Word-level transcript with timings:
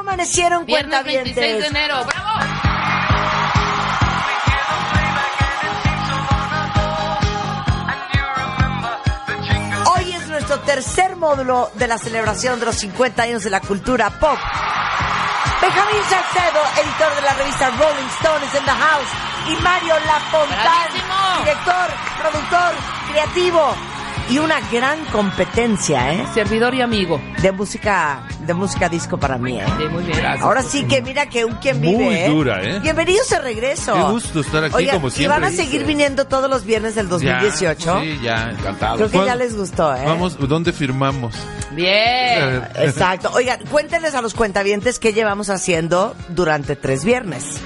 amanecieron 0.00 0.66
Viernes 0.66 0.90
cuentavientes? 0.90 1.36
26 1.36 1.60
de 1.62 1.66
enero. 1.66 2.04
¡Bravo! 2.04 2.40
Hoy 9.96 10.12
es 10.12 10.26
nuestro 10.28 10.58
tercer 10.60 11.16
módulo 11.16 11.70
de 11.74 11.86
la 11.86 11.98
celebración 11.98 12.60
de 12.60 12.66
los 12.66 12.76
50 12.76 13.22
años 13.22 13.44
de 13.44 13.50
la 13.50 13.60
cultura 13.60 14.10
pop. 14.10 14.38
Benjamín 15.60 16.02
Salcedo, 16.08 16.60
editor 16.82 17.14
de 17.16 17.22
la 17.22 17.32
revista 17.34 17.70
Rolling 17.70 18.08
Stone, 18.18 18.44
is 18.46 18.54
in 18.54 18.64
the 18.64 18.70
house. 18.70 19.08
Y 19.48 19.56
Mario 19.62 19.94
Lafontán, 20.06 20.88
director, 21.44 21.90
productor, 22.18 22.72
creativo. 23.10 23.74
Y 24.30 24.38
una 24.38 24.60
gran 24.70 25.04
competencia, 25.06 26.12
¿eh? 26.12 26.24
Servidor 26.32 26.72
y 26.74 26.80
amigo. 26.80 27.20
De 27.42 27.50
música, 27.50 28.22
de 28.46 28.54
música 28.54 28.88
disco 28.88 29.18
para 29.18 29.36
mí, 29.38 29.58
¿eh? 29.58 29.64
Sí, 29.76 29.84
muy 29.88 30.04
bien. 30.04 30.24
Ahora 30.40 30.62
sí 30.62 30.84
que 30.84 31.02
mira 31.02 31.26
que 31.26 31.44
un 31.44 31.54
quien 31.56 31.80
vive, 31.80 32.04
Muy 32.04 32.14
¿eh? 32.14 32.28
dura, 32.28 32.62
¿eh? 32.62 32.78
Bienvenidos 32.78 33.28
de 33.28 33.40
regreso. 33.40 33.92
Qué 33.92 34.02
gusto 34.12 34.40
estar 34.40 34.62
aquí, 34.62 34.86
como 34.86 35.08
¿Y 35.08 35.10
siempre. 35.10 35.40
van 35.40 35.52
a 35.52 35.56
seguir 35.56 35.84
viniendo 35.84 36.28
todos 36.28 36.48
los 36.48 36.64
viernes 36.64 36.94
del 36.94 37.08
2018? 37.08 37.84
Ya, 37.84 38.00
sí, 38.00 38.20
ya, 38.22 38.50
encantado. 38.52 38.96
Creo 38.98 39.10
que 39.10 39.26
ya 39.26 39.34
les 39.34 39.56
gustó, 39.56 39.92
¿eh? 39.96 40.02
Vamos, 40.06 40.38
¿dónde 40.48 40.72
firmamos? 40.72 41.34
Bien. 41.72 42.62
Exacto. 42.76 43.30
Oigan, 43.34 43.58
cuéntenles 43.68 44.14
a 44.14 44.22
los 44.22 44.34
cuentavientes 44.34 45.00
qué 45.00 45.12
llevamos 45.12 45.50
haciendo 45.50 46.14
durante 46.28 46.76
tres 46.76 47.04
viernes. 47.04 47.60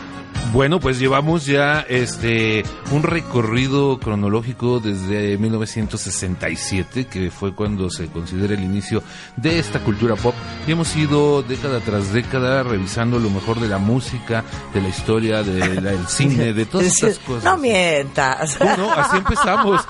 Bueno, 0.55 0.79
pues 0.79 1.01
llevamos 1.01 1.47
ya 1.47 1.81
este 1.89 2.62
un 2.93 3.03
recorrido 3.03 3.99
cronológico 3.99 4.79
desde 4.79 5.37
1967, 5.37 7.09
que 7.09 7.33
fue 7.33 7.53
cuando 7.57 7.91
se 7.91 8.07
considera 8.07 8.55
el 8.55 8.62
inicio 8.62 9.03
de 9.37 9.59
esta 9.59 9.81
cultura 9.81 10.15
pop. 10.15 10.33
Y 10.69 10.71
hemos 10.71 10.95
ido 10.95 11.43
década 11.43 11.81
tras 11.81 12.12
década 12.12 12.62
revisando 12.62 13.19
lo 13.19 13.31
mejor 13.31 13.59
de 13.59 13.67
la 13.67 13.79
música, 13.79 14.45
de 14.73 14.81
la 14.81 14.89
historia, 14.89 15.43
de 15.43 15.81
la- 15.81 15.91
del 15.91 16.06
cine, 16.06 16.53
de 16.53 16.67
todas 16.67 16.87
estas 16.87 17.19
cosas. 17.19 17.43
No 17.43 17.56
mientas. 17.59 18.56
¿Cómo 18.56 18.77
no? 18.77 18.93
Así 18.93 19.17
empezamos. 19.17 19.84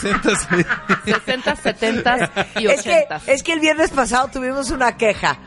60 0.00 0.30
60, 1.06 1.56
70 1.56 2.30
y 2.60 2.66
Es 2.66 2.82
que, 2.82 2.90
80. 3.08 3.20
es 3.26 3.42
que 3.42 3.52
el 3.54 3.60
viernes 3.60 3.88
pasado 3.90 4.28
tuvimos 4.30 4.70
una 4.70 4.98
queja, 4.98 5.38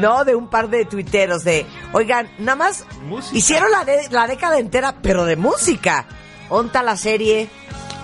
¿no? 0.00 0.24
De 0.24 0.36
un 0.36 0.48
par 0.48 0.70
de 0.70 0.84
tuiteros 0.84 1.42
de, 1.42 1.66
oigan, 1.92 2.28
nada 2.38 2.54
más 2.54 2.84
Música. 3.08 3.36
hicieron 3.36 3.72
la, 3.72 3.84
de- 3.84 4.08
la 4.10 4.19
década 4.26 4.58
entera, 4.58 4.96
pero 5.02 5.24
de 5.24 5.36
música. 5.36 6.06
Onta 6.48 6.82
la 6.82 6.96
serie, 6.96 7.48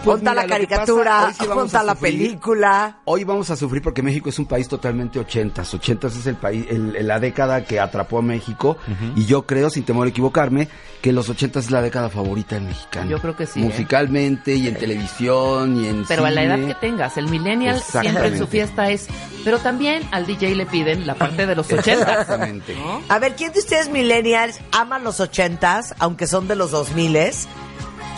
Pues 0.07 0.19
onta 0.19 0.31
mira, 0.31 0.35
la 0.35 0.43
pasa, 0.43 0.55
caricatura, 0.55 1.27
hoy 1.27 1.33
sí 1.35 1.47
vamos 1.47 1.65
onta 1.65 1.81
a 1.81 1.85
la 1.85 1.95
película. 1.95 2.99
Hoy 3.05 3.25
vamos 3.25 3.51
a 3.51 3.57
sufrir 3.57 3.83
porque 3.83 4.03
México 4.03 4.29
es 4.31 4.39
un 4.39 4.47
país 4.47 4.69
totalmente 4.69 5.19
ochentas. 5.19 5.73
Ochentas 5.75 6.17
es 6.17 6.27
el 6.27 6.37
país, 6.37 6.65
el- 6.71 7.07
la 7.07 7.21
década 7.21 7.65
que 7.65 7.81
atrapó 7.81 8.19
a 8.19 8.23
México. 8.23 8.77
Y 9.15 9.27
yo 9.27 9.47
creo, 9.47 9.69
sin 9.71 9.85
temor 9.85 10.07
a 10.07 10.11
equivocarme, 10.11 10.69
que 11.03 11.13
los 11.13 11.29
ochentas 11.29 11.67
es 11.67 11.71
la 11.71 11.83
década 11.83 12.09
favorita 12.09 12.55
del 12.57 12.65
mexicano. 12.65 13.11
Yo 13.11 13.21
creo 13.21 13.37
que 13.37 13.47
sí, 13.47 13.61
¿eh? 13.61 13.65
Musicalmente 13.65 14.55
y 14.55 14.67
en 14.69 14.77
televisión 14.77 15.77
y 15.85 15.89
en 15.89 16.05
Pero 16.07 16.25
a 16.25 16.31
la 16.31 16.43
cine. 16.43 16.55
edad 16.55 16.67
que 16.69 16.75
tengas, 16.75 17.17
el 17.17 17.29
millennial 17.29 17.81
siempre 17.81 18.29
en 18.29 18.39
su 18.39 18.47
fiesta 18.47 18.91
es. 18.91 19.07
Pero 19.45 19.59
también 19.59 20.03
al 20.13 20.27
DJ 20.27 20.55
le 20.57 20.67
piden 20.67 21.07
la 21.07 21.15
parte 21.15 21.47
de 21.47 21.55
los 21.55 21.67
80. 21.73 21.93
Exactamente. 21.93 22.75
¿no? 22.75 23.01
A 23.09 23.19
ver, 23.19 23.37
¿quién 23.37 23.53
de 23.53 23.59
ustedes 23.61 23.89
millennials 23.91 24.61
ama 24.73 24.99
los 24.99 25.21
ochentas, 25.21 25.95
aunque 25.99 26.27
son 26.27 26.49
de 26.49 26.57
los 26.57 26.71
dos 26.71 26.93
miles? 26.95 27.47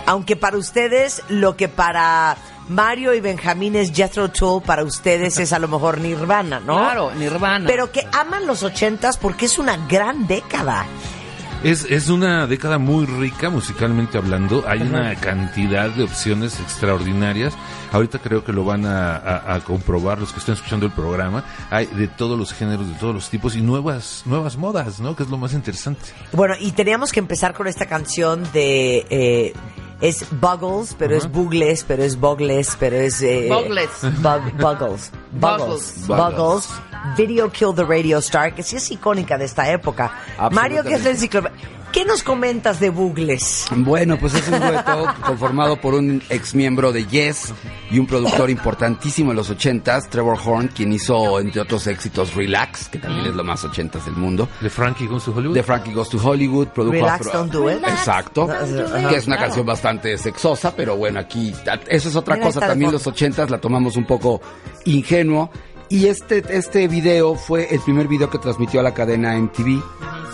Aunque 0.08 0.36
para 0.36 0.56
ustedes 0.56 1.22
lo 1.28 1.54
que 1.56 1.68
para 1.68 2.36
Mario 2.68 3.14
y 3.14 3.20
Benjamín 3.20 3.76
es 3.76 3.92
Jethro 3.92 4.30
Tull, 4.30 4.62
para 4.62 4.82
ustedes 4.84 5.38
es 5.38 5.52
a 5.52 5.58
lo 5.58 5.68
mejor 5.68 6.00
Nirvana, 6.00 6.60
¿no? 6.60 6.76
Claro, 6.78 7.14
Nirvana. 7.14 7.66
Pero 7.66 7.92
que 7.92 8.06
aman 8.12 8.46
los 8.46 8.62
ochentas 8.62 9.16
porque 9.18 9.46
es 9.46 9.58
una 9.58 9.76
gran 9.86 10.26
década. 10.26 10.86
Es, 11.64 11.84
es 11.90 12.08
una 12.08 12.46
década 12.46 12.78
muy 12.78 13.04
rica 13.04 13.50
musicalmente 13.50 14.16
hablando. 14.16 14.64
Hay 14.68 14.80
una 14.80 15.14
cantidad 15.16 15.90
de 15.90 16.04
opciones 16.04 16.60
extraordinarias. 16.60 17.52
Ahorita 17.90 18.20
creo 18.20 18.44
que 18.44 18.52
lo 18.52 18.64
van 18.64 18.86
a, 18.86 19.16
a- 19.16 19.54
a 19.56 19.60
comprobar 19.60 20.20
los 20.20 20.32
que 20.32 20.38
están 20.38 20.54
escuchando 20.54 20.86
el 20.86 20.92
programa. 20.92 21.42
Hay 21.70 21.86
de 21.86 22.06
todos 22.06 22.38
los 22.38 22.52
géneros, 22.52 22.86
de 22.88 22.94
todos 22.94 23.12
los 23.12 23.28
tipos 23.28 23.56
y 23.56 23.60
nuevas 23.60 24.22
nuevas 24.24 24.56
modas, 24.56 25.00
¿no? 25.00 25.16
Que 25.16 25.24
es 25.24 25.28
lo 25.30 25.36
más 25.36 25.52
interesante. 25.52 26.00
Bueno, 26.32 26.54
y 26.60 26.70
teníamos 26.72 27.10
que 27.10 27.18
empezar 27.18 27.54
con 27.54 27.66
esta 27.66 27.86
canción 27.86 28.44
de... 28.52 29.06
eh, 29.10 29.52
es 30.00 30.24
Buggles, 30.30 30.94
pero 30.98 31.16
es 31.16 31.30
Bugles, 31.30 31.84
pero 31.86 32.02
es 32.04 32.18
Bogles, 32.18 32.76
pero 32.78 32.96
es... 32.96 33.20
Eh, 33.22 33.48
Bugles. 33.50 33.90
Bug- 34.22 34.52
Buggles. 34.56 35.10
Buggles. 35.32 36.06
Buggles. 36.06 36.06
Buggles. 36.06 36.68
Video 37.16 37.50
Kill 37.50 37.72
the 37.74 37.84
Radio 37.84 38.18
Star, 38.18 38.54
que 38.54 38.62
sí 38.62 38.76
es 38.76 38.90
icónica 38.90 39.38
de 39.38 39.44
esta 39.44 39.70
época. 39.70 40.12
Mario, 40.52 40.82
que 40.82 40.94
es 40.94 41.04
la 41.04 41.10
enciclopedia. 41.10 41.56
¿Qué 41.92 42.04
nos 42.04 42.22
comentas 42.22 42.80
de 42.80 42.90
Bugles? 42.90 43.66
Bueno, 43.74 44.18
pues 44.18 44.34
es 44.34 44.46
un 44.48 44.60
dueto 44.60 45.06
conformado 45.26 45.80
por 45.80 45.94
un 45.94 46.22
ex 46.28 46.54
miembro 46.54 46.92
de 46.92 47.06
Yes 47.06 47.52
y 47.90 47.98
un 47.98 48.06
productor 48.06 48.50
importantísimo 48.50 49.30
en 49.32 49.36
los 49.38 49.48
ochentas, 49.50 50.08
Trevor 50.10 50.38
Horn, 50.44 50.68
quien 50.68 50.92
hizo, 50.92 51.40
entre 51.40 51.62
otros 51.62 51.86
éxitos, 51.86 52.34
Relax, 52.34 52.88
que 52.88 52.98
también 52.98 53.26
es 53.26 53.34
lo 53.34 53.42
más 53.42 53.64
ochentas 53.64 54.04
del 54.04 54.14
mundo. 54.14 54.48
De 54.60 54.68
Frankie 54.70 55.06
Goes 55.06 55.24
to 55.24 55.32
Hollywood. 55.34 55.54
De 55.54 55.62
Frankie 55.62 55.92
Goes 55.94 56.10
to 56.10 56.18
Hollywood, 56.22 56.68
produjo 56.68 56.92
Relax, 56.92 57.26
Afro- 57.26 57.32
don't 57.38 57.52
do 57.52 57.70
it. 57.70 57.78
Exacto. 57.82 58.48
Ajá. 58.50 59.08
Que 59.08 59.16
es 59.16 59.26
una 59.26 59.38
canción 59.38 59.64
bastante 59.66 60.16
sexosa, 60.18 60.76
pero 60.76 60.96
bueno, 60.96 61.18
aquí 61.18 61.54
eso 61.88 62.08
es 62.10 62.14
otra 62.16 62.34
Mira, 62.36 62.46
cosa. 62.46 62.60
También 62.60 62.92
los 62.92 63.06
ochentas 63.06 63.50
la 63.50 63.58
tomamos 63.58 63.96
un 63.96 64.04
poco 64.06 64.40
ingenuo. 64.84 65.50
Y 65.90 66.06
este, 66.06 66.44
este 66.50 66.86
video 66.86 67.34
fue 67.34 67.74
el 67.74 67.80
primer 67.80 68.08
video 68.08 68.28
que 68.28 68.38
transmitió 68.38 68.80
a 68.80 68.82
la 68.82 68.92
cadena 68.92 69.38
MTV 69.38 69.82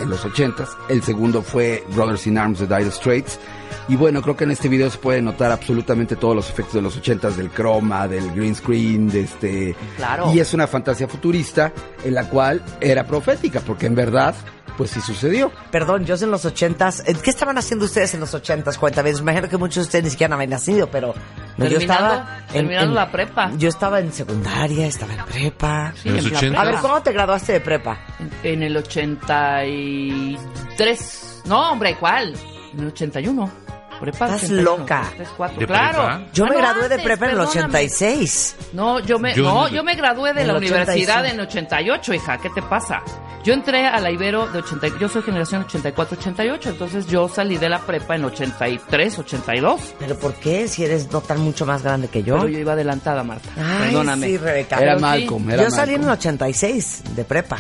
en 0.01 0.11
los 0.11 0.25
ochentas. 0.25 0.71
El 0.89 1.03
segundo 1.03 1.43
fue 1.43 1.85
Brothers 1.95 2.27
in 2.27 2.39
Arms 2.39 2.59
de 2.59 2.67
Dire 2.67 2.91
Straits. 2.91 3.39
Y 3.87 3.95
bueno, 3.95 4.21
creo 4.21 4.37
que 4.37 4.45
en 4.45 4.51
este 4.51 4.69
video 4.69 4.91
se 4.91 4.99
puede 4.99 5.23
notar 5.23 5.53
absolutamente 5.53 6.17
todos 6.17 6.35
los 6.35 6.51
efectos 6.51 6.75
de 6.75 6.83
los 6.83 6.97
ochentas, 6.97 7.37
del 7.37 7.51
croma, 7.51 8.09
del 8.09 8.33
green 8.33 8.55
screen, 8.57 9.09
de 9.09 9.21
este... 9.21 9.77
Claro. 9.97 10.33
Y 10.35 10.41
es 10.41 10.55
una 10.55 10.67
fantasía 10.67 11.07
futurista 11.07 11.73
en 12.03 12.15
la 12.15 12.29
cual 12.29 12.61
era 12.81 13.07
profética, 13.07 13.61
porque 13.61 13.87
en 13.87 13.95
verdad, 13.95 14.35
pues 14.77 14.91
sí 14.91 15.01
sucedió. 15.01 15.51
Perdón, 15.71 16.05
yo 16.05 16.15
en 16.15 16.31
los 16.31 16.45
ochentas, 16.45 17.03
eh, 17.07 17.17
¿qué 17.23 17.31
estaban 17.31 17.57
haciendo 17.59 17.87
ustedes 17.87 18.15
en 18.15 18.21
los 18.21 18.33
ochentas? 18.35 18.79
Cuéntame, 18.79 19.13
me 19.13 19.19
imagino 19.19 19.49
que 19.49 19.57
muchos 19.57 19.77
de 19.77 19.83
ustedes 19.83 20.05
ni 20.05 20.11
siquiera 20.11 20.29
no 20.31 20.35
habían 20.37 20.51
nacido, 20.51 20.89
pero 20.91 21.15
no, 21.57 21.67
yo 21.67 21.79
estaba 21.79 22.41
terminando 22.51 22.95
la 22.95 23.11
prepa. 23.11 23.51
Yo 23.57 23.69
estaba 23.69 24.01
en 24.01 24.13
secundaria, 24.13 24.87
estaba 24.87 25.15
en 25.15 25.25
prepa. 25.25 25.93
Sí, 25.97 26.09
En 26.09 26.17
los 26.17 26.27
en 26.27 26.33
la 26.33 26.39
80. 26.39 26.61
A 26.61 26.65
ver. 26.65 26.75
¿cómo 26.81 27.03
te 27.03 27.13
graduaste 27.13 27.53
de 27.55 27.61
prepa? 27.61 27.99
En 28.43 28.63
el 28.63 28.77
83. 28.77 31.43
No, 31.47 31.73
hombre, 31.73 31.97
¿cuál? 31.99 32.35
En 32.73 32.81
el 32.81 32.87
81. 32.89 33.64
Prepa 34.01 34.27
Estás 34.27 34.43
81, 34.45 34.63
loca. 34.79 35.13
3, 35.17 35.29
4, 35.37 35.59
¿De 35.61 35.67
claro. 35.67 35.93
prepa? 35.93 36.23
Yo 36.33 36.45
me 36.45 36.51
Ah, 36.51 36.55
no, 36.55 36.59
gradué 36.61 36.89
de 36.89 36.99
prepa 36.99 37.25
en 37.27 37.31
el 37.31 37.37
perdóname. 37.39 37.61
86. 37.79 38.57
No, 38.73 39.01
yo 39.01 39.19
me, 39.19 39.35
Yo 39.35 39.43
no, 39.45 39.69
yo 39.69 39.85
me 39.85 39.95
gradué 39.95 40.33
de 40.35 40.41
en 40.43 40.47
la 40.49 40.53
el 40.55 40.59
universidad 40.59 41.21
85. 41.21 41.27
en 41.35 41.41
88, 41.41 42.15
hija. 42.15 42.39
¿Qué 42.39 42.51
te 42.51 42.63
pasa? 42.63 43.03
Yo 43.45 43.53
entré 43.53 43.87
a 43.87 44.01
la 44.01 44.11
Ibero 44.11 44.47
de 44.47 44.61
80, 44.61 44.99
yo 44.99 45.07
soy 45.09 45.21
generación 45.23 45.67
84-88, 45.67 46.67
entonces 46.71 47.07
yo 47.07 47.29
salí 47.29 47.59
de 47.59 47.69
la 47.69 47.79
prepa 47.79 48.17
en 48.17 48.25
83, 48.25 49.19
82. 49.19 49.95
¿Pero 49.99 50.19
por 50.19 50.33
qué? 50.35 50.67
Si 50.67 50.83
eres 50.83 51.11
no 51.13 51.21
tan 51.21 51.41
mucho 51.41 51.67
más 51.67 51.83
grande 51.83 52.09
que 52.09 52.23
yo. 52.23 52.37
Pero 52.37 52.49
yo 52.49 52.59
iba 52.59 52.73
adelantada, 52.73 53.23
Marta. 53.23 53.51
Ay, 53.57 53.89
Perdóname. 53.89 54.27
sí, 54.29 54.39
Rebeca. 54.39 54.77
Era 54.77 54.87
Pero 54.95 54.97
sí, 54.99 55.03
Malcolm, 55.03 55.51
era 55.51 55.63
Yo 55.65 55.71
salí 55.71 55.93
en 55.95 56.01
el 56.01 56.07
Malcolm. 56.07 56.19
86 56.35 57.03
de 57.15 57.25
prepa. 57.25 57.59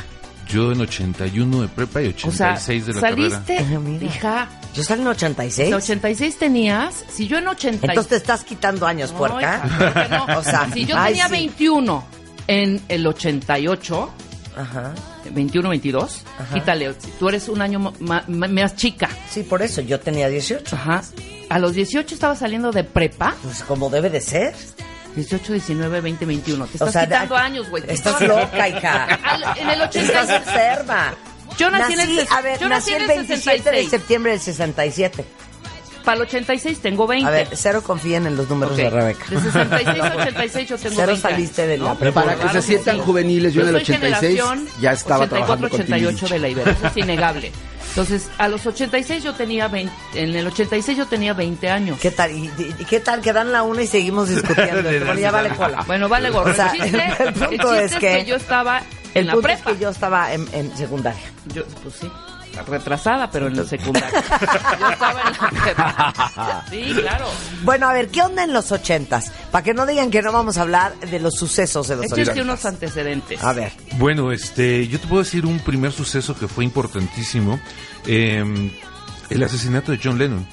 Yo 0.48 0.72
en 0.72 0.80
81 0.80 1.62
de 1.62 1.68
prepa 1.68 2.02
y 2.02 2.08
O 2.08 2.30
sea, 2.30 2.52
86 2.54 2.86
de 2.86 2.94
la 2.94 3.00
carrera. 3.00 3.30
saliste, 3.30 3.58
Ajá, 3.58 3.78
mira. 3.80 4.04
hija, 4.04 4.48
Yo 4.74 4.82
salí 4.82 5.00
en 5.02 5.06
el 5.08 5.12
86. 5.14 5.68
de 5.70 5.74
86 5.74 6.38
tenías, 6.38 7.04
si 7.12 7.26
yo 7.26 7.38
en 7.38 7.48
80 7.48 7.86
Entonces 7.86 8.08
te 8.10 8.16
estás 8.16 8.44
quitando 8.44 8.86
años, 8.86 9.12
No, 9.12 9.18
puerca. 9.18 9.62
hija, 9.64 10.08
no. 10.26 10.38
O 10.38 10.42
sea, 10.42 10.68
si 10.72 10.84
yo 10.84 10.96
ay, 10.98 11.12
tenía 11.12 11.26
sí. 11.26 11.32
21 11.32 12.04
en 12.46 12.80
el 12.88 13.06
88, 13.06 14.10
Ajá. 14.56 14.94
21, 15.30 15.68
22, 15.70 16.22
Ajá. 16.38 16.54
quítale, 16.54 16.94
tú 17.18 17.28
eres 17.28 17.48
un 17.48 17.62
año 17.62 17.92
ma- 18.00 18.24
más 18.28 18.76
chica. 18.76 19.08
Sí, 19.30 19.42
por 19.42 19.62
eso 19.62 19.80
yo 19.80 19.98
tenía 19.98 20.28
18. 20.28 20.76
Ajá. 20.76 21.02
A 21.48 21.58
los 21.58 21.72
18 21.74 22.14
estaba 22.14 22.36
saliendo 22.36 22.70
de 22.70 22.84
prepa. 22.84 23.34
Pues 23.42 23.62
como 23.64 23.88
debe 23.90 24.10
de 24.10 24.20
ser. 24.20 24.54
18, 25.16 25.52
19, 25.52 26.00
20, 26.00 26.24
21. 26.26 26.66
Te 26.66 26.70
O 26.72 26.74
estás 26.74 26.92
sea, 26.92 27.02
quitando 27.04 27.34
de- 27.34 27.40
años, 27.40 27.70
güey. 27.70 27.84
Estás 27.88 28.20
loca, 28.20 28.68
hija. 28.68 29.04
Al- 29.22 29.58
en 29.58 29.70
el 29.70 29.80
Estás 29.82 30.24
80. 30.24 30.36
enferma. 30.36 31.14
Yo 31.56 31.70
nací 31.70 31.92
en 31.92 32.00
el 32.00 32.26
a 32.30 32.40
ver, 32.40 32.58
yo 32.58 32.68
nací 32.68 32.90
nací 32.90 32.94
en 32.94 32.96
el 32.96 33.02
el 33.02 33.16
27 33.26 33.34
de 33.34 33.36
66. 33.36 33.90
septiembre 33.90 34.32
del 34.32 34.40
67. 34.40 35.24
Para 36.04 36.16
el 36.16 36.22
86 36.22 36.78
tengo 36.80 37.06
20. 37.06 37.26
A 37.26 37.30
ver, 37.30 37.48
cero 37.54 37.82
confíen 37.82 38.26
en 38.26 38.36
los 38.36 38.48
números 38.50 38.74
Ok. 38.74 38.78
de 38.78 38.90
Rebeca. 38.90 39.24
De 39.30 39.40
66 39.40 40.00
a 40.00 40.14
86 40.16 40.68
yo 40.68 40.76
tengo 40.78 40.94
Cero 40.96 41.06
20. 41.12 41.20
saliste 41.28 41.66
de 41.66 41.78
la 41.78 41.84
¿no? 41.90 41.94
prepa. 41.98 42.20
Para 42.22 42.34
que 42.36 42.42
Claro 42.42 42.60
se 42.60 42.66
sientan 42.68 42.96
sí. 42.96 43.02
juveniles, 43.04 43.54
yo 43.54 43.62
en 43.62 43.68
el 43.68 43.74
soy 43.74 43.82
86 43.94 44.20
generación 44.20 44.68
ya 44.80 44.92
estaba 44.92 45.24
84, 45.24 45.28
trabajando 45.28 45.68
con 45.70 45.80
88 45.80 46.08
Timbiriche. 46.08 46.34
de 46.34 46.40
la 46.40 46.48
Ibero, 46.48 46.70
eso 46.70 46.86
es 46.88 46.96
innegable. 46.96 47.52
Entonces, 47.88 48.28
a 48.38 48.48
los 48.48 48.66
86 48.66 49.22
yo 49.22 49.34
tenía 49.34 49.68
20, 49.68 49.92
en 50.14 50.34
el 50.34 50.46
86 50.48 50.98
yo 50.98 51.06
tenía 51.06 51.32
20 51.32 51.70
años. 51.70 51.98
¿Qué 52.00 52.10
tal? 52.10 52.32
¿Y, 52.32 52.50
y 52.78 52.84
qué 52.84 52.98
tal 53.00 53.20
que 53.20 53.32
dan 53.32 53.52
la 53.52 53.62
una 53.62 53.82
y 53.82 53.86
seguimos 53.86 54.28
discutiendo? 54.28 54.82
bueno, 54.82 55.14
ya 55.14 55.30
vale 55.30 55.50
cola. 55.50 55.84
Bueno, 55.86 56.08
vale 56.08 56.28
gorro. 56.30 56.50
O 56.50 56.54
sea, 56.54 56.72
el 56.72 56.82
chiste, 56.82 57.12
el 57.20 57.32
punto 57.34 57.72
el 57.74 57.80
es 57.84 57.90
chiste 57.92 58.00
que- 58.18 58.24
yo 58.24 58.34
estaba 58.36 58.78
El 58.78 59.20
en 59.22 59.26
la 59.28 59.32
punto 59.34 59.48
es 59.48 59.62
que 59.62 59.78
yo 59.78 59.88
estaba 59.90 60.32
en, 60.34 60.46
en 60.52 60.76
secundaria. 60.76 61.22
Yo, 61.54 61.62
pues 61.84 61.94
sí, 62.00 62.10
retrasada, 62.62 63.30
pero 63.30 63.46
en 63.48 63.56
la 63.56 63.64
secundaria. 63.64 64.10
Yo 64.80 64.88
estaba 64.90 65.20
en 65.20 65.32
la 65.32 65.50
prepa. 65.62 66.64
Sí, 66.70 66.94
claro. 67.00 67.26
Bueno, 67.62 67.88
a 67.88 67.92
ver, 67.92 68.08
¿qué 68.08 68.22
onda 68.22 68.44
en 68.44 68.52
los 68.52 68.70
ochentas? 68.72 69.32
Para 69.50 69.62
que 69.64 69.74
no 69.74 69.86
digan 69.86 70.10
que 70.10 70.22
no 70.22 70.32
vamos 70.32 70.56
a 70.58 70.62
hablar 70.62 70.94
de 71.00 71.18
los 71.20 71.34
sucesos 71.34 71.88
de 71.88 71.96
los 71.96 72.06
Échate 72.06 72.22
ochentas. 72.22 72.44
unos 72.44 72.64
antecedentes. 72.64 73.42
A 73.42 73.52
ver. 73.52 73.72
Bueno, 73.98 74.32
este, 74.32 74.86
yo 74.88 75.00
te 75.00 75.06
puedo 75.06 75.22
decir 75.22 75.46
un 75.46 75.58
primer 75.60 75.92
suceso 75.92 76.36
que 76.36 76.48
fue 76.48 76.64
importantísimo. 76.64 77.60
eh, 78.06 78.70
el 79.30 79.42
asesinato 79.42 79.92
de 79.92 80.00
John 80.02 80.18
Lennon, 80.18 80.46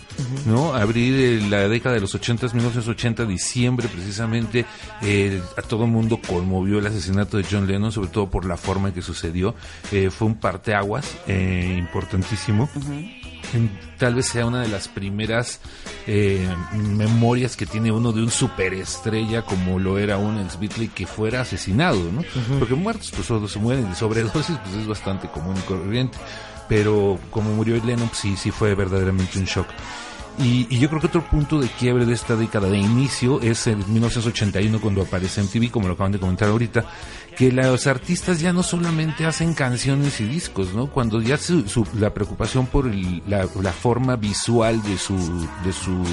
¿no? 0.46 0.74
Abrir 0.74 1.14
eh, 1.14 1.48
la 1.50 1.68
década 1.68 1.96
de 1.96 2.02
los 2.02 2.14
80, 2.16 2.48
1980, 2.48 3.26
diciembre 3.26 3.88
precisamente, 3.88 4.66
eh, 5.02 5.42
a 5.58 5.62
todo 5.62 5.86
el 5.86 5.92
mundo 5.92 6.20
conmovió 6.26 6.80
el 6.80 6.88
asesinato 6.88 7.38
de 7.38 7.46
John 7.50 7.68
Lennon, 7.68 7.92
sobre 7.92 8.10
todo 8.10 8.30
por 8.30 8.46
la 8.46 8.58
forma 8.58 8.90
en 8.90 8.94
que 8.94 9.02
sucedió. 9.02 9.56
Eh, 9.92 10.10
fue 10.10 10.28
un 10.28 10.36
parteaguas 10.36 11.18
eh, 11.28 11.76
importantísimo. 11.78 12.70
Tal 13.98 14.16
vez 14.16 14.28
sea 14.28 14.46
una 14.46 14.62
de 14.62 14.70
las 14.70 14.88
primeras 14.88 15.60
eh, 16.08 16.48
memorias 16.74 17.58
que 17.58 17.66
tiene 17.66 17.92
uno 17.92 18.14
de 18.14 18.22
un 18.22 18.32
superestrella 18.32 19.42
como 19.42 19.78
lo 19.78 20.00
era 20.00 20.18
un 20.18 20.40
ex 20.40 20.60
Beatle 20.60 20.88
que 20.88 21.06
fuera 21.06 21.42
asesinado, 21.42 22.12
¿no? 22.12 22.24
Porque 22.60 22.76
muertos, 22.76 23.12
pues 23.14 23.28
todos 23.28 23.52
se 23.52 23.60
mueren 23.60 23.90
de 23.90 23.96
sobredosis, 23.96 24.58
pues 24.64 24.76
es 24.76 24.88
bastante 24.88 25.28
común 25.28 25.56
y 25.58 25.62
corriente. 25.62 26.18
Pero 26.72 27.20
como 27.32 27.54
murió 27.54 27.76
Lennon, 27.84 28.08
pues, 28.08 28.20
sí, 28.20 28.38
sí 28.38 28.50
fue 28.50 28.76
verdaderamente 28.76 29.38
un 29.38 29.44
shock. 29.44 29.68
Y, 30.40 30.68
y 30.70 30.80
yo 30.80 30.88
creo 30.88 31.02
que 31.02 31.08
otro 31.08 31.22
punto 31.22 31.60
de 31.60 31.68
quiebre 31.68 32.06
de 32.06 32.14
esta 32.14 32.38
década 32.38 32.70
de 32.70 32.78
inicio 32.78 33.42
es 33.42 33.68
el 33.68 33.86
1981 33.86 34.80
cuando 34.80 35.02
aparece 35.02 35.44
MTV, 35.44 35.70
como 35.70 35.90
lo 35.90 35.96
acaban 35.96 36.14
de 36.14 36.20
comentar 36.20 36.48
ahorita, 36.48 36.86
que 37.42 37.52
los 37.52 37.88
artistas 37.88 38.40
ya 38.40 38.54
no 38.54 38.62
solamente 38.62 39.26
hacen 39.26 39.56
canciones 39.56 40.22
y 40.22 40.26
discos, 40.26 40.76
¿no? 40.76 40.86
Cuando 40.92 41.20
ya 41.24 41.38
su, 41.38 41.68
su- 41.68 41.88
la 42.00 42.14
preocupación 42.14 42.68
por 42.68 42.86
el- 42.88 43.24
la, 43.26 43.48
la 43.64 43.72
forma 43.72 44.16
visual 44.16 44.80
de 44.84 44.96
su, 44.96 45.16
de 45.66 45.74
su 45.74 46.04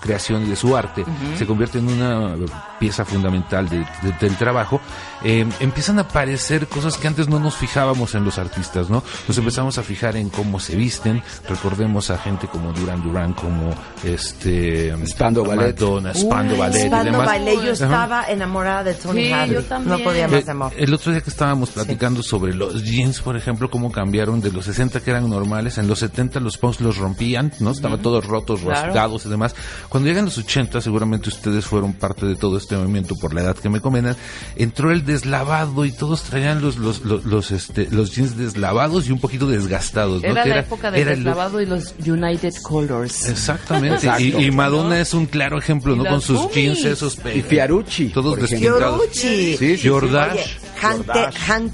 creación 0.00 0.42
y 0.44 0.48
de 0.50 0.56
su 0.56 0.76
arte 0.76 1.04
se 1.38 1.46
convierte 1.46 1.78
en 1.78 1.86
una 1.86 2.34
pieza 2.80 3.04
fundamental 3.04 3.68
de- 3.68 3.78
de- 4.02 4.12
del 4.20 4.36
trabajo, 4.36 4.80
eh, 5.22 5.46
empiezan 5.60 5.98
a 5.98 6.02
aparecer 6.02 6.66
cosas 6.66 6.96
que 6.98 7.06
antes 7.06 7.28
no 7.28 7.38
nos 7.38 7.54
fijábamos 7.54 8.16
en 8.16 8.24
los 8.24 8.38
artistas, 8.38 8.90
¿no? 8.90 9.04
Nos 9.28 9.38
empezamos 9.38 9.78
a 9.78 9.84
fijar 9.84 10.16
en 10.16 10.30
cómo 10.30 10.58
se 10.58 10.74
visten, 10.74 11.22
recordemos 11.48 12.10
a 12.10 12.18
gente 12.18 12.48
como 12.48 12.72
Duran 12.72 13.04
Duran, 13.04 13.34
como 13.34 13.72
este 14.02 14.92
Spandau 15.06 15.44
Ballet. 15.46 15.78
Madonna, 15.80 16.12
Spandau 16.12 16.56
Ballet 16.56 16.84
y 16.84 16.86
Spandau 16.88 17.04
demás. 17.12 17.26
Ballet, 17.26 17.54
yo 17.54 17.60
Ajá. 17.60 17.70
estaba 17.72 18.24
enamorada 18.28 18.82
de 18.82 18.94
Tony 18.94 19.26
Sí, 19.26 19.32
Hadley. 19.32 19.54
yo 19.54 19.62
también. 19.64 19.98
No 19.98 20.04
podía 20.04 20.26
más 20.26 20.40
Eh, 20.40 20.44
de 20.44 20.50
amor. 20.50 20.71
El 20.78 20.92
otro 20.94 21.12
día 21.12 21.20
que 21.20 21.30
estábamos 21.30 21.70
platicando 21.70 22.22
sobre 22.22 22.54
los 22.54 22.82
jeans, 22.84 23.20
por 23.20 23.36
ejemplo, 23.36 23.70
cómo 23.70 23.90
cambiaron 23.92 24.40
de 24.40 24.50
los 24.52 24.64
60 24.66 25.00
que 25.00 25.10
eran 25.10 25.28
normales, 25.28 25.78
en 25.78 25.86
los 25.88 25.98
70 26.00 26.40
los 26.40 26.58
pumps 26.58 26.80
los 26.80 26.96
rompían, 26.96 27.52
¿no? 27.60 27.70
Estaban 27.70 28.00
todos 28.02 28.24
rotos, 28.26 28.60
Claro. 28.60 28.86
rasgados 28.86 29.26
y 29.26 29.28
demás. 29.28 29.54
Cuando 29.88 30.08
llegan 30.08 30.24
los 30.26 30.38
80, 30.38 30.80
seguramente 30.80 31.28
ustedes 31.28 31.64
fueron 31.64 31.92
parte 31.92 32.26
de 32.26 32.36
todo 32.36 32.56
este 32.58 32.76
movimiento 32.76 33.14
por 33.16 33.34
la 33.34 33.42
edad 33.42 33.56
que 33.56 33.68
me 33.68 33.80
comentan, 33.80 34.16
entró 34.56 34.90
el 34.90 35.04
deslavado 35.04 35.84
y 35.84 35.92
todos 35.92 36.22
traían 36.22 36.60
los 36.62 36.76
los 36.76 37.04
los, 37.04 37.24
los, 37.24 37.50
este 37.50 37.88
los 37.90 38.14
jeans 38.14 38.36
deslavados 38.36 39.08
y 39.08 39.12
un 39.12 39.20
poquito 39.20 39.46
desgastados, 39.46 40.22
¿no? 40.22 40.28
Era 40.28 40.42
Que 40.44 40.48
la 40.50 40.58
época 40.60 40.90
del 40.90 41.00
era 41.00 41.12
el 41.12 41.18
look- 41.20 41.24
deslavado 41.30 41.60
y 41.60 41.66
los 41.66 41.94
United 42.06 42.52
Colors. 42.62 43.28
Exactamente. 43.28 44.08
Y, 44.18 44.44
y 44.46 44.50
Madonna 44.50 45.00
es 45.00 45.14
un 45.14 45.26
claro 45.26 45.58
ejemplo, 45.58 45.94
¿no? 45.96 46.04
Con 46.04 46.20
sus 46.20 46.50
jeans 46.52 46.84
esos. 46.84 47.18
Y 47.34 47.42
Fiarucci, 47.42 48.08
Todos. 48.08 48.38
Fiorucci. 48.48 49.18
Sí, 49.20 49.56
sí, 49.58 49.76
sí. 49.78 49.88
Jordache. 49.88 50.32
Oye, 50.40 50.51
Hank, 50.80 51.06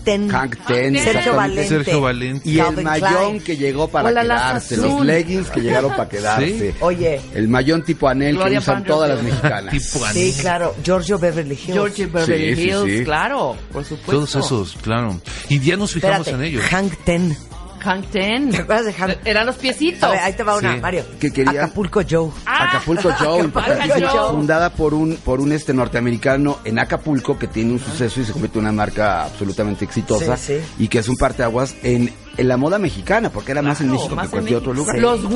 Ten. 0.04 0.30
Hank 0.30 0.56
Ten, 0.66 0.94
Sergio. 1.02 1.34
Valente. 1.34 1.68
Sergio 1.68 2.00
Valente. 2.02 2.48
Y 2.48 2.58
el 2.58 2.64
Calvin 2.66 2.84
mayón 2.84 3.10
Klein. 3.28 3.40
que 3.42 3.56
llegó 3.56 3.88
para 3.88 4.08
Hola, 4.08 4.22
la 4.22 4.34
quedarse, 4.34 4.76
los 4.76 5.00
leggings 5.06 5.48
que 5.50 5.60
llegaron 5.60 5.90
para 5.92 6.08
quedarse. 6.08 6.74
Oye. 6.80 7.20
El 7.34 7.48
mayón 7.48 7.82
tipo 7.84 8.06
anel 8.08 8.36
Gloria 8.36 8.58
que 8.58 8.62
usan 8.62 8.84
todas 8.84 9.08
las 9.10 9.22
mexicanas. 9.22 9.72
Tipo 9.78 9.98
Sí, 9.98 10.04
anillo. 10.04 10.36
claro. 10.42 10.74
Giorgio 10.84 11.18
Beverly 11.18 11.54
Hills. 11.54 11.72
George 11.72 12.06
Beverly 12.06 12.54
Sí, 12.54 12.62
sí, 12.62 12.68
Hills, 12.68 12.98
sí. 12.98 13.04
claro, 13.04 13.56
por 13.72 13.84
supuesto. 13.84 14.12
Todos 14.12 14.34
esos, 14.36 14.76
claro. 14.82 15.18
Y 15.48 15.58
ya 15.60 15.76
nos 15.76 15.92
fijamos 15.92 16.18
Espérate, 16.26 16.44
en 16.44 16.52
ellos. 16.52 16.64
Hank 16.70 16.92
Ten. 17.04 17.36
Hank 17.78 18.06
Ten. 18.10 18.50
¿Te 18.50 18.58
acuerdas 18.58 18.86
de 18.86 18.92
Hank? 18.92 19.16
Eran 19.24 19.46
los 19.46 19.56
piecitos. 19.56 20.02
A 20.02 20.08
ver, 20.10 20.18
ahí 20.20 20.32
te 20.34 20.42
va 20.42 20.56
una, 20.56 20.74
Sí. 20.74 20.80
Mario. 20.80 21.04
Que 21.20 21.30
quería- 21.32 21.64
Acapulco 21.64 22.00
Joe. 22.08 22.30
Ah, 22.46 22.68
Acapulco 22.68 23.10
Joe, 23.18 23.44
importantísima, 23.44 24.08
Joe. 24.10 24.30
fundada 24.32 24.70
por 24.70 24.94
un 24.94 25.16
por 25.16 25.40
un 25.40 25.52
este 25.52 25.72
norteamericano 25.74 26.58
en 26.64 26.78
Acapulco 26.78 27.38
que 27.38 27.48
tiene 27.48 27.72
un 27.72 27.78
suceso 27.80 28.20
y 28.20 28.24
se 28.24 28.32
convierte 28.32 28.58
en 28.58 28.64
una 28.64 28.72
marca 28.72 29.24
absolutamente 29.24 29.84
exitosa 29.84 30.36
Sí, 30.36 30.54
sí. 30.58 30.84
y 30.84 30.88
que 30.88 30.98
es 30.98 31.08
un 31.08 31.16
parteaguas 31.16 31.74
en, 31.82 32.12
en 32.36 32.48
la 32.48 32.56
moda 32.56 32.78
mexicana, 32.78 33.30
porque 33.30 33.52
era 33.52 33.62
más 33.62 33.80
en 33.80 33.86
Claro, 33.88 33.98
México 34.00 34.14
más 34.16 34.22
que 34.24 34.26
en 34.26 34.30
cualquier 34.30 34.58
otro 34.58 34.72
México. 34.72 34.92
lugar. 34.92 34.98
Los 35.02 35.20
claro. 35.20 35.34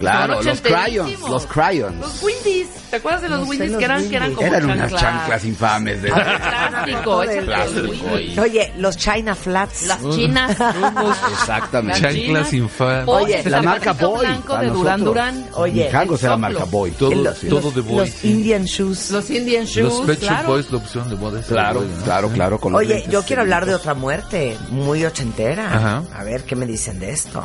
Claro, 0.00 0.42
los 0.42 0.60
crayons, 0.62 1.20
los 1.20 1.46
crayons. 1.46 1.96
Los 1.98 2.22
Windies. 2.22 2.68
¿Te 2.90 2.96
acuerdas 2.96 3.22
de 3.22 3.28
los 3.28 3.40
No 3.40 3.46
Windies 3.46 3.76
que 3.76 3.84
eran, 3.84 4.08
que 4.08 4.16
eran 4.16 4.34
como 4.34 4.46
Eran 4.48 4.64
unas 4.64 4.78
chanclas? 4.90 5.00
chanclas 5.00 5.44
infames 5.44 6.02
de 6.02 6.10
Plástico, 6.10 7.20
Del- 7.20 7.30
ese 7.30 7.42
plástico 7.42 7.86
Windies. 8.14 8.38
Oye, 8.38 8.72
los 8.78 8.96
China 8.96 9.34
Flats. 9.34 9.86
Las 9.86 10.10
chinas. 10.10 10.50
Exactamente. 11.32 12.00
Las 12.00 12.14
Chanclas 12.14 12.52
infames. 12.52 13.04
Oye, 13.06 13.42
La 13.44 13.62
marca 13.62 13.92
Boy, 13.92 14.20
blanco 14.26 14.56
de 14.58 14.66
Durán. 14.70 15.04
Durán. 15.04 15.46
Oye, 15.54 15.88
el 15.88 15.94
era 15.94 16.06
soplo. 16.16 16.38
marca 16.38 16.64
Boy. 16.64 16.90
Todo, 16.92 17.14
los, 17.14 17.40
todo 17.40 17.70
de 17.70 17.80
boy. 17.82 17.96
los 17.98 18.08
sí. 18.10 18.30
Indian 18.30 18.64
Shoes. 18.64 19.10
Los 19.10 19.30
Indian 19.30 19.64
Shoes, 19.66 19.92
Los 19.98 20.06
Pet 20.06 20.18
claro. 20.20 20.48
Boys, 20.48 20.70
la 20.70 20.78
opción 20.78 21.08
de 21.10 21.16
moda. 21.16 21.40
Claro, 21.42 21.82
de 21.82 22.02
claro, 22.04 22.28
claro. 22.30 22.58
con 22.58 22.74
Oye, 22.74 23.04
yo 23.10 23.22
quiero 23.22 23.42
hablar 23.42 23.66
de 23.66 23.74
otra 23.74 23.94
muerte, 23.94 24.56
muy 24.70 25.04
ochentera. 25.04 25.74
Ajá. 25.76 26.02
A 26.14 26.24
ver, 26.24 26.44
¿qué 26.44 26.56
me 26.56 26.66
dicen 26.66 26.98
de 26.98 27.10
esto? 27.10 27.44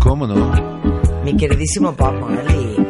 ¿Cómo 0.00 0.26
no? 0.26 0.52
Mi 1.24 1.36
queridísimo 1.36 1.92
Bob 1.92 2.20
Marley. 2.20 2.87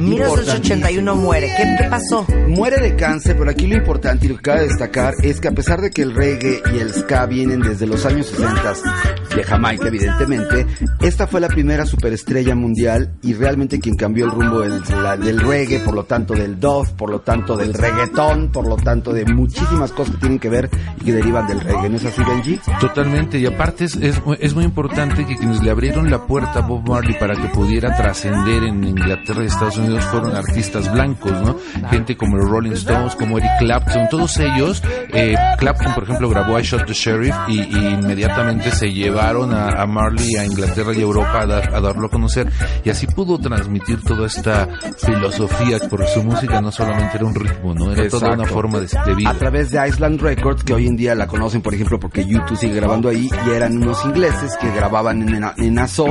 1981 0.00 1.14
muere. 1.16 1.48
¿Qué, 1.56 1.76
qué 1.78 1.88
pasó? 1.88 2.26
Muere 2.48 2.78
de 2.80 2.96
cáncer, 2.96 3.36
pero 3.38 3.50
aquí 3.50 3.66
lo 3.66 3.76
importante 3.76 4.26
y 4.26 4.28
lo 4.30 4.36
que 4.36 4.42
cabe 4.42 4.62
destacar 4.62 5.14
es 5.22 5.40
que 5.40 5.48
a 5.48 5.52
pesar 5.52 5.80
de 5.80 5.90
que 5.90 6.02
el 6.02 6.14
reggae 6.14 6.62
y 6.74 6.78
el 6.78 6.92
ska 6.92 7.26
vienen 7.26 7.60
desde 7.60 7.86
los 7.86 8.04
años 8.06 8.26
60 8.26 8.72
de 9.36 9.44
Jamaica, 9.44 9.86
evidentemente, 9.88 10.66
esta 11.00 11.26
fue 11.26 11.40
la 11.40 11.48
primera 11.48 11.86
superestrella 11.86 12.54
mundial 12.54 13.12
y 13.22 13.34
realmente 13.34 13.78
quien 13.78 13.94
cambió 13.96 14.24
el 14.26 14.30
rumbo 14.32 14.60
del, 14.60 14.82
la- 15.02 15.16
del 15.16 15.40
reggae, 15.40 15.80
por 15.80 15.94
lo 15.94 16.04
tanto 16.04 16.34
del 16.34 16.58
dove, 16.58 16.90
por 16.96 17.10
lo 17.10 17.20
tanto 17.20 17.56
del 17.56 17.74
reggaetón, 17.74 18.50
por 18.50 18.66
lo 18.66 18.76
tanto 18.76 19.12
de 19.12 19.24
muchísimas 19.26 19.92
cosas 19.92 20.14
que 20.16 20.20
tienen 20.20 20.38
que 20.38 20.48
ver 20.48 20.68
y 21.00 21.04
que 21.04 21.12
derivan 21.12 21.46
del 21.46 21.60
reggae. 21.60 21.88
¿No 21.88 21.96
es 21.96 22.04
así, 22.04 22.22
Benji? 22.24 22.60
Totalmente, 22.80 23.38
y 23.38 23.46
aparte 23.46 23.84
es, 23.84 23.96
es, 23.96 24.20
es 24.40 24.54
muy 24.54 24.64
importante 24.64 25.24
que 25.26 25.36
quienes 25.36 25.62
le 25.62 25.70
abrieron 25.70 26.10
la 26.10 26.26
puerta 26.26 26.58
a 26.60 26.62
Bob 26.66 26.88
Marley 26.88 27.16
para 27.18 27.34
que 27.34 27.48
pudiera 27.48 27.94
trascender 27.96 28.64
en 28.64 28.82
Inglaterra 28.84 29.42
y 29.42 29.46
Estados 29.46 29.76
Unidos 29.78 29.89
fueron 29.98 30.36
artistas 30.36 30.92
blancos, 30.92 31.32
¿no? 31.42 31.56
Gente 31.90 32.16
como 32.16 32.36
los 32.36 32.48
Rolling 32.48 32.72
Stones, 32.72 33.16
como 33.16 33.38
Eric 33.38 33.50
Clapton, 33.58 34.08
todos 34.10 34.36
ellos. 34.38 34.82
Eh, 35.12 35.34
Clapton, 35.58 35.92
por 35.94 36.04
ejemplo, 36.04 36.28
grabó 36.28 36.58
I 36.58 36.62
Shot 36.62 36.86
the 36.86 36.92
Sheriff 36.92 37.34
y, 37.48 37.60
y 37.60 37.76
inmediatamente 37.94 38.70
se 38.70 38.92
llevaron 38.92 39.52
a, 39.52 39.68
a 39.70 39.86
Marley 39.86 40.36
a 40.36 40.44
Inglaterra 40.44 40.92
y 40.94 41.00
Europa 41.00 41.40
a, 41.42 41.46
dar- 41.46 41.74
a 41.74 41.80
darlo 41.80 42.06
a 42.06 42.10
conocer 42.10 42.50
y 42.84 42.90
así 42.90 43.06
pudo 43.06 43.38
transmitir 43.38 44.00
toda 44.02 44.26
esta 44.26 44.68
filosofía, 45.04 45.78
porque 45.88 46.06
su 46.08 46.22
música 46.22 46.60
no 46.60 46.70
solamente 46.70 47.16
era 47.16 47.26
un 47.26 47.34
ritmo, 47.34 47.74
¿no? 47.74 47.92
Era 47.92 48.08
toda 48.08 48.26
una 48.28 48.34
Exacto. 48.44 48.54
forma 48.54 48.78
de, 48.80 48.86
de 49.06 49.14
vida. 49.14 49.30
a 49.30 49.34
través 49.34 49.70
de 49.70 49.88
Island 49.88 50.20
Records, 50.20 50.62
que 50.64 50.74
hoy 50.74 50.86
en 50.86 50.96
día 50.96 51.14
la 51.14 51.26
conocen, 51.26 51.62
por 51.62 51.74
ejemplo, 51.74 51.98
porque 51.98 52.24
YouTube 52.24 52.56
sigue 52.56 52.74
grabando 52.76 53.08
ahí, 53.08 53.28
y 53.46 53.50
eran 53.50 53.76
unos 53.76 54.04
ingleses 54.04 54.56
que 54.60 54.70
grababan 54.72 55.28
en, 55.28 55.44
en 55.56 55.78
ASO, 55.78 56.06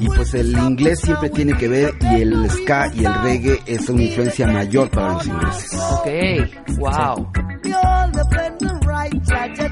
y 0.00 0.08
pues 0.08 0.34
el 0.34 0.52
inglés 0.58 1.00
siempre 1.00 1.30
tiene 1.30 1.54
que 1.54 1.68
ver, 1.68 1.94
y 2.00 2.20
el 2.22 2.50
ska 2.50 2.90
y 2.94 3.04
el 3.04 3.13
reggae 3.22 3.62
es 3.66 3.88
una 3.88 4.02
influencia 4.02 4.46
mayor 4.46 4.90
para 4.90 5.14
los 5.14 5.26
ingleses. 5.26 5.74
Ok, 5.74 6.78
wow. 6.78 7.32
We 7.64 7.72
all 7.72 8.10
defend 8.12 8.58
the 8.58 8.80
right, 8.86 9.12
judge 9.24 9.64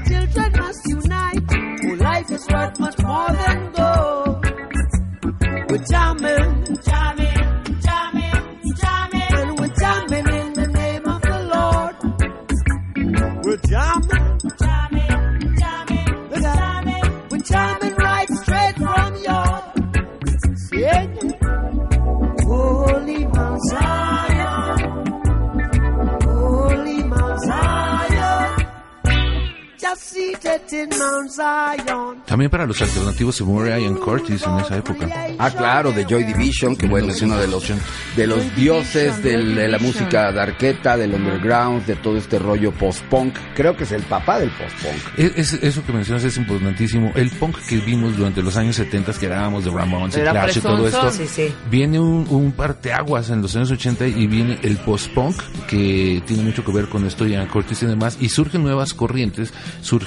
También 32.25 32.49
para 32.49 32.65
los 32.65 32.81
alternativos 32.81 33.35
se 33.35 33.43
muere 33.43 33.81
Ian 33.81 33.95
Curtis 33.95 34.43
en 34.43 34.57
esa 34.59 34.77
época. 34.77 35.07
Ah, 35.39 35.49
claro, 35.51 35.91
de 35.91 36.05
Joy 36.05 36.23
Division, 36.23 36.75
que 36.75 36.87
bueno, 36.87 37.09
es 37.11 37.21
uno 37.21 37.37
de 37.37 37.47
los, 37.47 37.63
de 38.15 38.27
los 38.27 38.55
dioses 38.55 39.21
del- 39.23 39.55
de 39.55 39.67
la 39.67 39.79
música 39.79 40.31
darqueta, 40.31 40.97
del 40.97 41.13
underground, 41.13 41.85
de 41.85 41.95
todo 41.95 42.17
este 42.17 42.39
rollo 42.39 42.71
post-punk. 42.71 43.35
Creo 43.55 43.75
que 43.75 43.83
es 43.83 43.91
el 43.91 44.03
papá 44.03 44.39
del 44.39 44.49
post-punk. 44.51 45.17
Es, 45.19 45.53
es- 45.53 45.63
eso 45.63 45.83
que 45.85 45.93
mencionas 45.93 46.23
es 46.23 46.37
importantísimo. 46.37 47.11
El 47.15 47.29
punk 47.31 47.57
que 47.67 47.77
vimos 47.77 48.15
durante 48.17 48.41
los 48.41 48.55
años 48.57 48.75
70 48.75 49.13
que 49.13 49.25
hablábamos 49.25 49.65
de 49.65 49.71
Ramones 49.71 50.15
y 50.17 50.19
Era 50.21 50.31
Clash 50.31 50.57
y 50.57 50.61
todo 50.61 50.87
esto. 50.87 51.11
Sí, 51.11 51.27
sí. 51.27 51.53
viene 51.69 51.99
un, 51.99 52.25
un 52.29 52.51
parteaguas 52.53 53.29
en 53.29 53.41
los 53.41 53.55
años 53.55 53.71
80 53.71 54.07
y 54.07 54.27
viene 54.27 54.59
el 54.63 54.77
post-punk 54.77 55.35
que 55.67 56.21
tiene 56.25 56.43
mucho 56.43 56.63
que 56.63 56.71
ver 56.71 56.87
con 56.87 57.05
esto, 57.05 57.25
Ian 57.25 57.47
Curtis 57.47 57.83
y 57.83 57.85
demás, 57.85 58.17
y 58.19 58.29
surgen 58.29 58.63
nuevas 58.63 58.93
corrientes, 58.93 59.53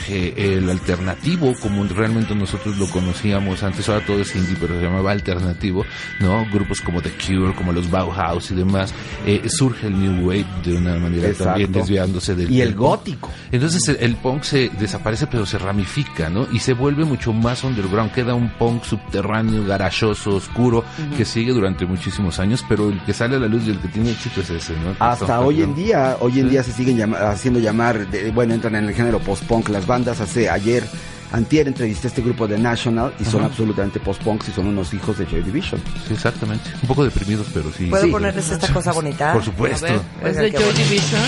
surge 0.06 0.56
el 0.56 0.70
alternativo 0.70 1.54
como 1.60 1.84
realmente 1.84 2.34
nosotros 2.34 2.76
lo 2.78 2.86
conocíamos 2.88 3.62
antes, 3.62 3.88
ahora 3.88 4.04
todo 4.04 4.20
es 4.20 4.34
indie, 4.36 4.56
pero 4.60 4.74
se 4.78 4.82
llamaba 4.84 5.10
alternativo, 5.12 5.84
¿no? 6.20 6.46
Grupos 6.52 6.80
como 6.80 7.02
The 7.02 7.10
Cure, 7.10 7.54
como 7.54 7.72
los 7.72 7.90
Bauhaus 7.90 8.50
y 8.50 8.54
demás, 8.54 8.94
eh, 9.26 9.42
surge 9.48 9.88
el 9.88 9.98
New 9.98 10.26
Wave 10.28 10.46
de 10.64 10.74
una 10.76 10.96
manera 10.98 11.28
Exacto. 11.28 11.44
también 11.44 11.72
desviándose 11.72 12.34
del 12.34 12.50
Y 12.50 12.60
el 12.60 12.74
gótico. 12.74 13.30
entonces 13.50 13.86
el, 13.88 13.96
el 14.00 14.16
punk 14.16 14.42
se 14.44 14.70
desaparece 14.78 15.26
pero 15.26 15.44
se 15.46 15.58
ramifica, 15.58 16.28
¿no? 16.30 16.46
Y 16.52 16.58
se 16.60 16.72
vuelve 16.72 17.04
mucho 17.04 17.32
más 17.32 17.64
underground. 17.64 18.12
Queda 18.12 18.34
un 18.34 18.48
punk 18.50 18.84
subterráneo, 18.84 19.64
garachoso, 19.64 20.36
oscuro, 20.36 20.84
que 21.16 21.24
sigue 21.24 21.52
durante 21.52 21.84
muchísimos 21.86 22.38
años, 22.38 22.64
pero 22.68 22.90
el 22.90 23.00
que 23.04 23.12
sale 23.12 23.36
a 23.36 23.38
la 23.40 23.46
luz 23.48 23.64
y 23.66 23.70
el 23.70 23.78
que 23.78 23.88
tiene 23.88 24.10
éxito 24.12 24.40
es 24.40 24.50
ese, 24.50 24.72
¿no? 24.74 24.94
Hasta 24.98 25.40
hoy 25.40 25.62
en 25.62 25.74
día, 25.74 26.16
hoy 26.20 26.40
en 26.40 26.48
día 26.50 26.62
se 26.62 26.72
siguen 26.72 26.96
llama- 26.96 27.18
haciendo 27.30 27.58
llamar, 27.60 28.08
de- 28.08 28.30
bueno, 28.30 28.54
entran 28.54 28.76
en 28.76 28.84
el 28.86 28.94
género 28.94 29.18
post-punk 29.18 29.68
las 29.68 29.86
bandas. 29.86 29.95
Hace 30.04 30.48
ayer, 30.50 30.84
antier, 31.32 31.66
entrevisté 31.68 32.06
a 32.06 32.10
este 32.10 32.22
grupo 32.22 32.46
de 32.46 32.58
National 32.58 33.14
y 33.18 33.24
son 33.24 33.42
absolutamente 33.44 33.98
post-punks 34.00 34.48
y 34.48 34.52
son 34.52 34.66
unos 34.66 34.92
hijos 34.94 35.18
de 35.18 35.26
Joy 35.26 35.42
Division. 35.42 35.80
Sí, 36.06 36.14
exactamente. 36.14 36.68
Un 36.82 36.88
poco 36.88 37.04
deprimidos, 37.04 37.46
pero 37.54 37.70
sí. 37.72 37.86
¿Puedo 37.86 38.04
Sí. 38.04 38.10
ponerles 38.10 38.50
esta 38.50 38.72
cosa 38.72 38.92
bonita? 38.92 39.32
Por 39.32 39.42
A 39.42 39.44
supuesto. 39.44 39.86
ver, 39.86 40.00
es 40.30 40.36
de 40.36 40.50
Joy. 40.52 40.72
Division. 40.74 41.22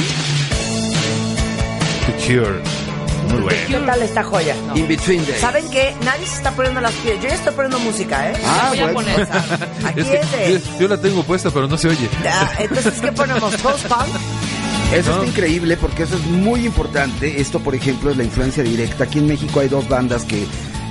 The 2.07 2.13
Cure. 2.27 2.61
Muy 3.29 3.41
bueno. 3.43 3.59
¿Qué 3.69 3.75
tal 3.87 4.03
esta 4.03 4.23
joya? 4.25 4.57
In 4.75 4.89
Between 4.89 5.27
Days. 5.27 5.39
¿Saben 5.41 5.71
qué? 5.71 5.95
Nadie 6.03 6.27
se 6.27 6.37
está 6.37 6.51
poniendo 6.53 6.81
las 6.81 6.95
pies. 6.95 7.17
Yo 7.23 7.29
ya 7.29 7.35
estoy 7.35 7.53
poniendo 7.53 7.79
música, 7.81 8.31
¿eh? 8.31 8.35
Ah, 8.47 8.67
Voy 8.71 8.79
a 8.79 8.83
bueno. 8.85 8.95
poner. 9.01 9.21
O 9.23 9.27
sea, 9.27 9.59
aquí 9.85 10.01
Es 10.01 10.07
que 10.07 10.17
es 10.21 10.33
de... 10.33 10.53
yo, 10.71 10.79
yo 10.81 10.89
la 10.89 10.97
tengo 10.97 11.23
puesta, 11.25 11.51
pero 11.51 11.69
no 11.69 11.77
se 11.77 11.89
oye. 11.89 12.09
Ah, 12.27 12.51
entonces, 12.59 12.95
¿qué 13.03 13.13
ponemos? 13.13 13.55
¿Post-punk? 13.63 14.09
Eso 14.93 15.11
No. 15.11 15.17
está 15.23 15.27
increíble 15.27 15.77
porque 15.77 16.05
eso 16.05 16.17
es 16.17 16.25
muy 16.27 16.65
importante. 16.67 17.41
Esto, 17.41 17.61
por 17.61 17.75
ejemplo, 17.75 18.11
es 18.11 18.17
la 18.17 18.25
influencia 18.25 18.63
directa. 18.63 19.05
Aquí 19.05 19.19
en 19.19 19.27
México 19.27 19.61
hay 19.61 19.69
dos 19.69 19.87
bandas 19.89 20.25
que 20.25 20.45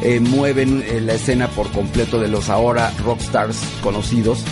eh, 0.04 0.20
mueven 0.20 0.84
eh, 0.88 1.02
la 1.02 1.14
escena 1.14 1.48
por 1.48 1.72
completo 1.72 2.20
de 2.20 2.28
los 2.28 2.50
ahora 2.50 2.94
rockstars 3.04 3.58
conocidos. 3.82 4.44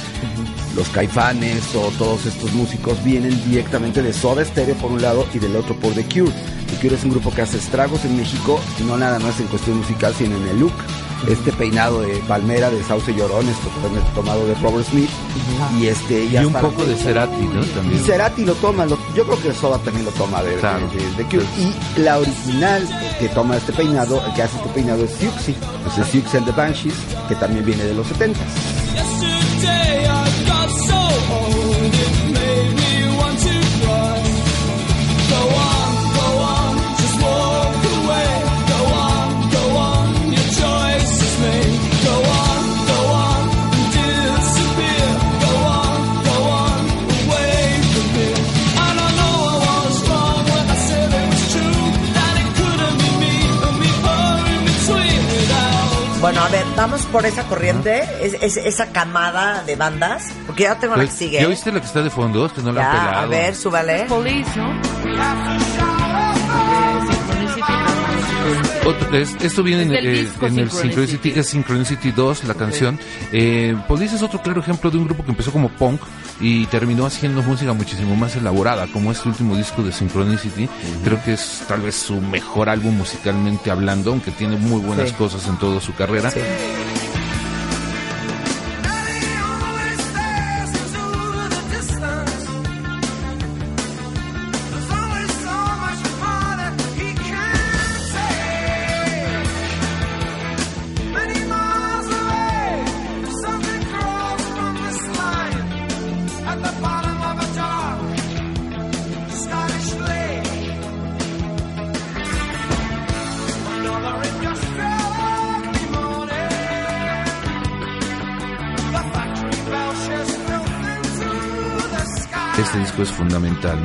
Los 0.75 0.89
caifanes 0.89 1.63
o 1.75 1.89
todos 1.97 2.25
estos 2.25 2.51
músicos 2.53 3.01
vienen 3.03 3.39
directamente 3.49 4.01
de 4.01 4.11
Soda 4.11 4.43
Stereo 4.43 4.75
por 4.75 4.91
un 4.91 5.01
lado 5.01 5.25
y 5.33 5.39
del 5.39 5.55
otro 5.55 5.75
por 5.75 5.93
The 5.93 6.03
Cure. 6.03 6.33
The 6.71 6.75
Cure 6.81 6.95
es 6.95 7.03
un 7.03 7.11
grupo 7.11 7.31
que 7.33 7.43
hace 7.43 7.57
estragos 7.57 8.03
en 8.03 8.17
México, 8.17 8.59
no 8.87 8.97
nada 8.97 9.19
más 9.19 9.39
en 9.39 9.47
cuestión 9.47 9.77
musical, 9.77 10.13
sino 10.17 10.35
en 10.35 10.47
el 10.49 10.59
look. 10.59 10.73
Este 11.27 11.51
peinado 11.53 12.01
de 12.01 12.17
palmera 12.27 12.69
de 12.69 12.83
Sauce 12.83 13.13
Llorón, 13.13 13.47
esto 13.49 13.67
tomado 14.13 14.45
de 14.45 14.53
Robert 14.55 14.87
Smith. 14.87 15.09
Y 15.79 15.87
este 15.87 16.25
Y 16.25 16.37
un 16.37 16.53
poco 16.53 16.85
de 16.85 16.95
Cerati, 16.95 17.41
¿no? 17.47 17.63
y 17.63 17.67
También. 17.69 18.03
Cerati 18.03 18.45
lo 18.45 18.53
toma, 18.55 18.85
lo- 18.85 18.97
yo 19.15 19.25
creo 19.25 19.41
que 19.41 19.53
Soda 19.53 19.77
también 19.79 20.05
lo 20.05 20.11
toma 20.11 20.43
de, 20.43 20.55
Claro. 20.55 20.87
de- 20.89 21.23
de 21.23 21.23
Cure. 21.29 21.45
Y 21.57 21.99
la 22.01 22.19
original 22.19 22.87
que 23.19 23.27
toma 23.29 23.57
este 23.57 23.73
peinado, 23.73 24.23
el 24.25 24.33
que 24.33 24.43
hace 24.43 24.55
este 24.57 24.69
peinado 24.69 25.03
es 25.03 25.11
Siouxsie, 25.15 25.55
es 25.91 25.97
el 25.97 26.05
Siouxsie 26.05 26.37
and 26.37 26.45
the 26.47 26.51
Banshees, 26.53 26.95
que 27.27 27.35
también 27.35 27.65
viene 27.65 27.83
de 27.85 27.93
los 27.95 28.05
70 28.07 28.39
vamos 56.85 57.03
por 57.07 57.25
esa 57.25 57.41
corriente, 57.47 58.03
es, 58.21 58.35
es- 58.41 58.57
esa 58.57 58.91
camada 58.91 59.63
de 59.63 59.75
bandas, 59.75 60.23
porque 60.45 60.63
ya 60.63 60.75
tengo 60.77 60.95
la 60.95 61.01
que 61.01 61.07
Pues, 61.07 61.17
sigue. 61.17 61.41
¿Ya 61.41 61.47
viste 61.47 61.71
la 61.71 61.79
que 61.79 61.87
está 61.87 62.03
de 62.03 62.11
fondo? 62.11 62.47
Que 62.53 62.61
no 62.61 62.71
la 62.71 62.81
han 62.81 62.93
Ya, 62.95 62.99
pelado. 63.05 63.23
a 63.23 63.25
ver, 63.27 63.55
súbale. 63.55 64.05
Police, 64.05 64.51
¿no? 64.55 65.85
Otro- 68.85 69.17
es- 69.17 69.35
esto 69.41 69.63
viene 69.63 69.81
Es 69.83 69.87
en, 69.87 69.93
del 69.93 70.05
eh, 70.07 70.29
en 70.41 70.59
el 70.59 70.71
Synchronicity. 70.71 71.29
Es 71.35 71.47
Synchronicity 71.47 72.11
2, 72.11 72.43
la 72.45 72.53
canción. 72.53 72.99
Eh, 73.31 73.75
Police 73.87 74.15
es 74.15 74.21
otro 74.21 74.41
claro 74.41 74.61
ejemplo 74.61 74.91
de 74.91 74.97
un 74.97 75.05
grupo 75.05 75.23
que 75.25 75.31
empezó 75.31 75.51
como 75.51 75.69
punk 75.69 76.01
y 76.39 76.65
terminó 76.67 77.05
haciendo 77.05 77.41
música 77.41 77.73
muchísimo 77.73 78.15
más 78.15 78.35
elaborada, 78.35 78.85
como 78.87 79.11
este 79.11 79.27
último 79.29 79.55
disco 79.55 79.81
de 79.83 79.91
Synchronicity. 79.91 80.69
Creo 81.03 81.23
que 81.23 81.33
es 81.33 81.63
tal 81.67 81.81
vez 81.81 81.95
su 81.95 82.19
mejor 82.21 82.69
álbum 82.69 82.95
musicalmente 82.97 83.71
hablando, 83.71 84.11
aunque 84.11 84.31
tiene 84.31 84.55
muy 84.57 84.79
buenas 84.81 85.09
Sí. 85.09 85.15
cosas 85.15 85.47
en 85.47 85.57
toda 85.57 85.81
su 85.81 85.93
carrera. 85.95 86.29
Sí. 86.29 86.39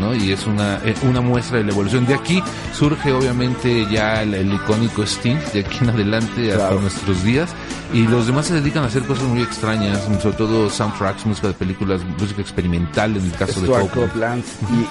¿No? 0.00 0.14
Y 0.14 0.32
es 0.32 0.46
una, 0.46 0.80
eh, 0.84 0.94
una 1.02 1.20
muestra 1.20 1.58
de 1.58 1.64
la 1.64 1.70
evolución. 1.72 2.06
De 2.06 2.14
aquí 2.14 2.42
surge 2.76 3.12
obviamente 3.12 3.86
ya 3.90 4.22
el, 4.22 4.34
el 4.34 4.52
icónico 4.54 5.02
Sting, 5.04 5.36
de 5.52 5.60
aquí 5.60 5.78
en 5.82 5.90
adelante 5.90 6.50
hasta 6.52 6.66
Claro. 6.66 6.80
nuestros 6.80 7.22
días. 7.22 7.50
Y 7.92 8.06
los 8.06 8.26
demás 8.26 8.46
se 8.46 8.54
dedican 8.54 8.84
a 8.84 8.86
hacer 8.86 9.02
cosas 9.02 9.24
muy 9.24 9.42
extrañas, 9.42 9.98
sobre 10.22 10.36
todo 10.36 10.70
soundtracks, 10.70 11.26
música 11.26 11.48
de 11.48 11.54
películas, 11.54 12.00
música 12.18 12.40
experimental 12.40 13.16
en 13.16 13.24
el 13.24 13.32
caso 13.32 13.60
de 13.60 13.66
Stuart. 13.66 13.90
Copeland. 13.90 14.44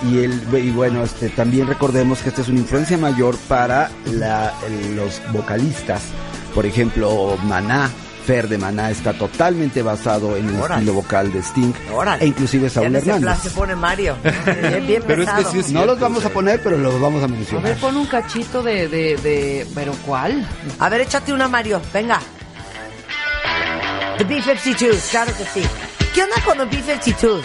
Y, 0.10 0.16
y, 0.16 0.24
el, 0.26 0.42
y 0.66 0.70
bueno, 0.72 1.04
este, 1.04 1.30
también 1.30 1.68
recordemos 1.68 2.20
que 2.20 2.30
esta 2.30 2.42
es 2.42 2.50
una 2.50 2.60
influencia 2.60 2.98
mayor 2.98 3.38
para 3.48 3.90
la- 4.12 4.54
los 4.96 5.22
vocalistas. 5.34 6.02
Por 6.54 6.66
ejemplo, 6.66 7.38
Maná, 7.48 7.90
Fer 8.30 8.48
de 8.48 8.60
Maná 8.60 8.92
está 8.92 9.14
totalmente 9.14 9.82
basado 9.82 10.38
en 10.38 10.50
el 10.50 10.56
Órale. 10.62 10.82
estilo 10.82 10.94
vocal 10.94 11.34
de 11.34 11.40
Sting. 11.42 11.74
Órale. 11.92 12.24
E 12.24 12.28
inclusive 12.28 12.66
Ya 12.68 12.70
Saúl 12.76 12.90
plan 12.92 13.10
Hernández. 13.24 13.40
se 13.42 13.50
pone 13.50 13.76
Mario. 13.76 14.16
Bien, 14.46 14.86
bien 14.86 15.04
Pero 15.08 15.24
es 15.24 15.30
que 15.30 15.36
pesado. 15.38 15.52
sí 15.52 15.60
es 15.62 15.72
No 15.72 15.84
los 15.84 16.00
vamos 16.00 16.24
a 16.24 16.30
poner, 16.30 16.62
pero 16.62 16.78
los 16.78 17.02
vamos 17.02 17.24
a 17.24 17.26
A 17.26 17.28
mencionar. 17.28 17.64
ver, 17.64 17.78
pon 17.78 17.98
un 17.98 18.06
cachito 18.06 18.62
de, 18.62 18.88
de, 18.88 19.18
de... 19.18 19.68
¿Pero 19.74 19.94
cuál? 20.06 20.48
A 20.78 20.90
ver, 20.90 21.02
échate 21.02 21.34
una, 21.34 21.48
Mario. 21.48 21.82
Venga. 21.92 22.20
The 24.20 24.24
B-52, 24.26 25.10
claro 25.10 25.32
que 25.36 25.46
sí. 25.46 25.66
¿Qué 26.14 26.24
onda 26.24 26.36
con 26.44 26.58
los 26.58 26.70
B-52? 26.70 27.42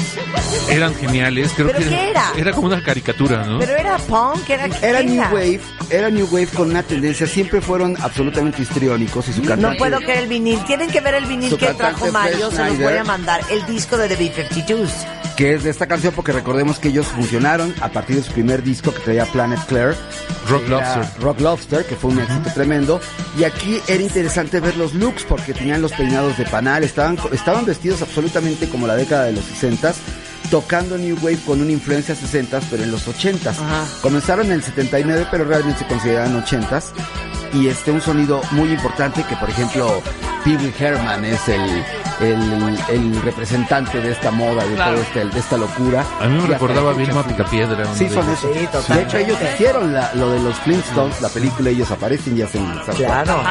Eran 0.70 0.94
geniales, 0.94 1.52
creo 1.54 1.66
¿Pero 1.68 1.78
que 1.80 1.88
qué 1.88 2.10
era? 2.10 2.32
era 2.36 2.52
como 2.52 2.68
una 2.68 2.82
caricatura, 2.82 3.44
¿no? 3.44 3.58
Pero 3.58 3.76
era 3.76 3.96
punk, 3.98 4.48
era 4.48 4.68
¿qué 4.68 4.86
Era 4.86 5.02
New 5.02 5.14
era? 5.14 5.28
Wave, 5.30 5.60
era 5.90 6.10
New 6.10 6.26
Wave 6.30 6.46
con 6.48 6.70
una 6.70 6.82
tendencia, 6.82 7.26
siempre 7.26 7.60
fueron 7.60 7.96
absolutamente 8.00 8.62
histriónicos 8.62 9.28
y 9.28 9.32
su 9.32 9.42
cantante... 9.42 9.66
No 9.66 9.76
puedo 9.76 9.98
creer 9.98 10.20
el 10.20 10.28
vinil. 10.28 10.62
Tienen 10.64 10.90
que 10.90 11.00
ver 11.00 11.14
el 11.14 11.26
vinil 11.26 11.50
Su 11.50 11.58
que 11.58 11.66
trajo 11.74 12.10
Mario. 12.10 12.50
Se 12.50 12.64
los 12.64 12.78
voy 12.78 12.94
a 12.96 13.04
mandar. 13.04 13.42
El 13.50 13.64
disco 13.66 13.96
de 13.98 14.08
The 14.08 14.16
B-52s. 14.16 15.23
Que 15.36 15.54
es 15.54 15.64
de 15.64 15.70
esta 15.70 15.86
canción 15.86 16.12
porque 16.14 16.32
recordemos 16.32 16.78
que 16.78 16.88
ellos 16.88 17.06
funcionaron 17.06 17.74
a 17.80 17.88
partir 17.88 18.16
de 18.16 18.22
su 18.22 18.32
primer 18.32 18.62
disco 18.62 18.92
que 18.92 19.00
traía 19.00 19.24
Planet 19.26 19.60
Claire. 19.66 19.94
Rock 20.48 20.68
Lobster. 20.68 21.06
Rock 21.20 21.40
Lobster, 21.40 21.84
que 21.84 21.96
fue 21.96 22.10
un 22.10 22.20
éxito 22.20 22.50
tremendo. 22.54 23.00
Y 23.38 23.44
aquí 23.44 23.80
era 23.88 24.02
interesante 24.02 24.60
ver 24.60 24.76
los 24.76 24.94
looks 24.94 25.24
porque 25.24 25.54
tenían 25.54 25.82
los 25.82 25.92
peinados 25.92 26.36
de 26.38 26.44
panal, 26.44 26.84
estaban, 26.84 27.18
estaban 27.32 27.64
vestidos 27.64 28.02
absolutamente 28.02 28.68
como 28.68 28.86
la 28.86 28.94
década 28.94 29.24
de 29.24 29.32
los 29.32 29.44
60s, 29.44 29.94
tocando 30.50 30.98
New 30.98 31.16
Wave 31.22 31.38
con 31.46 31.60
una 31.60 31.72
influencia 31.72 32.14
60s, 32.14 32.62
pero 32.70 32.84
en 32.84 32.90
los 32.90 33.08
80s. 33.08 33.48
Ajá. 33.48 33.86
Comenzaron 34.02 34.46
en 34.46 34.52
el 34.52 34.62
79, 34.62 35.26
pero 35.30 35.44
realmente 35.44 35.80
se 35.80 35.86
consideran 35.86 36.44
80s. 36.44 36.84
Y 37.54 37.68
este 37.68 37.90
un 37.92 38.00
sonido 38.00 38.40
muy 38.50 38.70
importante 38.72 39.22
que 39.24 39.36
por 39.36 39.48
ejemplo 39.48 40.02
Pee 40.44 40.56
Wee 40.56 40.74
Herman 40.78 41.24
es 41.24 41.48
el, 41.48 41.84
el, 42.20 42.78
el 42.90 43.22
representante 43.22 44.00
de 44.00 44.12
esta 44.12 44.30
moda, 44.30 44.64
de 44.64 44.74
Claro. 44.74 44.92
todo 44.94 45.02
este, 45.02 45.24
de 45.24 45.38
esta 45.40 45.56
locura. 45.56 46.04
A 46.20 46.26
mí 46.26 46.36
me 46.38 46.44
Y 46.44 46.46
recordaba 46.48 46.92
fecha 46.94 47.06
Vilma. 47.06 47.22
Picapiedra. 47.26 47.94
Sí, 47.94 48.08
son 48.10 48.28
eso. 48.30 48.48
Sí. 48.52 48.92
De 48.92 49.02
hecho, 49.02 49.16
ellos 49.18 49.38
hicieron 49.54 49.94
la- 49.94 50.12
lo 50.14 50.30
de 50.32 50.40
los 50.40 50.54
Flintstones, 50.58 51.20
la 51.22 51.28
película, 51.30 51.70
ellos 51.70 51.90
aparecen 51.90 52.36
y 52.36 52.42
hacen. 52.42 52.66
Claro. 52.96 53.42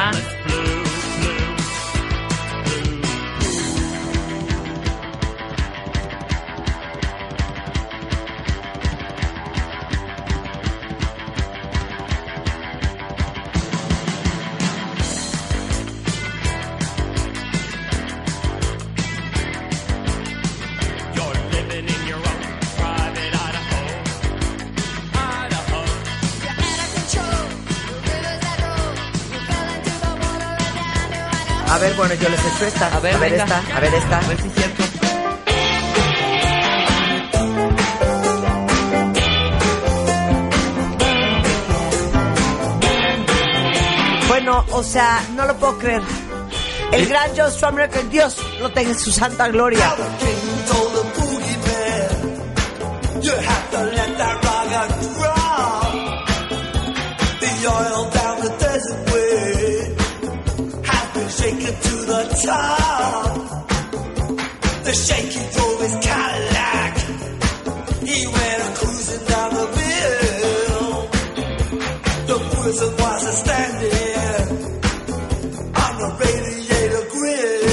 A 31.74 31.80
ver, 31.80 31.96
bueno, 31.96 32.14
yo 32.14 32.30
les 32.30 32.40
echo 32.40 32.66
esta. 32.68 32.86
A 32.96 33.00
ver, 33.00 33.16
esta. 33.34 33.58
A 33.76 33.80
ver 33.80 33.94
esta. 33.96 34.20
A 34.20 34.28
ver 34.28 34.40
si 34.40 34.48
es 34.48 34.54
cierto. 34.54 34.84
Bueno, 44.28 44.64
o 44.70 44.84
sea, 44.84 45.24
no 45.36 45.48
lo 45.48 45.58
puedo 45.58 45.80
creer. 45.80 46.02
Eh. 46.02 46.98
El 46.98 47.08
gran 47.08 47.36
Joe 47.36 47.50
Strummer, 47.50 47.90
que 47.90 48.04
Dios 48.04 48.38
lo 48.60 48.70
tenga 48.72 48.92
en 48.92 49.00
su 49.00 49.12
santa 49.12 49.48
gloria. 49.48 49.96
The 62.06 62.24
top. 62.46 63.64
The 64.84 64.94
shaky 64.94 65.44
drove 65.54 65.80
his 65.82 65.96
Cadillac. 66.06 66.94
He 68.10 68.28
went 68.28 68.76
cruising 68.78 69.26
down 69.28 69.50
the 69.60 69.68
bill. 69.78 71.08
The 72.30 72.38
prison 72.56 72.92
was 72.98 73.24
a 73.24 73.34
standing 73.44 74.48
on 75.84 75.94
the 76.02 76.10
radiator 76.20 77.06
grill. 77.14 77.64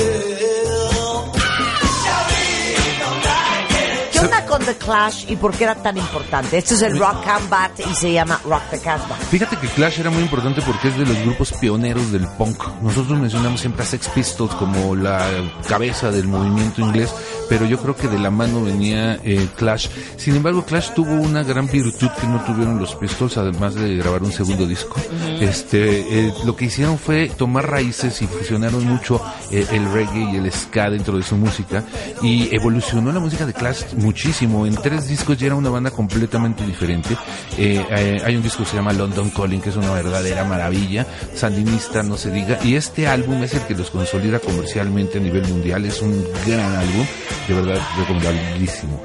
¿Qué 4.12 4.18
onda 4.20 4.46
con 4.46 4.64
The 4.64 4.76
Clash 4.76 5.24
y 5.28 5.36
por 5.36 5.52
qué 5.56 5.64
era 5.64 5.74
tan 5.74 5.96
importante? 5.96 6.58
Esto 6.58 6.74
es 6.74 6.82
el 6.82 6.98
Rock 6.98 7.24
Combat 7.24 7.69
y 7.90 7.94
se 7.94 8.12
llama 8.12 8.40
Rock 8.44 8.62
the 8.70 8.78
Casbah. 8.78 9.16
Fíjate 9.16 9.56
que 9.56 9.68
Clash 9.68 10.00
era 10.00 10.10
muy 10.10 10.22
importante 10.22 10.62
porque 10.62 10.88
es 10.88 10.98
de 10.98 11.06
los 11.06 11.18
grupos 11.22 11.52
pioneros 11.52 12.12
del 12.12 12.26
punk. 12.26 12.62
Nosotros 12.82 13.18
mencionamos 13.18 13.60
siempre 13.60 13.82
a 13.82 13.86
Sex 13.86 14.08
Pistols 14.08 14.54
como 14.54 14.96
la 14.96 15.26
cabeza 15.68 16.10
del 16.10 16.26
movimiento 16.26 16.80
inglés, 16.80 17.12
pero 17.48 17.66
yo 17.66 17.78
creo 17.78 17.96
que 17.96 18.08
de 18.08 18.18
la 18.18 18.30
mano 18.30 18.62
venía 18.62 19.18
eh, 19.24 19.48
Clash. 19.56 19.88
Sin 20.16 20.36
embargo, 20.36 20.64
Clash 20.64 20.90
tuvo 20.94 21.12
una 21.14 21.42
gran 21.42 21.68
virtud 21.68 22.08
que 22.20 22.26
no 22.26 22.42
tuvieron 22.44 22.78
los 22.78 22.94
Pistols, 22.94 23.36
además 23.36 23.74
de 23.74 23.96
grabar 23.96 24.22
un 24.22 24.32
segundo 24.32 24.66
disco. 24.66 24.96
Este, 25.40 26.26
eh, 26.26 26.34
lo 26.44 26.56
que 26.56 26.66
hicieron 26.66 26.98
fue 26.98 27.28
tomar 27.28 27.70
raíces 27.70 28.20
y 28.22 28.26
fusionaron 28.26 28.84
mucho 28.84 29.20
eh, 29.50 29.66
el 29.72 29.90
reggae 29.92 30.32
y 30.32 30.36
el 30.36 30.50
ska 30.52 30.90
dentro 30.90 31.16
de 31.16 31.22
su 31.22 31.36
música 31.36 31.84
y 32.22 32.54
evolucionó 32.54 33.12
la 33.12 33.20
música 33.20 33.46
de 33.46 33.52
Clash 33.52 33.94
muchísimo. 33.96 34.66
En 34.66 34.74
tres 34.76 35.08
discos 35.08 35.38
ya 35.38 35.46
era 35.46 35.54
una 35.54 35.70
banda 35.70 35.90
completamente 35.90 36.66
diferente. 36.66 37.16
Eh, 37.56 37.69
eh, 37.76 38.22
hay 38.24 38.36
un 38.36 38.42
disco 38.42 38.64
que 38.64 38.70
se 38.70 38.76
llama 38.76 38.92
London 38.92 39.30
Calling, 39.30 39.60
que 39.60 39.70
es 39.70 39.76
una 39.76 39.92
verdadera 39.92 40.44
maravilla, 40.44 41.06
sandinista, 41.34 42.02
no 42.02 42.16
se 42.16 42.30
diga. 42.30 42.58
Y 42.64 42.76
este 42.76 43.06
álbum 43.06 43.42
es 43.42 43.54
el 43.54 43.62
que 43.62 43.74
los 43.74 43.90
consolida 43.90 44.38
comercialmente 44.38 45.18
a 45.18 45.20
nivel 45.20 45.46
mundial. 45.48 45.84
Es 45.84 46.00
un 46.02 46.24
gran 46.46 46.76
álbum, 46.76 47.06
de 47.48 47.54
verdad 47.54 47.80
recomendabilísimo. 47.98 49.00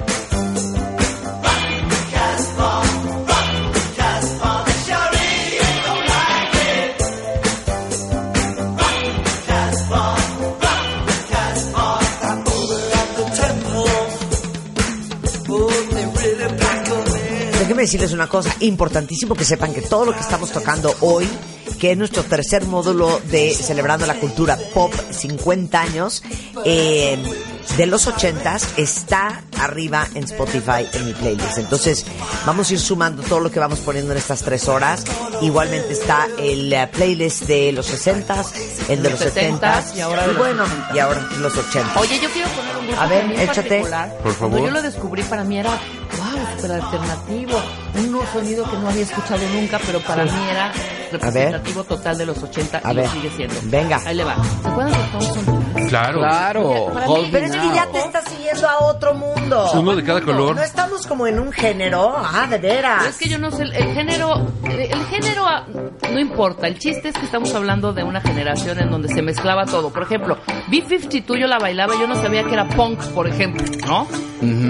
Déjenme 17.66 17.82
decirles 17.82 18.12
una 18.12 18.28
cosa, 18.28 18.54
importantísimo 18.60 19.34
que 19.34 19.44
sepan 19.44 19.74
que 19.74 19.82
todo 19.82 20.04
lo 20.04 20.12
que 20.12 20.20
estamos 20.20 20.52
tocando 20.52 20.94
hoy, 21.00 21.28
que 21.80 21.90
es 21.90 21.98
nuestro 21.98 22.22
tercer 22.22 22.64
módulo 22.64 23.20
de 23.28 23.52
Celebrando 23.52 24.06
la 24.06 24.14
Cultura 24.20 24.56
Pop 24.72 24.94
50 25.10 25.80
años, 25.80 26.22
eh, 26.64 27.18
de 27.76 27.86
los 27.86 28.06
80s, 28.06 28.68
está 28.76 29.42
arriba 29.58 30.06
en 30.14 30.22
Spotify 30.22 30.86
en 30.92 31.06
mi 31.06 31.12
playlist. 31.12 31.58
Entonces, 31.58 32.06
vamos 32.46 32.70
a 32.70 32.74
ir 32.74 32.78
sumando 32.78 33.24
todo 33.24 33.40
lo 33.40 33.50
que 33.50 33.58
vamos 33.58 33.80
poniendo 33.80 34.12
en 34.12 34.18
estas 34.18 34.42
tres 34.42 34.68
horas. 34.68 35.02
Igualmente 35.42 35.92
está 35.92 36.28
el 36.38 36.72
eh, 36.72 36.88
playlist 36.92 37.42
de 37.48 37.72
los 37.72 37.92
60s, 37.92 38.46
el 38.88 39.02
de 39.02 39.10
los 39.10 39.20
70s, 39.20 39.96
y 39.96 40.00
ahora 40.02 40.22
de 40.22 40.28
los 40.28 40.38
bueno, 40.38 40.64
80s. 40.64 40.94
y 40.94 40.98
ahora 41.00 41.28
los 41.40 41.52
80s. 41.52 41.96
Oye, 41.96 42.20
yo 42.22 42.30
quiero 42.30 42.48
poner 42.50 42.76
un 42.76 42.86
grupo 42.86 43.02
A 43.02 43.06
ver, 43.08 43.32
échate. 43.32 43.68
particular, 43.68 44.18
Por 44.22 44.32
favor. 44.34 44.50
Cuando 44.50 44.68
yo 44.68 44.70
lo 44.70 44.82
descubrí, 44.82 45.22
para 45.24 45.42
mí 45.42 45.58
era, 45.58 45.70
wow, 45.70 46.25
súper 46.56 46.72
alternativo. 46.72 47.60
Un 47.94 48.12
nuevo 48.12 48.26
sonido 48.32 48.64
que 48.70 48.76
no 48.78 48.88
había 48.88 49.02
escuchado 49.02 49.40
nunca, 49.54 49.78
pero 49.84 50.00
para 50.00 50.24
mí 50.24 50.30
era 50.50 50.72
representativo 51.12 51.84
total 51.84 52.18
de 52.18 52.26
los 52.26 52.42
80 52.42 52.80
A 52.82 52.92
y 52.92 52.96
ver. 52.96 53.04
lo 53.06 53.12
sigue 53.12 53.30
siendo. 53.30 53.54
Venga. 53.64 54.00
Ahí 54.04 54.16
le 54.16 54.24
va. 54.24 54.36
¿Se 54.62 54.68
acuerdan 54.68 54.92
de 54.92 54.98
Thompson? 55.12 55.66
Claro. 55.88 56.18
Claro, 56.20 56.92
mí- 57.22 57.28
Pero 57.30 57.46
es 57.46 57.52
que 57.52 57.68
ya 57.74 57.86
te 57.92 57.98
estás 57.98 58.24
siguiendo 58.28 58.68
a 58.68 58.78
otro 58.84 59.14
mundo. 59.14 59.70
Uno 59.74 59.94
de 59.94 60.02
cada 60.02 60.20
color. 60.20 60.56
No 60.56 60.62
estamos 60.62 61.06
como 61.06 61.26
en 61.26 61.38
un 61.38 61.52
género. 61.52 62.14
Ah, 62.18 62.46
de 62.48 62.58
veras. 62.58 62.96
Pero 62.98 63.10
es 63.10 63.16
que 63.18 63.28
yo 63.28 63.38
no 63.38 63.50
sé, 63.50 63.62
el, 63.62 63.72
el 63.74 63.94
género, 63.94 64.34
el, 64.64 64.80
el 64.80 65.06
género 65.06 65.46
ah, 65.46 65.64
no 66.12 66.18
importa, 66.18 66.66
el 66.66 66.78
chiste 66.78 67.08
es 67.10 67.14
que 67.16 67.24
estamos 67.24 67.54
hablando 67.54 67.92
de 67.92 68.02
una 68.02 68.20
generación 68.20 68.78
en 68.80 68.90
donde 68.90 69.08
se 69.08 69.22
mezclaba 69.22 69.64
todo. 69.66 69.90
Por 69.90 70.02
ejemplo, 70.02 70.38
B-52 70.68 71.38
yo 71.40 71.46
la 71.46 71.58
bailaba, 71.58 71.94
yo 72.00 72.06
no 72.06 72.14
sabía 72.16 72.42
que 72.44 72.52
era 72.54 72.68
punk, 72.68 73.00
por 73.14 73.26
ejemplo, 73.28 73.62
¿no? 73.86 74.06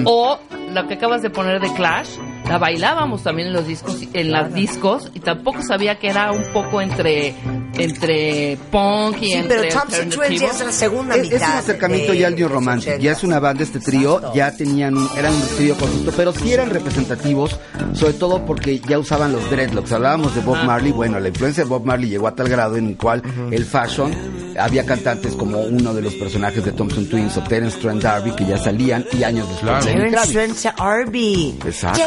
O 0.05 0.39
la 0.77 0.87
que 0.87 0.93
acabas 0.93 1.23
de 1.23 1.31
poner 1.31 1.59
de 1.59 1.73
Clash, 1.73 2.19
la 2.49 2.59
bailábamos 2.59 3.23
también 3.23 3.49
en 3.49 3.55
los 3.55 3.67
discos, 3.67 3.99
en 4.13 4.31
las 4.33 4.53
discos, 4.55 5.11
y 5.15 5.21
tampoco 5.21 5.63
sabía 5.63 5.99
que 5.99 6.09
era 6.09 6.31
un 6.33 6.45
poco 6.53 6.81
entre, 6.81 7.35
entre 7.79 8.57
punk 8.71 9.17
y 9.23 9.27
Sí, 9.27 9.33
entre 9.33 9.59
pero 9.63 9.81
Thompson 9.81 10.09
Twins 10.11 10.41
ya 10.41 10.47
es 10.49 10.61
la 10.61 10.73
segunda 10.73 11.17
Es, 11.17 11.23
mitad. 11.23 11.37
es 11.37 11.43
un 11.43 11.55
acercamiento 11.59 12.13
de 12.13 12.19
ya 12.19 12.27
al 12.29 12.37
New 12.37 12.49
Romantic, 12.49 12.89
80. 12.89 13.03
ya 13.05 13.13
es 13.13 13.25
una 13.25 13.41
banda 13.41 13.63
este 13.63 13.81
trío, 13.81 14.17
Exacto. 14.17 14.37
ya 14.37 14.57
tenían, 14.57 14.97
eran 15.17 15.35
un 15.35 15.43
trío 15.57 15.77
conjunto, 15.77 16.13
pero 16.17 16.33
sí 16.33 16.53
eran 16.53 16.71
representativos, 16.71 17.59
sobre 17.95 18.13
todo 18.15 18.45
porque 18.45 18.79
ya 18.81 18.99
usaban 18.99 19.33
los 19.33 19.49
dreadlocks. 19.51 19.93
Hablábamos 19.93 20.35
de 20.35 20.41
Bob 20.43 20.63
Marley, 20.65 20.93
bueno, 20.93 21.19
la 21.21 21.29
influencia 21.29 21.65
de 21.65 21.69
Bob 21.71 21.85
Marley 21.85 22.09
llegó 22.09 22.29
a 22.29 22.35
tal 22.35 22.49
grado 22.49 22.77
en 22.77 22.89
el 22.89 22.97
cual 22.97 23.23
el 23.51 23.65
fashion, 23.65 24.15
había 24.59 24.87
cantantes 24.87 25.35
como 25.35 25.61
uno 25.61 25.93
de 25.93 26.01
los 26.03 26.15
personajes 26.15 26.65
de 26.65 26.73
Thompson 26.73 27.07
Twins 27.09 27.37
o 27.37 27.43
Terence 27.43 27.79
Trent 27.79 28.03
D'Arby 28.03 28.31
que 28.33 28.47
ya 28.47 28.57
salían 28.57 29.05
y 29.13 29.23
años 29.23 29.47
después 29.49 29.67
Claro. 29.85 29.85
Terence. 29.85 30.33
Trent 30.33 30.81
Arby. 30.81 31.59
Exacto. 31.65 32.01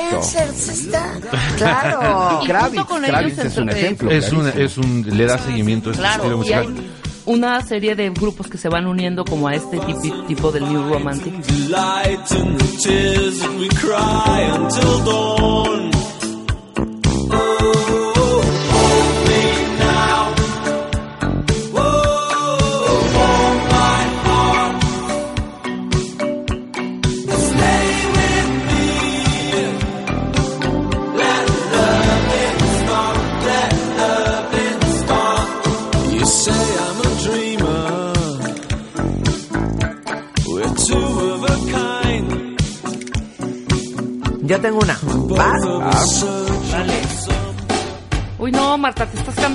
Claro. 1.58 2.42
Kravitz, 2.46 2.68
junto 2.78 2.86
con 2.88 3.04
Kravitz 3.04 3.40
ellos 3.40 3.46
es 3.52 3.58
un 3.58 3.70
ejemplo. 3.70 4.12
Es 4.12 4.32
un, 4.32 4.48
es 4.48 4.78
un, 4.78 5.06
le 5.18 5.26
da 5.26 5.38
seguimiento 5.38 5.90
a 5.90 5.94
este 5.94 6.04
estilo 6.06 6.24
Claro, 6.24 6.36
y 6.36 6.38
musical. 6.38 6.68
hay 6.78 6.92
una 7.26 7.62
serie 7.62 7.96
de 7.96 8.10
grupos 8.10 8.48
que 8.48 8.58
se 8.58 8.70
van 8.70 8.88
uniendo 8.88 9.24
como 9.24 9.48
a 9.48 9.54
este 9.54 9.78
tipo, 9.80 10.24
tipo 10.26 10.52
del 10.52 10.64
New 10.72 10.90
Romantic. 10.92 11.34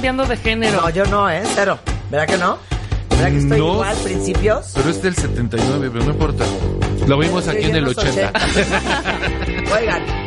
Cambiando 0.04 0.26
de 0.26 0.36
género. 0.36 0.82
No, 0.82 0.90
yo 0.90 1.06
no, 1.06 1.30
¿eh? 1.30 1.42
Cero. 1.54 1.78
¿Verdad 2.10 2.26
que 2.26 2.36
no? 2.36 2.58
¿Verdad 3.08 3.30
que 3.30 3.38
estoy 3.38 3.58
No. 3.58 3.72
igual, 3.72 3.96
principios? 4.04 4.72
Pero 4.74 4.90
es 4.90 5.00
del 5.00 5.16
79, 5.16 5.88
pero 5.90 6.04
no 6.04 6.10
importa. 6.10 6.44
Lo 7.06 7.16
vimos 7.16 7.48
aquí 7.48 7.64
en 7.64 7.76
el 7.76 7.88
80. 7.88 8.32
Oigan. 9.74 10.23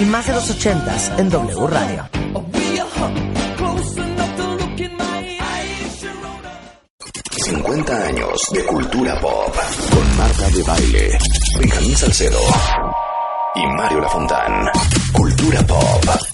Y 0.00 0.04
más 0.04 0.26
de 0.26 0.34
los 0.34 0.50
ochentas 0.50 1.12
en 1.18 1.30
W 1.30 1.66
Radio. 1.66 2.08
We 2.52 2.80
are 2.80 3.56
close 3.56 4.00
enough 4.00 4.36
to 4.36 4.56
look 4.56 4.80
in 4.80 4.96
my 4.96 5.38
eyes, 5.40 6.02
Sharona. 6.02 6.52
50 7.30 8.06
años 8.06 8.40
de 8.52 8.64
cultura 8.64 9.20
pop 9.20 9.54
con 9.92 10.16
Marta 10.16 10.48
de 10.50 10.62
Baile, 10.62 11.18
Benjamín 11.58 11.96
Salcedo 11.96 12.40
y 13.54 13.66
Mario 13.76 14.00
Lafontán. 14.00 14.52
Cultura 15.12 15.66
pop. 15.66 16.25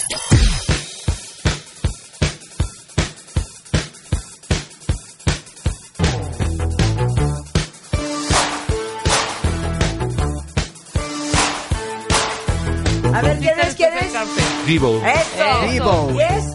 Divo. 14.73 15.03
Eso. 15.05 15.71
Divo. 15.71 16.13
¿Y 16.15 16.21
es? 16.23 16.47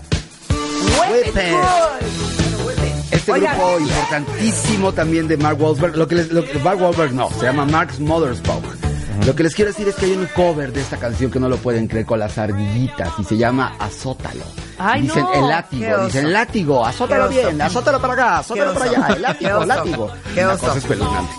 Whip 0.49 1.27
it. 1.27 3.11
Este 3.11 3.31
Oigan, 3.31 3.55
grupo 3.55 3.79
importantísimo 3.79 4.91
también 4.91 5.27
de 5.27 5.37
Mark 5.37 5.61
Wahlberg, 5.61 5.95
lo 5.95 6.07
que 6.07 6.15
les, 6.15 6.31
lo 6.31 6.43
Mark 6.63 6.81
Wahlberg 6.81 7.13
no, 7.13 7.29
se 7.29 7.45
llama 7.45 7.65
Mark's 7.65 7.99
Mothersbaugh. 7.99 8.63
Lo 9.23 9.35
que 9.35 9.43
les 9.43 9.53
quiero 9.53 9.69
decir 9.69 9.87
es 9.87 9.93
que 9.93 10.07
hay 10.07 10.13
un 10.13 10.25
cover 10.35 10.73
de 10.73 10.81
esta 10.81 10.97
canción 10.97 11.29
que 11.29 11.39
no 11.39 11.47
lo 11.47 11.57
pueden 11.57 11.87
creer 11.87 12.07
con 12.07 12.17
las 12.17 12.39
ardillitas 12.39 13.13
y 13.19 13.23
se 13.23 13.37
llama 13.37 13.75
Azótalo. 13.77 14.45
Ay, 14.79 15.03
dicen 15.03 15.21
no. 15.21 15.33
el 15.35 15.47
látigo, 15.49 16.05
dicen 16.05 16.33
látigo, 16.33 16.83
azótalo 16.83 17.29
bien, 17.29 17.61
azótalo 17.61 18.01
para 18.01 18.13
acá, 18.13 18.39
azótalo 18.39 18.73
para 18.73 18.85
allá, 18.85 19.07
el 19.15 19.21
látigo, 19.21 19.63
látigo. 19.63 20.11
Qué 20.33 20.43
Una 20.43 20.53
oso. 20.53 20.65
cosa 20.65 20.77
espeluznante. 20.79 21.35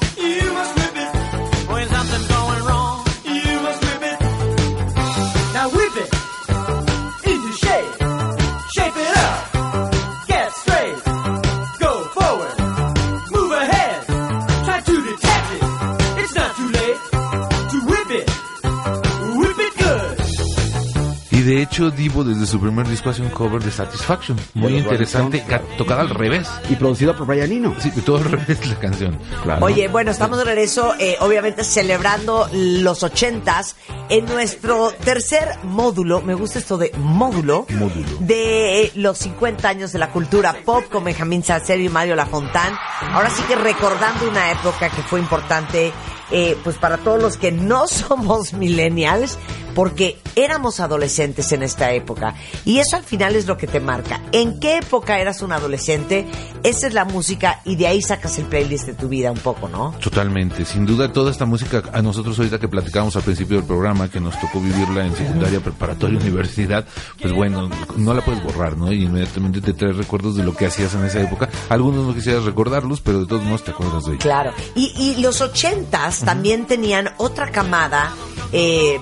De 21.58 21.64
hecho, 21.64 21.90
Divo 21.90 22.22
desde 22.22 22.46
su 22.46 22.60
primer 22.60 22.86
disco 22.86 23.10
hace 23.10 23.20
un 23.20 23.30
cover 23.30 23.60
de 23.60 23.72
Satisfaction. 23.72 24.38
Muy 24.54 24.72
De 24.74 24.78
interesante, 24.78 25.38
Stones. 25.38 25.60
ca- 25.60 25.76
tocada 25.76 26.02
al 26.02 26.10
revés. 26.10 26.46
Y 26.70 26.76
producido 26.76 27.16
por 27.16 27.26
Brian 27.26 27.50
Eno. 27.50 27.74
Sí, 27.80 27.90
todo 28.06 28.18
al 28.18 28.24
revés 28.30 28.64
la 28.68 28.76
canción. 28.76 29.18
Claro. 29.42 29.66
Oye, 29.66 29.88
bueno, 29.88 30.12
estamos 30.12 30.38
de 30.38 30.44
regreso, 30.44 30.94
eh, 31.00 31.16
obviamente 31.18 31.64
celebrando 31.64 32.48
los 32.52 33.02
ochentas 33.02 33.74
en 34.08 34.24
nuestro 34.26 34.92
tercer 35.04 35.48
módulo, 35.64 36.22
me 36.22 36.34
gusta 36.34 36.60
esto 36.60 36.78
de 36.78 36.92
módulo, 36.96 37.66
Módulo. 37.70 38.06
de 38.20 38.84
eh, 38.84 38.92
los 38.94 39.18
50 39.18 39.68
años 39.68 39.92
de 39.92 39.98
la 39.98 40.10
cultura 40.12 40.54
pop 40.64 40.84
con 40.90 41.02
Benjamín 41.02 41.42
Salcedo 41.42 41.80
y 41.80 41.88
Mario 41.88 42.14
Lafontán. 42.14 42.72
Ahora 43.12 43.30
sí 43.30 43.42
que 43.48 43.56
recordando 43.56 44.28
una 44.28 44.52
época 44.52 44.90
que 44.90 45.02
fue 45.02 45.18
importante, 45.18 45.92
eh, 46.30 46.56
pues 46.62 46.76
para 46.78 46.98
todos 46.98 47.20
los 47.20 47.36
que 47.36 47.50
no 47.50 47.86
somos 47.88 48.52
millennials, 48.52 49.38
porque 49.78 50.18
éramos 50.34 50.80
adolescentes 50.80 51.52
en 51.52 51.62
esta 51.62 51.92
época. 51.92 52.34
Y 52.64 52.80
eso 52.80 52.96
al 52.96 53.04
final 53.04 53.36
es 53.36 53.46
lo 53.46 53.56
que 53.56 53.68
te 53.68 53.78
marca. 53.78 54.20
¿En 54.32 54.58
qué 54.58 54.78
época 54.78 55.20
eras 55.20 55.40
un 55.40 55.52
adolescente? 55.52 56.26
Esa 56.64 56.88
es 56.88 56.94
la 56.94 57.04
música 57.04 57.60
y 57.64 57.76
de 57.76 57.86
ahí 57.86 58.02
sacas 58.02 58.40
el 58.40 58.46
playlist 58.46 58.86
de 58.86 58.94
tu 58.94 59.08
vida 59.08 59.30
un 59.30 59.38
poco, 59.38 59.68
¿no? 59.68 59.94
Totalmente, 60.00 60.64
sin 60.64 60.84
duda 60.84 61.12
toda 61.12 61.30
esta 61.30 61.46
música 61.46 61.84
a 61.92 62.02
nosotros 62.02 62.36
ahorita 62.40 62.58
que 62.58 62.66
platicábamos 62.66 63.14
al 63.14 63.22
principio 63.22 63.58
del 63.58 63.66
programa 63.66 64.10
que 64.10 64.18
nos 64.18 64.36
tocó 64.40 64.60
vivirla 64.60 65.06
en 65.06 65.14
secundaria, 65.14 65.60
preparatoria, 65.60 66.18
universidad, 66.18 66.84
pues 67.22 67.32
bueno, 67.32 67.70
no 67.96 68.14
la 68.14 68.24
puedes 68.24 68.42
borrar, 68.42 68.76
¿no? 68.76 68.92
Y 68.92 69.04
inmediatamente 69.04 69.60
te 69.60 69.74
trae 69.74 69.92
recuerdos 69.92 70.34
de 70.34 70.42
lo 70.42 70.56
que 70.56 70.66
hacías 70.66 70.92
en 70.94 71.04
esa 71.04 71.20
época. 71.20 71.48
Algunos 71.68 72.04
no 72.04 72.14
quisieras 72.14 72.42
recordarlos, 72.42 73.00
pero 73.00 73.20
de 73.20 73.26
todos 73.26 73.44
modos 73.44 73.62
te 73.62 73.70
acuerdas 73.70 74.06
de 74.06 74.14
ellos. 74.14 74.24
Claro. 74.24 74.52
Y, 74.74 74.92
y 74.98 75.22
los 75.22 75.40
ochentas 75.40 76.24
también 76.24 76.66
tenían 76.66 77.10
otra 77.18 77.52
camada, 77.52 78.12
eh, 78.50 78.98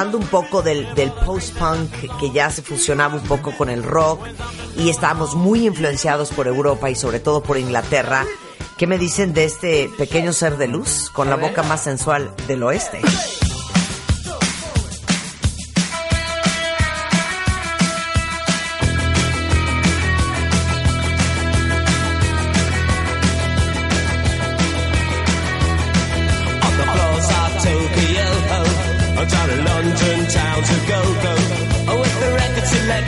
pasando 0.00 0.16
un 0.16 0.28
poco 0.28 0.62
del, 0.62 0.94
del 0.94 1.12
post-punk 1.12 1.90
que 2.18 2.30
ya 2.30 2.48
se 2.48 2.62
fusionaba 2.62 3.16
un 3.16 3.22
poco 3.22 3.52
con 3.54 3.68
el 3.68 3.82
rock 3.82 4.26
y 4.78 4.88
estábamos 4.88 5.34
muy 5.34 5.66
influenciados 5.66 6.30
por 6.30 6.46
Europa 6.46 6.88
y 6.88 6.94
sobre 6.94 7.20
todo 7.20 7.42
por 7.42 7.58
Inglaterra. 7.58 8.24
¿Qué 8.78 8.86
me 8.86 8.96
dicen 8.96 9.34
de 9.34 9.44
este 9.44 9.90
pequeño 9.98 10.32
ser 10.32 10.56
de 10.56 10.68
luz 10.68 11.10
con 11.10 11.28
la 11.28 11.36
boca 11.36 11.62
más 11.64 11.82
sensual 11.82 12.34
del 12.48 12.62
oeste? 12.62 13.02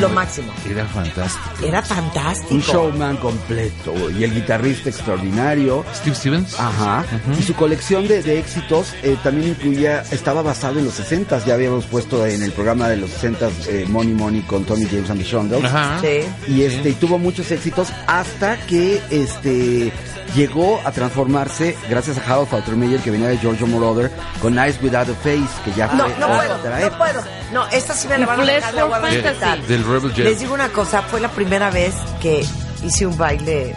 Lo 0.00 0.08
máximo. 0.08 0.52
Era 0.68 0.84
fantástico. 0.86 1.66
Era 1.66 1.82
fantástico. 1.82 2.54
Un 2.54 2.60
showman 2.60 3.16
completo 3.16 3.94
y 4.10 4.24
el 4.24 4.34
guitarrista 4.34 4.88
extraordinario. 4.88 5.84
Steve 5.94 6.16
Stevens. 6.16 6.58
Ajá. 6.58 7.04
Y 7.38 7.42
su 7.42 7.54
colección 7.54 8.06
de, 8.06 8.22
de 8.22 8.38
éxitos 8.38 8.94
eh, 9.02 9.16
también 9.22 9.50
incluía, 9.50 10.02
estaba 10.10 10.42
basado 10.42 10.78
en 10.78 10.84
los 10.84 10.94
60 10.94 11.44
Ya 11.44 11.54
habíamos 11.54 11.86
puesto 11.86 12.26
en 12.26 12.42
el 12.42 12.52
programa 12.52 12.88
de 12.88 12.96
los 12.96 13.10
60 13.10 13.48
eh, 13.68 13.84
Money 13.88 14.14
Money 14.14 14.42
con 14.42 14.64
Tony 14.64 14.86
James 14.86 15.10
and 15.10 15.20
the 15.20 15.26
Shondells. 15.26 15.64
Ajá. 15.64 15.98
Sí. 16.00 16.52
Y 16.52 16.62
este, 16.62 16.90
y 16.90 16.94
tuvo 16.94 17.18
muchos 17.18 17.50
éxitos 17.50 17.88
hasta 18.06 18.56
que 18.66 19.00
este 19.10 19.92
llegó 20.34 20.80
a 20.84 20.92
transformarse 20.92 21.76
gracias 21.88 22.18
a 22.18 22.32
Harold 22.32 22.48
Faltermeyer 22.48 23.00
que 23.00 23.10
venía 23.10 23.28
de 23.28 23.38
Giorgio 23.38 23.66
Moroder 23.66 24.10
con 24.42 24.54
Nice 24.54 24.78
Without 24.82 25.08
a 25.08 25.14
Face 25.14 25.48
que 25.64 25.72
ya 25.76 25.88
fue 25.88 25.96
No, 25.96 26.08
no 26.08 26.26
puedo, 26.26 26.58
no 26.58 26.98
puedo. 26.98 27.22
No, 27.52 27.66
esta 27.68 27.94
sí 27.94 28.08
me 28.08 28.18
la 28.18 28.26
van 28.26 28.40
a 28.40 28.44
dejar. 28.44 29.62
Del 29.66 29.84
Rebel 29.86 30.12
Jet. 30.14 30.24
Les 30.24 30.40
digo 30.40 30.54
una 30.54 30.68
cosa, 30.70 31.02
fue 31.02 31.20
la 31.20 31.30
primera 31.30 31.70
vez 31.70 31.94
que 32.20 32.44
hice 32.84 33.06
un 33.06 33.16
baile 33.16 33.74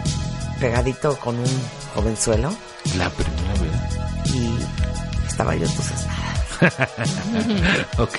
pegadito 0.60 1.16
con 1.18 1.38
un 1.38 1.60
jovenzuelo 1.94 2.54
La 2.96 3.08
primera 3.10 3.52
vez. 3.54 4.34
y 4.34 4.58
estaba 5.28 5.54
yo 5.56 5.66
entonces. 5.66 6.06
Ok. 7.98 8.18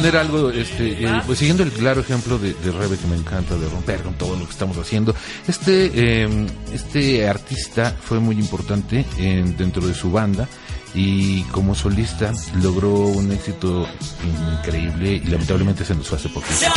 Poner 0.00 0.16
algo, 0.16 0.50
este, 0.50 1.04
eh, 1.04 1.20
pues 1.26 1.38
siguiendo 1.38 1.62
el 1.62 1.70
claro 1.72 2.00
ejemplo 2.00 2.38
de, 2.38 2.54
de 2.54 2.72
Rebe 2.72 2.96
que 2.96 3.06
me 3.06 3.16
encanta, 3.16 3.54
de 3.56 3.68
romper 3.68 4.02
con 4.02 4.14
todo 4.14 4.34
lo 4.36 4.44
que 4.46 4.52
estamos 4.52 4.76
haciendo. 4.78 5.14
Este, 5.46 5.90
eh, 5.94 6.46
este 6.72 7.28
artista 7.28 7.94
fue 8.02 8.18
muy 8.18 8.36
importante 8.38 9.04
en- 9.18 9.56
dentro 9.56 9.86
de 9.86 9.94
su 9.94 10.10
banda 10.10 10.48
y 10.94 11.42
como 11.44 11.74
solista 11.74 12.32
logró 12.62 12.88
un 12.90 13.30
éxito 13.32 13.86
increíble 14.58 15.20
y 15.24 15.28
lamentablemente 15.28 15.84
se 15.84 15.94
nos 15.94 16.08
fue 16.08 16.18
hace 16.18 16.28
poquito. 16.30 16.54
No 16.66 16.74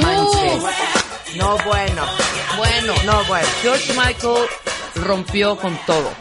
manches. 0.00 1.36
No, 1.36 1.56
bueno. 1.66 2.02
Bueno, 2.56 2.94
No, 3.04 3.24
bueno. 3.24 3.48
George 3.62 3.92
Michael 3.94 4.44
rompió 4.94 5.56
con 5.56 5.76
todo. 5.86 6.12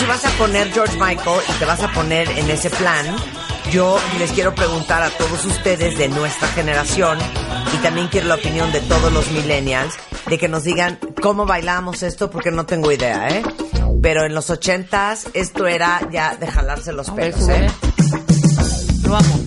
Si 0.00 0.06
vas 0.06 0.24
a 0.24 0.30
poner 0.38 0.72
George 0.72 0.98
Michael 0.98 1.42
y 1.46 1.52
te 1.58 1.66
vas 1.66 1.82
a 1.82 1.92
poner 1.92 2.26
en 2.30 2.50
ese 2.50 2.70
plan, 2.70 3.04
yo 3.70 3.98
les 4.18 4.32
quiero 4.32 4.54
preguntar 4.54 5.02
a 5.02 5.10
todos 5.10 5.44
ustedes 5.44 5.98
de 5.98 6.08
nuestra 6.08 6.48
generación 6.48 7.18
y 7.74 7.76
también 7.82 8.08
quiero 8.08 8.28
la 8.28 8.36
opinión 8.36 8.72
de 8.72 8.80
todos 8.80 9.12
los 9.12 9.30
millennials 9.30 9.94
de 10.26 10.38
que 10.38 10.48
nos 10.48 10.64
digan 10.64 10.98
cómo 11.20 11.44
bailamos 11.44 12.02
esto 12.02 12.30
porque 12.30 12.50
no 12.50 12.64
tengo 12.64 12.90
idea, 12.90 13.28
¿eh? 13.28 13.42
Pero 14.00 14.24
en 14.24 14.34
los 14.34 14.48
ochentas 14.48 15.26
esto 15.34 15.66
era 15.66 16.00
ya 16.10 16.34
de 16.34 16.46
jalarse 16.46 16.94
los 16.94 17.10
pelos, 17.10 17.46
¿eh? 17.50 17.66
Lo 19.04 19.16
amo. 19.16 19.38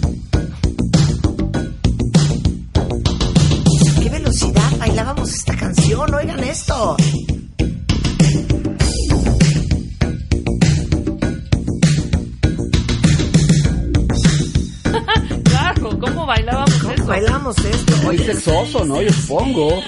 ¿Qué 4.04 4.10
velocidad 4.10 4.72
bailábamos 4.78 5.34
esta 5.34 5.56
canción? 5.56 6.14
Oigan 6.14 6.44
esto. 6.44 6.96
Bailamos 17.06 17.58
esto? 17.58 17.98
Muy 18.04 18.18
sexoso, 18.18 18.86
¿no? 18.86 19.02
Yo 19.02 19.12
supongo. 19.12 19.82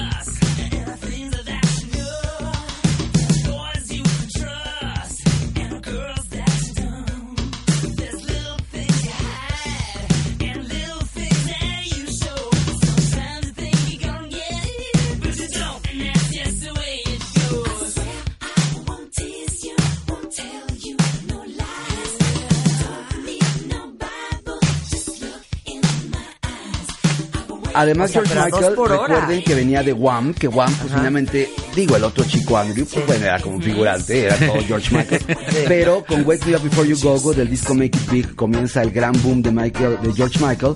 Además, 27.76 28.10
O 28.10 28.14
sea, 28.14 28.22
George 28.26 28.46
Michael, 28.52 28.74
hora. 28.80 28.98
recuerden 28.98 29.44
que 29.44 29.56
venía 29.56 29.84
de 29.84 29.94
Wham, 29.94 30.34
que 30.34 30.48
Wham, 30.48 30.74
pues 30.76 30.94
finalmente, 30.94 31.50
digo, 31.76 31.96
el 31.96 32.04
otro 32.04 32.24
chico 32.24 32.58
Andrew, 32.58 32.86
pues 32.92 33.06
bueno, 33.06 33.26
era 33.26 33.40
como 33.40 33.56
un 33.58 33.62
figurante, 33.62 34.26
era 34.26 34.36
todo 34.38 34.62
George 34.66 34.96
Michael. 34.96 35.22
Pero 35.68 36.04
con 36.06 36.26
Wake 36.26 36.46
Me 36.46 36.56
Up 36.56 36.64
Before 36.64 36.88
You 36.88 36.98
Go 37.02 37.20
Go 37.20 37.34
del 37.34 37.50
disco 37.50 37.74
Make 37.74 37.98
It 37.98 38.10
Big 38.12 38.36
comienza 38.36 38.82
el 38.82 38.92
gran 38.92 39.14
boom 39.22 39.42
de 39.42 39.52
Michael, 39.52 39.98
de 40.02 40.14
George 40.14 40.40
Michael. 40.44 40.76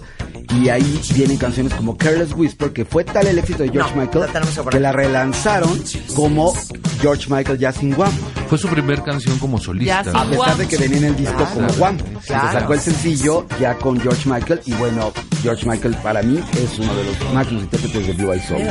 Y 0.62 0.68
ahí 0.70 1.00
vienen 1.14 1.38
canciones 1.38 1.74
como 1.76 1.96
Careless 1.96 2.34
Whisper, 2.34 2.74
que 2.74 2.84
fue 2.84 3.04
tal 3.04 3.28
el 3.28 3.38
éxito 3.38 3.62
de 3.64 3.70
George 3.70 3.94
No, 3.96 4.02
Michael, 4.02 4.26
la 4.34 4.70
que 4.72 4.80
la 4.80 4.92
relanzaron 4.92 5.80
como 6.16 6.54
George 7.02 7.26
Michael 7.30 7.60
ya 7.60 7.72
sin 7.72 7.94
Wham. 7.98 8.12
Fue 8.48 8.58
su 8.58 8.68
primer 8.68 9.04
canción 9.04 9.38
como 9.38 9.60
solista. 9.60 10.04
Sí. 10.04 10.10
A 10.12 10.24
pesar 10.26 10.38
Wham. 10.50 10.58
de 10.58 10.68
que 10.68 10.78
venía 10.78 10.98
en 10.98 11.04
el 11.06 11.16
disco 11.16 11.36
Claro. 11.38 11.52
como 11.54 11.68
Wham. 11.74 11.98
Claro. 12.26 12.48
Se 12.52 12.60
sacó 12.60 12.74
el 12.74 12.80
sencillo 12.80 13.46
ya 13.62 13.76
con 13.76 14.00
George 14.02 14.28
Michael 14.28 14.62
y 14.66 14.74
bueno, 14.74 15.14
George 15.42 15.66
Michael 15.66 15.96
para 16.04 16.22
mí 16.22 16.40
es 16.54 16.80
uno 16.80 16.94
de 16.96 17.04
los 17.04 17.34
máximos 17.34 17.64
intérpretes 17.64 18.08
de 18.08 18.14
Blue 18.14 18.34
Eyed 18.34 18.42
Soul. 18.44 18.62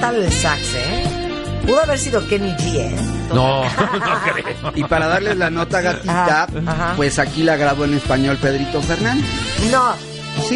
Tal 0.00 0.16
el 0.22 0.32
sax, 0.32 0.60
eh? 0.74 1.04
Pudo 1.66 1.82
haber 1.82 1.98
sido 1.98 2.26
Kenny 2.26 2.52
G, 2.56 2.76
¿eh? 2.76 2.96
No, 3.34 3.64
no 3.64 3.70
creo. 4.32 4.72
Y 4.74 4.84
para 4.84 5.06
darles 5.06 5.36
la 5.36 5.50
nota 5.50 5.80
gatita, 5.80 6.44
Ajá, 6.44 6.46
ajá. 6.66 6.92
pues 6.96 7.18
aquí 7.18 7.42
la 7.42 7.56
grabó 7.56 7.84
en 7.84 7.94
español 7.94 8.36
Pedrito 8.38 8.80
Fernández. 8.82 9.24
No. 9.70 9.94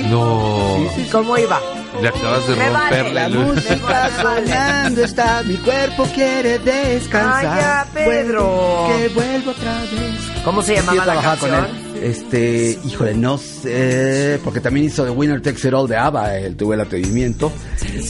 No. 0.09 0.78
¿Cómo 1.12 1.37
iba? 1.37 1.61
Le 2.00 2.09
acabas 2.09 2.46
de 2.48 2.57
Me 2.57 2.70
vale, 2.70 2.96
romper 3.02 3.12
la 3.14 3.22
la 3.22 3.28
luz. 3.28 3.54
música. 3.54 4.11
sonando 4.20 5.04
está, 5.04 5.42
mi 5.44 5.57
cuerpo 5.59 6.04
quiere 6.14 6.59
descansar. 6.59 7.46
Ay, 7.46 7.61
ya, 7.61 7.87
Pedro. 7.92 8.44
Vuelvo, 8.46 8.88
que 8.96 9.09
vuelvo 9.09 9.50
otra 9.50 9.72
vez. 9.83 10.42
¿Cómo 10.44 10.62
se 10.62 10.68
Sí, 10.68 10.74
llamaba 10.76 10.96
la 10.96 11.04
trabajaba 11.04 11.37
con 11.37 11.50
canción? 11.50 11.76
él. 11.93 11.93
Este, 12.04 12.78
híjole, 12.84 13.14
no 13.14 13.38
sé, 13.38 14.38
porque 14.44 14.60
también 14.60 14.84
hizo 14.86 15.04
The 15.04 15.10
Winner 15.10 15.40
Takes 15.40 15.66
It 15.66 15.72
All 15.72 15.88
de 15.88 15.96
ABBA, 15.96 16.36
él 16.38 16.54
tuvo 16.56 16.74
el 16.74 16.80
atrevimiento. 16.82 17.50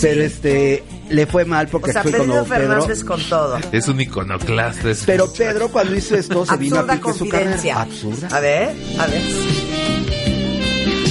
Pero 0.01 0.23
este, 0.23 0.83
le 1.11 1.27
fue 1.27 1.45
mal 1.45 1.69
porque 1.69 1.91
O 1.91 1.93
sea, 1.93 2.03
fue 2.03 2.11
Pedro. 2.13 2.45
Fernández 2.45 3.05
con 3.05 3.23
todo. 3.23 3.57
Es 3.71 3.87
un 3.87 4.01
iconoclasta. 4.01 4.91
es- 4.91 5.05
Pero 5.07 5.33
Pedro 5.33 5.69
cuando 5.69 5.95
hizo 5.95 6.17
esto 6.17 6.45
se 6.45 6.57
vino 6.57 6.79
a 6.81 6.87
pique 6.89 7.13
su 7.13 7.29
carrera. 7.29 7.51
confidencia. 7.53 7.81
Absurda. 7.83 8.29
A 8.37 8.41
ver, 8.41 8.75
a 8.99 9.07
ver. 9.07 9.23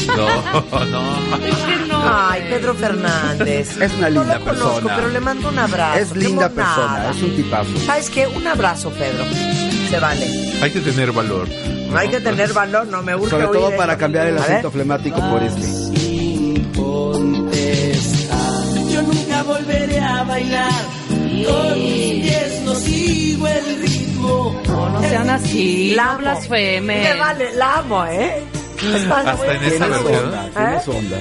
No, 0.07 0.85
no. 0.85 1.37
Es 1.47 1.55
que 1.55 1.87
no. 1.87 2.01
Ay, 2.03 2.41
Pedro 2.49 2.73
Fernández. 2.75 3.77
Es 3.81 3.93
una 3.93 4.09
No 4.09 4.21
linda 4.21 4.39
lo 4.39 4.45
conozco, 4.45 4.73
persona. 4.75 4.95
pero 4.97 5.07
le 5.09 5.19
mando 5.21 5.49
un 5.49 5.59
abrazo. 5.59 5.99
Es 5.99 6.15
linda 6.15 6.49
persona, 6.49 7.11
es 7.15 7.23
un 7.23 7.35
tipazo. 7.35 7.77
¿Sabes 7.85 8.09
qué? 8.09 8.27
Un 8.27 8.45
abrazo, 8.45 8.91
Pedro. 8.91 9.23
Se 9.93 9.99
vale. 9.99 10.25
Hay 10.59 10.71
que 10.71 10.81
tener 10.81 11.11
valor. 11.11 11.47
No 11.91 11.97
hay 11.99 12.09
que 12.09 12.19
tener 12.19 12.51
valor, 12.51 12.87
no 12.87 13.03
me 13.03 13.13
gusta 13.13 13.29
Sobre 13.35 13.45
oír 13.45 13.59
todo 13.59 13.67
eso. 13.69 13.77
para 13.77 13.95
cambiar 13.95 14.25
el 14.25 14.37
A 14.37 14.41
ver. 14.41 14.49
acento 14.49 14.71
flemático 14.71 15.19
por 15.29 15.43
este. 15.43 15.67
Yo 18.91 19.01
nunca 19.03 19.43
volveré 19.43 19.99
a 19.99 20.23
bailar. 20.23 20.71
Con 21.45 21.73
mis 21.79 22.23
pies 22.23 22.61
no 22.65 22.73
sigo 22.73 23.47
el 23.47 23.81
ritmo. 23.83 24.61
No, 24.67 24.89
no 24.89 25.01
sean 25.01 25.29
así. 25.29 25.93
La 25.93 26.15
blasfemen. 26.17 27.03
Me 27.03 27.13
vale, 27.13 27.53
la 27.53 27.75
amo, 27.77 28.03
¿eh? 28.05 28.43
Hasta 29.11 29.53
en 29.53 29.63
esa 29.63 29.87
versión. 29.89 30.33
¿Eh? 30.57 30.79
onda. 30.87 31.17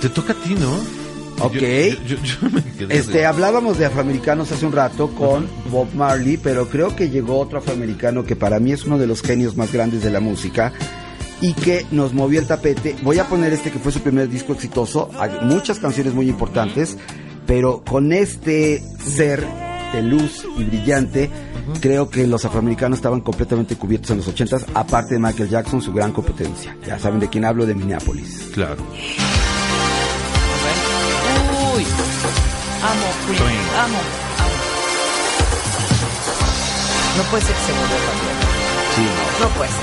Te 0.00 0.08
toca 0.08 0.32
a 0.32 0.36
ti, 0.36 0.54
¿no? 0.54 0.99
Ok. 1.40 1.54
Yo, 1.54 2.16
yo- 2.16 2.22
yo 2.22 2.50
me 2.50 2.62
quedé 2.62 2.96
Este, 2.98 3.26
hablábamos 3.26 3.78
de 3.78 3.86
afroamericanos 3.86 4.50
hace 4.52 4.66
un 4.66 4.72
rato 4.72 5.08
con 5.08 5.46
Bob 5.70 5.88
Marley, 5.94 6.36
pero 6.36 6.68
creo 6.68 6.94
que 6.96 7.10
llegó 7.10 7.38
otro 7.38 7.58
afroamericano 7.58 8.24
que 8.24 8.36
para 8.36 8.58
mí 8.60 8.72
es 8.72 8.84
uno 8.84 8.98
de 8.98 9.06
los 9.06 9.22
genios 9.22 9.56
más 9.56 9.72
grandes 9.72 10.02
de 10.02 10.10
la 10.10 10.20
música 10.20 10.72
y 11.40 11.52
que 11.54 11.86
nos 11.90 12.12
movió 12.12 12.40
el 12.40 12.46
tapete. 12.46 12.96
Voy 13.02 13.18
a 13.18 13.24
poner 13.28 13.52
este 13.52 13.70
que 13.70 13.78
fue 13.78 13.92
su 13.92 14.00
primer 14.00 14.28
disco 14.28 14.52
exitoso, 14.52 15.10
hay 15.18 15.30
muchas 15.42 15.78
canciones 15.78 16.12
muy 16.14 16.28
importantes, 16.28 16.96
pero 17.46 17.82
con 17.84 18.12
este 18.12 18.82
ser 19.02 19.46
de 19.94 20.02
luz 20.02 20.44
y 20.56 20.64
brillante, 20.64 21.30
creo 21.80 22.10
que 22.10 22.26
los 22.26 22.44
afroamericanos 22.44 22.98
estaban 22.98 23.20
completamente 23.22 23.74
cubiertos 23.76 24.10
en 24.12 24.18
los 24.18 24.28
ochentas, 24.28 24.64
aparte 24.74 25.14
de 25.14 25.20
Michael 25.20 25.48
Jackson, 25.48 25.80
su 25.82 25.92
gran 25.92 26.12
competencia. 26.12 26.76
Ya 26.86 26.98
saben 26.98 27.18
de 27.20 27.28
quién 27.28 27.44
hablo, 27.44 27.66
de 27.66 27.74
Minneapolis. 27.74 28.50
Claro. 28.52 28.84
Amo. 31.88 33.06
Swing. 33.26 33.66
Amo. 33.78 33.98
amo. 33.98 34.00
No 37.16 37.22
puede 37.24 37.44
ser 37.44 37.54
que 37.54 37.62
se 37.62 37.72
también. 37.72 38.50
Sí, 38.96 39.08
No 39.40 39.48
puede 39.50 39.70
ser. 39.70 39.80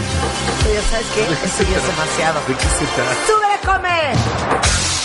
Pero 0.63 0.81
¿sabes 0.91 1.07
qué? 1.15 1.21
Eso 1.23 1.63
ya 1.63 1.77
es 1.77 1.87
demasiado. 1.87 2.41
¿De 2.47 2.53
qué 2.55 2.63
se 2.63 2.85
trata? 2.85 3.15
¡Súbele, 3.25 3.59
come! 3.65 4.96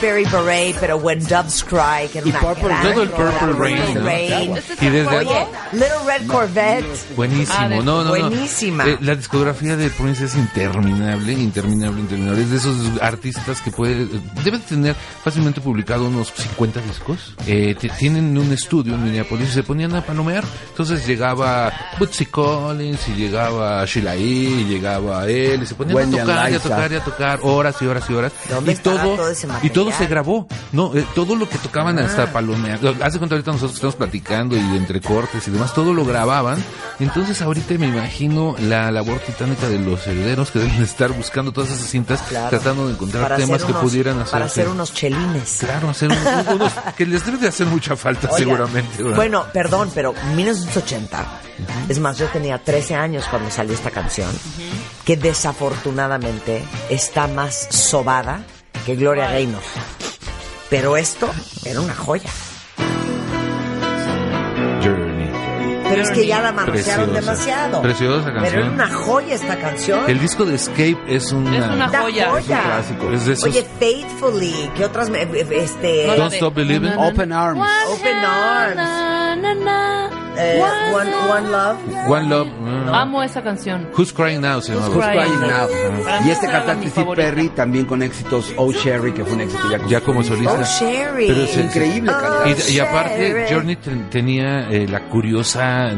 Raspberry 0.00 0.24
Beret, 0.24 0.76
pero 0.80 0.96
When 0.96 1.18
Doves 1.26 1.62
Cry, 1.62 2.08
que 2.10 2.18
era 2.18 2.26
Y 2.26 2.30
una 2.30 2.40
Purple 2.40 2.68
gran 2.68 2.82
Todo 2.82 3.02
el. 3.02 3.10
Purple 3.10 3.52
Rain, 3.52 3.94
¿no? 3.94 4.04
Rain. 4.06 4.56
Y 4.80 4.88
desde 4.88 5.16
Oye, 5.18 5.46
Little 5.72 6.04
Red 6.06 6.26
Corvette. 6.26 6.84
Buenísimo, 7.16 7.56
Ah, 7.58 7.68
no, 7.68 7.82
no, 7.82 8.04
no. 8.04 8.10
buenísima. 8.10 8.86
Eh, 8.88 8.98
la 9.00 9.14
discografía 9.14 9.76
de 9.76 9.88
Prince 9.90 10.24
es 10.24 10.34
interminable, 10.34 11.32
interminable, 11.32 12.00
interminable. 12.00 12.42
Es 12.42 12.50
de 12.50 12.56
esos 12.56 12.76
artistas 13.00 13.60
que 13.60 13.70
puede, 13.70 14.06
debe 14.44 14.58
tener 14.60 14.96
fácilmente 15.22 15.60
publicado 15.60 16.06
unos 16.06 16.32
50 16.36 16.80
discos. 16.80 17.34
Eh, 17.46 17.76
tienen 17.98 18.36
un 18.36 18.52
estudio 18.52 18.94
en 18.94 19.04
Minneapolis 19.04 19.50
y 19.50 19.52
se 19.52 19.62
ponían 19.62 19.94
a 19.94 20.02
palomear. 20.04 20.44
Entonces 20.70 21.06
llegaba 21.06 21.72
Bootsy 21.98 22.26
Collins 22.26 23.08
y 23.08 23.12
llegaba 23.12 23.84
Sheila 23.86 24.16
E. 24.16 24.20
y 24.20 24.64
llegaba 24.64 25.26
él 25.28 25.62
y 25.62 25.66
se 25.66 25.74
ponían 25.74 25.96
Wendy 25.96 26.18
a 26.18 26.24
tocar 26.24 26.50
y 26.50 26.54
a 26.54 26.58
tocar 26.60 26.92
y 26.92 26.94
a 26.96 27.04
tocar 27.04 27.40
horas 27.42 27.76
y 27.80 27.86
horas 27.86 28.04
y 28.08 28.14
horas. 28.14 28.32
¿Dónde 28.48 28.72
y 28.72 28.76
todo, 28.76 29.16
todo 29.16 29.28
ese 29.30 29.46
y 29.62 29.70
todo 29.70 29.92
se 29.92 30.06
grabó. 30.06 30.48
No, 30.72 30.94
eh, 30.96 31.04
todo 31.14 31.36
lo 31.36 31.48
que 31.48 31.58
tocaban 31.58 31.98
hasta 31.98 32.32
palomear. 32.32 32.80
Hace 33.02 33.18
cuenta 33.18 33.34
ahorita 33.36 33.52
nosotros 33.52 33.74
estamos 33.74 33.96
platicando 33.96 34.56
y 34.56 34.60
de 34.62 34.76
entre 34.76 35.00
cortes 35.00 35.46
y 35.46 35.50
demás, 35.50 35.59
todo 35.68 35.94
lo 35.94 36.04
grababan. 36.04 36.62
Entonces 36.98 37.40
ahorita 37.40 37.74
me 37.78 37.86
imagino 37.86 38.54
la 38.58 38.90
labor 38.90 39.20
titánica 39.20 39.68
de 39.68 39.78
los 39.78 40.06
herederos 40.06 40.50
que 40.50 40.58
deben 40.58 40.82
estar 40.82 41.10
buscando 41.12 41.50
todas 41.52 41.70
esas 41.70 41.86
cintas, 41.86 42.20
Claro. 42.28 42.50
tratando 42.50 42.86
de 42.88 42.92
encontrar 42.94 43.22
Para 43.22 43.36
temas 43.36 43.64
que 43.64 43.70
unos- 43.72 43.82
pudieran 43.82 44.18
hacer. 44.18 44.32
Para 44.32 44.44
hacer 44.44 44.68
unos 44.68 44.92
chelines. 44.92 45.56
Claro, 45.60 45.88
hacer 45.88 46.10
unos, 46.10 46.46
unos- 46.54 46.72
que 46.96 47.06
les 47.06 47.24
debe 47.24 47.38
de 47.38 47.48
hacer 47.48 47.66
mucha 47.68 47.96
falta 47.96 48.26
Oiga, 48.28 48.36
seguramente. 48.38 49.02
¿verdad? 49.02 49.16
Bueno, 49.16 49.46
perdón, 49.52 49.90
pero 49.94 50.14
1980. 50.36 51.24
Es 51.88 51.98
más, 51.98 52.18
yo 52.18 52.26
tenía 52.26 52.62
13 52.62 52.94
años 52.94 53.24
cuando 53.30 53.50
salió 53.50 53.72
esta 53.74 53.90
canción, 53.90 54.30
que 55.04 55.16
desafortunadamente 55.16 56.62
está 56.90 57.26
más 57.28 57.68
sobada 57.70 58.42
que 58.84 58.96
Gloria 58.96 59.30
Gaynor. 59.30 59.62
Pero 60.68 60.96
esto 60.96 61.28
era 61.64 61.80
una 61.80 61.94
joya. 61.94 62.30
Pero 65.90 66.02
es 66.02 66.10
que 66.10 66.26
ya 66.26 66.40
la 66.40 66.52
manosearon 66.52 67.10
Preciosa. 67.10 67.32
demasiado. 67.32 67.82
Preciosa 67.82 68.24
Pero 68.26 68.40
canción. 68.40 68.62
era 68.62 68.70
una 68.72 68.88
joya 68.90 69.34
esta 69.34 69.56
canción. 69.58 70.10
El 70.10 70.20
disco 70.20 70.44
de 70.44 70.54
Escape 70.54 70.98
es 71.08 71.32
una... 71.32 71.58
Es 71.58 71.64
una 71.66 71.88
joya. 71.88 72.30
joya. 72.30 72.62
clásico. 72.62 73.10
Es 73.12 73.26
de 73.26 73.32
esos... 73.34 73.44
Oye, 73.44 73.66
Faithfully, 73.78 74.70
¿qué 74.76 74.84
otras? 74.84 75.10
me- 75.10 75.22
Este, 75.22 76.06
No, 76.06 76.16
Don't 76.16 76.32
Stop 76.34 76.54
Believing. 76.54 76.92
Open 76.96 77.32
Arms. 77.32 77.60
Open 77.88 78.16
Arms. 78.16 78.76
Eh, 80.42 80.62
one, 80.92 81.10
one 81.30 81.50
Love. 81.50 81.78
One 82.08 82.28
Love. 82.28 82.48
no. 82.60 82.94
Amo 82.94 83.22
esa 83.22 83.42
canción. 83.42 83.88
Who's 83.96 84.12
Crying 84.12 84.40
Now 84.40 84.60
se 84.60 84.74
Who's 84.74 84.82
llamaba. 84.88 85.12
Crying 85.12 85.32
Crying 85.38 85.50
Now. 85.52 86.26
Y 86.26 86.30
este 86.30 86.46
cantante 86.48 86.88
Steve 86.90 87.04
favorita. 87.04 87.28
Perry 87.28 87.48
también 87.50 87.84
con 87.84 88.02
éxitos 88.02 88.52
Oh 88.56 88.72
Sherry, 88.72 89.12
que 89.12 89.24
fue 89.24 89.34
un 89.34 89.40
éxito 89.42 89.70
ya 89.70 89.78
como, 89.78 89.90
Ya 89.90 90.00
como 90.00 90.22
solista. 90.24 90.54
Oh, 90.60 90.64
Sherry. 90.64 91.26
Pero 91.28 91.46
se- 91.46 91.60
Increíble 91.60 92.10
Oh, 92.14 92.20
cantante. 92.20 92.70
Y, 92.70 92.74
y 92.74 92.80
aparte. 92.80 93.46
Journey 93.50 93.76
ten- 93.76 94.10
tenía 94.10 94.70
eh, 94.70 94.88
la 94.88 95.00
curiosa, 95.08 95.88
eh, 95.90 95.94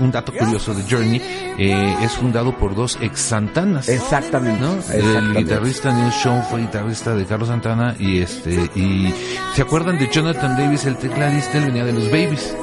un 0.00 0.10
dato 0.12 0.32
curioso 0.32 0.74
de 0.74 0.82
Journey, 0.88 1.20
eh, 1.58 1.96
es 2.02 2.12
fundado 2.12 2.56
por 2.56 2.74
dos 2.74 2.98
ex 3.00 3.18
Santanas. 3.20 3.88
Exactamente. 3.88 4.60
¿no? 4.60 4.72
El 4.72 4.78
Exactamente. 4.78 5.38
guitarrista 5.40 5.92
Neil 5.92 6.12
Sean 6.12 6.42
fue 6.44 6.60
guitarrista 6.60 7.14
de 7.14 7.24
Carlos 7.26 7.48
Santana 7.48 7.94
y 7.98 8.20
este 8.20 8.70
y 8.74 9.12
se 9.54 9.62
acuerdan 9.62 9.98
de 9.98 10.08
Jonathan 10.08 10.56
Davis 10.56 10.84
el 10.84 10.96
tecladista 10.96 11.58
él 11.58 11.64
venía 11.66 11.84
de 11.84 11.92
los 11.92 12.04
Babies 12.06 12.54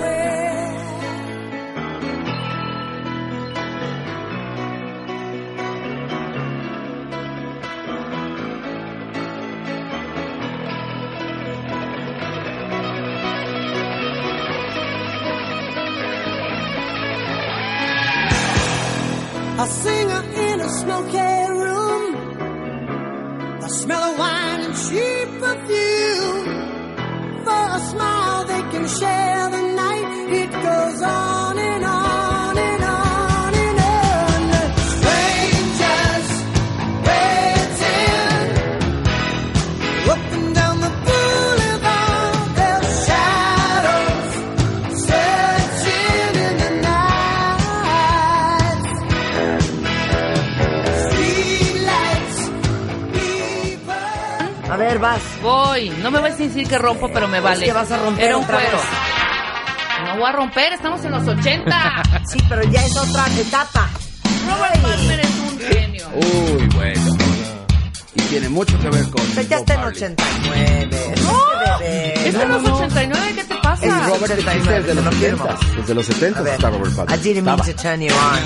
ver, 54.95 54.99
vas. 54.99 55.21
Voy. 55.41 55.89
No 56.01 56.11
me 56.11 56.19
vas 56.19 56.33
a 56.33 56.37
decir 56.37 56.67
que 56.67 56.77
rompo, 56.77 57.09
pero 57.11 57.27
me 57.27 57.39
vale. 57.39 57.65
que 57.65 57.73
vas 57.73 57.91
a 57.91 57.97
romper 57.97 58.25
Era 58.25 58.37
un 58.37 58.43
otra 58.43 58.57
cuero. 58.57 58.77
vez. 58.77 58.85
la 60.05 60.13
voy 60.15 60.23
a 60.25 60.31
romper, 60.31 60.73
estamos 60.73 61.03
en 61.05 61.11
los 61.11 61.27
80. 61.27 62.03
Sí, 62.27 62.39
pero 62.49 62.63
ya 62.63 62.83
es 62.83 62.97
otra 62.97 63.25
etapa. 63.39 63.87
Robert 64.47 64.81
Palmer 64.81 65.19
es 65.19 65.39
un 65.39 65.59
genio. 65.59 66.09
Uy, 66.15 66.67
bueno. 66.75 67.17
Y 68.15 68.21
tiene 68.23 68.49
mucho 68.49 68.79
que 68.79 68.89
ver 68.89 69.07
con. 69.09 69.21
Ya 69.47 69.57
está 69.57 69.73
en 69.75 69.79
Marley. 69.81 70.03
89. 70.03 71.13
¡No! 71.23 71.79
bebé. 71.79 72.27
Es 72.27 72.33
de 72.37 72.45
los 72.47 72.63
89, 72.63 73.31
¿qué 73.35 73.43
te 73.43 73.55
pasa? 73.55 73.85
El 73.85 74.05
Robert 74.05 74.31
existe 74.39 74.71
desde 74.73 74.95
los 74.95 75.03
no 75.05 75.11
70. 75.11 75.57
firmo. 75.57 75.75
Desde 75.77 75.93
los 75.93 76.05
70 76.05 76.39
A 76.39 76.43
ver, 76.43 76.53
está 76.55 76.69
Robert 76.71 76.95
Palmer. 76.95 77.19
I 77.19 77.21
didn't 77.21 77.43
mean 77.45 77.57
to 77.57 77.73
turn 77.73 78.01
you 78.01 78.13
on. 78.13 78.39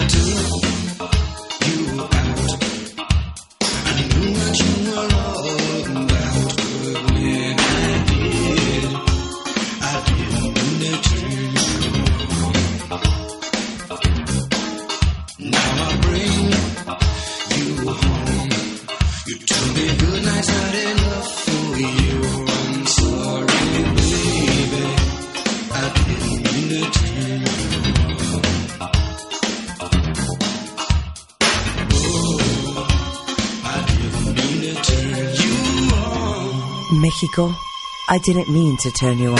México, 37.21 37.53
I 38.07 38.17
didn't 38.19 38.47
mean 38.47 38.77
to 38.77 38.89
turn 38.91 39.17
you 39.19 39.31
on. 39.31 39.37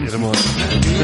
Hermoso. 0.00 0.42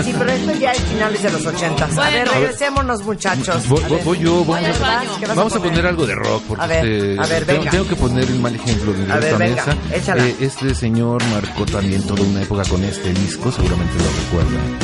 Sí, 0.02 0.12
pero 0.18 0.32
esto 0.32 0.52
ya 0.54 0.72
es 0.72 0.80
finales 0.82 1.22
de 1.22 1.30
los 1.30 1.46
80. 1.46 1.84
A 1.84 2.10
ver, 2.10 2.26
regresémonos, 2.28 3.04
muchachos. 3.04 3.68
Voy, 3.68 3.84
A 3.84 3.86
voy- 3.88 3.96
ver. 3.98 4.04
voy 4.04 4.18
yo, 4.18 4.32
voy 4.44 4.54
Vaya 4.60 4.68
a- 4.68 4.72
al 4.72 4.80
baño. 4.80 5.10
¿Qué 5.20 5.26
vas 5.26 5.36
Vamos 5.36 5.54
a 5.54 5.60
poner 5.62 5.86
algo 5.86 6.06
de 6.06 6.14
rock 6.16 6.42
porque 6.48 6.64
A 6.64 6.66
ver, 6.66 6.84
este, 6.84 7.20
a 7.22 7.26
ver, 7.26 7.44
tengo, 7.46 7.58
venga. 7.60 7.70
tengo 7.70 7.86
que 7.88 7.94
poner 7.96 8.24
el 8.24 8.40
mal 8.40 8.54
ejemplo 8.56 8.92
de 8.92 9.12
A 9.12 9.14
ver, 9.16 9.24
esta 9.26 9.38
venga, 9.38 9.64
mesa. 9.90 10.16
Eh, 10.16 10.36
este 10.40 10.74
señor 10.74 11.22
marcó 11.26 11.64
también 11.66 12.02
toda 12.04 12.22
una 12.22 12.42
época 12.42 12.64
con 12.64 12.82
este 12.82 13.12
disco, 13.14 13.52
seguramente 13.52 13.94
lo 13.96 14.10
recuerdan. 14.10 14.74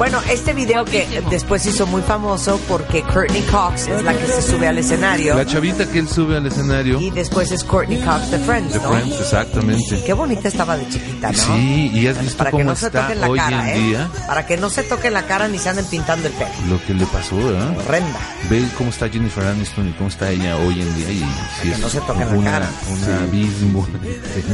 Bueno, 0.00 0.18
este 0.30 0.54
video 0.54 0.86
que 0.86 1.22
después 1.28 1.60
se 1.60 1.68
hizo 1.68 1.86
muy 1.86 2.00
famoso 2.00 2.58
porque 2.66 3.02
Courtney 3.02 3.42
Cox 3.42 3.86
es 3.86 4.02
la 4.02 4.14
que 4.16 4.26
se 4.28 4.40
sube 4.40 4.66
al 4.66 4.78
escenario 4.78 5.34
La 5.34 5.44
chavita 5.44 5.84
que 5.90 5.98
él 5.98 6.08
sube 6.08 6.38
al 6.38 6.46
escenario 6.46 6.98
y 6.98 7.10
después 7.10 7.52
es 7.52 7.62
Courtney 7.62 7.98
Cox 8.00 8.30
de 8.30 8.38
Friends, 8.38 8.72
de 8.72 8.78
¿no? 8.80 8.92
Friends, 8.92 9.20
exactamente. 9.20 10.02
Qué 10.06 10.14
bonita 10.14 10.48
estaba 10.48 10.78
de 10.78 10.88
chiquita, 10.88 11.32
¿no? 11.32 11.38
Sí, 11.38 11.90
y 11.92 12.06
has 12.06 12.18
visto 12.18 12.38
Para 12.38 12.50
que 12.50 12.56
cómo 12.56 12.64
no 12.70 12.76
se 12.76 12.86
está 12.86 13.02
toquen 13.02 13.20
la 13.20 13.28
hoy 13.28 13.38
cara, 13.38 13.72
en 13.72 13.76
¿eh? 13.78 13.86
día, 13.88 14.10
Para 14.26 14.46
que 14.46 14.56
no 14.56 14.70
se 14.70 14.82
toquen 14.84 15.12
la 15.12 15.26
cara 15.26 15.48
ni 15.48 15.58
se 15.58 15.68
anden 15.68 15.84
pintando 15.84 16.28
el 16.28 16.32
pelo. 16.32 16.50
lo 16.70 16.82
que 16.86 16.94
le 16.94 17.04
pasó, 17.04 17.36
¿verdad? 17.36 17.76
Horrenda. 17.76 18.18
Ve 18.48 18.64
cómo 18.78 18.88
está 18.88 19.06
Jennifer 19.10 19.44
Aniston 19.44 19.90
y 19.90 19.92
cómo 19.92 20.08
está 20.08 20.30
ella 20.30 20.56
hoy 20.56 20.80
en 20.80 20.96
día 20.96 21.10
y 21.10 21.18
sí 21.18 21.24
que 21.64 21.72
es 21.72 21.78
no 21.78 21.90
se 21.90 22.00
toquen 22.00 22.26
la 22.26 22.34
una, 22.38 22.50
cara. 22.52 22.70
un 22.90 23.14
abismo. 23.28 23.86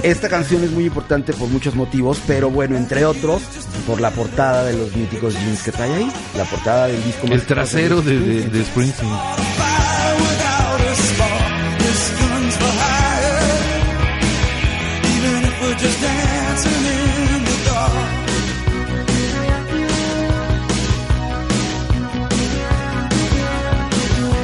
Esta 0.03 0.29
canción 0.29 0.65
es 0.65 0.73
muy 0.73 0.87
importante 0.87 1.33
por 1.35 1.47
muchos 1.51 1.77
motivos, 1.77 2.21
pero 2.27 2.51
bueno, 2.51 2.77
entre 2.77 3.05
otros, 3.05 3.43
por 3.87 4.01
la 4.01 4.11
portada 4.11 4.65
de 4.65 4.73
los 4.73 4.97
míticos 4.97 5.36
jeans 5.41 5.63
que 5.63 5.73
trae 5.73 5.93
ahí. 5.93 6.13
La 6.37 6.45
portada 6.45 6.87
del 6.89 7.03
disco 7.05 7.27
El 7.27 7.45
trasero 7.47 8.03
de, 8.03 8.19
de, 8.19 8.43
de 8.49 8.65
Springsteen. 8.65 9.11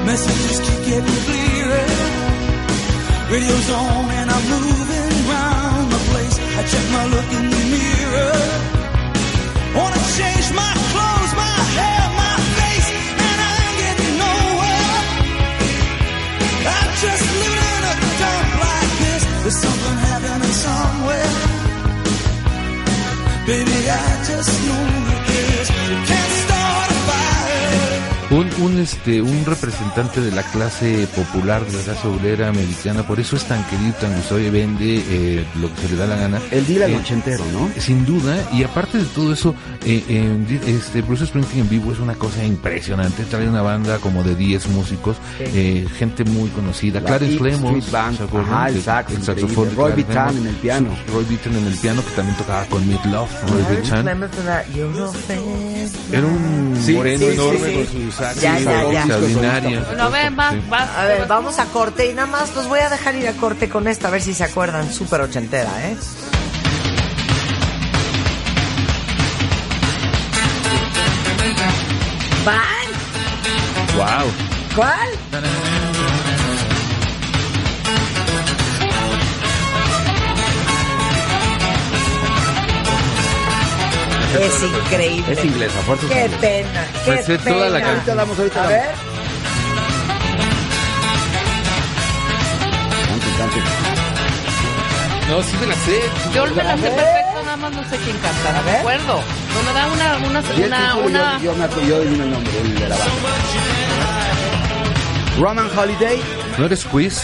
Messages 0.05 0.61
keep 0.61 0.81
getting 0.85 1.21
clearer. 1.27 1.87
Radio's 3.31 3.71
on 3.71 4.11
and 4.11 4.31
I'm 4.31 4.45
moving 4.51 5.29
round 5.31 5.93
the 5.93 6.01
place. 6.11 6.37
I 6.59 6.63
check 6.71 6.87
my 6.93 7.05
look 7.07 7.33
in 7.33 7.51
the 7.51 7.63
mirror. 7.73 8.72
Baby, 23.45 23.91
I 23.91 24.25
just 24.25 24.67
know 24.67 25.02
Un, 28.63 28.79
este, 28.79 29.21
un 29.21 29.45
representante 29.45 30.21
de 30.21 30.31
la 30.31 30.43
clase 30.43 31.09
popular, 31.17 31.65
de 31.65 31.77
la 31.79 31.83
clase 31.83 32.07
obrera 32.07 32.49
americana, 32.49 33.03
por 33.07 33.19
eso 33.19 33.35
es 33.37 33.45
tan 33.45 33.65
querido, 33.67 33.93
tan 34.01 34.15
gustado 34.15 34.41
y 34.41 34.51
vende 34.51 35.03
eh, 35.09 35.45
lo 35.61 35.73
que 35.75 35.81
se 35.83 35.89
le 35.91 35.97
da 35.97 36.07
la 36.07 36.17
gana. 36.17 36.41
El 36.51 36.65
Dylan 36.67 36.91
Eh, 36.93 36.97
ochentero, 36.97 37.45
¿no? 37.53 37.69
Sin 37.81 38.05
duda, 38.07 38.37
y 38.53 38.63
aparte 38.63 38.99
de 38.99 39.05
todo 39.07 39.33
eso, 39.33 39.55
eh, 39.85 40.05
eh, 40.09 40.61
este 40.67 41.03
Bruce 41.03 41.27
Springsteen 41.27 41.63
en 41.63 41.69
vivo 41.71 41.93
es 41.93 41.99
una 41.99 42.15
cosa 42.15 42.45
impresionante. 42.45 43.25
Trae 43.25 43.49
una 43.49 43.63
banda 43.63 43.99
como 43.99 44.23
de 44.23 44.35
10 44.37 44.69
músicos, 44.69 45.17
eh, 45.41 45.87
gente 45.99 46.25
muy 46.25 46.49
conocida. 46.51 47.01
La 47.01 47.07
Clarence 47.09 47.37
Clemons. 47.39 47.93
Ajá, 47.95 48.69
el 48.69 48.83
saxofón. 48.83 49.75
Roy 49.75 49.93
Clarence 49.93 49.97
Bittan 49.97 50.37
en 50.37 50.47
el 50.47 50.55
piano. 50.57 50.89
Roy 51.13 51.25
Bittan 51.25 51.57
en 51.57 51.67
el 51.67 51.75
piano, 51.79 52.03
que 52.05 52.11
también 52.15 52.37
tocaba 52.39 52.65
con 52.67 52.87
Meat 52.87 53.05
Love. 53.07 53.31
Roy 53.49 53.77
Bittan. 53.77 54.05
Era 56.13 56.27
un 56.27 56.77
Sí, 56.83 56.93
moreno 56.95 57.27
enorme 57.27 57.69
sí. 57.69 57.75
con 57.75 57.87
su 57.87 58.13
sax 58.13 58.41
Ya, 58.61 58.85
ya, 58.93 59.01
extraordinaria. 59.01 59.81
Bueno, 59.87 60.03
a 60.05 60.09
ver, 60.09 60.39
va, 60.39 60.51
Sí. 60.51 60.63
va. 60.73 61.01
A 61.03 61.05
ver, 61.07 61.27
vamos 61.27 61.59
a 61.59 61.65
corte 61.67 62.11
y 62.11 62.15
nada 62.15 62.27
más 62.27 62.55
los 62.55 62.69
voy 62.69 62.81
a 62.81 62.89
dejar 62.91 63.15
ir 63.17 63.29
a 63.29 63.33
corte 63.33 63.69
con 63.69 63.87
esta, 63.89 64.09
a 64.09 64.11
ver 64.11 64.23
si 64.23 64.35
se 64.35 64.45
acuerdan. 64.45 64.93
Súper 64.93 65.21
ochentera, 65.23 65.71
¿eh? 65.89 65.97
¿Van? 72.45 72.59
Wow. 73.97 74.33
¿Cuál? 74.75 75.09
Es 84.41 84.63
increíble. 84.63 85.33
Es 85.33 85.45
inglesa, 85.45 85.79
fuerza 85.83 86.07
Qué 86.09 86.31
pena, 86.41 86.87
qué 87.05 87.11
Me 87.11 87.17
pena. 87.23 87.45
toda 87.45 87.69
la 87.71 87.81
canción. 87.81 87.97
Ahorita 87.99 88.15
damos, 88.15 88.39
ahorita 88.39 88.65
A 88.65 88.67
ver. 88.69 88.83
Cante, 93.09 93.27
cante. 93.39 93.61
No, 95.29 95.43
sí 95.43 95.57
me 95.61 95.67
la 95.67 95.75
sé. 95.75 96.01
Yo 96.35 96.47
me 96.47 96.63
la 96.63 96.77
sé 96.77 96.83
perfecto, 96.83 97.43
nada 97.45 97.57
más 97.57 97.73
no 97.73 97.83
sé 97.89 97.97
quién 97.99 98.17
canta, 98.19 98.53
no 98.53 98.63
me 98.63 98.71
acuerdo. 98.79 99.21
Bueno, 99.55 99.73
da 99.73 99.87
una, 99.87 100.17
una, 100.29 100.41
una, 100.67 100.97
una... 100.97 101.39
yo, 101.39 101.45
yo 101.45 101.55
me 101.57 101.65
acuerdo, 101.65 101.89
yo 101.89 102.03
el 102.03 102.31
nombre 102.31 102.61
el 102.61 102.75
de 102.75 102.89
la 102.89 102.97
banda. 102.97 103.13
Roman 105.41 105.71
Holiday, 105.79 106.21
¿No 106.59 106.67
eres 106.67 106.85
quiz? 106.85 107.23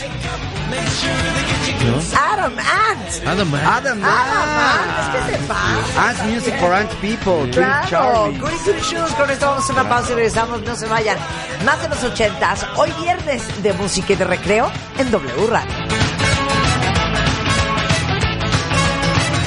¿No? 1.84 2.18
Adam 2.18 2.52
Ant. 2.58 3.26
Adam 3.26 3.50
Man. 3.50 3.60
Adam 3.64 4.00
Adam 4.02 4.48
Ant. 4.58 5.12
¿Qué 5.26 5.32
te 5.32 5.38
pasa? 5.44 6.08
Ant 6.10 6.22
Music 6.24 6.54
for 6.60 6.72
Ant 6.74 6.90
People, 7.00 7.50
Claro. 7.50 8.26
Goody 8.32 8.38
Goody 8.38 8.80
Shoes, 8.82 9.12
con 9.14 9.30
esto 9.30 9.46
vamos 9.46 9.68
a 9.68 9.72
una 9.72 9.88
pausa 9.88 10.12
y 10.12 10.14
regresamos, 10.16 10.62
no 10.62 10.74
se 10.76 10.86
vayan. 10.86 11.16
Más 11.64 11.80
de 11.82 11.88
los 11.88 12.02
ochentas, 12.04 12.66
hoy 12.76 12.90
viernes 13.00 13.62
de 13.62 13.72
música 13.74 14.12
y 14.12 14.16
de 14.16 14.24
recreo 14.24 14.70
en 14.98 15.10
W 15.10 15.46
Radio. 15.48 15.70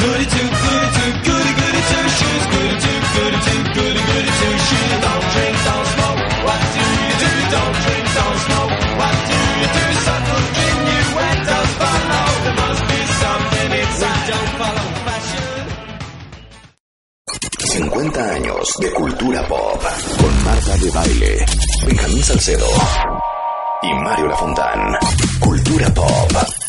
Goody 0.01 0.25
two, 0.25 0.37
goody 0.37 0.89
two, 0.97 1.11
goody 1.31 1.53
goody 1.53 1.81
two 1.91 2.07
shoes. 2.17 2.43
Goody 2.51 2.77
two, 2.81 2.99
goody 3.13 3.39
two, 3.45 3.61
goody 3.75 4.01
goody 4.09 4.31
two 4.39 4.55
shoes. 4.65 5.01
Don't 5.01 5.25
drink, 5.33 5.55
50 18.01 18.33
años 18.33 18.67
de 18.79 18.91
cultura 18.93 19.47
pop 19.47 19.79
con 20.19 20.43
Marta 20.43 20.75
de 20.77 20.89
Baile, 20.89 21.45
Benjamín 21.85 22.23
Salcedo 22.23 22.65
y 23.83 23.93
Mario 24.03 24.27
Lafontán. 24.27 24.79
Cultura 25.39 25.93
pop. 25.93 26.60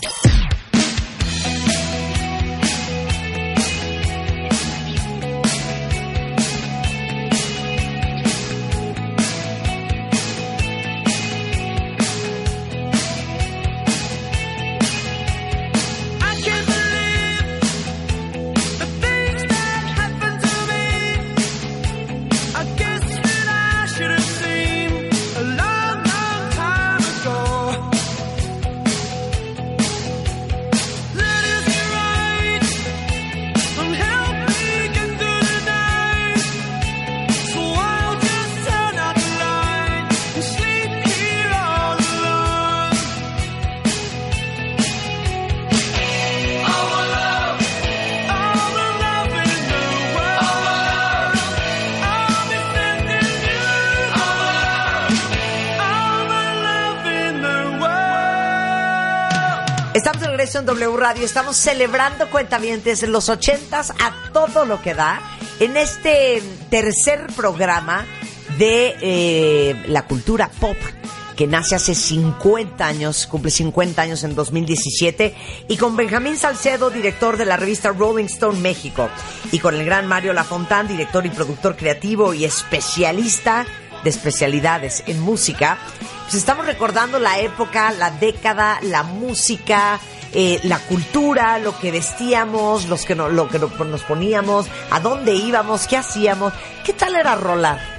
W 60.67 60.97
Radio. 60.97 61.25
Estamos 61.25 61.57
celebrando 61.57 62.31
cuentamientos 62.31 63.03
en 63.03 63.13
los 63.13 63.29
ochentas 63.29 63.91
a 63.91 64.33
todo 64.33 64.65
lo 64.65 64.81
que 64.81 64.95
da 64.95 65.21
en 65.61 65.77
este 65.77 66.43
tercer 66.71 67.27
programa 67.37 68.07
de 68.59 68.97
eh, 69.01 69.83
la 69.87 70.07
cultura 70.07 70.51
pop 70.61 70.77
que 71.37 71.47
nace 71.47 71.75
hace 71.75 71.95
50 71.95 72.87
años, 72.87 73.27
cumple 73.27 73.51
50 73.51 74.03
años 74.03 74.23
en 74.23 74.35
2017, 74.35 75.35
y 75.69 75.77
con 75.79 75.97
Benjamín 75.97 76.37
Salcedo, 76.37 76.91
director 76.91 77.37
de 77.39 77.47
la 77.47 77.57
revista 77.57 77.91
Rolling 77.91 78.27
Stone 78.27 78.61
México, 78.61 79.09
y 79.51 79.59
con 79.59 79.75
el 79.75 79.85
gran 79.85 80.07
Mario 80.07 80.35
Lafontán, 80.35 80.89
director 80.89 81.25
y 81.25 81.31
productor 81.31 81.77
creativo 81.77 82.35
y 82.35 82.45
especialista 82.45 83.67
de 84.05 84.11
especialidades 84.11 85.03
en 85.07 85.21
música, 85.21 85.79
pues 86.25 86.35
estamos 86.35 86.67
recordando 86.67 87.19
la 87.19 87.41
época, 87.41 87.93
la 87.93 88.11
década, 88.11 88.79
la 88.83 89.03
música, 89.03 90.01
eh, 90.35 90.61
la 90.65 90.79
cultura, 90.79 91.59
lo 91.59 91.79
que 91.79 91.91
vestíamos, 91.91 92.87
los 92.89 93.05
que 93.05 93.15
no- 93.15 93.29
lo 93.29 93.49
que 93.49 93.59
no- 93.59 93.69
nos 93.85 94.03
poníamos, 94.03 94.67
a 94.91 95.01
dónde 95.01 95.35
íbamos, 95.35 95.87
qué 95.87 95.97
hacíamos. 95.97 96.53
¿Qué 96.85 96.93
tal 96.93 97.15
era 97.17 97.35
rolar? 97.35 97.92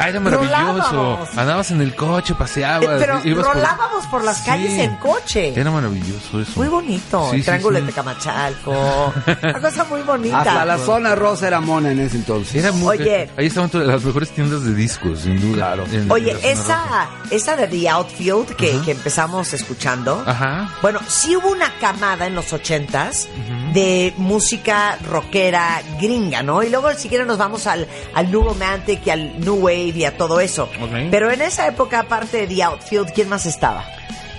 Ah, 0.00 0.08
era 0.08 0.18
maravilloso. 0.20 0.56
Rolábamos. 0.56 1.28
Andabas 1.36 1.70
en 1.70 1.80
el 1.82 1.94
coche, 1.94 2.34
paseabas. 2.34 2.82
Eh, 2.88 2.96
pero 2.98 3.20
ibas 3.24 3.46
rolábamos 3.46 4.06
por 4.06 4.24
las 4.24 4.40
calles 4.40 4.72
Sí. 4.72 4.80
en 4.80 4.96
coche. 4.96 5.52
Era 5.60 5.70
maravilloso 5.70 6.40
eso. 6.40 6.52
Muy 6.56 6.68
bonito, 6.68 7.28
Sí, 7.30 7.36
el 7.36 7.42
sí, 7.42 7.46
triángulo 7.46 7.78
sí. 7.78 7.84
de 7.84 7.88
Tecamachalco. 7.92 9.14
Una 9.42 9.60
cosa 9.60 9.84
muy 9.84 10.00
bonita. 10.02 10.38
Hasta 10.38 10.64
la 10.64 10.78
zona 10.78 11.14
rosa 11.14 11.46
era 11.48 11.60
mona 11.60 11.90
en 11.92 12.00
ese 12.00 12.16
entonces. 12.16 12.54
Era 12.56 12.72
muy, 12.72 12.96
Oye. 12.98 13.30
Ahí 13.36 13.46
estaban 13.46 13.68
todas 13.70 13.86
las 13.86 14.02
mejores 14.02 14.30
tiendas 14.30 14.64
de 14.64 14.74
discos, 14.74 15.20
sin 15.20 15.40
duda. 15.40 15.56
Claro. 15.74 15.84
En- 15.92 16.10
Oye, 16.10 16.30
en 16.32 16.38
esa, 16.58 16.82
rosa. 16.82 17.08
esa 17.30 17.56
de 17.56 17.66
The 17.68 17.88
Outfield 17.90 18.56
que, 18.56 18.72
Ajá. 18.74 18.84
que 18.84 18.90
empezamos 18.92 19.52
escuchando. 19.52 20.22
Ajá. 20.26 20.70
Bueno, 20.82 21.00
sí 21.08 21.36
hubo 21.36 21.50
una 21.50 21.70
camada 21.78 22.26
en 22.26 22.34
los 22.34 22.52
ochentas 22.52 23.28
de 23.74 24.14
música 24.16 24.96
rockera 25.08 25.82
gringa, 26.00 26.42
¿no? 26.42 26.62
Y 26.62 26.70
luego 26.70 26.90
si 26.94 27.08
quieren 27.08 27.26
nos 27.26 27.38
vamos 27.38 27.66
al, 27.66 27.86
al 28.14 28.30
New 28.30 28.42
Romantic 28.42 29.06
y 29.06 29.10
al 29.10 29.38
New 29.40 29.56
Wave 29.56 29.89
todo 30.16 30.40
eso. 30.40 30.64
Ok. 30.80 31.08
Pero 31.10 31.30
en 31.30 31.42
esa 31.42 31.66
época, 31.66 32.00
aparte 32.00 32.46
de 32.46 32.46
The 32.54 32.62
Outfield, 32.64 33.12
¿quién 33.12 33.28
más 33.28 33.46
estaba? 33.46 33.84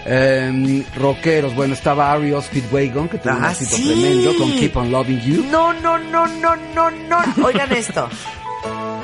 Eh, 0.06 0.84
rockeros, 0.96 1.54
bueno, 1.54 1.74
estaba 1.76 2.12
Ariel 2.12 2.42
Speedwagon, 2.42 3.08
que 3.08 3.18
tuvo 3.20 3.36
un 3.36 3.46
Ah, 3.46 3.52
éxito 3.52 3.76
sí. 3.76 3.84
tremendo 3.86 4.36
con 4.38 4.52
Keep 4.54 4.76
on 4.78 4.92
Loving 4.92 5.22
You. 5.22 5.44
No, 5.52 5.74
no, 5.74 5.98
no, 6.00 6.26
no, 6.26 6.56
no, 6.74 6.90
no. 6.90 7.46
Oigan 7.46 7.72
esto. 7.72 8.10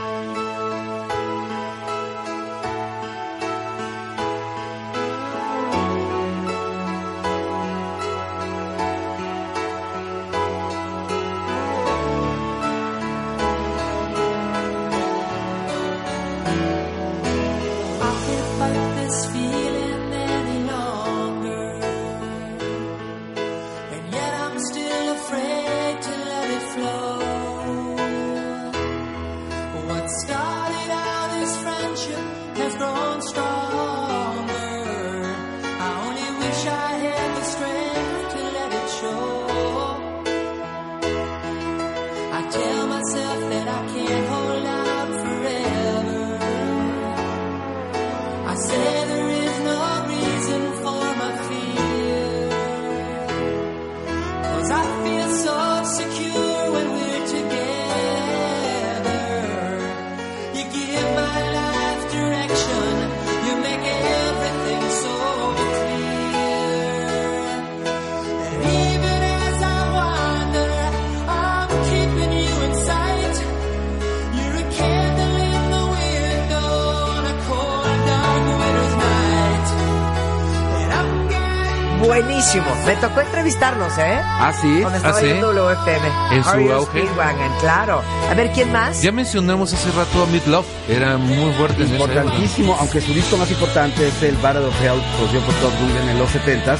entrevistarlos, 83.47 83.97
¿eh? 83.97 84.19
Ah, 84.21 84.53
sí. 84.61 84.79
Cuando 84.81 84.97
estaba 84.97 85.17
¿Ah, 85.17 85.21
sí? 85.21 85.27
en 85.27 85.41
WFM. 85.41 86.07
En 86.31 86.43
su 86.43 86.73
auge. 86.73 86.99
Speedwagon, 86.99 87.51
claro. 87.59 88.01
A 88.29 88.33
ver, 88.33 88.51
¿quién 88.51 88.71
más? 88.71 89.01
Ya 89.01 89.11
mencionamos 89.11 89.73
hace 89.73 89.89
rato 89.91 90.23
a 90.23 90.25
Meat 90.27 90.45
Love. 90.47 90.65
Era 90.89 91.17
muy 91.17 91.53
fuerte 91.53 91.83
en. 91.83 91.91
Importantísimo, 91.91 92.75
aunque 92.79 93.01
su 93.01 93.13
disco 93.13 93.37
más 93.37 93.49
importante 93.49 94.07
es 94.07 94.23
el 94.23 94.35
Battle 94.37 94.65
of 94.65 94.81
Hell, 94.81 95.01
producido 95.15 95.41
por 95.43 95.55
Todd 95.55 95.73
Rundgren 95.79 96.09
en 96.09 96.19
los 96.19 96.29
70s, 96.29 96.77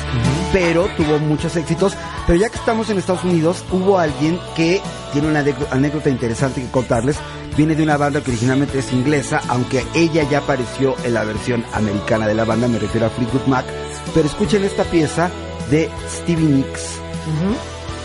pero 0.52 0.88
tuvo 0.98 1.20
muchos 1.20 1.56
éxitos. 1.56 1.96
Pero 2.26 2.40
ya 2.40 2.50
que 2.50 2.58
estamos 2.58 2.90
en 2.90 2.98
Estados 2.98 3.24
Unidos, 3.24 3.64
hubo 3.72 3.98
alguien 3.98 4.40
que 4.56 4.82
tiene 5.14 5.30
una 5.30 5.44
anécdota 5.72 6.10
interesante 6.10 6.62
que 6.62 6.70
contarles. 6.70 7.18
Viene 7.56 7.74
de 7.74 7.82
una 7.82 7.98
banda 7.98 8.22
que 8.22 8.30
originalmente 8.30 8.80
es 8.80 8.94
inglesa, 8.94 9.42
aunque 9.48 9.84
ella 9.96 10.22
ya 10.30 10.40
apareció 10.40 10.96
en 11.04 11.16
la 11.16 11.24
versión 11.24 11.66
americana 11.74 12.28
de 12.28 12.36
la 12.36 12.46
banda, 12.46 12.68
me 12.68 12.78
refiero 12.78 13.08
a 13.08 13.10
Fleetwood 13.10 13.48
Mac. 13.48 13.66
Pero 14.14 14.28
escuchen 14.28 14.64
esta 14.64 14.84
pieza 14.84 15.32
de 15.70 15.90
Stevie 16.10 16.46
Nicks, 16.46 17.00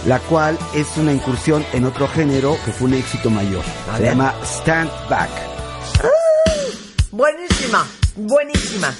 la 0.06 0.18
cual 0.20 0.58
es 0.74 0.86
una 0.96 1.12
incursión 1.12 1.64
en 1.72 1.84
otro 1.84 2.08
género 2.08 2.56
que 2.64 2.72
fue 2.72 2.88
un 2.88 2.94
éxito 2.94 3.30
mayor. 3.30 3.64
A 3.92 3.96
Se 3.96 4.02
ver. 4.02 4.10
llama 4.12 4.34
Stand 4.44 4.90
Back. 5.08 5.30
Buenísima, 7.10 7.86
buenísima. 8.16 8.92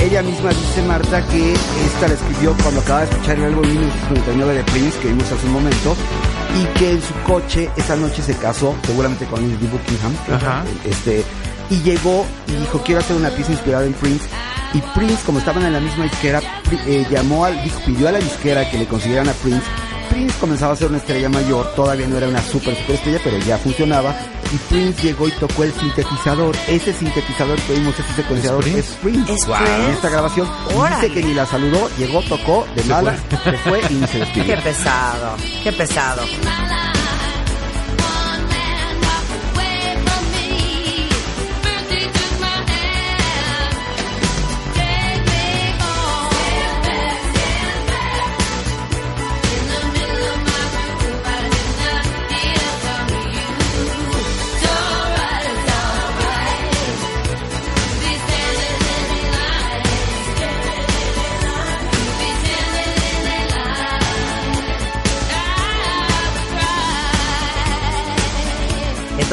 Ella 0.00 0.22
misma 0.22 0.50
dice, 0.50 0.82
Marta, 0.82 1.26
que 1.28 1.52
esta 1.54 2.08
la 2.08 2.14
escribió 2.14 2.54
cuando 2.62 2.80
acaba 2.82 3.00
de 3.00 3.10
escuchar 3.10 3.38
el 3.38 3.44
álbum 3.44 3.62
1999 3.66 4.54
de 4.54 4.64
Prince, 4.64 4.98
que 4.98 5.08
vimos 5.08 5.32
hace 5.32 5.46
un 5.46 5.52
momento, 5.52 5.96
y 6.60 6.78
que 6.78 6.90
en 6.92 7.00
su 7.02 7.14
coche 7.26 7.70
esa 7.76 7.96
noche 7.96 8.22
se 8.22 8.36
casó, 8.36 8.74
seguramente 8.84 9.24
con 9.24 9.40
Lindsey 9.40 9.66
Buckingham, 9.68 10.12
Ajá. 10.30 10.62
este, 10.84 11.24
y 11.70 11.80
llegó 11.82 12.26
y 12.48 12.52
dijo, 12.52 12.80
quiero 12.84 13.00
hacer 13.00 13.16
una 13.16 13.30
pieza 13.30 13.52
inspirada 13.52 13.84
en 13.86 13.92
Prince, 13.94 14.24
y 14.74 14.80
Prince, 14.98 15.18
como 15.24 15.38
estaban 15.38 15.64
en 15.64 15.72
la 15.72 15.80
misma 15.80 16.04
disquera, 16.04 16.40
eh, 16.86 17.06
llamó 17.10 17.44
al, 17.44 17.62
dijo, 17.62 17.80
pidió 17.86 18.08
a 18.08 18.12
la 18.12 18.18
disquera 18.18 18.68
que 18.70 18.78
le 18.78 18.86
consiguieran 18.86 19.28
a 19.28 19.32
Prince, 19.34 19.62
Prince 20.10 20.34
comenzaba 20.38 20.74
a 20.74 20.76
ser 20.76 20.88
una 20.88 20.98
estrella 20.98 21.28
mayor, 21.28 21.72
todavía 21.74 22.06
no 22.06 22.16
era 22.16 22.28
una 22.28 22.42
super 22.42 22.76
super 22.76 22.96
estrella, 22.96 23.20
pero 23.24 23.38
ya 23.38 23.56
funcionaba, 23.58 24.14
y 24.52 24.56
Prince 24.68 25.02
llegó 25.02 25.26
y 25.26 25.32
tocó 25.32 25.64
el 25.64 25.72
sintetizador, 25.72 26.54
ese 26.68 26.92
sintetizador 26.92 27.58
que 27.62 27.72
vimos, 27.74 27.94
ese 27.98 28.12
secuenciador 28.14 28.66
¿Es 28.68 28.74
es 28.76 28.86
Prince. 29.02 29.32
¿Es 29.32 29.46
Wow. 29.46 29.56
Prince? 29.56 29.84
En 29.84 29.90
esta 29.90 30.08
grabación 30.10 30.48
Órale. 30.76 30.96
dice 31.08 31.14
que 31.20 31.26
ni 31.26 31.34
la 31.34 31.46
saludó, 31.46 31.88
llegó, 31.98 32.20
tocó, 32.22 32.66
de 32.76 32.84
mala, 32.84 33.16
se 33.44 33.52
fue 33.58 33.80
y 33.90 34.06
se 34.06 34.18
despidió. 34.18 34.54
Qué 34.56 34.62
pesado, 34.62 35.36
qué 35.62 35.72
pesado. 35.72 36.22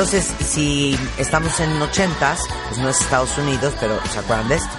Entonces, 0.02 0.34
si 0.44 0.98
estamos 1.20 1.60
en 1.60 1.80
ochentas, 1.80 2.40
pues 2.70 2.82
no 2.82 2.90
es 2.90 3.00
Estados 3.02 3.38
Unidos, 3.38 3.72
pero 3.80 4.00
¿se 4.12 4.18
acuerdan 4.18 4.50
de 4.50 4.56
esto? 4.56 4.70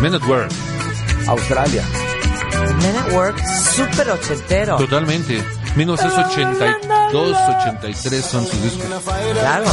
Men 0.00 0.14
at 0.14 0.22
Work. 0.22 0.50
Australia. 1.26 1.84
Men 2.80 2.96
at 2.96 3.12
Work, 3.12 3.36
súper 3.76 4.10
ochentero. 4.12 4.78
Totalmente. 4.78 5.44
1982, 5.76 7.36
83 7.36 8.24
son 8.24 8.46
sus 8.46 8.62
discos. 8.62 8.86
Claro. 9.34 9.66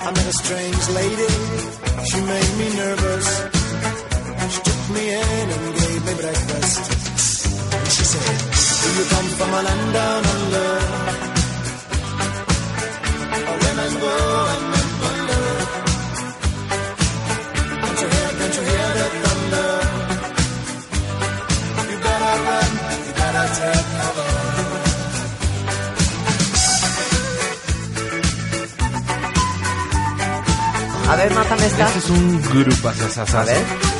I 0.00 0.10
met 0.10 0.26
a 0.26 0.32
strange 0.32 0.88
lady, 0.90 1.28
she 2.04 2.20
made 2.20 2.58
me 2.58 2.76
nervous. 2.76 3.58
Me 4.98 5.04
in 5.14 5.48
and 5.54 5.66
gave 5.78 6.02
me 6.06 6.14
breakfast. 6.22 6.82
And 7.72 7.88
she 7.94 8.04
said, 8.12 8.36
Do 8.82 8.88
you 8.98 9.04
come 9.14 9.28
from 9.38 9.50
a 9.58 9.60
land 9.66 9.92
down 9.94 10.22
under? 10.34 10.70
A 13.50 13.54
women 13.62 13.92
go 14.02 14.14
and 14.54 14.64
men 14.72 14.88
wonder. 15.02 15.44
Can't 17.82 18.00
you 18.02 18.08
hear, 18.14 18.30
can't 18.38 18.54
you 18.58 18.64
hear 18.70 18.88
the 18.98 19.06
thunder? 19.22 19.70
You 21.90 21.98
better 22.06 22.34
run, 22.48 22.70
you 23.06 23.14
better 23.20 23.46
take 23.58 23.88
cover. 23.98 24.30
A 31.10 31.16
ver, 31.18 31.30
mátame 31.34 31.66
esta. 31.66 31.86
Este 31.86 31.98
es 32.00 32.10
un 32.10 32.42
grupo 32.42 32.88
A 32.88 33.44
ver. 33.44 33.97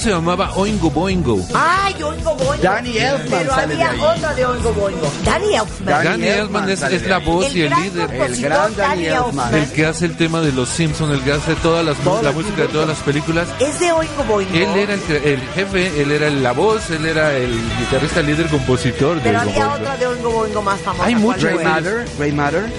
Se 0.00 0.10
llamaba 0.10 0.50
Oingo 0.56 0.90
Boingo. 0.90 1.38
Ay, 1.54 1.94
Oingo 2.02 2.34
Boingo. 2.34 2.62
Danny 2.62 2.96
Elfman 2.98 3.40
Pero 3.40 3.54
sale 3.54 3.76
de 3.76 3.82
había 3.84 3.90
ahí. 4.10 4.16
otra 4.18 4.34
de 4.34 4.46
Oingo 4.46 4.72
Boingo. 4.72 5.12
Danny 5.24 5.54
Elfman. 5.54 5.86
Danny 5.86 6.04
Danny 6.08 6.26
Elfman 6.28 6.68
Elfman 6.70 6.92
es, 6.92 7.02
es 7.02 7.08
la 7.08 7.18
voz 7.18 7.54
y 7.54 7.62
el 7.62 7.70
líder. 7.74 8.06
compositor, 8.06 8.50
gran 8.50 8.76
Danny 8.76 9.06
Elfman. 9.06 9.54
El 9.54 9.70
que 9.72 9.86
hace 9.86 10.06
el 10.06 10.16
tema 10.16 10.40
de 10.40 10.52
los 10.52 10.68
Simpsons, 10.68 11.12
el 11.12 11.20
que 11.22 11.32
hace 11.32 11.54
todas 11.56 11.84
las, 11.84 11.96
Todas 11.98 12.24
la 12.24 12.32
música 12.32 12.62
de 12.62 12.68
todas 12.68 12.88
las 12.88 12.98
películas. 12.98 13.48
Es 13.60 13.78
de 13.78 13.92
Oingo 13.92 14.24
Boingo. 14.28 14.54
Él 14.54 14.68
era 14.76 14.94
el, 14.94 15.00
el 15.24 15.40
jefe, 15.54 16.02
él 16.02 16.10
era 16.12 16.30
la 16.30 16.52
voz, 16.52 16.90
él 16.90 17.04
era 17.06 17.36
el 17.36 17.52
guitarrista, 17.78 18.22
líder, 18.22 18.46
compositor 18.48 19.16
de 19.16 19.20
Pero 19.22 19.38
Oingo 19.40 19.50
había 19.52 19.66
Boingo. 19.66 19.82
otra 19.82 19.96
de 19.96 20.06
Oingo 20.06 20.30
Boingo 20.30 20.62
más 20.62 20.80
famosa. 20.80 21.04
Hay 21.06 21.12
¿Cuál 21.14 21.22
muchas. 21.24 21.42
Grey 21.42 21.54
fue? 21.56 21.64
Matter, 21.64 22.04
Grey 22.18 22.32
Matter, 22.32 22.72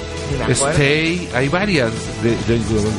Stay, 0.50 1.30
hay 1.34 1.50
varias 1.50 1.92
de, 2.24 2.36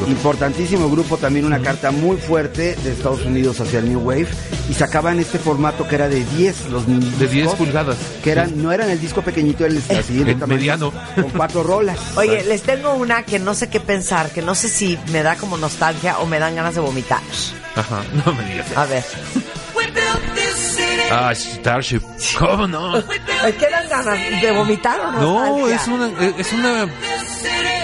importantísimo 0.09 0.89
grupo, 0.91 1.17
también 1.17 1.45
una 1.45 1.61
carta 1.61 1.91
muy 1.91 2.17
fuerte 2.17 2.77
de 2.77 2.93
Estados 2.93 3.25
Unidos 3.25 3.61
hacia 3.61 3.79
el 3.81 3.89
New 3.89 4.01
Wave 4.01 4.29
y 4.71 4.75
sacaban 4.75 5.19
este 5.19 5.39
formato 5.39 5.87
que 5.89 5.95
era 5.97 6.09
de 6.09 6.25
10 6.25 6.71
los 6.71 6.87
De 6.87 6.95
discos, 6.95 7.31
10 7.31 7.51
pulgadas. 7.55 7.97
que 8.23 8.31
eran 8.33 8.63
no 8.63 8.73
eran 8.73 8.91
el 8.91 9.01
disco 9.01 9.23
pequeñito, 9.23 9.65
era 9.65 9.75
el, 9.75 9.83
el 9.89 10.05
siguiente 10.05 10.33
El 10.33 10.39
tamaño, 10.39 10.59
mediano. 10.59 10.93
con 11.15 11.31
cuatro 11.31 11.63
rolas. 11.63 11.99
Oye, 12.17 12.45
les 12.45 12.63
tengo 12.63 12.95
una 12.95 13.23
que 13.25 13.39
no 13.39 13.55
sé 13.55 13.69
qué 13.69 13.81
pensar, 13.81 14.31
que 14.31 14.43
no 14.43 14.55
sé 14.55 14.69
si 14.69 14.99
me 15.13 15.23
da 15.23 15.37
como 15.37 15.57
nostalgia 15.57 16.19
o 16.19 16.27
me 16.27 16.39
dan 16.39 16.55
ganas 16.55 16.75
de 16.75 16.81
vomitar. 16.81 17.21
Ajá, 17.75 18.03
no 18.25 18.33
me 18.35 18.45
digas. 18.45 18.67
A 18.77 18.85
ver. 18.87 19.05
Ah, 21.13 21.35
Starship. 21.35 22.01
¿Cómo 22.39 22.67
no? 22.67 22.97
¿Es 22.99 23.05
que 23.05 23.69
dan 23.71 23.89
ganas 23.89 24.19
de 24.43 24.53
vomitar 24.53 25.01
o 25.01 25.13
No, 25.13 25.57
nostalgia? 25.57 25.77
es 25.77 25.89
una, 25.89 26.07
es 26.39 26.53
una 26.53 26.87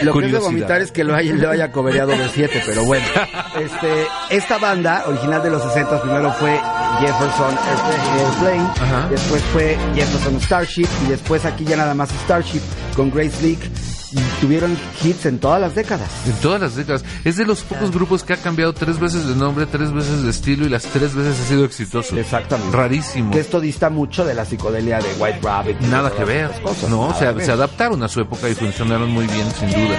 Lo 0.03 0.13
que 0.15 0.27
es 0.27 0.33
de 0.33 0.39
vomitar 0.39 0.81
es 0.81 0.91
que 0.93 1.05
lo 1.05 1.15
haya, 1.15 1.35
lo 1.35 1.51
haya 1.51 1.71
cobereado 1.73 2.11
de 2.13 2.29
7, 2.29 2.63
pero 2.67 2.85
bueno. 2.85 3.05
Este, 3.59 4.07
esta 4.31 4.59
banda, 4.59 5.03
original 5.07 5.43
de 5.43 5.51
los 5.51 5.63
60, 5.63 6.01
primero 6.03 6.33
fue 6.35 6.61
Jefferson 7.01 7.59
Airplane, 8.19 8.71
Ajá. 8.81 9.09
después 9.11 9.43
fue 9.53 9.77
Jefferson 9.95 10.41
Starship 10.41 10.87
y 11.07 11.11
después 11.11 11.45
aquí 11.45 11.65
ya 11.65 11.77
nada 11.77 11.93
más 11.95 12.11
Starship 12.25 12.61
con 12.95 13.11
Grace 13.11 13.43
Leak. 13.43 13.59
Y 14.11 14.21
tuvieron 14.41 14.77
hits 15.03 15.27
en 15.27 15.39
todas 15.39 15.61
las 15.61 15.75
décadas. 15.75 16.09
En 16.27 16.33
todas 16.35 16.61
las 16.61 16.75
décadas. 16.77 17.05
Es 17.25 17.37
de 17.37 17.45
los 17.45 17.63
pocos 17.63 17.91
grupos 17.91 18.25
que 18.25 18.33
ha 18.33 18.37
cambiado 18.39 18.73
tres 18.73 18.99
veces 18.99 19.27
de 19.27 19.35
nombre, 19.35 19.67
tres 19.67 19.93
veces 19.93 20.23
de 20.23 20.31
estilo 20.31 20.65
y 20.65 20.71
las 20.71 20.85
tres 20.85 21.15
veces 21.15 21.39
ha 21.39 21.45
sido 21.49 21.65
exitoso. 21.65 22.17
Exactamente. 22.17 22.75
Rarísimo. 22.77 23.33
Que 23.33 23.41
esto 23.41 23.61
dista 23.61 23.91
mucho 23.91 24.25
de 24.25 24.35
la 24.35 24.45
psicodelia 24.45 24.99
de 24.99 25.13
White 25.19 25.41
Rabbit. 25.43 25.81
Nada 25.81 26.11
que 26.11 26.25
ver. 26.25 26.51
cosas. 26.63 26.89
No, 26.89 27.09
Nada 27.09 27.19
se, 27.19 27.33
ver. 27.33 27.45
se 27.45 27.53
adaptaron 27.53 28.03
a 28.03 28.09
su 28.09 28.21
época 28.21 28.49
y 28.49 28.55
funcionaron 28.55 29.11
muy 29.11 29.27
bien, 29.27 29.47
sin 29.59 29.71
duda. 29.71 29.99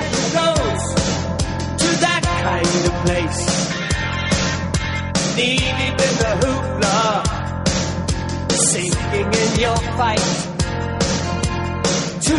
Too 12.22 12.36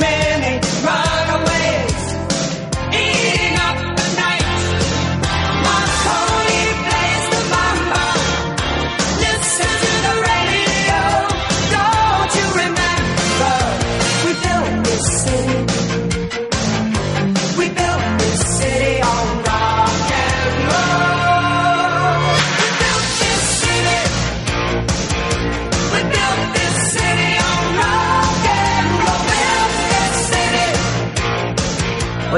many 0.00 0.59
run 0.82 1.42
away. 1.42 1.59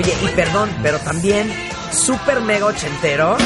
Oye, 0.03 0.17
y 0.21 0.29
perdón, 0.35 0.69
pero 0.83 0.99
también 0.99 1.49
súper 1.93 2.41
mega 2.41 2.67
ochentero. 2.67 3.37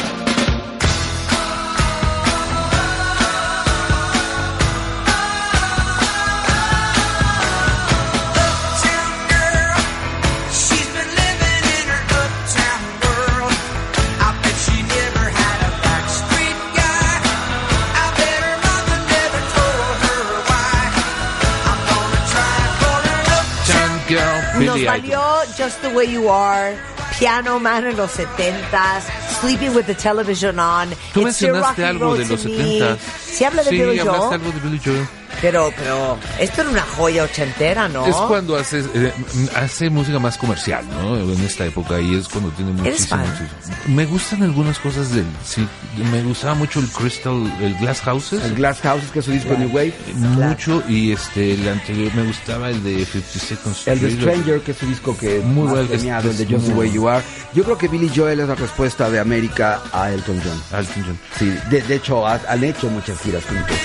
Valió 24.97 25.21
Just 25.59 25.83
the 25.83 25.89
Way 25.89 26.13
You 26.13 26.31
Are, 26.31 26.77
Piano 27.19 27.61
Man 27.61 27.87
en 27.87 27.97
los 27.97 28.11
70s, 28.19 29.03
Sleeping 29.41 29.75
with 29.75 29.85
the 29.85 29.95
Television 29.95 30.59
On. 30.59 30.89
Tú 31.13 31.21
It's 31.21 31.43
mencionaste 31.43 31.85
algo 31.85 32.17
de 32.17 32.27
los 32.27 32.45
Me. 32.47 32.81
70s. 32.81 32.99
Sí 33.21 33.45
habla 33.45 33.63
de 33.63 33.71
sí, 33.71 33.79
Billy 33.79 33.99
Joel, 33.99 34.33
algo 34.33 34.53
de 34.53 34.61
Billy 34.61 34.81
Joel. 34.83 35.07
Pero, 35.41 35.73
pero 35.77 36.19
esto 36.39 36.61
era 36.63 36.71
una 36.71 36.83
joya 36.83 37.25
ochentera, 37.25 37.89
¿no? 37.89 38.07
Es 38.07 38.15
cuando 38.17 38.57
hace, 38.57 38.85
eh, 38.95 39.13
hace 39.55 39.91
música 39.91 40.19
más 40.19 40.37
comercial, 40.39 40.85
¿no? 40.91 41.17
En 41.19 41.41
esta 41.45 41.65
época 41.67 42.01
y 42.01 42.15
es 42.17 42.29
cuando 42.29 42.51
tiene 42.51 42.71
¿Eres 42.83 43.01
muchísimo. 43.11 43.23
fan? 43.23 43.27
muchísimo- 43.31 43.77
Me 43.97 44.07
gustan 44.07 44.43
algunas 44.43 44.79
cosas 44.79 45.15
del. 45.15 45.25
Sí, 45.45 45.67
me 46.11 46.23
gustaba 46.23 46.55
mucho 46.55 46.81
el 46.81 46.89
Crystal, 46.89 47.35
el 47.61 47.75
Glass 47.77 48.01
Houses. 48.03 48.43
El 48.45 48.55
Glass 48.55 48.81
Houses, 48.81 49.11
que 49.11 49.19
es 49.21 49.25
su 49.25 49.33
disco 49.33 49.55
New 49.57 49.69
Wave. 49.69 49.95
Mucho 50.15 50.83
y 50.89 51.13
este 51.13 51.55
el 51.55 51.69
anterior 51.69 52.13
me 52.15 52.25
gustaba 52.25 52.71
el 52.71 52.83
de 52.83 53.05
52nd 53.07 53.71
Street. 53.73 53.97
El 53.97 54.01
de 54.01 54.11
Stranger, 54.13 54.61
que 54.61 54.71
es 54.73 54.77
su 54.79 54.87
disco 54.87 55.17
que 55.17 55.41
Muy 55.41 55.69
bueno, 55.69 55.87
premiado, 55.89 56.31
el 56.31 56.37
de 56.37 56.47
Just 56.47 56.67
the 56.69 56.73
Way 56.73 56.93
You 56.93 57.09
Are. 57.09 57.23
Yo 57.55 57.63
creo 57.65 57.79
que 57.79 57.89
Billy 57.89 58.11
Joel 58.15 58.41
es 58.41 58.49
la 58.49 58.55
respuesta 58.55 59.09
de 59.11 59.19
América 59.19 59.81
a 59.93 60.11
Elton 60.11 60.41
John. 60.45 60.81
Elton 60.81 61.05
John. 61.07 61.19
Sí, 61.39 61.55
de, 61.71 61.83
de 61.83 61.95
hecho 61.97 62.27
ha- 62.27 62.41
han 62.49 62.65
hecho 62.65 62.89
muchas 62.91 63.19
giras 63.21 63.45
juntos. 63.45 63.77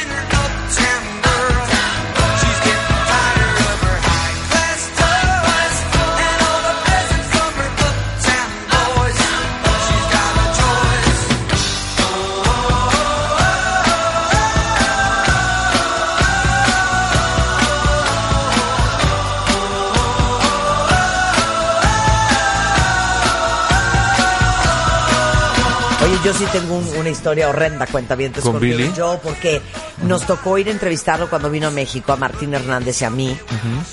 Sí 26.46 26.58
tengo 26.58 26.76
un- 26.76 26.98
una 26.98 27.10
historia 27.10 27.50
horrenda, 27.50 27.86
cuenta 27.88 28.16
bien 28.16 28.32
¿Con 28.32 28.60
Billy? 28.60 28.94
Yo, 28.96 29.20
porque 29.24 29.62
nos 30.04 30.26
tocó 30.26 30.58
ir 30.58 30.68
a 30.68 30.72
entrevistarlo 30.72 31.30
cuando 31.30 31.50
vino 31.50 31.68
a 31.68 31.72
México, 31.72 32.14
a 32.14 32.16
Martín 32.16 32.54
Hernández 32.54 33.02
y 33.02 33.06
a 33.06 33.10
mí. 33.10 33.38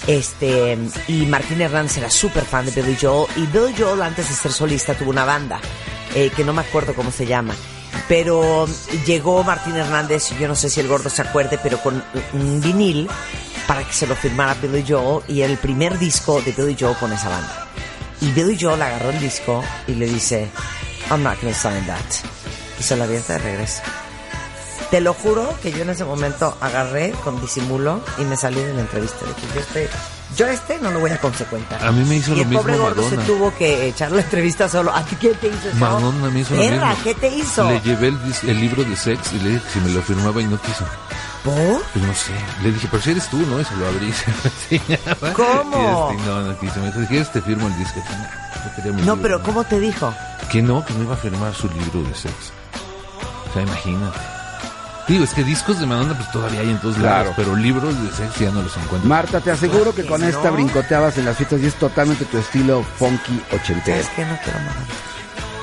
este 0.06 0.78
Y 1.08 1.26
Martín 1.26 1.60
Hernández 1.60 1.98
era 1.98 2.10
súper 2.10 2.44
fan 2.44 2.64
de 2.66 2.70
Billy 2.72 2.96
Joel. 3.00 3.26
Y 3.36 3.46
Billy 3.46 3.74
Joel, 3.78 4.02
antes 4.02 4.28
de 4.28 4.34
ser 4.34 4.52
solista, 4.52 4.94
tuvo 4.94 5.10
una 5.10 5.24
banda, 5.24 5.60
eh, 6.14 6.30
que 6.34 6.44
no 6.44 6.52
me 6.52 6.62
acuerdo 6.62 6.94
cómo 6.94 7.10
se 7.10 7.26
llama. 7.26 7.54
Pero 8.08 8.66
llegó 9.06 9.42
Martín 9.44 9.76
Hernández, 9.76 10.30
yo 10.38 10.48
no 10.48 10.54
sé 10.54 10.70
si 10.70 10.80
el 10.80 10.88
gordo 10.88 11.10
se 11.10 11.22
acuerde, 11.22 11.58
pero 11.62 11.78
con 11.78 12.02
un 12.32 12.60
vinil 12.60 13.08
para 13.66 13.84
que 13.84 13.92
se 13.92 14.06
lo 14.06 14.14
firmara 14.16 14.54
Billy 14.54 14.84
Joel. 14.88 15.22
Y 15.28 15.42
era 15.42 15.52
el 15.52 15.58
primer 15.58 15.98
disco 15.98 16.40
de 16.40 16.52
Billy 16.52 16.76
Joel 16.78 16.96
con 16.96 17.12
esa 17.12 17.28
banda. 17.28 17.66
Y 18.20 18.32
Billy 18.32 18.56
Joel 18.60 18.80
agarró 18.82 19.10
el 19.10 19.20
disco 19.20 19.62
y 19.86 19.94
le 19.94 20.06
dice, 20.06 20.48
I'm 21.10 21.22
not 21.22 21.40
gonna 21.40 21.54
sign 21.54 21.86
that. 21.86 22.00
Y 22.78 22.82
se 22.82 22.96
lo 22.96 23.04
avienta 23.04 23.34
de 23.34 23.38
regreso. 23.40 23.82
Te 24.90 25.00
lo 25.00 25.12
juro 25.12 25.54
que 25.62 25.70
yo 25.70 25.82
en 25.82 25.90
ese 25.90 26.04
momento 26.04 26.56
agarré 26.60 27.12
con 27.24 27.40
disimulo 27.40 28.00
y 28.18 28.24
me 28.24 28.36
salí 28.36 28.60
de 28.62 28.72
la 28.72 28.80
entrevista. 28.80 29.18
Dije, 29.26 29.46
yo 29.54 29.60
este, 29.60 29.90
yo 30.36 30.46
este 30.46 30.78
no 30.78 30.90
lo 30.90 31.00
voy 31.00 31.10
a 31.10 31.18
consecuentar. 31.18 31.84
A 31.84 31.92
mí 31.92 32.04
me 32.04 32.16
hizo 32.16 32.32
y 32.32 32.36
lo 32.36 32.42
el 32.42 32.48
mismo 32.48 32.62
pobre 32.62 32.78
gordo 32.78 33.08
se 33.08 33.16
tuvo 33.18 33.54
que 33.54 33.88
echar 33.88 34.12
la 34.12 34.22
entrevista 34.22 34.68
solo. 34.68 34.94
¿A 34.94 35.02
ti 35.04 35.16
qué 35.16 35.34
te 35.34 35.48
hizo 35.48 35.68
eso? 35.68 35.76
Madonna 35.76 36.30
me 36.30 36.40
hizo 36.40 36.54
lo 36.54 36.62
mismo. 36.62 36.96
¿qué 37.04 37.14
te 37.14 37.28
hizo? 37.28 37.68
Le 37.68 37.80
llevé 37.80 38.08
el, 38.08 38.18
el 38.46 38.60
libro 38.60 38.84
de 38.84 38.96
sex 38.96 39.32
y 39.32 39.40
le 39.40 39.50
dije 39.50 39.62
que 39.64 39.70
si 39.72 39.80
me 39.80 39.90
lo 39.90 40.02
firmaba 40.02 40.40
y 40.40 40.46
no 40.46 40.60
quiso. 40.60 40.84
¿Por? 41.44 41.82
Pues 41.92 42.04
no 42.04 42.14
sé. 42.14 42.32
Le 42.62 42.72
dije, 42.72 42.88
pero 42.90 43.02
si 43.02 43.10
eres 43.10 43.28
tú, 43.28 43.38
¿no? 43.38 43.60
Y 43.60 43.64
se 43.64 43.76
lo 43.76 43.86
abrí. 43.86 44.08
y 44.08 44.12
se 44.12 44.30
lo 44.30 44.78
enseñaba. 44.88 45.32
¿Cómo? 45.34 46.10
Y 46.12 46.16
este, 46.16 46.28
no, 46.28 46.40
no 46.42 46.58
quiso. 46.58 46.80
Me 46.80 46.86
dijo, 46.86 47.00
si 47.00 47.06
quieres 47.06 47.32
te 47.32 47.42
firmo 47.42 47.66
el 47.66 47.78
disco. 47.78 48.02
Dije, 48.68 48.72
"Nah, 48.72 48.74
yo 48.74 48.76
quería 48.76 48.92
mi 48.92 49.02
No, 49.02 49.14
libro". 49.16 49.22
pero 49.22 49.42
¿cómo 49.42 49.64
te 49.64 49.80
dijo? 49.80 50.14
Que 50.50 50.62
no, 50.62 50.84
que 50.84 50.94
no 50.94 51.02
iba 51.04 51.14
a 51.14 51.16
firmar 51.18 51.54
su 51.54 51.68
libro 51.68 52.02
de 52.08 52.14
sex. 52.14 52.34
O 53.50 53.52
sea, 53.52 53.62
imagínate. 53.62 54.18
Digo, 55.08 55.24
es 55.24 55.32
que 55.32 55.42
discos 55.42 55.80
de 55.80 55.86
Madonna 55.86 56.14
pues 56.14 56.30
todavía 56.32 56.60
hay 56.60 56.68
en 56.70 56.78
todos 56.80 56.96
Claro. 56.96 57.16
lados, 57.20 57.32
pero 57.36 57.56
libros 57.56 57.94
de 58.02 58.10
sex 58.12 58.38
ya 58.40 58.50
no 58.50 58.60
los 58.62 58.76
encuentro. 58.76 59.08
Marta, 59.08 59.40
te 59.40 59.50
aseguro 59.50 59.94
que 59.94 60.04
con 60.04 60.20
¿no? 60.20 60.26
esta 60.28 60.50
brincoteabas 60.50 61.16
en 61.16 61.24
las 61.24 61.36
fiestas 61.36 61.60
y 61.62 61.66
es 61.66 61.74
totalmente 61.76 62.26
tu 62.26 62.36
estilo 62.36 62.82
funky 62.98 63.40
ochentero. 63.54 63.98
Es 63.98 64.08
que 64.10 64.24
no 64.26 64.36
quiero 64.44 64.58
más. 64.60 64.74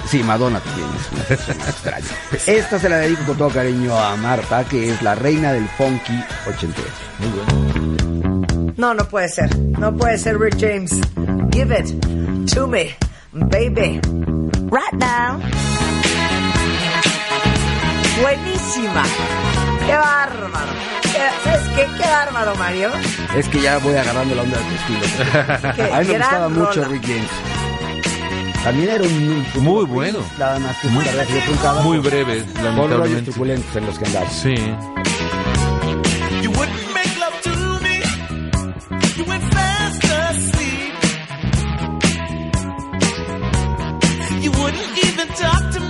Sí, 0.10 0.24
Madonna 0.24 0.60
también 0.60 0.88
es 1.00 1.12
una 1.14 1.24
persona 1.24 1.64
extraña. 1.70 2.08
Esta 2.48 2.80
se 2.80 2.90
la 2.90 2.98
dedico 2.98 3.24
con 3.24 3.38
todo 3.38 3.50
cariño 3.50 3.96
a 3.98 4.16
Marta, 4.16 4.64
que 4.64 4.92
es 4.92 5.02
la 5.04 5.14
reina 5.16 5.52
del 5.52 5.68
funky 5.70 6.24
ochentero. 6.48 6.88
Muy 7.20 7.30
bueno. 7.30 8.74
No, 8.78 8.94
no 8.96 9.06
puede 9.08 9.30
ser. 9.30 9.56
No 9.80 9.96
puede 9.96 10.18
ser 10.18 10.40
Rick 10.40 10.58
James. 10.60 10.92
Give 11.52 11.80
it 11.80 11.88
to 12.54 12.68
me, 12.68 12.94
baby. 13.50 14.00
Right 14.70 14.94
now. 14.94 15.40
Buenísima. 18.22 19.04
Qué 19.86 19.94
bárbaro. 19.94 20.72
¿Sabes 21.44 21.62
qué? 21.76 21.88
Qué 21.98 22.04
bárbaro, 22.10 22.56
Mario. 22.56 22.90
Es 23.36 23.48
que 23.50 23.62
ya 23.62 23.78
voy 23.80 23.96
agarrando 23.96 24.36
la 24.36 24.42
onda 24.44 24.58
de 24.58 24.64
tu 24.64 24.76
estilo. 24.76 25.94
A 25.96 26.00
mí 26.02 26.08
me 26.08 26.18
gustaba 26.18 26.50
mucho 26.50 26.74
rola. 26.84 26.88
Rick 26.90 27.04
James. 27.06 27.30
También 28.64 28.90
era 28.90 29.04
un... 29.04 29.46
un- 29.56 29.64
Muy 29.64 29.86
bueno. 29.86 30.20
Nada 30.40 30.60
más 30.60 30.76
que 30.78 30.88
muy, 30.88 31.06
muy, 31.06 31.84
Muy 31.84 31.98
breve, 32.00 32.46
lamentablemente. 32.64 33.22
truculentos 33.32 33.76
en 33.76 33.86
los 33.86 34.00
que 34.00 34.06
andaba. 34.06 34.30
Sí. 34.30 34.56
Talk 45.28 45.72
to 45.74 45.80
me. 45.80 45.85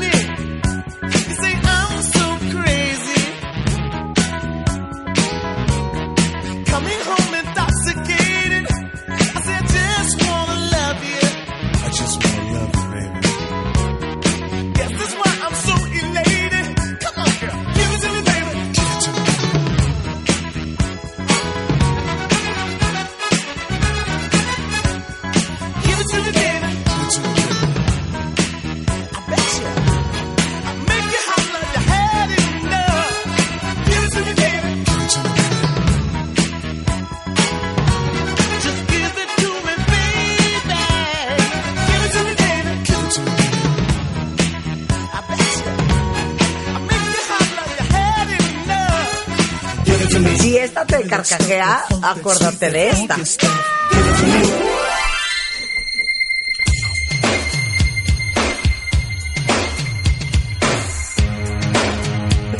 Carcajea, 51.37 51.83
acuérdate 52.01 52.71
de 52.71 52.89
esta. 52.89 53.15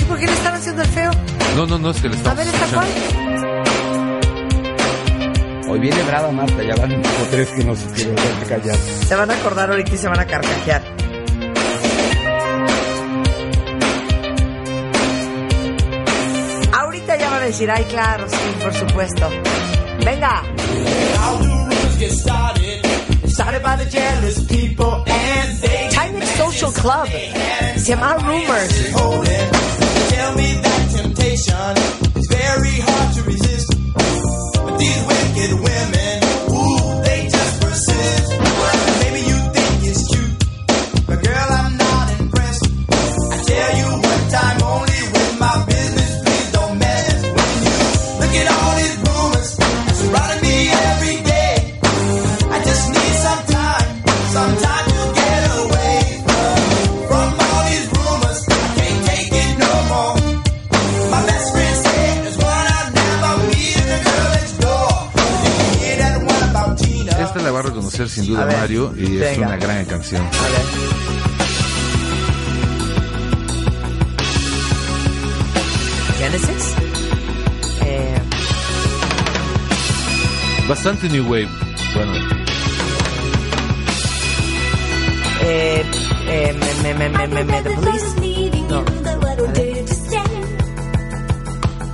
¿Por 0.08 0.20
qué 0.20 0.26
le 0.26 0.34
están 0.34 0.54
haciendo 0.56 0.82
el 0.82 0.88
feo? 0.90 1.12
No, 1.56 1.66
no, 1.66 1.80
no, 1.80 1.92
es 1.92 2.02
que 2.02 2.10
le 2.10 2.16
A 2.16 2.18
estamos 2.18 2.38
ver, 2.38 2.48
¿esta 2.48 2.68
cuál? 2.76 2.88
Hoy 5.70 5.80
viene 5.80 6.04
brava 6.04 6.32
Marta, 6.32 6.64
ya 6.64 6.76
van 6.76 7.02
tres 7.32 7.50
que 7.50 7.64
no 7.64 7.76
se 7.76 7.88
quieren 7.88 8.16
a 8.18 8.48
callar. 8.48 8.78
Se 8.78 9.16
van 9.16 9.32
a 9.32 9.34
acordar 9.36 9.70
ahorita 9.72 9.94
y 9.94 9.98
se 9.98 10.08
van 10.08 10.20
a 10.20 10.26
carcajear. 10.26 10.95
Van 17.36 17.44
a 17.44 17.48
decir, 17.48 17.70
ay, 17.70 17.84
claro, 17.86 18.28
sí, 18.30 18.64
por 18.64 18.74
supuesto. 18.74 19.30
Venga. 20.04 20.44
How 21.18 21.38
do 21.38 21.48
rumors 21.48 21.98
get 21.98 22.12
started? 22.12 22.86
Started 23.28 23.62
by 23.62 23.76
the 23.76 23.90
jealous 23.90 24.40
people 24.46 25.04
and 25.08 25.60
they 25.60 25.90
Timex 25.92 26.26
Social 26.38 26.72
Club. 26.72 27.08
Se 27.78 27.96
llama 27.96 28.18
Rumors. 28.26 28.94
hold 28.94 29.28
it. 29.28 29.52
Tell 30.14 30.36
me 30.36 30.54
that 30.62 30.82
temptation 30.96 31.76
is 32.16 32.28
very 32.30 32.80
hard 32.88 33.14
to 33.16 33.22
resist. 33.24 33.70
But 33.94 34.78
these 34.80 35.02
wicked 35.10 35.52
women, 35.60 36.16
ooh, 36.56 37.04
they 37.04 37.28
just 37.30 37.62
persist. 37.62 38.30
Maybe 39.02 39.20
you 39.30 39.38
think 39.56 39.74
it's 39.90 40.08
cute, 40.08 41.06
but 41.08 41.22
girl, 41.24 41.48
I'm 41.50 41.65
sin 67.96 68.28
duda 68.28 68.46
ver, 68.46 68.58
Mario 68.58 68.94
y 68.98 69.22
es 69.22 69.38
una 69.38 69.56
gran 69.56 69.86
canción. 69.86 70.22
A 70.22 70.30
ver. 70.30 70.66
Genesis. 76.18 76.76
Eh, 77.82 78.22
Bastante 80.68 81.08
New 81.10 81.24
Wave. 81.24 81.48
Bueno, 81.94 82.14
eh, 85.42 85.84
eh, 86.28 86.54
me, 86.84 86.94
me, 86.94 87.10
me, 87.10 87.28
me, 87.28 87.44
me, 87.44 87.62
The 87.62 87.70
Police. 87.72 88.16
No. 88.70 88.84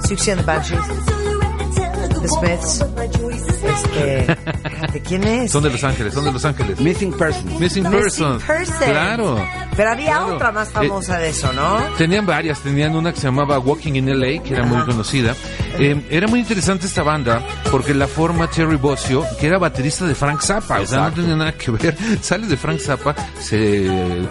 Suxy 0.08 0.32
and 0.32 0.40
the 0.42 0.46
Banshees. 0.46 0.88
The 2.22 2.28
Smiths. 2.28 2.84
Este, 3.64 4.71
¿de 4.88 5.02
quién 5.02 5.24
es? 5.24 5.52
Son 5.52 5.64
de 5.64 5.70
Los 5.70 5.84
Ángeles, 5.84 6.14
son 6.14 6.26
de 6.26 6.32
Los 6.32 6.46
Ángeles. 6.46 6.80
Missing 6.80 7.14
Persons. 7.14 7.46
Missing 7.60 7.84
Missing 7.84 7.92
Person. 7.92 8.40
Person. 8.40 8.78
Claro. 8.80 9.46
Pero 9.76 9.90
había 9.92 10.06
Claro. 10.18 10.36
otra 10.36 10.52
más 10.52 10.70
Eh, 10.70 10.72
famosa 10.74 11.18
de 11.18 11.30
eso, 11.30 11.52
¿no? 11.54 11.80
Tenían 11.98 12.26
varias, 12.26 12.60
tenían 12.60 12.96
una 12.96 13.12
que 13.14 13.20
se 13.20 13.28
llamaba 13.28 13.60
Walking 13.60 13.94
in 13.94 14.10
LA, 14.10 14.42
que 14.44 14.54
era 14.54 14.66
muy 14.66 14.84
conocida. 14.86 15.36
Eh, 15.80 16.06
era 16.10 16.28
muy 16.28 16.40
interesante 16.40 16.86
esta 16.88 17.04
banda 17.04 17.42
porque 17.72 17.94
la 17.94 18.08
forma 18.08 18.48
Terry 18.48 18.76
Bossio, 18.76 19.26
que 19.40 19.48
era 19.48 19.58
baterista 19.58 20.06
de 20.06 20.16
Frank 20.16 20.42
Zappa, 20.42 20.80
o 20.80 20.86
sea, 20.86 21.02
no 21.10 21.12
tenía 21.14 21.36
nada 21.36 21.52
que 21.54 21.72
ver. 21.72 21.98
Sale 22.22 22.48
de 22.48 22.58
Frank 22.58 22.80
Zappa, 22.80 23.16
se 23.40 23.86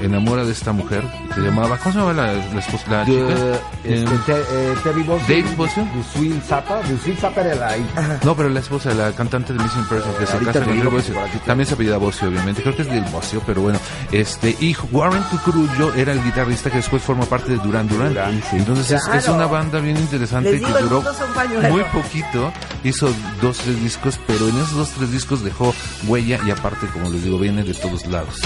enamora 0.05 0.45
de 0.45 0.53
esta 0.53 0.72
mujer, 0.72 1.03
se 1.34 1.41
llamaba, 1.41 1.76
¿cómo 1.78 1.93
se 1.93 1.99
llamaba 2.01 2.26
la, 2.26 2.32
la 2.34 2.61
esposa, 2.61 2.84
la 2.91 3.05
De, 3.05 3.12
chica? 3.12 3.61
este, 3.84 4.03
Eh, 4.03 4.07
Te- 4.26 4.32
eh, 4.32 4.74
Terry 4.84 5.03
Bossio. 5.03 5.26
Dave 5.28 5.55
Bossio. 5.57 5.88
Lucille 5.95 6.41
Zappa. 6.47 6.80
Lucille 6.88 7.16
Zappa 7.16 7.41
era 7.41 7.55
la 7.55 7.76
hija. 7.78 8.18
no, 8.24 8.36
pero 8.36 8.49
la 8.49 8.61
esposa, 8.61 8.93
la 8.95 9.12
cantante 9.12 9.53
de 9.53 9.59
Missing 9.62 9.84
Person, 9.84 10.12
que 10.18 10.26
se 10.26 10.32
Ahorita 10.34 10.53
casa 10.53 10.64
con 10.66 10.78
Terry 10.78 11.18
aquí. 11.18 11.38
También 11.47 11.66
se 11.66 11.74
apellida 11.74 11.97
Bossio, 11.97 12.28
obviamente. 12.28 12.62
Creo 12.62 12.76
que 12.76 12.82
es 12.82 12.88
del 12.91 13.05
Bossio, 13.05 13.43
pero 13.47 13.62
bueno. 13.62 13.78
Este, 14.12 14.57
y 14.61 14.76
Warren 14.93 15.22
Cucurullo 15.24 15.95
era 15.95 16.12
el 16.12 16.22
guitarrista 16.22 16.70
que 16.70 16.76
después 16.76 17.03
forma 17.03 17.24
parte 17.24 17.53
de 17.53 17.59
Duran 17.59 17.88
Duran. 17.88 18.11
Duran, 18.11 18.43
sí. 18.51 18.57
Entonces 18.59 18.91
es- 18.91 19.03
es 19.03 19.09
Claro. 19.24 19.34
una 19.34 19.47
banda 19.47 19.80
bien 19.80 19.97
interesante 19.97 20.51
que 20.61 20.66
duró 20.82 21.01
es 21.01 21.30
un 21.31 21.35
pañuelo. 21.35 21.68
muy 21.70 21.85
poquito. 21.85 22.53
Hizo 22.85 23.12
dos, 23.41 23.59
tres 23.59 23.83
discos, 23.83 24.18
pero 24.26 24.49
en 24.49 24.57
esos 24.57 24.74
dos, 24.74 24.91
tres 24.91 25.12
discos 25.12 25.43
dejó 25.43 25.74
huella 26.07 26.39
y 26.47 26.51
aparte, 26.51 26.87
como 26.89 27.11
les 27.11 27.24
digo, 27.24 27.39
viene 27.39 27.62
de 27.62 27.74
todos 27.74 28.07
lados. 28.07 28.37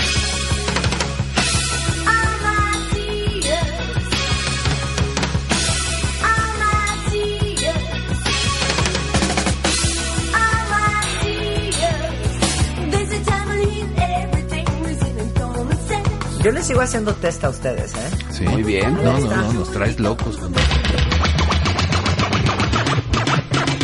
Yo 16.44 16.52
les 16.52 16.66
sigo 16.66 16.82
haciendo 16.82 17.14
test 17.14 17.42
a 17.42 17.48
ustedes, 17.48 17.94
¿eh? 17.94 18.10
Sí. 18.30 18.44
Muy 18.44 18.62
bien. 18.62 18.94
No, 19.02 19.18
no, 19.18 19.34
no, 19.34 19.52
nos 19.54 19.72
traes 19.72 19.98
locos. 19.98 20.38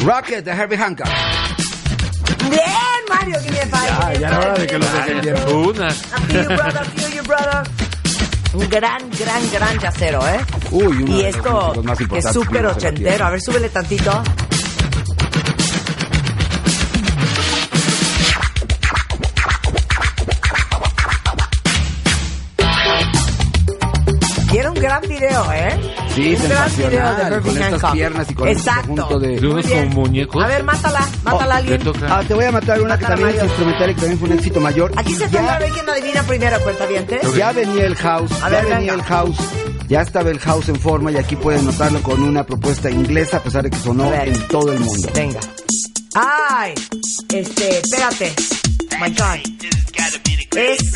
Rocket 0.03 0.44
de 0.44 0.51
Herbie 0.51 0.78
Hancock. 0.78 1.09
Bien, 2.48 2.64
Mario 3.09 3.38
Guillén 3.42 3.70
Ya, 3.70 4.12
ya 4.14 4.28
era 4.28 4.38
hora 4.38 4.55
de 4.55 4.66
que 4.66 4.78
lo 4.78 4.86
defendieran. 4.86 5.48
Una. 5.53 5.88
You, 5.90 6.44
brother, 6.46 6.86
you, 7.14 7.22
brother. 7.24 7.62
Un 8.55 8.68
gran, 8.68 9.11
gran, 9.11 9.51
gran 9.51 9.78
yacero, 9.78 10.26
¿eh? 10.26 10.40
Uy, 10.70 11.03
uno 11.03 11.16
y 11.16 11.24
esto 11.24 11.82
es 12.14 12.32
súper 12.32 12.66
ochentero. 12.66 13.26
A 13.26 13.30
ver, 13.30 13.40
súbele 13.40 13.68
tantito. 13.68 14.22
Y 24.53 24.57
era 24.59 24.70
un 24.70 24.80
gran 24.80 25.03
video, 25.03 25.53
¿eh? 25.53 25.99
Sí, 26.14 26.36
sensacional, 26.36 27.40
con 27.40 27.56
estas 27.62 27.92
piernas 27.92 28.30
y 28.30 28.34
con 28.34 28.48
este 28.48 28.61
Exacto. 28.61 28.88
conjunto 28.88 29.18
de- 29.20 29.40
como 29.40 29.84
muñecos. 30.02 30.44
A 30.44 30.46
ver, 30.48 30.64
mátala, 30.64 31.08
mátala 31.22 31.56
a 31.56 31.61
Le 31.61 31.74
alguien. 31.74 31.94
Ah, 32.08 32.22
te 32.26 32.34
voy 32.34 32.44
a 32.44 32.52
matar 32.52 32.80
una 32.82 32.98
que 32.98 33.04
también 33.06 33.28
es 33.30 33.44
instrumental 33.44 33.90
y 33.90 33.94
que 33.94 34.00
también 34.00 34.18
fue 34.18 34.28
un 34.28 34.34
éxito 34.34 34.61
mayor. 34.61 34.92
Aquí 34.96 35.12
se 35.14 35.20
ya- 35.20 35.28
trata 35.28 35.58
de 35.58 35.64
ver 35.66 35.72
quién 35.72 35.88
adivina 35.90 36.22
primero, 36.24 36.61
cuenta 36.62 36.86
bien. 36.86 37.06
Ya 37.36 37.52
venía 37.52 37.86
el 37.86 37.94
house, 37.96 38.32
A 38.32 38.38
ya 38.40 38.48
ver, 38.48 38.62
venía 38.64 38.78
venga. 38.78 38.94
el 38.94 39.02
house, 39.02 39.36
ya 39.88 40.00
estaba 40.02 40.30
el 40.30 40.38
house 40.40 40.68
en 40.68 40.76
forma 40.76 41.12
y 41.12 41.16
aquí 41.16 41.36
pueden 41.36 41.64
notarlo 41.64 42.02
con 42.02 42.22
una 42.22 42.44
propuesta 42.44 42.90
inglesa 42.90 43.38
a 43.38 43.42
pesar 43.42 43.62
de 43.62 43.70
que 43.70 43.78
sonó 43.78 44.11
A 44.11 44.24
en 44.24 44.48
todo 44.48 44.72
el 44.72 44.80
mundo. 44.80 45.08
Venga. 45.14 45.40
Ay, 46.14 46.74
este, 47.32 47.78
espérate. 47.78 48.32
My 49.00 49.08
God. 49.11 49.40
Es 50.56 50.92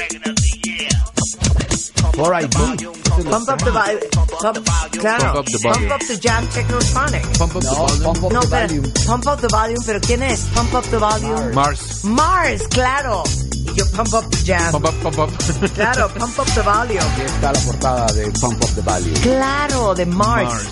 All 2.19 2.31
right, 2.31 2.49
boom. 2.51 2.77
Pump 2.77 3.49
Up 3.49 3.59
the 3.59 3.71
Volume. 3.73 4.01
Pump, 4.41 4.67
claro. 5.01 5.25
Pump 5.25 5.37
Up 5.39 5.47
the 5.47 5.59
Volume. 5.63 5.89
Pump 5.89 5.93
Up 5.93 6.07
the 6.09 6.17
Jam 6.17 6.47
Technotronic. 6.49 7.39
Pump 7.39 7.57
up 7.57 7.63
the 7.63 7.71
No, 7.71 7.75
volume. 7.75 8.03
pump 8.05 8.23
up 8.25 8.33
No, 8.33 8.41
the 8.41 8.47
espera. 8.47 8.69
volume. 8.69 8.93
Pump 9.07 9.27
Up 9.27 9.41
the 9.41 9.49
Volume, 9.49 9.83
pero 9.87 10.01
¿quién 10.01 10.23
es? 10.23 10.41
Pump 10.55 10.75
Up 10.75 10.85
the 10.91 10.99
Volume. 10.99 11.53
Mars. 11.55 12.05
Mars, 12.05 12.63
claro. 12.69 13.23
Y 13.53 13.75
yo 13.75 13.85
Pump 13.97 14.15
Up 14.15 14.31
the 14.31 14.39
Jam. 14.45 14.73
Pump 14.73 14.87
up, 14.87 14.95
pump 15.03 15.19
up. 15.19 15.31
Claro, 15.75 16.09
Pump 16.15 16.39
Up 16.39 16.47
the 16.55 16.63
Volume. 16.63 17.01
Aquí 17.01 17.23
está 17.27 17.53
la 17.53 17.61
portada 17.61 18.07
de 18.13 18.31
Pump 18.41 18.63
Up 18.63 18.71
the 18.75 18.81
Volume. 18.83 19.21
Claro, 19.21 19.95
de 19.95 20.07
Mars. 20.07 20.45
Mars. 20.53 20.67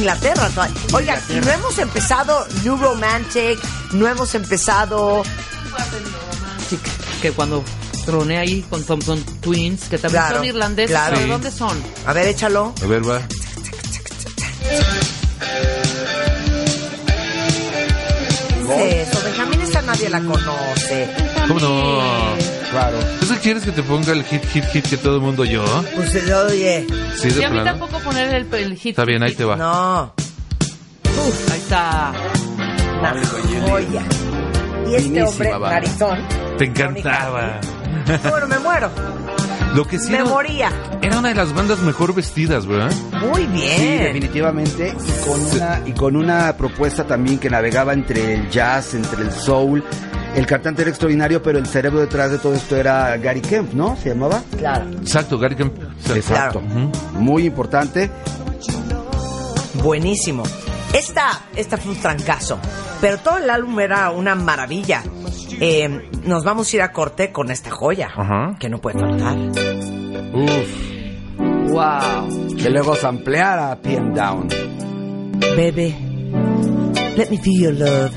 Inglaterra. 0.00 0.48
Oigan, 0.92 1.20
y 1.28 1.34
no 1.34 1.50
hemos 1.50 1.78
empezado 1.78 2.46
New 2.64 2.76
Romantic, 2.76 3.58
no 3.92 4.08
hemos 4.08 4.34
empezado... 4.34 5.22
Que 7.22 7.32
cuando 7.32 7.62
troné 8.06 8.38
ahí 8.38 8.62
con 8.70 8.82
Thompson 8.84 9.22
Twins, 9.40 9.84
que 9.88 9.98
también 9.98 10.22
Claro, 10.22 10.36
son 10.38 10.44
irlandeses, 10.46 10.90
claro. 10.90 11.14
¿pero 11.14 11.26
Sí. 11.26 11.30
dónde 11.30 11.50
son? 11.50 11.82
A 12.06 12.12
ver, 12.14 12.28
échalo. 12.28 12.74
A 12.82 12.86
ver, 12.86 13.06
va. 13.08 13.20
¿Qué 18.66 19.02
es 19.02 19.08
eso? 19.08 19.20
Benjamín 19.24 19.60
esa 19.60 19.82
nadie 19.82 20.08
la 20.08 20.20
conoce. 20.20 21.08
¿Cómo 21.48 21.60
no? 21.60 22.34
Claro. 22.70 22.98
¿Tú 23.20 23.26
qué 23.28 23.36
quieres 23.40 23.64
que 23.64 23.72
te 23.72 23.82
ponga 23.82 24.12
el 24.12 24.22
hit, 24.24 24.44
hit, 24.46 24.64
hit 24.66 24.86
que 24.88 24.96
todo 24.96 25.16
el 25.16 25.22
mundo 25.22 25.42
oyó? 25.42 25.64
Pues 25.96 26.10
se 26.10 26.22
lo 26.22 26.46
oye. 26.46 26.86
Sí, 27.16 27.28
Y 27.28 27.32
de 27.32 27.44
a 27.44 27.50
mí 27.50 27.60
plano. 27.60 27.78
tampoco 27.78 27.98
poner 28.04 28.32
el, 28.34 28.54
el 28.54 28.76
hit. 28.76 28.90
Está 28.90 29.04
bien, 29.04 29.22
ahí 29.22 29.34
te 29.34 29.44
va. 29.44 29.56
No, 29.56 30.14
Ahí 31.52 31.58
está. 31.58 32.12
una 33.00 33.68
joya. 33.68 34.02
Y 34.88 34.94
este 34.94 35.02
Finísima, 35.08 35.26
hombre, 35.56 35.70
narizón. 35.70 36.18
Te 36.58 36.64
encantaba. 36.64 37.60
Bueno, 38.28 38.46
me 38.48 38.58
muero. 38.60 38.90
Lo 39.74 39.86
que 39.86 39.98
sí 40.00 40.10
Me 40.10 40.16
era, 40.18 40.24
moría. 40.24 40.72
era 41.00 41.18
una 41.18 41.28
de 41.28 41.34
las 41.36 41.52
bandas 41.54 41.78
mejor 41.80 42.12
vestidas, 42.12 42.66
¿verdad? 42.66 42.90
Muy 43.20 43.42
Sí, 43.42 43.46
bien. 43.52 44.02
definitivamente. 44.04 44.96
Y 44.96 45.24
con, 45.28 45.40
una, 45.46 45.80
y 45.86 45.92
con 45.92 46.16
una 46.16 46.56
propuesta 46.56 47.04
también 47.04 47.38
que 47.38 47.48
navegaba 47.50 47.92
entre 47.92 48.34
el 48.34 48.50
jazz, 48.50 48.94
entre 48.94 49.22
el 49.22 49.30
soul. 49.32 49.84
El 50.34 50.46
cantante 50.46 50.82
era 50.82 50.90
extraordinario, 50.90 51.42
pero 51.42 51.58
el 51.58 51.66
cerebro 51.66 52.00
detrás 52.00 52.30
de 52.30 52.38
todo 52.38 52.54
esto 52.54 52.76
era 52.76 53.16
Gary 53.16 53.40
Kemp, 53.40 53.72
¿no? 53.74 53.96
¿Se 53.96 54.10
llamaba? 54.10 54.42
Claro. 54.56 54.88
Exacto, 55.00 55.38
Gary 55.38 55.56
Kemp. 55.56 55.74
Exacto. 56.14 56.60
Muy 57.14 57.46
importante. 57.46 58.10
Buenísimo. 59.82 60.42
Esta, 60.92 61.42
esta 61.56 61.76
fue 61.76 61.92
un 61.92 61.98
trancazo, 62.00 62.58
pero 63.00 63.18
todo 63.18 63.38
el 63.38 63.48
álbum 63.50 63.78
era 63.80 64.10
una 64.10 64.34
maravilla. 64.34 65.02
Eh, 65.60 66.08
nos 66.24 66.44
vamos 66.44 66.72
a 66.72 66.76
ir 66.76 66.82
a 66.82 66.92
corte 66.92 67.32
con 67.32 67.50
esta 67.50 67.70
joya, 67.70 68.08
Ajá. 68.14 68.56
que 68.58 68.68
no 68.68 68.78
puede 68.78 68.98
faltar. 68.98 69.36
Uf. 70.32 71.70
Wow. 71.70 72.56
Que 72.56 72.70
luego 72.70 72.96
sampleara 72.96 73.76
PM 73.76 74.12
Down. 74.14 74.48
Baby, 75.56 75.94
let 77.16 77.30
me 77.30 77.38
feel 77.38 77.60
your 77.60 77.74
love. 77.74 78.12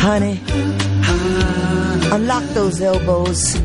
Honey, 0.00 0.40
unlock 2.12 2.44
those 2.54 2.80
elbows 2.80 3.56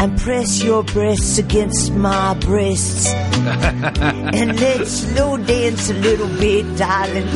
and 0.00 0.18
press 0.18 0.62
your 0.62 0.82
breasts 0.82 1.38
against 1.38 1.92
my 1.92 2.34
breasts. 2.34 3.12
and 3.14 4.60
let's 4.60 4.90
slow 4.90 5.36
dance 5.36 5.90
a 5.90 5.94
little 5.94 6.28
bit, 6.38 6.64
darling. 6.76 7.26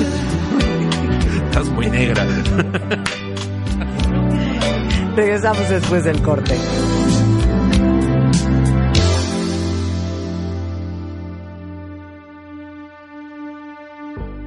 Estás 1.49 1.69
muy 1.71 1.89
negra. 1.89 2.25
Regresamos 5.17 5.69
después 5.69 6.05
del 6.05 6.21
corte. 6.23 6.57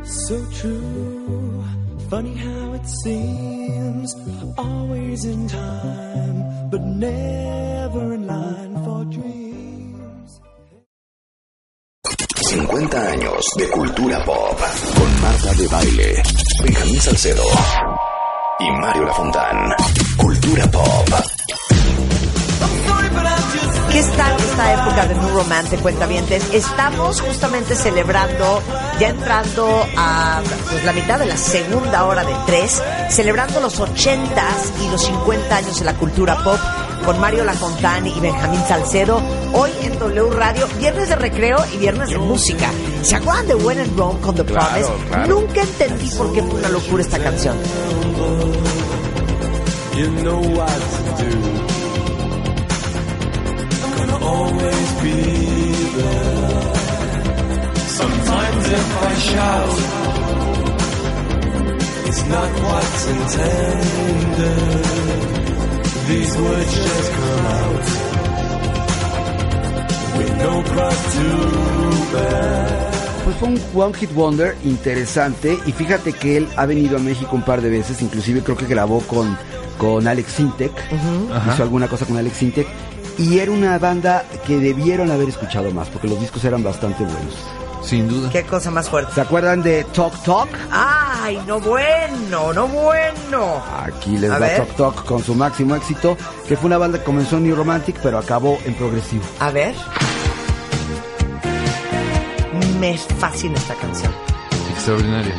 So 0.03 0.45
true, 0.51 1.10
funny 2.11 2.35
how 2.35 2.73
it 2.73 2.85
seems. 3.03 4.15
Always 4.57 5.23
in 5.23 5.47
time, 5.47 6.69
but 6.69 6.81
never 6.81 8.13
in 8.15 8.27
line 8.27 8.73
for 8.83 9.05
dreams. 9.05 10.29
50 12.35 13.11
años 13.13 13.45
de 13.55 13.69
cultura 13.69 14.25
pop 14.25 14.59
con 14.97 15.21
Marta 15.21 15.53
de 15.53 15.67
Baile, 15.69 16.23
Benjamín 16.61 16.99
Salcedo 16.99 17.45
y 18.59 18.71
Mario 18.81 19.05
Lafontán. 19.05 19.57
Cultura 20.17 20.69
pop. 20.69 21.70
¿Qué 23.91 23.99
está 23.99 24.35
esta 24.37 24.73
época 24.73 25.05
de 25.07 25.15
New 25.15 25.29
Romantic, 25.35 25.81
cuentavientes? 25.81 26.53
Estamos 26.53 27.19
justamente 27.21 27.75
celebrando, 27.75 28.61
ya 28.99 29.09
entrando 29.09 29.85
a 29.97 30.41
pues, 30.69 30.83
la 30.85 30.93
mitad 30.93 31.19
de 31.19 31.25
la 31.25 31.35
segunda 31.35 32.05
hora 32.05 32.23
de 32.23 32.33
tres, 32.45 32.81
celebrando 33.09 33.59
los 33.59 33.79
ochentas 33.81 34.71
y 34.81 34.89
los 34.89 35.01
50 35.03 35.55
años 35.55 35.79
de 35.79 35.85
la 35.85 35.93
cultura 35.95 36.41
pop 36.41 36.57
con 37.05 37.19
Mario 37.19 37.43
Lafontane 37.43 38.09
y 38.09 38.19
Benjamín 38.19 38.61
Salcedo, 38.67 39.21
hoy 39.53 39.71
en 39.81 39.97
W 39.99 40.29
Radio, 40.31 40.67
viernes 40.77 41.09
de 41.09 41.15
recreo 41.15 41.57
y 41.73 41.77
viernes 41.77 42.09
de 42.09 42.17
música. 42.17 42.69
¿Se 43.01 43.15
acuerdan 43.15 43.47
de 43.47 43.55
When 43.55 43.79
and 43.79 43.95
Wrong 43.97 44.21
con 44.21 44.35
The 44.35 44.45
Claro, 44.45 44.69
Promise? 44.69 45.07
claro. 45.09 45.27
Nunca 45.35 45.61
entendí 45.63 46.09
por 46.15 46.31
qué 46.31 46.41
fue 46.43 46.59
una 46.59 46.69
locura 46.69 47.01
esta 47.03 47.19
canción. 47.19 47.57
You 49.97 50.07
know 50.21 50.39
what 50.55 50.69
to 51.17 51.23
do. 51.25 51.60
Always 54.21 54.87
be 55.01 55.17
there. 55.97 56.73
Sometimes 57.99 58.63
if 58.79 58.87
I 59.01 59.13
shout, 59.29 59.77
it's 62.07 62.23
not 62.27 62.49
what's 62.65 63.07
intended. 63.07 64.85
These 66.07 66.37
words 66.37 66.73
just 66.75 67.11
come 67.13 67.45
out 67.45 67.85
with 70.17 70.37
no 70.37 70.63
cross 70.63 70.99
to 71.15 71.27
bear. 72.13 72.91
Pues 73.23 73.35
fue 73.37 73.47
un 73.49 73.59
One 73.73 73.93
Hit 73.93 74.11
Wonder 74.15 74.55
interesante 74.63 75.57
y 75.65 75.71
fíjate 75.71 76.11
que 76.13 76.37
él 76.37 76.47
ha 76.57 76.65
venido 76.65 76.97
a 76.97 76.99
México 76.99 77.35
un 77.35 77.43
par 77.43 77.61
de 77.61 77.69
veces, 77.69 78.01
inclusive 78.01 78.41
creo 78.41 78.57
que 78.57 78.65
grabó 78.65 78.99
con, 79.01 79.37
con 79.77 80.07
Alex 80.07 80.31
Sintek, 80.33 80.71
Ajá. 81.31 81.53
hizo 81.53 81.63
alguna 81.63 81.87
cosa 81.87 82.05
con 82.05 82.17
Alex 82.17 82.35
Sintek 82.37 82.67
y 83.17 83.39
era 83.39 83.51
una 83.51 83.77
banda 83.77 84.25
que 84.45 84.57
debieron 84.59 85.11
haber 85.11 85.29
escuchado 85.29 85.71
más 85.71 85.89
porque 85.89 86.07
los 86.07 86.19
discos 86.19 86.43
eran 86.45 86.63
bastante 86.63 87.03
buenos. 87.03 87.35
Sin 87.83 88.07
duda. 88.07 88.29
Qué 88.29 88.43
cosa 88.43 88.69
más 88.69 88.89
fuerte. 88.89 89.13
¿Se 89.13 89.21
acuerdan 89.21 89.63
de 89.63 89.83
Talk 89.85 90.13
Talk? 90.23 90.49
Ay, 90.71 91.41
no 91.47 91.59
bueno, 91.59 92.53
no 92.53 92.67
bueno. 92.67 93.63
Aquí 93.83 94.17
les 94.17 94.29
A 94.29 94.33
va 94.33 94.39
ver. 94.39 94.57
Talk 94.57 94.75
Talk 94.75 95.05
con 95.05 95.23
su 95.23 95.33
máximo 95.33 95.75
éxito, 95.75 96.15
que 96.47 96.55
fue 96.55 96.67
una 96.67 96.77
banda 96.77 96.99
que 96.99 97.05
comenzó 97.05 97.37
en 97.37 97.43
New 97.45 97.55
Romantic 97.55 97.97
pero 98.03 98.19
acabó 98.19 98.59
en 98.65 98.75
progresivo. 98.75 99.23
A 99.39 99.49
ver. 99.51 99.73
Me 102.79 102.97
fascina 102.97 103.55
esta 103.55 103.75
canción. 103.75 104.11
Extraordinaria. 104.71 105.35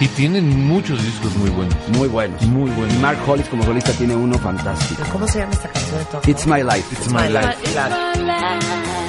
Y 0.00 0.08
tienen 0.08 0.66
muchos 0.66 1.02
discos 1.02 1.34
muy 1.36 1.50
buenos. 1.50 1.76
Muy 1.88 2.08
buenos. 2.08 2.42
Muy 2.42 2.70
buenos. 2.70 2.94
Y 2.94 2.98
Mark 2.98 3.18
Hollis 3.26 3.48
como 3.48 3.62
solista 3.64 3.92
tiene 3.92 4.14
uno 4.16 4.38
fantástico. 4.38 5.02
¿Cómo 5.12 5.26
se 5.28 5.38
llama 5.38 5.52
esta 5.52 5.68
canción 5.68 5.98
de 6.24 6.30
It's 6.30 6.46
My 6.46 6.62
Life. 6.62 6.84
It's 6.92 7.10
my 7.10 7.28
life. 7.28 7.54
Claro. 7.72 7.94
Funny 8.14 9.03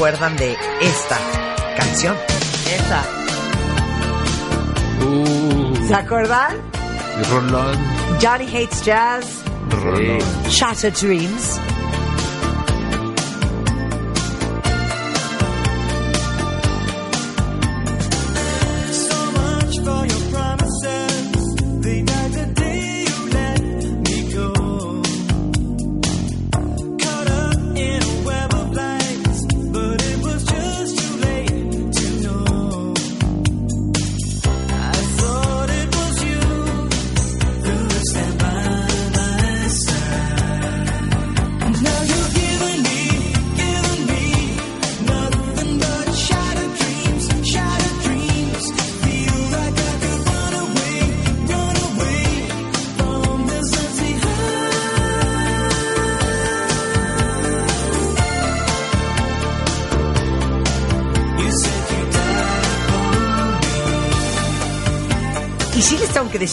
acuerdan 0.00 0.34
de 0.38 0.56
esta 0.80 1.18
canción. 1.76 2.16
Esa. 2.74 3.04
Uh, 5.04 5.88
¿Se 5.88 5.94
acuerdan? 5.94 6.56
Rolón. 7.30 7.76
Johnny 8.18 8.46
Hates 8.46 8.82
Jazz, 8.82 9.26
Rolón. 9.68 10.20
Shattered 10.48 10.94
Dreams. 10.94 11.60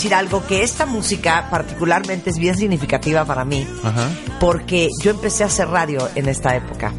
Decir 0.08 0.16
algo, 0.16 0.46
que 0.46 0.64
esta 0.64 0.86
música 0.86 1.48
particularmente 1.50 2.30
es 2.30 2.38
bien 2.38 2.58
significativa 2.58 3.26
para 3.26 3.44
mí, 3.44 3.68
Ajá. 3.84 4.10
porque 4.40 4.90
yo 5.02 5.12
empecé 5.12 5.44
a 5.44 5.48
hacer 5.48 5.68
radio 5.68 6.08
en 6.16 6.30
esta 6.30 6.56
época. 6.56 6.94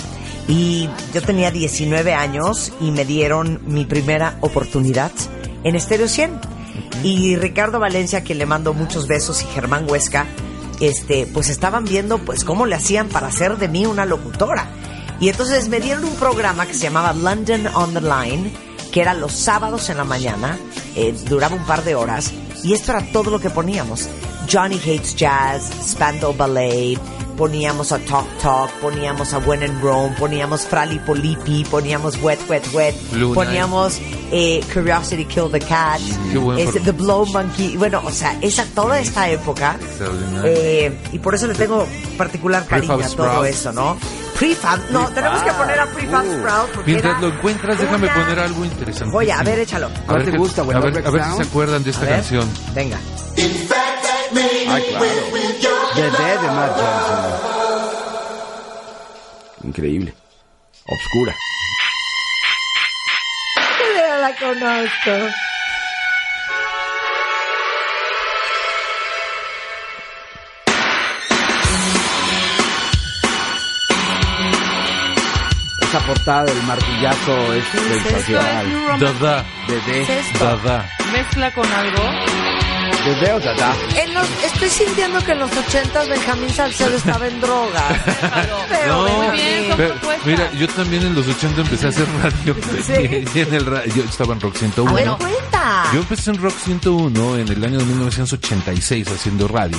Y 0.46 0.88
yo 1.14 1.22
tenía 1.22 1.50
19 1.50 2.12
años 2.14 2.72
y 2.80 2.90
me 2.90 3.04
dieron 3.04 3.60
mi 3.66 3.84
primera 3.86 4.36
oportunidad 4.40 5.12
en 5.64 5.74
Estéreo 5.74 6.08
100. 6.08 6.38
Y 7.02 7.36
Ricardo 7.36 7.78
Valencia, 7.78 8.24
que 8.24 8.34
le 8.34 8.46
mando 8.46 8.74
muchos 8.74 9.06
besos, 9.06 9.42
y 9.42 9.46
Germán 9.46 9.86
Huesca, 9.88 10.26
este, 10.80 11.26
pues 11.26 11.48
estaban 11.48 11.84
viendo 11.84 12.18
pues 12.18 12.44
cómo 12.44 12.66
le 12.66 12.76
hacían 12.76 13.08
para 13.08 13.28
hacer 13.28 13.56
de 13.56 13.68
mí 13.68 13.86
una 13.86 14.04
locutora. 14.04 14.68
Y 15.20 15.28
entonces 15.28 15.68
me 15.68 15.80
dieron 15.80 16.04
un 16.04 16.14
programa 16.14 16.66
que 16.66 16.74
se 16.74 16.84
llamaba 16.84 17.12
London 17.12 17.66
on 17.74 17.92
the 17.94 18.00
Line, 18.00 18.52
que 18.92 19.00
era 19.00 19.14
los 19.14 19.32
sábados 19.32 19.90
en 19.90 19.96
la 19.96 20.04
mañana, 20.04 20.58
eh, 20.94 21.14
duraba 21.28 21.56
un 21.56 21.64
par 21.64 21.84
de 21.84 21.94
horas, 21.94 22.32
y 22.62 22.72
esto 22.72 22.92
era 22.92 23.02
todo 23.12 23.30
lo 23.30 23.40
que 23.40 23.50
poníamos. 23.50 24.08
Johnny 24.50 24.76
Hates 24.76 25.14
Jazz, 25.14 25.70
Spandau 25.82 26.32
Ballet, 26.32 26.98
poníamos 27.36 27.92
a 27.92 27.98
Talk 28.00 28.26
Talk, 28.42 28.70
poníamos 28.80 29.32
a 29.32 29.38
When 29.38 29.62
in 29.62 29.80
Rome, 29.80 30.14
poníamos 30.18 30.66
Frali 30.66 30.98
Polipi, 30.98 31.64
poníamos 31.70 32.20
Wet 32.20 32.40
Wet 32.48 32.64
Wet, 32.74 32.94
Blue 33.12 33.32
poníamos 33.32 34.00
eh, 34.32 34.60
Curiosity 34.72 35.24
Kill 35.24 35.50
the 35.50 35.60
Cat, 35.60 36.00
este. 36.58 36.80
The 36.80 36.92
Blow 36.92 37.26
Monkey, 37.26 37.76
bueno, 37.76 38.02
o 38.04 38.10
sea, 38.10 38.36
esa 38.40 38.64
toda 38.74 38.98
esta 38.98 39.30
época, 39.30 39.78
eh, 40.44 40.98
y 41.12 41.18
por 41.20 41.34
eso 41.34 41.46
le 41.46 41.54
tengo 41.54 41.86
particular 42.16 42.66
cariño 42.66 42.94
a 42.94 43.08
todo 43.08 43.44
eso, 43.44 43.72
¿no? 43.72 43.96
Prefab, 44.38 44.78
no, 44.90 45.08
tenemos 45.10 45.42
que 45.42 45.50
poner 45.52 45.80
a 45.80 45.86
Prefab 45.86 46.24
Uh, 46.24 46.38
Sprout. 46.38 46.70
porque 46.72 46.90
Mientras 46.92 47.12
era 47.18 47.20
lo 47.20 47.34
encuentras, 47.34 47.78
déjame 47.78 48.06
una- 48.06 48.14
poner 48.14 48.38
algo 48.38 48.64
interesante. 48.64 49.12
Voy 49.12 49.30
a, 49.30 49.40
a 49.40 49.42
ver, 49.42 49.58
échalo. 49.58 49.90
¿Cuál 50.06 50.24
te 50.24 50.30
qué- 50.30 50.38
gusta, 50.38 50.62
güey? 50.62 50.76
A 50.76 50.80
ver, 50.80 51.06
a 51.06 51.10
ver 51.10 51.24
si 51.24 51.36
se 51.38 51.42
acuerdan 51.42 51.82
de 51.82 51.90
A 51.90 51.92
esta 51.92 52.04
ver, 52.04 52.14
canción. 52.14 52.48
Venga. 52.72 52.98
Ay, 53.36 54.84
claro. 54.90 55.06
The 55.94 56.02
Dead 56.02 56.40
de 56.40 56.46
Matt 56.48 56.72
Johnson. 56.76 57.32
Increíble. 59.64 60.14
Obscura. 60.86 61.34
Ya 63.96 64.18
la 64.20 64.34
conozco. 64.36 65.34
Portada 76.06 76.44
del 76.44 76.62
martillazo 76.64 77.54
es 77.54 77.64
sensacional. 77.66 78.98
Dada, 79.00 79.44
dada. 80.40 80.90
Mezcla 81.12 81.50
con 81.52 81.66
algo. 81.72 82.02
dedé 83.04 83.32
o 83.32 83.40
dada. 83.40 83.74
En 83.96 84.14
los, 84.14 84.26
estoy 84.44 84.68
sintiendo 84.68 85.20
que 85.24 85.32
en 85.32 85.38
los 85.40 85.50
ochentas 85.56 86.08
Benjamín 86.08 86.50
Salcedo 86.50 86.96
estaba 86.96 87.26
en 87.26 87.40
droga. 87.40 87.82
Pero 88.68 88.86
No, 88.86 89.08
Muy 89.08 89.36
bien, 89.36 89.74
pero, 89.76 89.94
mira, 90.24 90.50
yo 90.52 90.68
también 90.68 91.02
en 91.06 91.14
los 91.14 91.26
80 91.26 91.60
empecé 91.62 91.86
a 91.86 91.88
hacer 91.90 92.06
radio. 92.22 92.56
Sí. 92.86 93.24
Y 93.34 93.40
en 93.40 93.54
el 93.54 93.66
ra- 93.66 93.84
yo 93.86 94.02
estaba 94.04 94.34
en 94.34 94.40
Rock 94.40 94.56
101. 94.56 94.90
A 94.90 94.94
ver, 94.94 95.08
cuenta. 95.18 95.57
Yo 95.92 96.00
empecé 96.00 96.30
en 96.30 96.36
Rock 96.42 96.52
101 96.52 97.38
en 97.38 97.48
el 97.48 97.64
año 97.64 97.78
de 97.78 97.84
1986 97.86 99.08
haciendo 99.08 99.48
radio. 99.48 99.78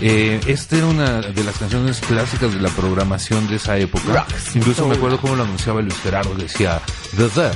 Eh, 0.00 0.40
esta 0.46 0.78
era 0.78 0.86
una 0.86 1.20
de 1.20 1.44
las 1.44 1.58
canciones 1.58 2.00
clásicas 2.00 2.54
de 2.54 2.60
la 2.60 2.70
programación 2.70 3.46
de 3.46 3.56
esa 3.56 3.76
época. 3.76 4.26
Incluso 4.54 4.88
me 4.88 4.94
acuerdo 4.94 5.20
cómo 5.20 5.36
lo 5.36 5.42
anunciaba 5.42 5.82
Luis 5.82 5.98
Gerardo. 5.98 6.34
Decía, 6.34 6.80
the, 7.14 7.28
the, 7.28 7.50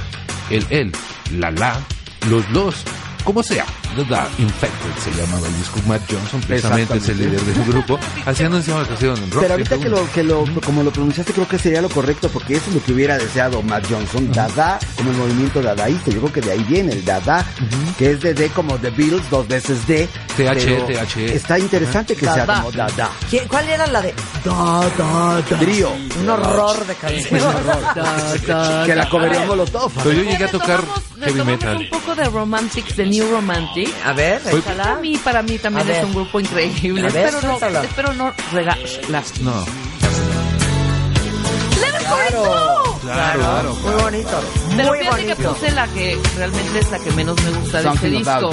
el, 0.55 0.66
el, 0.68 0.92
la, 1.38 1.50
la, 1.50 1.80
los, 2.28 2.46
los, 2.50 2.84
como 3.24 3.42
sea. 3.42 3.64
The, 3.95 4.42
Infected 4.42 4.95
se 5.05 5.11
llamaba 5.20 5.47
el 5.47 5.57
disco. 5.59 5.80
Matt 5.86 6.03
Johnson, 6.11 6.40
precisamente 6.47 6.97
es 6.99 7.09
el 7.09 7.18
líder 7.18 7.40
del 7.40 7.64
grupo. 7.64 7.99
Así 8.26 8.42
anunciaba 8.45 8.82
la 8.82 8.88
canción 8.88 9.16
en 9.18 9.30
Rock 9.30 9.42
Pero 9.42 9.55
ahorita 9.55 9.70
que 9.76 9.82
101. 9.82 10.01
lo, 10.07 10.12
que 10.12 10.22
lo, 10.24 10.61
como 10.62 10.82
lo 10.82 10.90
pronunciaste, 10.92 11.32
creo 11.32 11.47
que 11.49 11.59
sería 11.59 11.80
lo 11.82 11.88
correcto, 11.88 12.28
porque 12.30 12.57
eso 12.57 12.70
es 12.70 12.74
lo 12.76 12.82
que 12.82 12.92
hubiera 12.92 13.16
deseado 13.18 13.62
Matt 13.62 13.86
Johnson. 13.88 14.30
Dada, 14.32 14.78
como 14.97 15.11
el 15.11 15.16
movimiento 15.16 15.62
dadaísta. 15.62 16.11
Yo 16.11 16.20
creo 16.20 16.32
que 16.32 16.40
de 16.40 16.53
ahí 16.53 16.64
viene 16.64 16.92
el 16.92 17.05
dada, 17.05 17.47
que 17.99 18.11
es 18.12 18.20
de 18.20 18.34
D 18.34 18.49
como 18.51 18.76
The 18.78 18.90
Beatles, 18.90 19.28
dos 19.30 19.47
veces 19.47 19.86
D. 19.86 20.09
TH, 20.36 20.36
pero 20.36 20.86
TH. 20.86 21.16
Está 21.34 21.59
interesante 21.59 22.14
que 22.16 22.24
sea 22.26 22.45
Dada. 22.45 22.57
como 22.62 22.72
dada. 22.72 23.11
¿Quién- 23.30 23.47
¿Cuál 23.47 23.68
era 23.68 23.86
la 23.86 24.03
de 24.03 24.12
da, 24.45 24.80
da, 24.99 25.40
da? 25.49 25.59
Trío. 25.59 25.92
Un 26.20 26.28
horror 26.28 26.84
de 26.86 26.95
canción. 26.97 27.40
Que 28.86 28.95
la 28.95 29.09
cobería 29.09 29.47
Molotov. 29.47 29.92
Pero 30.03 30.12
yo 30.12 30.22
llegué 30.22 30.45
a 30.45 30.51
tocar 30.51 30.82
heavy 31.20 31.45
metal. 31.45 31.76
un 31.78 31.88
poco 31.90 32.14
de 32.14 32.24
Romantics, 32.24 32.97
de 32.97 33.07
New 33.07 33.30
A 34.05 34.12
ver, 34.12 34.41
mí, 35.01 35.16
para 35.18 35.43
mí 35.43 35.59
también 35.59 35.87
A 35.87 35.91
es 35.91 35.97
ver. 35.99 36.05
un 36.07 36.14
grupo 36.14 36.41
increíble. 36.41 37.09
A 37.09 37.11
ver, 37.11 37.26
espero, 37.35 37.59
no, 37.70 37.80
espero 37.82 38.14
no 38.14 38.32
regalarlas. 38.53 39.41
No, 39.41 39.64
Claro, 42.05 42.99
claro, 43.03 43.39
claro. 43.41 43.74
Muy 43.74 43.95
bonito. 44.03 44.41
Pero 44.76 44.89
Muy 44.89 44.99
fíjate 45.01 45.22
que 45.26 45.35
bonito. 45.35 45.55
puse 45.55 45.70
la 45.72 45.87
que 45.89 46.18
realmente 46.37 46.78
es 46.78 46.91
la 46.91 46.99
que 46.99 47.11
menos 47.12 47.43
me 47.43 47.51
gusta 47.59 47.82
de 47.82 47.89
este 47.89 48.11
disco. 48.11 48.51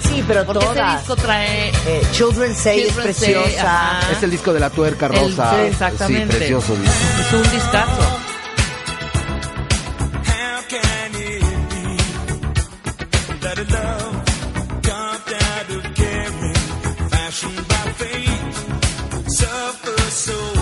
Sí, 0.00 0.24
pero 0.26 0.44
Porque 0.44 0.64
este 0.64 0.78
todas. 0.80 0.98
disco 0.98 1.16
trae 1.16 1.68
Eh, 1.86 2.02
Children 2.12 2.54
Say 2.56 2.84
Children 2.86 3.08
es 3.10 3.16
Say, 3.16 3.34
preciosa. 3.34 3.98
ajá. 3.98 4.12
Es 4.12 4.22
el 4.22 4.30
disco 4.30 4.52
de 4.52 4.60
la 4.60 4.70
tuerca 4.70 5.06
El- 5.06 5.12
rosa. 5.36 5.50
sí, 5.54 5.66
exactamente. 5.66 6.32
Sí, 6.32 6.38
precioso 6.38 6.74
disco. 6.76 6.94
es 7.20 7.32
un 7.32 7.42
discazo. 7.52 8.20
Fashioned 17.30 17.68
by 17.68 17.92
fate, 17.92 19.30
suffers 19.30 20.12
so 20.12 20.59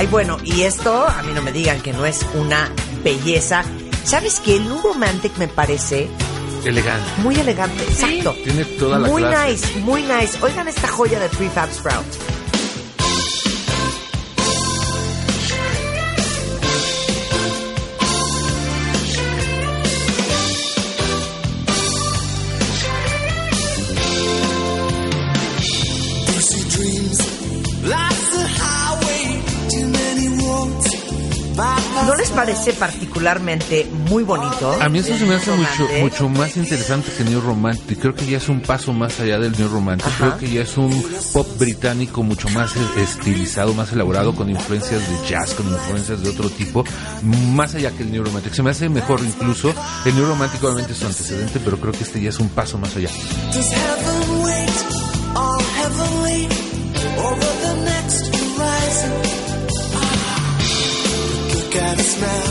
Ay, 0.00 0.06
bueno, 0.06 0.38
y 0.44 0.62
esto, 0.62 1.06
a 1.06 1.22
mí 1.24 1.32
no 1.34 1.42
me 1.42 1.52
digan 1.52 1.78
que 1.82 1.92
no 1.92 2.06
es 2.06 2.24
una 2.32 2.70
belleza. 3.04 3.62
¿Sabes 4.02 4.40
qué? 4.42 4.56
El 4.56 4.64
New 4.64 4.80
Romantic 4.82 5.36
me 5.36 5.46
parece 5.46 6.08
Elegante. 6.64 7.04
muy 7.18 7.34
elegante. 7.38 7.82
Exacto. 7.82 8.34
Tiene 8.42 8.64
toda 8.64 8.98
la 8.98 9.06
Muy 9.08 9.20
clase. 9.22 9.50
nice, 9.52 9.78
muy 9.80 10.00
nice. 10.04 10.38
Oigan 10.40 10.68
esta 10.68 10.88
joya 10.88 11.20
de 11.20 11.28
Prefab 11.28 11.70
Sprout. 11.70 12.06
Pussy 12.06 12.39
les 32.30 32.36
parece 32.36 32.72
particularmente 32.74 33.90
muy 34.08 34.22
bonito? 34.22 34.76
A 34.80 34.88
mí 34.88 34.98
eso 35.00 35.16
se 35.16 35.24
me 35.26 35.34
hace 35.34 35.50
mucho, 35.52 35.88
mucho 36.00 36.28
más 36.28 36.56
interesante 36.56 37.10
que 37.16 37.24
New 37.24 37.40
Romantic. 37.40 37.98
Creo 37.98 38.14
que 38.14 38.26
ya 38.26 38.38
es 38.38 38.48
un 38.48 38.60
paso 38.60 38.92
más 38.92 39.18
allá 39.20 39.38
del 39.38 39.52
New 39.58 39.68
Romantic. 39.68 40.06
Ajá. 40.06 40.36
Creo 40.36 40.38
que 40.38 40.50
ya 40.50 40.62
es 40.62 40.76
un 40.76 40.90
pop 41.32 41.46
británico 41.58 42.22
mucho 42.22 42.48
más 42.50 42.72
e- 42.76 43.02
estilizado, 43.02 43.74
más 43.74 43.92
elaborado, 43.92 44.34
con 44.34 44.48
influencias 44.48 45.00
de 45.08 45.28
jazz, 45.28 45.54
con 45.54 45.66
influencias 45.68 46.22
de 46.22 46.30
otro 46.30 46.48
tipo, 46.50 46.84
más 47.52 47.74
allá 47.74 47.90
que 47.90 48.02
el 48.02 48.12
New 48.12 48.24
Romantic. 48.24 48.52
Se 48.52 48.62
me 48.62 48.70
hace 48.70 48.88
mejor 48.88 49.20
incluso. 49.24 49.74
El 50.04 50.14
New 50.14 50.26
Romantic 50.26 50.62
obviamente 50.62 50.92
es 50.92 50.98
su 50.98 51.06
antecedente, 51.06 51.60
pero 51.64 51.78
creo 51.78 51.92
que 51.92 52.04
este 52.04 52.20
ya 52.20 52.30
es 52.30 52.38
un 52.38 52.48
paso 52.48 52.78
más 52.78 52.94
allá. 52.96 53.08
Does 58.60 59.49
at 61.76 61.98
us 61.98 62.20
now, 62.20 62.44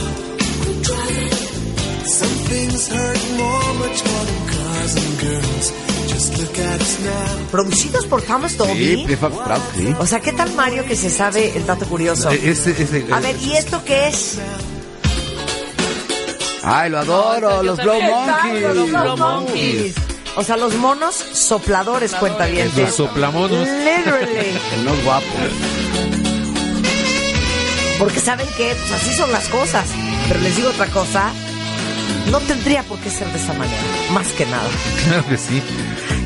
we're 0.66 0.82
driving. 0.82 2.06
Some 2.06 2.36
things 2.50 2.88
hurt 2.90 3.22
more, 3.38 3.74
much 3.84 4.04
more 4.06 4.26
than 4.26 4.42
cars 4.48 4.96
and 4.96 5.20
girls. 5.20 5.74
Just 6.08 6.38
look 6.40 6.58
at 6.60 6.82
us 6.82 7.00
now. 7.04 7.48
Producidos 7.52 8.06
por 8.08 8.22
Thomas 8.22 8.58
Dolby. 8.58 8.96
Sí, 8.98 9.04
Prefab 9.06 9.34
Sprout, 9.34 9.62
sí. 9.76 9.96
O 10.00 10.06
sea, 10.06 10.20
¿qué 10.20 10.32
tal 10.34 10.54
Mario 10.54 10.86
que 10.86 10.96
se 10.96 11.10
sabe 11.10 11.56
el 11.56 11.66
dato 11.66 11.86
curioso? 11.86 12.32
Eh, 12.32 12.40
Ese, 12.52 12.72
ese, 12.72 13.06
A 13.12 13.20
ver, 13.20 13.36
¿y 13.42 13.54
esto 13.54 13.82
qué 13.86 14.08
es? 14.10 14.38
Ay, 16.64 16.90
lo 16.90 17.00
adoro, 17.00 17.64
los. 17.64 17.78
Blow 17.82 18.00
los 18.00 18.12
Monkeys. 18.12 18.92
Blow 18.92 19.18
Monkeys. 19.18 19.96
O 20.36 20.44
sea, 20.44 20.58
los 20.58 20.76
monos 20.76 21.16
sopladores, 21.16 22.14
cuenta 22.16 22.46
bien. 22.46 22.70
Los 22.78 22.96
soplamonos. 22.96 23.68
Literally. 23.68 24.58
Unos 24.82 25.04
guapos. 25.04 26.29
Porque 28.00 28.22
saben 28.22 28.48
que 28.58 28.74
pues 28.74 28.92
así 28.94 29.14
son 29.14 29.32
las 29.32 29.50
cosas. 29.50 29.86
Pero 30.30 30.40
les 30.40 30.56
digo 30.56 30.70
otra 30.70 30.88
cosa. 30.88 31.32
No 32.32 32.40
tendría 32.40 32.84
por 32.84 32.98
qué 33.00 33.10
ser 33.10 33.28
de 33.28 33.38
esa 33.38 33.54
manera. 33.54 33.82
Más 34.14 34.28
que 34.30 34.46
nada. 34.46 34.70
Claro 35.06 35.28
que 35.28 35.38
sí. 35.38 35.62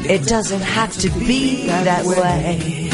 It 0.08 0.22
doesn't 0.28 0.62
have 0.62 0.96
to 1.02 1.10
be 1.26 1.66
that 1.84 2.06
way. 2.06 2.90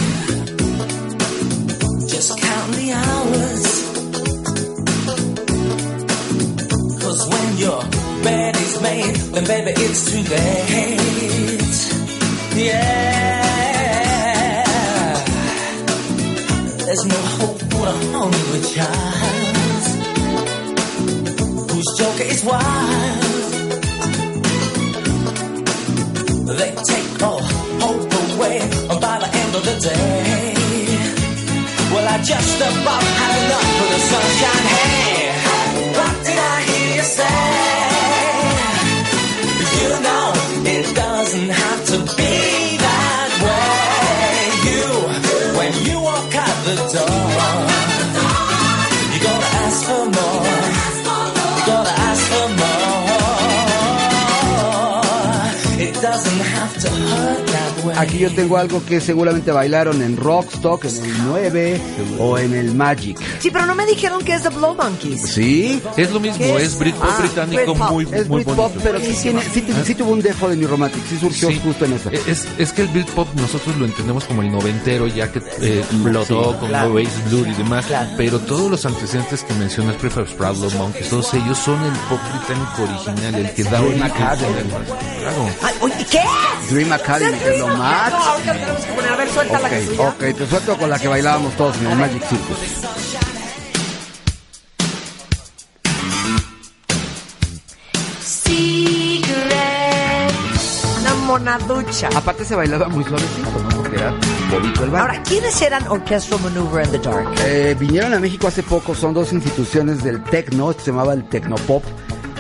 Just 2.08 2.40
count 2.40 2.76
the 2.76 2.94
hours. 2.94 3.84
Cause 7.02 7.28
when 7.28 7.58
your 7.58 7.84
bed 8.24 8.56
is 8.56 8.82
made, 8.82 9.16
then 9.34 9.46
baby 9.46 9.72
it's 9.76 10.12
too 10.12 10.24
late. 10.24 11.00
Yeah. 12.56 13.09
Hope 17.92 18.34
for 18.34 18.58
a 18.58 18.62
child 18.62 19.70
whose 21.72 21.90
joker 21.98 22.24
is 22.24 22.44
wild. 22.44 23.30
They 26.60 26.72
take 26.84 27.24
all 27.24 27.42
hope 27.84 28.14
away 28.34 28.60
by 28.88 29.16
the 29.24 29.30
end 29.42 29.56
of 29.56 29.64
the 29.70 29.76
day. 29.80 30.54
Well, 31.92 32.08
I 32.08 32.18
just 32.22 32.58
about 32.58 33.04
had 33.20 33.34
enough 33.44 33.82
of 33.84 33.90
the 33.94 34.00
sunshine. 34.12 34.66
Hey, 34.76 35.20
what 35.98 36.16
did 36.26 36.38
I 36.38 36.62
hear 36.62 36.96
you 36.98 37.04
say? 37.04 37.79
Aquí 58.00 58.18
yo 58.20 58.32
tengo 58.34 58.58
algo 58.58 58.84
que 58.86 59.00
seguramente 59.02 59.52
bailaron 59.52 60.02
en 60.02 60.18
Rockstock, 60.18 60.86
en 60.86 60.96
el 61.06 61.26
9 61.26 61.82
o 62.20 62.38
en 62.38 62.54
el 62.54 62.74
Magic. 62.76 63.18
Sí, 63.40 63.50
pero 63.52 63.66
no 63.66 63.76
me 63.76 63.86
dijeron 63.86 64.24
que 64.24 64.34
es 64.34 64.44
The 64.44 64.50
Blow 64.50 64.76
Monkeys. 64.76 65.22
¿Sí? 65.30 65.82
Es 65.98 66.12
lo 66.12 66.20
mismo, 66.20 66.38
¿Qué 66.40 66.56
es? 66.58 66.64
es 66.74 66.80
Britpop 66.80 67.06
Ah, 67.10 67.18
británico 67.20 67.62
Britpop. 67.74 67.92
muy, 67.92 68.04
Es 68.12 68.28
muy 68.28 68.44
Britpop, 68.44 68.56
bonito. 68.74 68.80
pero 68.84 69.00
sí, 69.00 69.16
tiene, 69.22 69.42
sí, 69.54 69.66
sí 69.86 69.96
tuvo 69.96 70.12
un 70.12 70.22
dejo 70.22 70.50
de 70.50 70.56
New 70.58 70.68
Romantic, 70.68 71.02
sí 71.10 71.18
surgió 71.20 71.50
Sí. 71.50 71.60
justo 71.64 71.86
en 71.86 71.94
esa. 71.94 72.10
Es, 72.12 72.48
es 72.58 72.74
que 72.74 72.82
el 72.84 72.88
Britpop 72.90 73.28
nosotros 73.36 73.76
lo 73.78 73.86
entendemos 73.86 74.24
como 74.26 74.42
el 74.42 74.52
noventero, 74.52 75.08
ya 75.08 75.32
que 75.32 75.40
eh, 75.62 75.80
explotó 75.80 76.58
con 76.60 76.70
claro. 76.70 76.94
Oasis 76.94 77.26
Blur 77.30 77.48
y 77.48 77.54
demás. 77.54 77.86
Claro. 77.86 78.10
Pero 78.18 78.40
todos 78.40 78.70
los 78.72 78.86
antecedentes 78.86 79.44
que 79.44 79.54
mencionas, 79.56 79.96
Prefab 79.98 80.28
Sprout, 80.28 80.58
Los 80.58 80.76
Monkeys, 80.76 81.10
todos 81.10 81.34
ellos 81.34 81.58
son 81.58 81.82
el 81.84 81.92
pop 82.10 82.20
británico 82.32 82.84
original, 82.84 83.36
el 83.36 83.54
que 83.54 83.64
da 83.64 83.82
origen. 83.82 84.04
Academy. 84.04 84.70
Claro. 85.20 85.50
¿Qué? 86.10 86.22
Dream 86.74 86.92
Academy, 86.92 87.38
que 87.38 87.54
es 87.56 87.60
lo 87.60 87.68
más. 87.68 87.89
No, 88.10 88.18
ahorita 88.18 88.54
tenemos 88.54 88.86
que 88.86 88.92
poner. 88.94 89.12
A 89.12 89.16
ver, 89.16 89.30
suelta 89.30 89.60
la 89.60 89.70
que 89.70 89.86
suya. 89.86 90.10
ok, 90.10 90.20
te 90.20 90.48
suelto 90.48 90.78
con 90.78 90.90
la 90.90 91.00
que 91.00 91.08
bailábamos 91.08 91.54
todos 91.56 91.78
en 91.78 91.88
el 91.88 91.98
Magic 91.98 92.24
Circus. 92.28 92.58
Una 101.00 101.16
monaducha. 101.16 102.10
Aparte 102.16 102.44
se 102.44 102.56
bailaba 102.56 102.88
muy 102.90 103.04
suavecito, 103.04 103.50
¿no? 103.64 103.70
Porque 103.70 103.96
era 103.98 104.14
bonito 104.52 104.84
el 104.84 104.90
baile. 104.90 105.08
Ahora, 105.08 105.24
¿quiénes 105.24 105.62
eran 105.62 105.88
Orchestral 105.88 106.42
Maneuver 106.42 106.86
in 106.86 106.92
the 106.92 107.00
Dark? 107.00 107.28
Eh, 107.46 107.76
vinieron 107.80 108.14
a 108.14 108.20
México 108.20 108.48
hace 108.48 108.64
poco, 108.64 108.94
son 108.96 109.14
dos 109.14 109.32
instituciones 109.34 110.04
del 110.04 110.24
techno, 110.24 110.74
se 110.74 110.88
llamaba 110.92 111.14
el 111.14 111.24
Tecnopop 111.30 111.84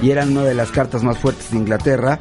y 0.02 0.12
eran 0.12 0.32
una 0.32 0.44
de 0.44 0.54
las 0.54 0.72
cartas 0.72 1.04
más 1.04 1.18
fuertes 1.18 1.52
de 1.52 1.58
Inglaterra. 1.58 2.20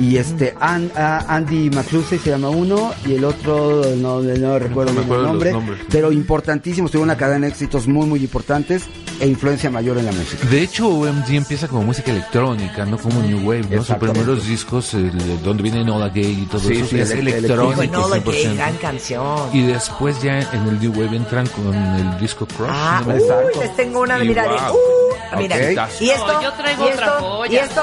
Y 0.00 0.16
este 0.16 0.54
An- 0.58 0.90
a- 0.96 1.26
Andy 1.28 1.68
McCluskey 1.68 2.18
se 2.18 2.30
llama 2.30 2.48
uno 2.48 2.92
y 3.06 3.14
el 3.16 3.24
otro 3.24 3.82
no, 3.98 4.20
no 4.22 4.58
recuerdo 4.58 4.94
No 4.94 5.02
bien 5.02 5.14
el 5.20 5.52
nombre, 5.52 5.76
pero 5.90 6.10
importantísimos, 6.10 6.90
tuvieron 6.90 7.10
una 7.10 7.18
cadena 7.18 7.44
de 7.46 7.52
éxitos 7.52 7.86
muy 7.86 8.06
muy 8.06 8.20
importantes 8.20 8.84
e 9.20 9.26
influencia 9.26 9.68
mayor 9.70 9.98
en 9.98 10.06
la 10.06 10.12
música. 10.12 10.48
De 10.48 10.62
hecho, 10.62 10.88
OMG 10.88 11.34
empieza 11.34 11.68
como 11.68 11.82
música 11.82 12.10
electrónica, 12.12 12.86
no 12.86 12.96
como 12.96 13.20
New 13.22 13.46
Wave, 13.46 13.66
¿no? 13.70 13.84
Sus 13.84 13.96
primeros 13.96 14.46
discos, 14.48 14.94
el- 14.94 15.42
donde 15.42 15.62
viene 15.62 15.84
Nola 15.84 16.08
Gay 16.08 16.44
y 16.44 16.46
todo 16.46 16.60
Sí, 16.62 16.72
eso, 16.72 16.86
sí, 16.86 16.98
es 17.00 17.10
ele- 17.10 17.36
electrónico. 17.36 17.82
100%. 18.08 18.54
gran 18.56 18.76
canción. 18.78 19.50
Y 19.52 19.66
después 19.66 20.22
ya 20.22 20.38
en 20.38 20.66
el 20.66 20.80
New 20.80 20.92
Wave 20.92 21.14
entran 21.14 21.46
con 21.48 21.74
el 21.74 22.18
disco 22.18 22.46
Crush. 22.46 22.70
Ah, 22.70 23.02
¿no? 23.06 23.12
uy, 23.14 23.20
les 23.60 23.76
tengo 23.76 24.00
una, 24.00 24.24
Y 24.24 24.28
mira, 24.28 24.44
de, 24.44 24.48
uh, 24.48 25.36
mira. 25.38 25.56
Y 26.00 26.08
esto, 26.08 26.26
No, 26.32 26.42
yo 26.42 26.52
traigo 26.54 26.88
y 26.88 26.92
otra 26.92 27.06
esto, 27.06 27.18
joya. 27.20 27.52
y 27.52 27.56
esto, 27.56 27.82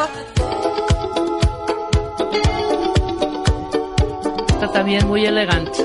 Está 4.67 4.79
también 4.79 5.07
muy 5.07 5.25
elegante. 5.25 5.79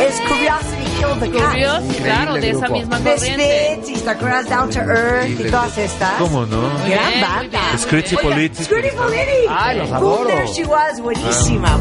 es 0.00 0.20
Curiosity 0.20 0.84
Killed 0.98 1.20
the 1.20 1.30
Cat. 1.30 1.50
Curious, 1.50 1.96
claro, 1.96 2.34
de 2.34 2.50
esa 2.50 2.58
grupo. 2.60 2.74
misma 2.74 2.98
corriente. 2.98 3.76
Misfits 3.80 4.48
Down 4.48 4.70
to 4.70 4.80
Earth 4.80 5.40
y 5.40 5.50
todas 5.50 5.78
estas. 5.78 6.12
¿Cómo 6.20 6.46
no? 6.46 6.60
Muy 6.60 6.90
Gran 6.90 7.10
bien, 7.10 7.20
banda. 7.20 7.60
Oiga, 7.72 8.22
Politic. 8.22 8.66
Screwy 8.66 8.90
Politic. 8.90 9.50
Ay, 9.50 9.78
los 9.78 9.88
Boom, 9.88 9.96
adoro. 9.96 10.26
There 10.28 10.46
She 10.46 10.64
Was, 10.64 11.00
buenísima. 11.00 11.78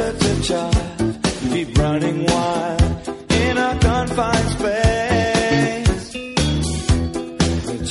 A 0.00 0.42
child, 0.42 1.18
keep 1.50 1.76
running 1.76 2.24
wild 2.24 3.08
in 3.30 3.58
a 3.58 3.76
confined 3.80 4.50
space. 4.50 5.07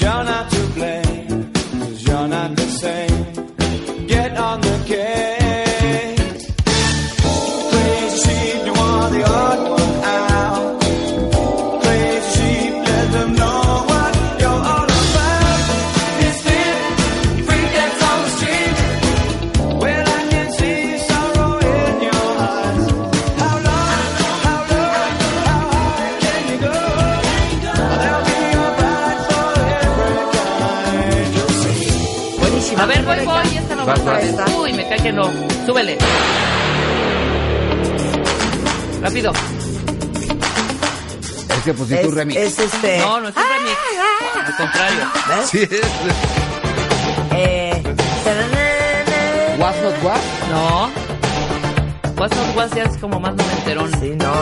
You're 0.07 0.23
not 0.23 0.49
to 0.51 0.67
blame, 0.67 1.51
cause 1.53 2.07
you're 2.07 2.27
not 2.29 2.55
the 2.55 2.67
same. 2.81 4.07
Get 4.07 4.37
on 4.37 4.61
Vas, 33.87 34.03
vas. 34.03 34.23
Uy, 34.59 34.73
me 34.73 34.87
cae 34.89 34.97
que 35.01 35.13
no. 35.13 35.29
Súbele. 35.65 35.97
Rápido. 39.01 39.31
Es 41.49 41.63
que 41.63 41.73
pusiste 41.73 42.03
un 42.05 42.11
Es, 42.11 42.17
remix. 42.17 42.37
es 42.39 42.59
este. 42.59 42.99
No, 42.99 43.19
no 43.21 43.29
es 43.29 43.35
un 43.37 43.43
remix. 43.43 43.77
Al 44.45 44.55
contrario. 44.57 44.99
¿Ves? 45.29 45.49
Sí, 45.49 45.59
es- 45.63 45.81
Eh. 47.31 47.83
Was 49.57 49.75
Not 49.81 50.03
Was. 50.03 50.19
No. 50.51 50.89
What's 52.17 52.35
Not 52.35 52.55
What's 52.57 52.75
ya 52.75 52.83
es 52.83 52.97
como 52.97 53.19
más 53.19 53.33
noventerón. 53.35 53.91
Sí, 54.01 54.11
no. 54.17 54.33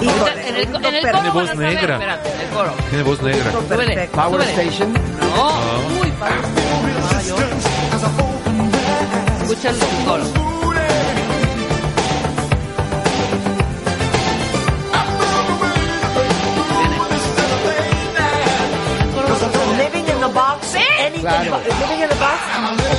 Híjole, 0.00 0.48
En 0.48 0.56
el, 0.56 0.62
en 0.62 0.94
el 0.94 1.02
coro 1.02 1.12
Tiene 1.12 1.30
voz 1.30 1.54
negra. 1.56 1.94
En 1.96 2.40
el 2.40 2.48
coro. 2.54 2.72
tiene 2.90 3.04
voz 3.04 3.22
negra. 3.22 3.50
Gusto 3.52 3.74
Súbele. 3.74 3.94
perfecto. 3.94 4.16
Power. 4.22 4.42
Station. 4.42 4.94
No. 5.34 6.00
Uy, 6.00 6.10
Power 6.12 7.24
yo. 7.26 7.36
Escucha 9.42 9.70
el 9.70 9.78
coro. 10.04 10.24
Living 19.78 20.06
in 20.08 20.20
the 20.20 20.28
box. 20.28 20.74
Anything 20.74 21.22
Claro. 21.22 21.50
but- 21.50 21.66
living 21.80 22.00
in 22.02 22.08
the 22.08 22.16
box. 22.16 22.38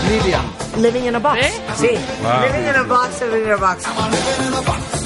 Oblivion. 0.04 0.42
Living 0.78 1.06
in 1.06 1.16
a 1.16 1.20
box. 1.20 1.40
¿Eh? 1.42 1.52
Sí. 1.82 1.92
Wow. 2.24 2.42
Living 2.46 2.66
in 2.68 2.76
a 2.76 2.84
box, 2.84 3.22
living 3.22 3.44
in 3.46 3.52
a 3.52 3.58
box. 3.58 5.05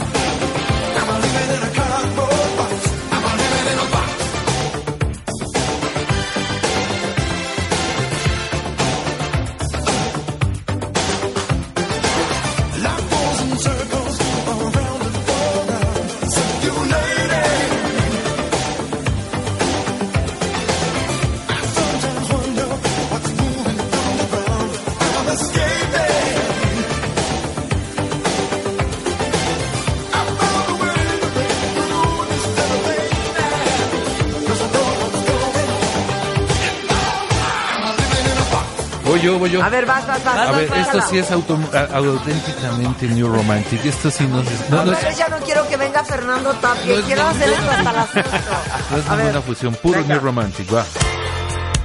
Yo, 39.33 39.39
voy 39.39 39.49
yo. 39.51 39.63
A 39.63 39.69
ver, 39.69 39.85
vas, 39.85 40.05
vas, 40.07 40.23
vas. 40.23 40.37
A 40.37 40.45
vas, 40.45 40.55
ver, 40.57 40.69
vas, 40.69 40.79
esto 40.79 40.97
vas. 40.97 41.09
sí 41.09 41.17
es 41.19 41.31
auto- 41.31 41.59
a- 41.73 41.97
auténticamente 41.97 43.07
New 43.07 43.27
Romantic. 43.33 43.85
Esto 43.85 44.09
sí 44.11 44.25
no, 44.27 44.41
es- 44.41 44.69
no, 44.69 44.85
no 44.85 44.91
es, 44.93 45.17
ya 45.17 45.27
no 45.29 45.37
quiero 45.39 45.67
que 45.67 45.77
venga 45.77 46.03
Fernando 46.03 46.51
Tapia. 46.53 46.93
No 46.93 46.99
es 46.99 47.05
quiero 47.05 47.27
hacer 47.27 47.49
esto 47.49 47.71
hasta 47.71 47.93
las 47.93 48.09
8. 48.15 48.23
no 48.91 48.97
es 48.97 49.07
ninguna 49.19 49.41
fusión, 49.41 49.75
puro 49.75 49.99
Venga. 50.01 50.15
New 50.15 50.23
Romantic, 50.23 50.73
va. 50.73 50.83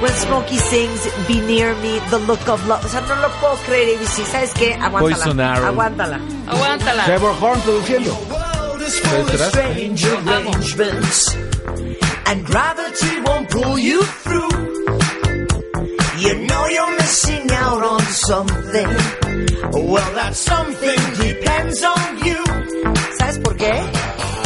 When 0.01 0.13
Smokey 0.15 0.59
sings 0.59 1.01
Be 1.29 1.35
Near 1.37 1.77
Me, 1.77 2.01
The 2.11 2.19
Look 2.27 2.49
of 2.49 2.67
Love. 2.67 2.85
O 2.85 2.89
sea, 2.89 3.01
no 3.03 3.15
lo 3.17 3.29
puedo 3.35 3.55
creer, 3.67 3.97
ABC. 3.99 4.25
¿Sabes 4.27 4.51
qué? 4.55 4.75
Aguántala. 4.75 4.99
Poison 5.01 5.41
Arrow. 5.41 5.67
Aguántala. 5.69 6.19
Aguántala. 6.49 7.05
Trevor 7.05 7.37
Horn 7.41 7.61
produciendo. 7.61 8.11
¿Detrás? 9.01 9.49
Strange 9.49 10.05
arrangements. 10.07 11.37
And 12.27 12.45
gravity 12.47 13.21
won't 13.25 13.51
pull 13.51 13.79
you 13.79 14.03
through. 14.03 14.51
You 16.19 16.47
know 16.47 16.67
you're 16.69 16.97
missing 16.97 17.51
out 17.51 17.83
on 17.83 18.01
something. 18.03 18.89
Well, 19.73 20.15
that 20.15 20.35
something 20.35 21.01
depends 21.19 21.83
on 21.83 22.19
you. 22.25 22.45
¿Sabes 23.19 23.39
por 23.39 23.57
qué? 23.57 23.75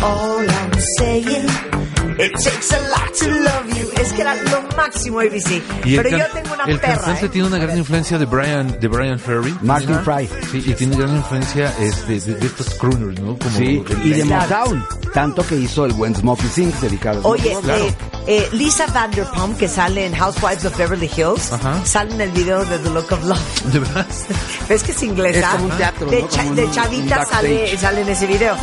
All 0.02 0.51
I'm 0.51 0.73
saying, 0.98 1.47
it 2.18 2.32
takes 2.32 2.72
a 2.72 2.80
lot 2.88 3.12
to 3.18 3.26
love 3.28 3.78
you. 3.78 3.88
Es 4.01 4.12
que 4.12 4.22
era 4.22 4.34
lo 4.34 4.62
máximo 4.76 5.20
ABC. 5.20 5.62
Y 5.84 5.97
el 5.97 6.02
Pero 6.02 6.18
yo 6.18 6.24
tengo 6.32 6.55
una 6.55 6.64
el 6.64 6.78
perra. 6.78 6.97
cantante 6.97 7.26
¿eh? 7.26 7.28
tiene 7.28 7.48
una 7.48 7.59
gran 7.59 7.76
influencia 7.78 8.18
de 8.18 8.24
Brian, 8.26 8.78
de 8.80 8.88
Brian 8.88 9.18
Ferry. 9.18 9.55
Martin 9.62 9.98
Fry. 10.05 10.28
Sí, 10.51 10.62
y 10.66 10.74
tiene 10.74 10.97
gran 10.97 11.16
influencia 11.16 11.72
este, 11.80 12.20
de, 12.20 12.34
de 12.34 12.47
estos 12.47 12.74
crooners, 12.74 13.20
¿no? 13.20 13.36
Como 13.38 13.56
Sí, 13.56 13.82
el- 13.88 14.06
y 14.06 14.10
de 14.10 14.22
Claro. 14.22 14.64
Motown. 14.70 14.86
Tanto 15.14 15.47
que 15.47 15.56
hizo 15.56 15.86
el 15.86 15.93
buen 15.94 16.14
Smokey 16.14 16.48
Sings 16.48 16.80
dedicado 16.80 17.20
a 17.22 17.26
Oye, 17.28 17.52
Smokey. 17.55 17.82
eh, 17.88 17.94
eh, 18.26 18.48
Lisa 18.52 18.86
Vanderpump, 18.88 19.56
que 19.56 19.66
sale 19.68 20.05
en 20.06 20.14
Housewives 20.14 20.64
of 20.66 20.76
Beverly 20.76 21.10
Hills, 21.16 21.52
Ajá. 21.52 21.80
sale 21.86 22.12
en 22.14 22.20
el 22.20 22.30
video 22.32 22.64
de 22.64 22.78
The 22.78 22.90
Look 22.90 23.12
of 23.12 23.24
Love. 23.24 23.62
¿De 23.72 23.78
verdad? 23.78 24.06
¿Ves 24.68 24.82
que 24.82 24.93
es 24.93 25.02
inglesa? 25.02 25.38
Es 25.38 25.47
como 25.47 25.64
un 25.64 25.70
teatro, 25.78 26.06
de, 26.10 26.20
¿no? 26.22 26.28
cha- 26.28 26.36
Como 26.38 26.51
un- 26.51 26.56
de 26.56 26.64
un 26.64 26.70
chavita 26.72 27.16
backstage. 27.16 27.40
sale, 27.40 27.78
sale 27.78 28.01
en 28.02 28.09
ese 28.10 28.26
video. 28.26 28.56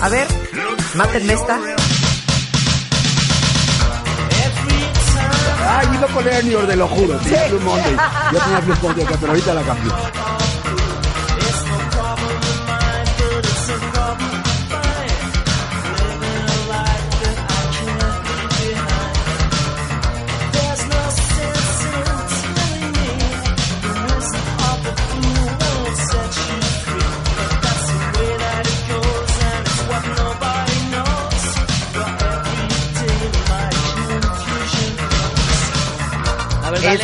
A 0.00 0.08
ver, 0.08 0.28
mátenme 0.94 1.32
esta. 1.32 1.58
Ay, 5.70 5.88
iba 5.92 6.04
a 6.04 6.08
poner 6.08 6.44
New 6.44 6.52
York, 6.52 6.68
te 6.68 6.76
lo 6.76 6.88
juro. 6.88 7.18
Tenía 7.18 7.48
Blue 7.48 7.60
Monday. 7.60 7.96
Yo 8.32 8.38
tenía 8.38 8.60
Blue 8.60 8.76
Monday 8.80 9.04
acá, 9.04 9.16
pero 9.20 9.32
ahorita 9.32 9.54
la 9.54 9.62
cambio. 9.62 9.92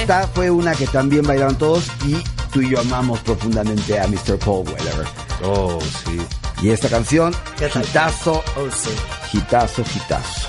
Esta 0.04 0.26
fue 0.28 0.50
una 0.50 0.74
que 0.74 0.86
también 0.86 1.26
bailaron 1.26 1.56
todos 1.56 1.86
y 2.04 2.22
tú 2.52 2.60
y 2.60 2.68
yo 2.68 2.78
amamos 2.80 3.20
profundamente 3.20 3.98
a 3.98 4.06
Mr. 4.06 4.38
Paul 4.38 4.66
Weller. 4.68 5.06
Oh, 5.42 5.78
sí. 5.80 6.20
Y 6.60 6.68
esta 6.68 6.90
canción, 6.90 7.34
hitazo, 7.58 8.44
Oh, 8.54 8.70
sí. 8.70 8.90
hitazo, 9.32 9.80
hitazo. 9.80 10.48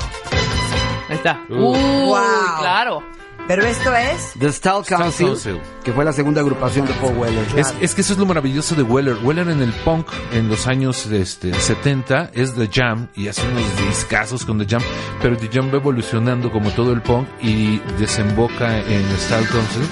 Ahí 1.07 1.15
está. 1.15 1.39
Uh. 1.49 1.55
Wow. 2.07 2.17
claro. 2.59 3.01
Pero 3.47 3.63
esto 3.63 3.95
es... 3.95 4.33
The 4.39 4.51
Style 4.51 4.83
Council, 4.87 5.27
Council. 5.27 5.61
que 5.83 5.93
fue 5.93 6.03
la 6.03 6.13
segunda 6.13 6.41
agrupación 6.41 6.87
de 6.87 6.93
Paul 6.93 7.15
Weller. 7.17 7.45
Es, 7.55 7.73
es 7.79 7.93
que 7.93 8.01
eso 8.01 8.13
es 8.13 8.19
lo 8.19 8.25
maravilloso 8.25 8.73
de 8.73 8.81
Weller. 8.81 9.17
Weller 9.23 9.49
en 9.49 9.61
el 9.61 9.71
punk 9.71 10.07
en 10.33 10.47
los 10.47 10.65
años 10.65 11.05
este, 11.05 11.53
70 11.53 12.31
es 12.33 12.55
The 12.55 12.67
Jam 12.71 13.07
y 13.15 13.27
hace 13.27 13.47
unos 13.47 13.63
discazos 13.87 14.45
con 14.45 14.57
The 14.57 14.65
Jam, 14.67 14.81
pero 15.21 15.37
The 15.37 15.49
Jam 15.51 15.71
va 15.71 15.77
evolucionando 15.77 16.51
como 16.51 16.71
todo 16.71 16.91
el 16.91 17.01
punk 17.01 17.27
y 17.41 17.79
desemboca 17.99 18.79
en 18.79 19.05
Style 19.19 19.47
Council 19.47 19.83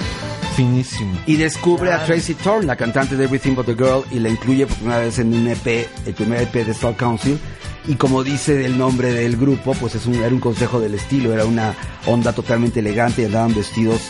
finísimo. 0.54 1.18
Y 1.26 1.36
descubre 1.36 1.92
a 1.92 2.04
Tracy 2.04 2.34
Thorn, 2.34 2.66
la 2.66 2.76
cantante 2.76 3.16
de 3.16 3.24
Everything 3.24 3.54
But 3.54 3.66
the 3.66 3.74
Girl, 3.74 4.04
y 4.10 4.20
la 4.20 4.28
incluye 4.28 4.66
por 4.66 4.76
primera 4.76 5.00
vez 5.00 5.18
en 5.18 5.34
un 5.34 5.48
EP, 5.48 5.88
el 6.06 6.14
primer 6.14 6.42
EP 6.42 6.64
de 6.64 6.74
Style 6.74 6.96
Council. 6.96 7.38
Y 7.86 7.96
como 7.96 8.24
dice 8.24 8.64
el 8.64 8.78
nombre 8.78 9.12
del 9.12 9.36
grupo, 9.36 9.74
pues 9.74 9.94
es 9.94 10.06
un, 10.06 10.14
era 10.14 10.28
un 10.28 10.40
consejo 10.40 10.80
del 10.80 10.94
estilo, 10.94 11.32
era 11.34 11.44
una 11.44 11.74
onda 12.06 12.32
totalmente 12.32 12.80
elegante 12.80 13.22
y 13.22 13.24
andaban 13.26 13.54
vestidos 13.54 14.00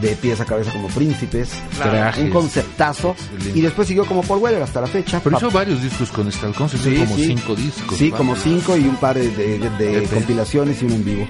de 0.00 0.16
pies 0.16 0.40
a 0.40 0.44
cabeza 0.44 0.72
como 0.72 0.88
príncipes. 0.88 1.50
Trajes. 1.78 2.24
Un 2.24 2.30
conceptazo. 2.30 3.10
Excelente. 3.12 3.58
Y 3.58 3.62
después 3.62 3.86
siguió 3.86 4.04
como 4.04 4.22
Paul 4.22 4.40
Weller 4.42 4.60
hasta 4.62 4.80
la 4.80 4.88
fecha. 4.88 5.20
Pero 5.22 5.36
hizo 5.36 5.50
varios 5.52 5.80
discos 5.80 6.10
con 6.10 6.28
Council, 6.30 6.80
son 6.80 6.92
Sí, 6.92 6.98
como 7.04 7.16
sí. 7.16 7.26
cinco 7.26 7.54
discos. 7.54 7.96
Sí, 7.98 8.10
como 8.10 8.34
cinco 8.36 8.76
y 8.76 8.80
un 8.88 8.96
par 8.96 9.16
de, 9.16 9.30
de- 9.30 9.70
de 9.78 9.98
EP. 9.98 10.10
compilaciones 10.12 10.82
y 10.82 10.86
uno 10.86 10.96
en 10.96 11.04
vivo. 11.04 11.28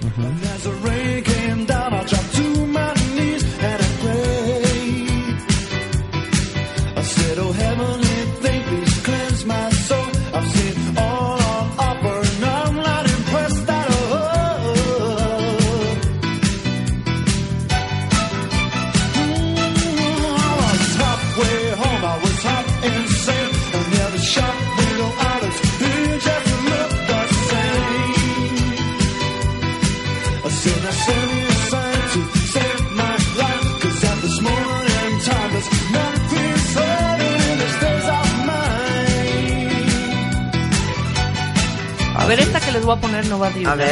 Les 42.84 42.86
voy 42.86 42.98
a 42.98 43.00
poner 43.00 43.26
no 43.28 43.38
va 43.38 43.46
a 43.48 43.58
ir. 43.58 43.66
A 43.66 43.74
ver. 43.74 43.88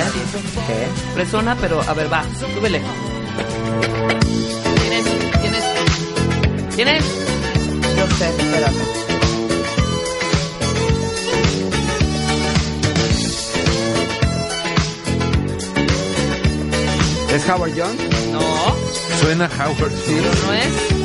¿Qué? 0.67 1.15
Persona, 1.15 1.57
pero 1.59 1.81
a 1.81 1.95
ver, 1.95 2.13
va, 2.13 2.23
súbele. 2.39 2.83
¿Tienes? 4.81 5.05
¿Tienes? 5.41 5.65
¿Tienes? 6.77 7.05
Yo 7.97 8.17
sé, 8.17 8.29
espérame. 8.29 8.83
¿Es 17.35 17.49
Howard 17.49 17.75
Young? 17.75 17.97
No, 18.31 18.77
Suena 19.21 19.49
Howard. 19.59 19.93
Sí. 20.05 20.21
pero 20.21 20.47
no 20.47 20.53
es. 20.53 21.02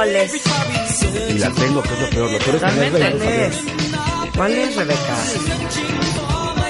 ¿Cuál 0.00 0.16
es? 0.16 0.32
Y 1.28 1.38
la 1.38 1.50
tengo, 1.50 1.82
que 1.82 1.92
es 1.92 2.00
lo 2.00 2.08
peor. 2.08 2.30
Lo 2.30 2.38
peor 2.38 2.56
es 2.56 2.62
que 2.62 2.70
no 2.72 2.82
es 2.82 2.92
Realmente. 2.92 3.18
de- 3.18 3.20
¿Cuál 3.20 3.32
es? 3.38 4.34
¿Cuál 4.34 4.52
es, 4.52 4.76
Rebeca? 4.76 5.16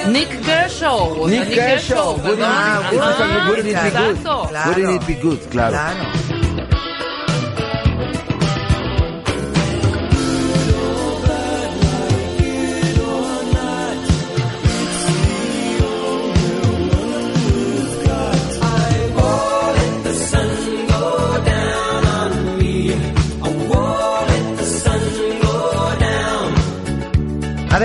Nick 0.08 0.40
Kershaw. 0.44 1.28
Nick 1.28 1.48
Kershaw, 1.54 2.16
wouldn't- 2.16 2.42
Ah, 2.42 2.90
it 2.90 3.76
be 3.84 3.90
good? 3.90 4.18
Wouldn't 4.66 4.90
it 4.96 5.06
be 5.06 5.14
good? 5.14 5.38
Claro. 5.52 5.70
Claro. 5.76 6.10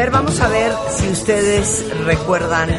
Ver, 0.05 0.11
vamos 0.11 0.39
a 0.41 0.47
ver 0.47 0.73
si 0.97 1.07
ustedes 1.09 1.85
recuerdan 2.05 2.69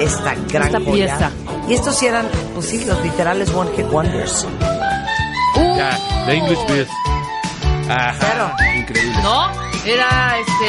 esta 0.00 0.34
gran 0.48 0.66
Esta 0.68 0.78
joya. 0.80 0.92
pieza. 1.18 1.30
Y 1.68 1.74
estos 1.74 1.98
sí 1.98 2.06
eran, 2.06 2.28
pues 2.54 2.68
sí, 2.68 2.84
los 2.84 3.00
literales 3.02 3.52
One 3.54 3.70
Hit 3.76 3.86
Wonders. 3.90 4.46
Uh, 5.56 5.76
Ya, 5.76 5.98
The 6.26 6.34
English 6.36 6.58
Beat. 6.68 6.88
Ajá. 7.90 8.14
Claro. 8.18 8.52
Increíble. 8.76 9.22
no, 9.22 9.50
era 9.84 10.38
este. 10.38 10.68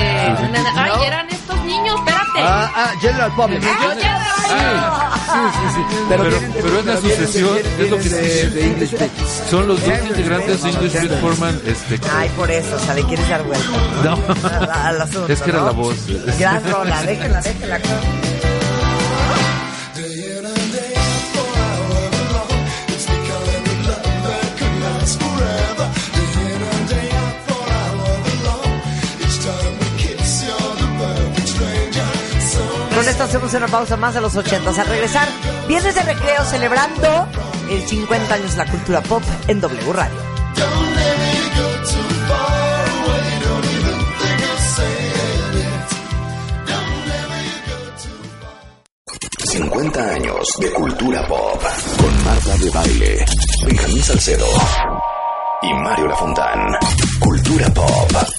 Ay, 0.75 0.91
No. 0.95 1.03
eran 1.03 1.29
estos 1.29 1.59
niños, 1.63 1.95
espérate. 1.99 2.39
Ah, 2.39 2.71
ah, 2.75 2.91
General 3.01 3.31
Public. 3.35 3.61
Yo 3.61 3.93
ya- 3.99 5.06
Sí, 5.27 5.33
sí, 5.53 5.73
sí. 5.75 5.97
Pero- 6.09 6.23
vienen 6.23 6.53
de- 6.53 6.61
pero 6.61 6.79
es 6.79 6.85
la 6.85 6.97
sucesión, 6.97 7.53
vienen 7.53 7.81
es 7.81 7.89
lo 7.91 7.97
que 7.97 8.03
de, 8.03 8.09
se- 8.09 8.49
de 8.49 8.65
English 8.65 8.91
Beat. 8.97 9.11
Son 9.49 9.67
los 9.67 9.81
dos 9.85 9.93
integrantes 10.09 10.63
de. 10.63 10.69
English 10.69 10.93
Beat 10.93 11.21
forman 11.21 11.61
este. 11.65 11.99
Ay, 12.15 12.29
por 12.37 12.49
eso, 12.49 12.75
o 12.75 12.79
sea, 12.79 12.93
le 12.93 13.03
quieres 13.03 13.27
dar 13.29 13.43
vuelta. 13.43 13.67
No. 14.03 14.17
Al- 14.73 15.01
asunto, 15.01 15.31
Es 15.31 15.41
que 15.41 15.49
era 15.49 15.61
la 15.63 15.71
voz. 15.71 15.95
Gran 16.39 16.71
rola, 16.71 17.03
déjenla, 17.03 17.41
déjenla. 17.41 17.79
Hacemos 33.27 33.53
una 33.53 33.67
pausa 33.67 33.97
más 33.97 34.15
a 34.15 34.21
los 34.21 34.35
80. 34.37 34.69
Al 34.69 34.87
regresar, 34.87 35.27
vienes 35.67 35.93
de 35.95 36.01
recreo 36.01 36.45
celebrando 36.45 37.27
el 37.69 37.85
50 37.85 38.33
años 38.33 38.51
de 38.53 38.57
la 38.57 38.71
cultura 38.71 39.01
pop 39.01 39.21
en 39.47 39.59
W 39.59 39.93
Radio. 39.93 40.15
Don't 40.55 40.95
let 40.95 41.17
me 41.17 41.33
go 41.57 41.67
too 41.83 42.07
far 42.27 42.85
away. 42.87 43.39
Don't 43.43 43.65
even 43.65 43.99
think 44.19 44.41
of 44.49 44.59
saying 44.75 45.55
it. 45.59 45.89
Don't 46.67 47.07
let 47.11 47.25
me 47.33 47.43
go 47.67 47.77
too 48.01 49.51
50 49.51 49.99
años 50.13 50.47
de 50.59 50.71
cultura 50.71 51.27
pop 51.27 51.61
con 51.97 52.23
Marta 52.23 52.55
de 52.57 52.69
Baile, 52.71 53.25
Benjamín 53.65 54.03
Salcedo 54.03 54.47
y 55.63 55.73
Mario 55.73 56.07
Lafontán. 56.07 56.59
Cultura 57.19 57.67
pop. 57.73 58.36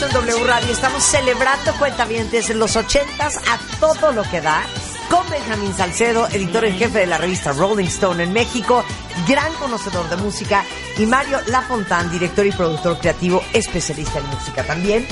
En 0.00 0.12
W 0.12 0.44
Radio. 0.44 0.72
Estamos 0.72 1.02
celebrando 1.02 1.72
cuentavientes 1.76 2.50
en 2.50 2.60
los 2.60 2.76
80s 2.76 3.36
a 3.48 3.58
todo 3.80 4.12
lo 4.12 4.22
que 4.22 4.40
da. 4.40 4.62
Con 5.10 5.28
Benjamín 5.28 5.74
Salcedo, 5.74 6.28
editor 6.28 6.66
en 6.66 6.78
jefe 6.78 7.00
de 7.00 7.06
la 7.06 7.18
revista 7.18 7.50
Rolling 7.52 7.86
Stone 7.86 8.22
en 8.22 8.32
México, 8.32 8.84
gran 9.26 9.52
conocedor 9.54 10.08
de 10.08 10.16
música, 10.16 10.64
y 10.98 11.06
Mario 11.06 11.38
Lafontán, 11.48 12.12
director 12.12 12.46
y 12.46 12.52
productor 12.52 12.98
creativo, 12.98 13.42
especialista 13.52 14.20
en 14.20 14.26
música 14.26 14.62
también. 14.62 15.04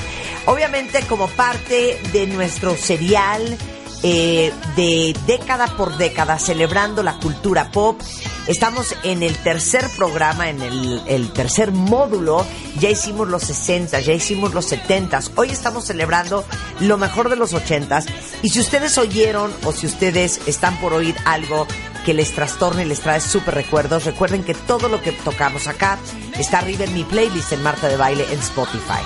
Obviamente, 0.44 1.02
como 1.08 1.26
parte 1.30 2.00
de 2.12 2.26
nuestro 2.28 2.76
serial 2.76 3.58
eh, 4.04 4.52
de 4.76 5.16
década 5.26 5.66
por 5.66 5.96
década, 5.96 6.38
celebrando 6.38 7.02
la 7.02 7.14
cultura 7.14 7.72
pop. 7.72 8.00
Estamos 8.46 8.94
en 9.02 9.22
el 9.24 9.36
tercer 9.38 9.88
programa, 9.96 10.48
en 10.48 10.62
el, 10.62 11.02
el 11.06 11.32
tercer 11.32 11.72
módulo. 11.72 12.46
Ya 12.78 12.88
hicimos 12.90 13.28
los 13.28 13.42
60, 13.42 13.98
ya 14.00 14.12
hicimos 14.12 14.54
los 14.54 14.66
70. 14.66 15.20
Hoy 15.34 15.50
estamos 15.50 15.86
celebrando 15.86 16.44
lo 16.80 16.96
mejor 16.96 17.28
de 17.28 17.36
los 17.36 17.54
80. 17.54 18.04
Y 18.42 18.50
si 18.50 18.60
ustedes 18.60 18.98
oyeron 18.98 19.52
o 19.64 19.72
si 19.72 19.86
ustedes 19.86 20.40
están 20.46 20.78
por 20.78 20.92
oír 20.92 21.16
algo 21.24 21.66
que 22.04 22.14
les 22.14 22.32
trastorne 22.32 22.82
y 22.82 22.86
les 22.86 23.00
trae 23.00 23.20
súper 23.20 23.54
recuerdos, 23.54 24.04
recuerden 24.04 24.44
que 24.44 24.54
todo 24.54 24.88
lo 24.88 25.02
que 25.02 25.10
tocamos 25.10 25.66
acá 25.66 25.98
está 26.38 26.58
arriba 26.58 26.84
en 26.84 26.94
mi 26.94 27.02
playlist 27.02 27.52
en 27.52 27.62
Marta 27.64 27.88
de 27.88 27.96
Baile 27.96 28.24
en 28.32 28.38
Spotify. 28.38 29.02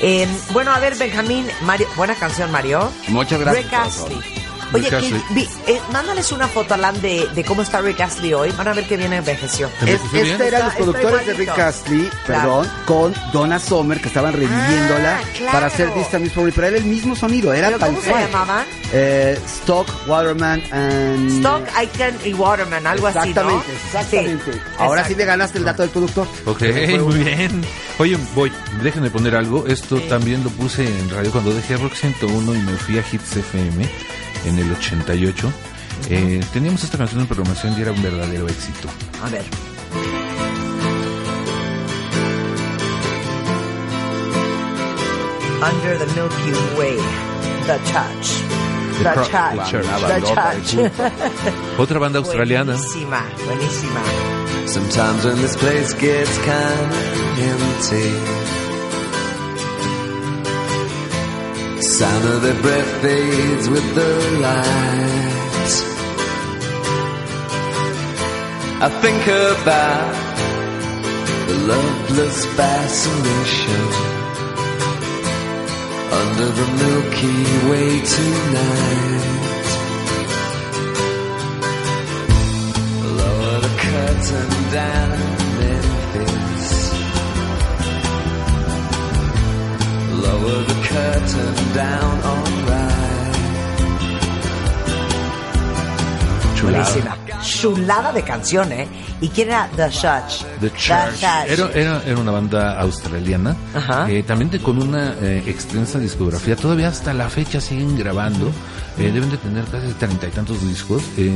Eh, 0.00 0.26
bueno, 0.52 0.72
a 0.72 0.78
ver, 0.78 0.96
Benjamín, 0.96 1.46
Mario, 1.60 1.86
buena 1.94 2.14
canción, 2.14 2.50
Mario. 2.50 2.90
Muchas 3.08 3.38
gracias. 3.38 4.41
Oye, 4.72 5.22
vi- 5.30 5.48
eh, 5.66 5.80
mándales 5.92 6.32
una 6.32 6.48
foto, 6.48 6.74
Alan, 6.74 7.00
de, 7.00 7.28
de 7.34 7.44
cómo 7.44 7.62
está 7.62 7.80
Rick 7.80 8.00
Astley 8.00 8.32
hoy. 8.34 8.50
Van 8.56 8.68
a 8.68 8.72
ver 8.74 8.86
que 8.86 8.96
bien 8.96 9.12
envejeció. 9.12 9.70
Este 9.86 10.46
eran 10.48 10.64
los 10.66 10.74
productores 10.74 11.26
de 11.26 11.34
Rick. 11.34 11.58
Astley, 11.58 12.10
Claro. 12.26 12.62
perdón, 12.62 12.68
con 12.86 13.14
Donna 13.32 13.58
Summer, 13.58 14.00
que 14.00 14.08
estaban 14.08 14.32
reviviéndola 14.32 15.18
Ah, 15.18 15.20
claro. 15.36 15.52
para 15.52 15.66
hacer 15.66 15.92
This 15.94 16.08
Time 16.08 16.26
Is 16.26 16.32
For 16.32 16.44
Me, 16.44 16.52
pero 16.52 16.66
era 16.68 16.76
el 16.78 16.84
mismo 16.84 17.14
sonido, 17.14 17.52
era 17.52 17.68
¿Pero 17.68 17.78
tal 17.78 17.90
cómo 17.90 18.02
se 18.02 18.10
llamaban? 18.10 18.66
Eh, 18.92 19.38
Stock, 19.46 19.86
Waterman 20.06 20.62
and... 20.72 21.30
Stock, 21.38 21.62
Icon 21.82 22.18
y 22.24 22.34
Waterman, 22.34 22.86
algo 22.86 23.06
así, 23.08 23.18
¿no? 23.18 23.24
Exactamente, 23.24 23.72
exactamente. 23.86 24.52
Sí, 24.52 24.58
Ahora 24.78 25.04
sí 25.04 25.14
me 25.14 25.24
ganaste 25.24 25.58
el 25.58 25.64
dato 25.64 25.82
del 25.82 25.90
productor. 25.90 26.26
Ok, 26.46 26.62
muy 27.00 27.18
bien. 27.24 27.62
Oye, 27.98 28.18
voy, 28.34 28.50
déjenme 28.82 29.10
poner 29.10 29.36
algo. 29.36 29.66
Esto 29.66 30.00
también 30.02 30.42
lo 30.44 30.50
puse 30.50 30.84
en 30.86 31.10
radio 31.10 31.30
cuando 31.30 31.54
dejé 31.54 31.76
Rock 31.76 31.94
101 31.94 32.54
y 32.54 32.58
me 32.58 32.72
fui 32.76 32.98
a 32.98 33.04
Hits 33.10 33.36
FM 33.36 33.88
en 34.46 34.58
el 34.58 34.70
88. 34.72 35.52
Eh, 36.10 36.40
teníamos 36.52 36.82
esta 36.84 36.98
canción 36.98 37.20
en 37.20 37.26
programación 37.26 37.78
y 37.78 37.82
era 37.82 37.92
un 37.92 38.02
verdadero 38.02 38.48
éxito. 38.48 38.88
A 39.24 39.28
ver. 39.30 39.44
Under 45.62 45.96
the 45.96 46.06
Milky 46.18 46.52
Way, 46.76 46.96
The 47.68 47.78
Touch. 47.94 48.26
The, 48.98 49.12
Pro- 49.14 49.24
Touch. 49.24 49.56
The 49.56 49.70
Church. 49.70 49.86
The 49.86 50.20
Touch. 50.34 50.68
Otra 51.78 51.98
banda 52.00 52.18
australiana. 52.18 52.74
Buenísima, 52.74 53.22
buenísima. 53.46 54.02
Sometimes 54.66 55.24
when 55.24 55.36
this 55.36 55.56
place 55.56 55.92
gets 55.94 56.36
kind 56.38 56.92
of 56.92 57.38
empty, 57.38 58.10
sound 61.82 62.24
of 62.24 62.42
their 62.42 62.60
breath 62.62 63.02
fades 63.02 63.68
with 63.68 63.94
the 63.94 64.38
light. 64.40 65.72
I 68.86 68.88
think 69.02 69.22
about 69.26 70.14
the 71.48 71.54
loveless 71.72 72.46
fascination 72.56 73.84
under 76.20 76.48
the 76.58 76.66
Milky 76.82 77.40
Way 77.68 77.90
tonight. 78.16 79.32
Lower 83.18 83.60
the 83.60 83.72
curtain 83.78 84.72
down 84.72 85.41
Lower 90.42 90.64
the 90.64 90.74
curtain 90.88 91.54
down, 91.74 92.20
alright. 92.24 92.92
Chulada 97.44 98.12
de 98.12 98.22
canción, 98.22 98.72
¿eh? 98.72 98.88
¿Y 99.20 99.28
quién 99.28 99.48
era 99.48 99.68
The 99.76 99.88
Touch? 99.88 100.42
The 100.60 100.70
Church. 100.72 101.22
Era, 101.48 101.70
era, 101.74 102.02
era 102.04 102.18
una 102.18 102.30
banda 102.32 102.78
australiana, 102.80 103.54
Ajá. 103.74 104.10
eh, 104.10 104.22
también 104.22 104.50
de- 104.50 104.58
con 104.60 104.80
una 104.82 105.14
eh, 105.20 105.42
extensa 105.46 105.98
discografía. 105.98 106.56
Todavía 106.56 106.88
hasta 106.88 107.12
la 107.12 107.28
fecha 107.28 107.60
siguen 107.60 107.96
grabando. 107.98 108.50
Eh, 108.98 109.10
deben 109.10 109.30
de 109.30 109.36
tener 109.38 109.64
casi 109.64 109.88
treinta 109.94 110.26
y 110.26 110.30
tantos 110.30 110.60
discos. 110.66 111.02
Eh, 111.16 111.30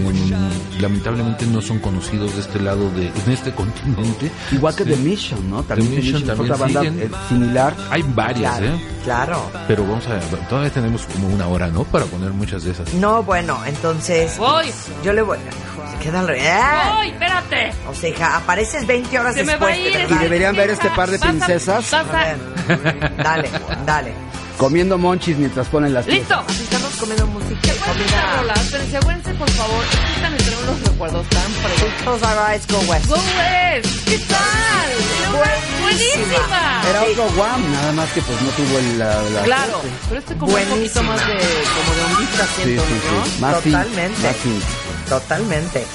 lamentablemente 0.81 1.47
no 1.47 1.61
son 1.63 1.79
conocidos 1.79 2.35
de 2.35 2.41
este 2.41 2.61
lado, 2.61 2.91
de 2.91 3.07
en 3.09 3.33
este 3.33 3.53
continente. 3.53 4.31
Igual 4.53 4.75
que 4.75 4.85
Sí. 4.85 4.91
The 4.91 4.97
Mission, 4.97 5.51
¿no? 5.51 5.63
También 5.63 5.91
The 5.91 5.97
Mission 5.97 6.23
también 6.25 6.53
otra 6.53 6.65
banda 6.65 6.81
siguen. 6.81 7.01
eh, 7.01 7.11
similar. 7.29 7.75
Hay 7.91 8.03
varias, 8.03 8.59
Claro, 8.59 8.75
¿eh? 8.75 8.81
claro. 9.05 9.51
Pero 9.69 9.83
vamos 9.85 10.07
a 10.07 10.11
ver, 10.15 10.23
todavía 10.49 10.71
tenemos 10.71 11.03
como 11.07 11.29
una 11.29 11.47
hora, 11.49 11.69
¿no? 11.69 11.85
Para 11.85 12.05
poner 12.07 12.31
muchas 12.31 12.63
de 12.65 12.73
esas. 12.73 12.93
No, 12.95 13.23
bueno, 13.23 13.59
entonces 13.67 14.37
Voy, 14.39 14.67
yo 15.05 15.13
le 15.13 15.23
voy. 15.23 15.39
Se 15.93 15.99
queda 16.05 16.21
al 16.21 16.29
revés. 16.29 16.53
voy, 16.97 17.09
espérate. 17.09 17.73
O 17.89 17.95
sea, 17.95 18.09
hija, 18.11 18.37
apareces 18.37 18.87
20 18.87 19.19
horas 19.19 19.35
Se 19.35 19.45
me 19.45 19.57
va 19.57 19.67
a 19.67 19.71
después, 19.71 19.95
de 19.95 20.03
ir. 20.03 20.11
Y 20.11 20.15
deberían 20.23 20.55
ver 20.57 20.71
este 20.71 20.91
par 20.91 21.11
de 21.11 21.17
Vas 21.19 21.27
a- 21.27 21.31
princesas. 21.31 21.91
vas 21.91 21.95
A 21.95 22.01
a- 22.01 22.25
ver, 22.25 23.17
dale, 23.17 23.51
dale. 23.87 24.13
Comiendo 24.59 24.97
monchis 24.97 25.37
mientras 25.37 25.67
ponen 25.69 25.93
las 25.93 26.07
Listo. 26.07 26.35
Así 26.49 26.63
estamos 26.63 26.95
comiendo 26.97 27.27
música. 27.27 27.61
¿Te 27.61 27.71
acuerdas 27.73 27.97
de 27.99 28.05
esta 28.05 28.21
Comida. 28.23 28.37
rola? 28.41 28.55
Pero 28.71 28.83
asegúrense, 28.85 29.35
por 29.35 29.51
favor, 29.51 29.85
están 30.15 30.33
entre 30.33 30.57
unos 30.57 30.81
recuerdos 30.83 31.27
tan 31.29 31.53
frescos. 31.53 32.23
Our 32.23 32.51
eyes, 32.51 32.67
go 32.69 32.79
west. 32.91 33.07
Go 33.07 33.17
West, 33.17 34.05
¿qué 34.07 34.19
tal? 34.19 34.89
Buenísima. 35.83 36.83
Era 36.89 37.03
otro 37.03 37.25
Wham, 37.37 37.73
nada 37.73 37.93
más 37.93 38.09
que 38.13 38.23
pues 38.23 38.41
no 38.43 38.49
tuvo 38.51 38.79
el, 38.79 38.99
la, 38.99 39.23
la 39.23 39.43
Claro, 39.43 39.73
suerte. 39.73 39.91
pero 40.09 40.21
este 40.21 40.35
como 40.37 40.55
un 40.55 40.65
poquito 40.65 41.03
más 41.03 41.21
de, 41.27 41.35
como 41.35 41.95
de 41.95 42.15
ondita 42.15 42.47
Sí, 42.57 42.63
siento, 42.63 42.83
sí, 42.83 42.95
¿no? 43.13 43.25
sí. 43.27 43.41
Más 43.41 43.63
synth, 43.63 43.65
Totalmente. 43.77 44.23
más. 44.23 45.09
Totalmente. 45.09 45.87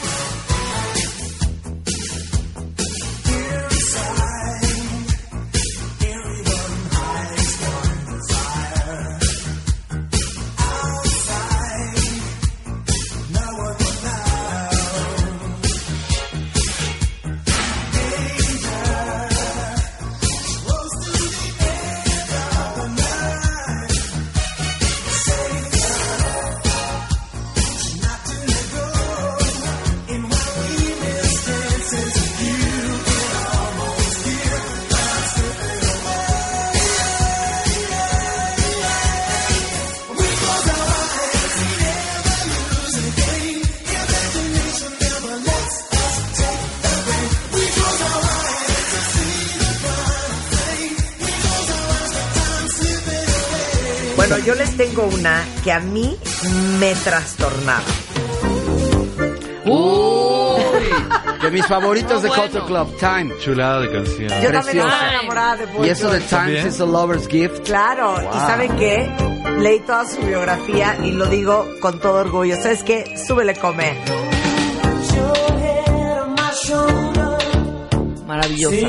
Que 55.72 55.76
a 55.76 55.80
mí 55.80 56.18
me 56.81 56.93
trastornaba. 56.95 57.80
De 61.41 61.49
mis 61.49 61.65
favoritos 61.65 62.22
de 62.22 62.27
Bueno. 62.27 62.43
Culture 62.43 62.65
Club, 62.65 62.98
Time. 62.99 63.34
Chulada 63.39 63.80
de 63.80 63.89
canción. 63.89 64.27
Yo 64.27 64.52
también 64.52 64.52
Preciosa. 64.64 64.89
estaba 64.89 65.10
enamorada 65.14 65.56
de 65.56 65.65
Boy 65.68 65.88
Y 65.88 65.89
eso 65.91 66.10
de. 66.10 66.18
Times 66.19 66.30
¿También? 66.30 66.68
is 66.68 66.81
a 66.81 66.85
Lover's 66.85 67.27
Gift. 67.30 67.60
Claro, 67.64 68.11
Wow. 68.15 68.30
y 68.35 68.38
¿saben 68.39 68.76
qué? 68.76 69.10
Leí 69.60 69.80
toda 69.80 70.06
su 70.10 70.18
biografía 70.18 70.98
y 71.06 71.11
lo 71.11 71.26
digo 71.27 71.65
con 71.80 72.02
todo 72.02 72.15
orgullo. 72.19 72.57
¿Sabes 72.61 72.84
qué? 72.84 73.15
Súbele, 73.26 73.56
come. 73.56 73.95
Maravillosa. 78.27 78.88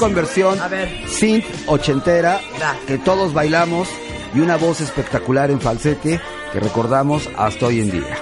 En 0.00 0.14
versión 0.14 0.60
A 0.60 0.68
ver. 0.68 0.88
synth 1.08 1.44
ochentera 1.66 2.40
que 2.86 2.98
todos 2.98 3.32
bailamos 3.34 3.88
y 4.34 4.40
una 4.40 4.56
voz 4.56 4.80
espectacular 4.80 5.50
en 5.50 5.60
falsete 5.60 6.20
que 6.52 6.60
recordamos 6.60 7.28
hasta 7.36 7.66
hoy 7.66 7.80
en 7.80 7.90
día. 7.90 8.16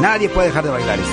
Nadie 0.00 0.28
puede 0.28 0.48
dejar 0.48 0.64
de 0.64 0.70
bailar 0.70 0.98
esta. 0.98 1.12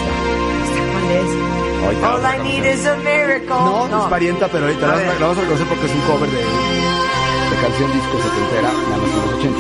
¿Cuál 0.92 1.12
es? 1.12 2.04
All 2.04 2.24
I 2.24 2.40
need 2.44 2.66
is 2.74 2.86
a 2.86 2.96
miracle. 2.98 3.48
No, 3.50 4.04
es 4.04 4.10
parienta, 4.10 4.48
pero 4.48 4.66
ahorita 4.66 4.88
la, 4.88 4.94
vamos 5.20 5.38
a 5.38 5.42
reconocer 5.42 5.68
porque 5.68 5.86
es 5.86 5.92
un 5.94 6.02
cover 6.02 6.30
de, 6.30 6.38
de 6.38 7.62
canción 7.62 7.92
disco 7.92 8.18
setentera, 8.24 8.70
en 8.72 9.02
los 9.02 9.12
80. 9.38 9.60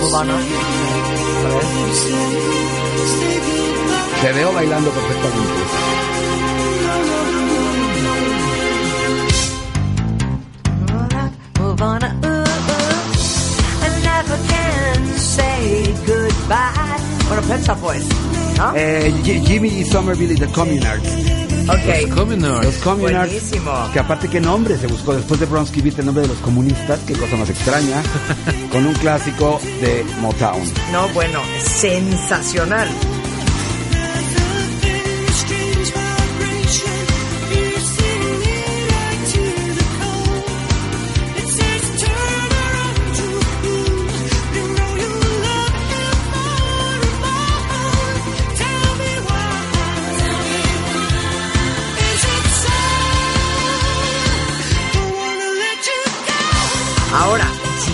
Move 0.00 0.14
on, 0.14 0.28
¿no? 0.28 0.34
A 0.34 0.36
ver. 1.54 1.62
Te 4.22 4.32
veo 4.32 4.52
bailando 4.52 4.90
perfectamente. 4.90 5.91
Shop 17.60 17.80
Boys, 17.80 18.04
¿no? 18.56 18.72
Eh, 18.76 19.12
Jimmy 19.24 19.84
Somerville 19.84 20.34
y 20.34 20.36
The 20.36 20.46
Communards. 20.48 21.08
ok. 21.68 22.14
Communards. 22.14 22.64
Los 22.64 22.74
Communards. 22.76 23.32
Buenísimo. 23.32 23.72
Que 23.92 23.98
aparte, 24.00 24.28
¿qué 24.28 24.40
nombre 24.40 24.76
se 24.78 24.86
buscó? 24.86 25.14
Después 25.14 25.38
de 25.40 25.46
Bronski 25.46 25.80
Beat, 25.80 25.98
el 25.98 26.06
nombre 26.06 26.22
de 26.22 26.28
los 26.28 26.38
comunistas, 26.38 27.00
qué 27.06 27.14
cosa 27.14 27.36
más 27.36 27.50
extraña, 27.50 28.02
con 28.72 28.86
un 28.86 28.94
clásico 28.94 29.60
de 29.80 30.04
Motown. 30.20 30.62
No, 30.92 31.08
bueno, 31.10 31.40
sensacional. 31.64 32.88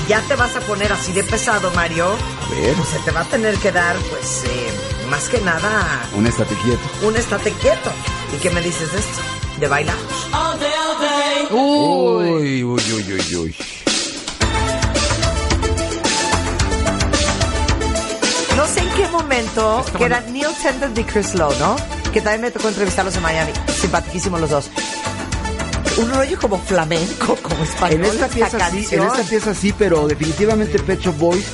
Ya 0.08 0.20
te 0.22 0.34
vas 0.36 0.56
a 0.56 0.60
poner 0.60 0.90
así 0.92 1.12
de 1.12 1.22
pesado, 1.22 1.70
Mario, 1.72 2.06
A 2.06 2.48
ver, 2.54 2.74
pues 2.74 2.88
se 2.88 2.98
te 3.00 3.10
va 3.10 3.20
a 3.20 3.24
tener 3.24 3.54
que 3.58 3.70
dar, 3.70 3.94
pues, 4.10 4.44
eh, 4.44 4.70
más 5.10 5.28
que 5.28 5.40
nada, 5.40 6.02
un 6.14 6.26
estate 6.26 6.54
quieto. 6.56 6.80
un 7.06 7.16
estate 7.16 7.52
quieto. 7.52 7.90
¿Y 8.34 8.38
qué 8.38 8.50
me 8.50 8.60
dices 8.62 8.90
de 8.92 8.98
esto? 8.98 9.20
¿De 9.60 9.68
bailar? 9.68 9.96
Uy, 11.50 12.64
uy, 12.64 12.82
uy, 12.92 13.12
uy, 13.12 13.36
uy. 13.36 13.56
No 18.56 18.66
sé 18.66 18.80
en 18.80 18.90
qué 18.90 19.08
momento, 19.08 19.84
que 19.96 20.04
era 20.04 20.20
Neil 20.22 20.48
Tennant 20.62 20.98
y 20.98 21.04
Chris 21.04 21.34
Lowe, 21.34 21.54
¿no? 21.58 21.76
Que 22.12 22.20
también 22.20 22.42
me 22.42 22.50
tocó 22.50 22.68
entrevistarlos 22.68 23.14
en 23.16 23.22
Miami. 23.22 23.52
Simpaticísimos 23.80 24.40
los 24.40 24.50
dos. 24.50 24.70
Un 25.98 26.14
rollo 26.14 26.38
como 26.40 26.58
flamenco, 26.58 27.36
como 27.42 27.64
español. 27.64 28.04
En 28.04 28.12
esta 28.12 28.28
pieza 28.28 28.70
sí, 28.70 28.86
en 28.92 29.02
esta 29.02 29.22
pieza 29.22 29.54
sí, 29.54 29.74
pero 29.76 30.06
definitivamente 30.06 30.78
Pecho 30.78 31.12
Boys 31.12 31.46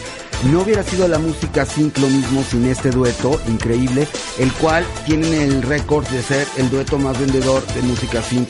no 0.51 0.61
hubiera 0.61 0.83
sido 0.83 1.09
la 1.09 1.19
música 1.19 1.65
sync 1.65 1.97
lo 1.99 2.09
mismo 2.09 2.45
sin 2.45 2.67
este 2.67 2.91
dueto 2.91 3.41
increíble, 3.49 4.07
el 4.39 4.53
cual 4.53 4.85
tienen 5.07 5.33
el 5.33 5.63
récord 5.63 6.07
de 6.09 6.23
ser 6.23 6.47
el 6.59 6.69
dueto 6.69 6.99
más 6.99 7.19
vendedor 7.19 7.67
de 7.69 7.81
música 7.83 8.23
sync. 8.23 8.49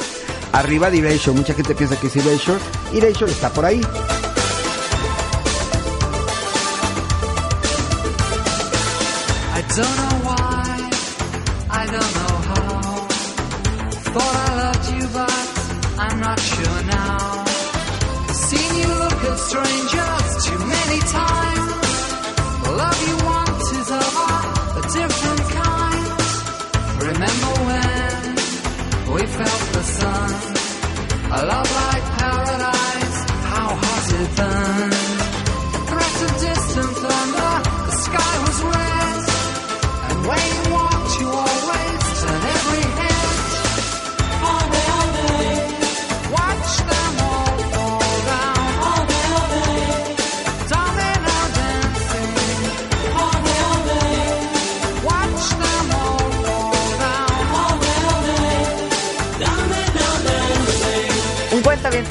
Arriba 0.53 0.91
de 0.91 0.99
Erasure, 0.99 1.37
mucha 1.37 1.55
gente 1.55 1.75
piensa 1.75 1.97
que 1.97 2.09
es 2.09 2.17
Erasure, 2.17 2.59
Erasure 2.93 3.31
está 3.31 3.53
por 3.53 3.65
ahí. 3.65 3.81
I 9.57 9.63
don't 9.77 9.97
know 9.97 10.14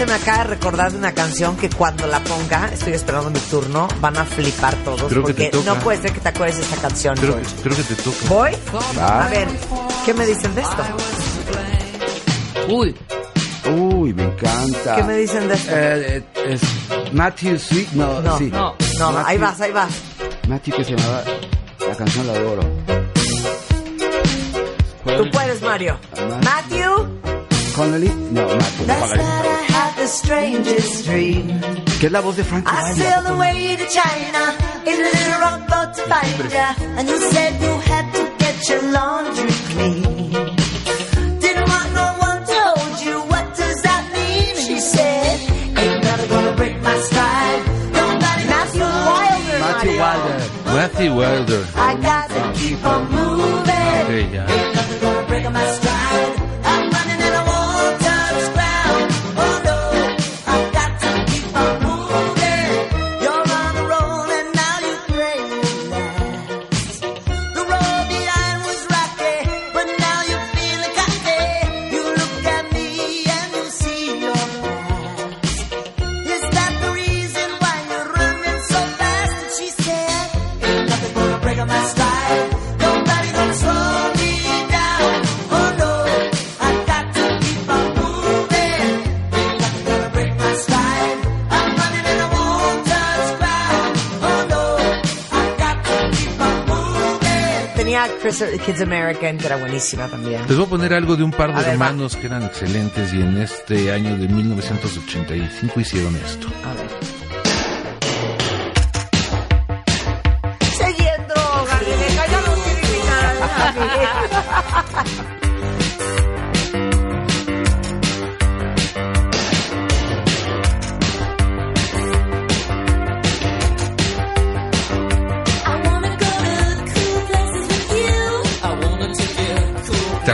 me 0.05 0.13
acaba 0.13 0.39
de 0.39 0.43
recordar 0.45 0.91
de 0.91 0.97
una 0.97 1.13
canción 1.13 1.55
que 1.57 1.69
cuando 1.69 2.07
la 2.07 2.19
ponga, 2.23 2.69
estoy 2.73 2.93
esperando 2.93 3.29
mi 3.29 3.39
turno, 3.39 3.87
van 4.01 4.17
a 4.17 4.25
flipar 4.25 4.75
todos. 4.83 5.03
Creo 5.03 5.23
que 5.23 5.33
porque 5.33 5.33
te 5.33 5.49
toca. 5.57 5.73
no 5.73 5.79
puede 5.81 6.01
ser 6.01 6.11
que 6.13 6.19
te 6.19 6.29
acuerdes 6.29 6.57
de 6.57 6.63
esta 6.63 6.77
canción, 6.77 7.15
Creo, 7.17 7.33
George. 7.33 7.55
creo 7.63 7.75
que 7.77 7.83
te 7.83 7.95
toca. 7.95 8.17
¿Voy? 8.29 8.51
Va. 8.97 9.25
A 9.25 9.29
ver, 9.29 9.47
¿qué 10.05 10.13
me 10.13 10.25
dicen 10.25 10.53
de 10.55 10.61
esto? 10.61 10.83
Uy, 12.67 12.95
Uy, 13.65 14.13
me 14.13 14.23
encanta. 14.25 14.95
¿Qué 14.97 15.03
me 15.03 15.17
dicen 15.17 15.47
de 15.47 15.53
esto? 15.53 15.71
Eh, 15.73 16.17
eh, 16.17 16.23
es 16.49 16.61
Matthew 17.13 17.57
Sweet, 17.57 17.91
no, 17.93 18.21
No, 18.21 18.37
sí. 18.37 18.49
no, 18.51 18.75
No, 18.99 19.11
Matthew- 19.13 19.23
ahí 19.25 19.37
vas, 19.37 19.61
ahí 19.61 19.71
vas. 19.71 19.89
Matthew 20.49 20.75
que 20.75 20.83
se 20.83 20.95
llamaba, 20.95 21.23
la 21.87 21.95
canción 21.95 22.27
la 22.27 22.33
adoro. 22.33 22.61
Tú 25.05 25.29
puedes, 25.31 25.61
Mario. 25.61 25.97
Matthew. 26.43 27.19
Connolly, 27.75 28.09
no, 28.31 28.41
Matthew, 28.41 28.85
the 30.03 30.09
strangest 30.09 31.05
dream. 31.05 31.47
Que 31.99 32.07
es 32.07 32.11
la 32.11 32.19
voz 32.19 32.35
de 32.35 32.43
Frankie 32.43 32.69
I 32.69 32.93
sailed 32.93 33.27
away 33.27 33.77
to 33.77 33.87
China 33.87 34.41
in 34.85 34.97
a 34.99 35.09
little 35.15 35.39
rock 35.45 35.61
boat 35.71 35.89
to 35.95 36.03
find 36.11 36.51
ya. 36.51 36.75
And 36.97 37.07
you 37.07 37.17
said 37.31 37.51
you 37.65 37.73
had 37.91 38.05
to 38.15 38.21
get 38.43 38.57
your 38.69 38.81
laundry 38.91 39.53
clean. 39.71 40.03
Didn't 41.43 41.67
want 41.73 41.89
no 42.01 42.07
one 42.27 42.39
told 42.55 42.95
you 43.05 43.15
what 43.31 43.45
does 43.55 43.77
that 43.87 44.03
mean? 44.17 44.53
She 44.67 44.77
said, 44.79 45.39
ain't 45.79 46.03
never 46.03 46.27
gonna 46.27 46.55
break 46.57 46.75
my 46.81 46.97
stride. 47.07 47.61
Nobody 47.99 48.43
Matthew 48.53 48.89
Wilder. 49.09 49.57
Matthew 49.65 49.95
Mario. 49.95 50.01
Wilder. 50.03 50.39
Matthew 50.77 51.11
Wilder. 51.19 51.63
I 51.75 51.91
got 52.09 52.27
to 52.35 52.41
keep 52.59 52.83
on 52.85 53.01
moving. 53.09 54.03
Ok, 54.03 54.33
ya. 54.35 54.43
Ain't 54.53 54.75
nothing 54.75 54.99
gonna 54.99 55.23
tenía 55.27 55.92
Chris- 98.23 98.61
Kids 98.65 98.81
American, 98.81 99.37
que 99.37 99.45
era 99.45 99.57
buenísima 99.57 100.07
también. 100.07 100.41
Les 100.47 100.55
voy 100.57 100.65
a 100.65 100.69
poner 100.69 100.93
algo 100.93 101.15
de 101.15 101.23
un 101.23 101.31
par 101.31 101.51
A 101.51 101.59
de 101.59 101.59
ver, 101.59 101.67
va. 101.81 101.87
hermanos 101.87 102.15
que 102.15 102.27
eran 102.27 102.43
excelentes 102.43 103.13
y 103.13 103.21
en 103.21 103.37
este 103.37 103.91
año 103.91 104.17
de 104.17 104.27
1985 104.27 105.79
hicieron 105.79 106.15
esto. 106.15 106.47
A 106.63 106.73
ver. 106.73 107.12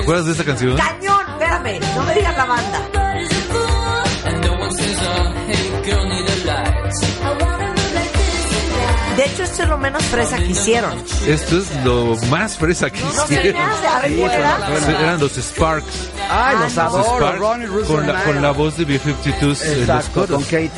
Acuerdas 0.10 0.26
de 0.26 0.32
esta 0.32 0.44
canción? 0.44 0.76
Cañón, 0.76 1.22
espérame, 1.30 1.80
no 1.96 2.04
me 2.04 2.14
digas 2.16 2.36
la 2.38 2.46
banda. 2.46 2.90
De 9.18 9.26
hecho, 9.26 9.44
esto 9.44 9.64
es 9.64 9.70
lo 9.70 9.78
menos 9.78 10.02
fresa 10.04 10.38
que 10.38 10.46
hicieron. 10.46 10.94
Esto 11.28 11.58
es 11.58 11.84
lo 11.84 12.16
más 12.30 12.56
fresa 12.58 12.90
que 12.90 13.02
No 13.02 13.10
hicieron. 13.26 13.62
hace, 13.62 13.88
a 13.88 14.00
ver 14.00 14.16
cuál 14.18 14.32
era. 14.32 15.00
Eran 15.02 15.20
los 15.20 15.34
Sparks. 15.38 16.10
Ay, 16.30 16.56
los 16.62 16.76
no. 16.76 16.82
adoro, 16.84 17.04
Sparks 17.18 17.40
Ronnie 17.40 17.68
Russo 17.68 17.96
con, 17.96 18.08
la, 18.08 18.24
con 18.24 18.42
la 18.42 18.52
voz 18.52 18.78
de 18.78 18.86
B-52s 18.86 19.40
en 19.42 19.46
los 19.50 19.62
Exacto, 19.62 20.14
con 20.14 20.28
coros. 20.28 20.44
Kate. 20.46 20.72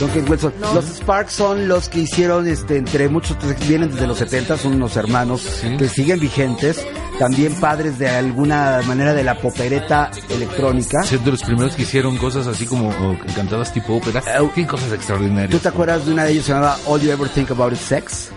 Con 0.00 0.08
Kate 0.08 0.22
Wilson. 0.28 0.54
Los 0.74 0.84
Sparks 0.86 1.32
son 1.32 1.68
los 1.68 1.88
que 1.88 2.00
hicieron, 2.00 2.48
este, 2.48 2.78
entre 2.78 3.08
muchos, 3.08 3.36
vienen 3.68 3.92
desde 3.92 4.08
los 4.08 4.18
70, 4.18 4.58
son 4.58 4.74
unos 4.74 4.96
hermanos 4.96 5.40
Sí. 5.42 5.76
que 5.76 5.88
siguen 5.88 6.18
vigentes, 6.18 6.84
también 7.18 7.54
padres 7.54 7.98
de 7.98 8.08
alguna 8.08 8.80
manera 8.86 9.14
de 9.14 9.22
la 9.24 9.38
popereta 9.38 10.10
electrónica. 10.28 11.02
Siendo 11.04 11.30
los 11.30 11.42
primeros 11.42 11.74
que 11.76 11.82
hicieron 11.82 12.16
cosas 12.16 12.46
así 12.46 12.66
como 12.66 12.90
cantadas 13.34 13.72
tipo 13.72 13.94
ópera. 13.96 14.20
Eh, 14.26 14.48
Tienen 14.54 14.70
cosas 14.70 14.88
¿Tú 14.88 14.94
extraordinarias. 14.94 15.62
te 15.62 15.68
acuerdas 15.68 16.06
de 16.06 16.12
una 16.12 16.24
de 16.24 16.34
se 16.42 16.52
llamaba 16.52 16.78
All 16.86 17.00
You 17.00 17.10
Ever 17.10 17.28
Think 17.28 17.50
About 17.50 17.72
Is 17.72 17.80
Sex? 17.80 18.28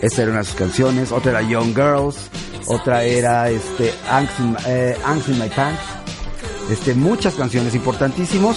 Esta 0.00 0.22
era 0.22 0.30
una 0.32 0.40
de 0.40 0.46
sus 0.46 0.56
canciones. 0.56 1.12
Otra 1.12 1.30
era 1.32 1.42
Young 1.42 1.74
Girls. 1.74 2.16
Otra 2.66 3.02
era 3.04 3.48
este, 3.50 3.92
Angst, 4.10 4.38
in, 4.40 4.56
eh, 4.66 4.96
Angst 5.04 5.28
in 5.28 5.38
My 5.38 5.48
Pants. 5.48 5.80
Este, 6.70 6.94
muchas 6.94 7.34
canciones 7.34 7.74
importantísimos. 7.74 8.56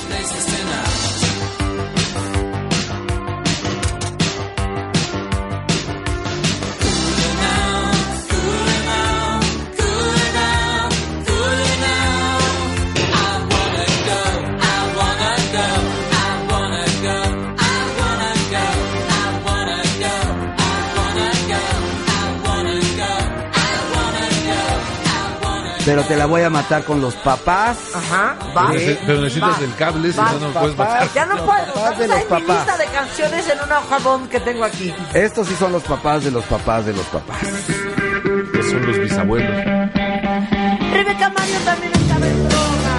Pero 25.95 26.07
te 26.07 26.17
la 26.17 26.25
voy 26.25 26.41
a 26.41 26.49
matar 26.49 26.83
con 26.83 26.99
los 26.99 27.15
papás. 27.15 27.77
Ajá, 27.95 28.35
va. 28.53 28.67
Pero, 28.67 28.79
nece- 28.81 28.99
pero 29.05 29.21
necesitas 29.21 29.61
Va. 29.61 29.63
el 29.63 29.75
cable, 29.75 30.11
si 30.11 30.17
no, 30.19 30.39
no 30.39 30.49
puedes 30.49 30.77
matar. 30.77 31.07
Ya 31.15 31.25
no 31.25 31.35
puedo. 31.37 31.73
papás 31.73 31.97
de 31.99 32.07
los 32.09 32.17
mi 32.17 32.23
papás. 32.25 32.47
lista 32.67 32.77
de 32.77 32.85
canciones 32.87 33.47
en 33.49 33.59
una 33.61 33.79
hoja 33.79 34.27
que 34.29 34.39
tengo 34.41 34.65
aquí. 34.65 34.93
Estos 35.13 35.47
sí 35.47 35.55
son 35.57 35.71
los 35.71 35.83
papás 35.83 36.25
de 36.25 36.31
los 36.31 36.43
papás 36.43 36.85
de 36.85 36.91
los 36.91 37.05
papás. 37.05 37.37
Que 37.41 38.63
son 38.63 38.85
los 38.85 38.99
bisabuelos. 38.99 39.49
Rebeca 39.55 41.29
Mario 41.29 41.59
también 41.63 41.93
estaba 41.93 42.27
en 42.27 42.49
droga. 42.49 42.95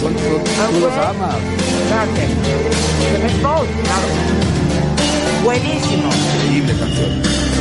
Son, 0.00 0.18
son- 0.18 0.72
tú 0.72 0.80
los 0.80 0.92
amas. 0.94 1.36
Buenísimo. 5.44 6.10
Increíble 6.34 6.74
canción. 6.76 7.57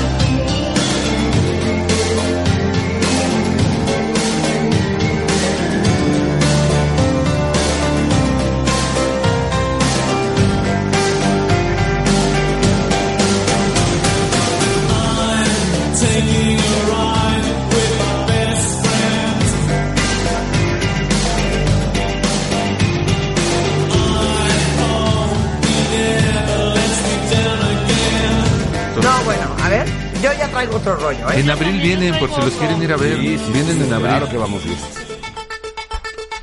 Yo 30.28 30.34
ya 30.34 30.48
traigo 30.50 30.76
otro 30.76 30.96
rollo, 30.98 31.32
¿eh? 31.32 31.40
En 31.40 31.50
abril 31.50 31.80
vienen, 31.80 32.20
por 32.20 32.30
si 32.34 32.42
los 32.42 32.54
quieren 32.56 32.84
ir 32.84 32.92
a 32.92 32.98
ver. 32.98 33.18
vienen 33.18 33.82
en 33.82 33.94
abril. 33.94 34.10
Claro 34.10 34.30
que 34.30 34.38
vamos 34.38 34.62
bien. 34.64 34.78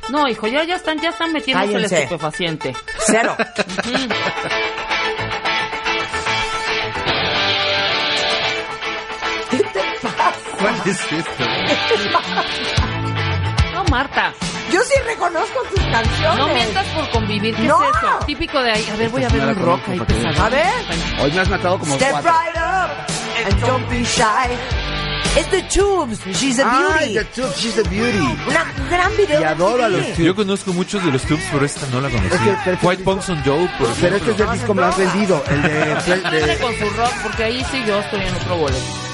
No, 0.09 0.27
hijo, 0.27 0.47
ya, 0.47 0.63
ya 0.63 0.75
están, 0.75 0.99
ya 0.99 1.09
están 1.09 1.31
metiéndose 1.31 1.67
el 1.67 1.73
Cállense. 1.83 2.03
estupefaciente. 2.03 2.75
Cero. 3.05 3.35
¿Qué 9.49 9.57
te 9.57 9.79
pasa? 10.01 10.33
¿Cuál 10.59 10.75
es 10.85 10.99
esta? 11.11 11.45
No, 13.73 13.83
Marta, 13.85 14.33
Yo 14.71 14.81
sí 14.83 14.93
reconozco 15.05 15.61
tus 15.69 15.79
canciones. 15.85 16.37
no 16.37 16.47
mientas 16.47 16.85
por 16.87 17.09
convivir. 17.11 17.55
¿Qué 17.55 17.63
No. 17.63 17.83
es 17.83 17.89
eso? 17.97 18.19
Típico 18.25 18.61
de 18.61 18.71
ahí. 18.71 18.89
A 18.91 18.95
ver, 18.97 19.09
voy 19.09 19.23
a 19.23 19.29
ver 19.29 19.45
un 19.45 19.55
rock 19.55 19.81
ahí 19.89 19.99
pesado. 19.99 20.43
A 20.45 20.49
ver. 20.49 20.65
Hoy 21.21 21.31
me 21.31 21.39
has 21.41 21.49
matado 21.49 21.79
como 21.79 21.95
Step 21.95 22.11
cuatro. 22.11 22.31
up 22.31 22.35
and 23.43 23.61
don't 23.61 23.89
be 23.89 24.03
shy. 24.05 24.23
Es 25.37 25.49
The 25.49 25.63
Tubes. 25.63 26.19
She's 26.39 26.59
a 26.59 26.63
Ay, 26.65 27.13
beauty. 27.13 27.13
The 27.15 27.25
Tube, 27.41 27.53
She's 27.57 27.77
a 27.77 27.83
Beauty. 27.89 28.37
Una, 28.47 28.73
un 28.77 28.89
gran 28.89 29.17
video. 29.17 29.41
Y 29.41 29.43
adoro 29.43 29.83
a 29.83 29.89
los 29.89 30.01
Tubes. 30.01 30.17
Yo 30.17 30.33
conozco 30.35 30.71
muchos 30.73 31.03
de 31.03 31.11
los 31.11 31.21
tubes, 31.23 31.43
pero 31.51 31.65
esta 31.65 31.85
no 31.91 31.99
la 31.99 32.09
conocí. 32.09 32.27
Es 32.33 32.39
que- 32.41 32.55
pero 32.63 32.75
este 32.75 32.87
White 32.87 33.03
Punks 33.03 33.29
on 33.29 33.43
Joe, 33.43 33.69
por 33.77 33.87
Pero 33.99 34.15
este 34.15 34.31
es 34.31 34.35
ejemplo. 34.37 34.45
el 34.45 34.51
disco 34.59 34.73
más 34.73 34.97
vendido. 34.97 35.43
El 35.49 35.61
de... 35.61 35.69
De- 35.69 36.57
con 36.61 36.73
su 36.77 36.89
rock, 36.95 37.11
porque 37.23 37.43
ahí 37.43 37.65
sí 37.69 37.83
yo 37.85 37.99
estoy 37.99 38.21
en 38.21 38.35
otro 38.35 38.57
boleto. 38.57 39.04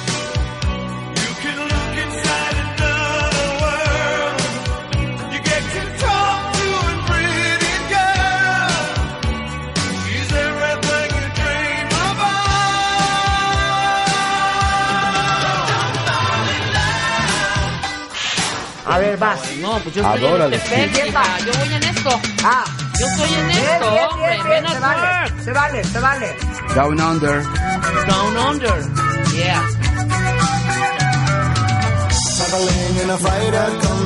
A 18.92 18.98
ver, 18.98 19.18
vas. 19.18 19.40
No, 19.62 19.80
pues 19.80 19.96
yo 19.96 20.02
estoy 20.02 20.26
Adórale, 20.26 20.56
en 20.58 20.62
este. 20.62 21.02
Yo 21.02 21.52
voy 21.60 21.74
en 21.74 21.84
esto. 21.84 22.22
Ah. 22.44 22.66
Yo 23.00 23.06
estoy 23.08 23.34
en 23.34 23.48
Bien, 23.48 23.60
esto, 23.62 23.92
bien, 24.18 24.66
hombre. 24.66 24.74
Se 24.74 24.80
vale. 24.82 25.44
Se 25.44 25.52
vale, 25.54 25.84
se 25.86 26.00
vale. 26.00 26.36
Down 26.76 27.00
Under. 27.00 27.44
Down 28.08 28.38
under. 28.38 28.84
Yeah. 29.34 29.66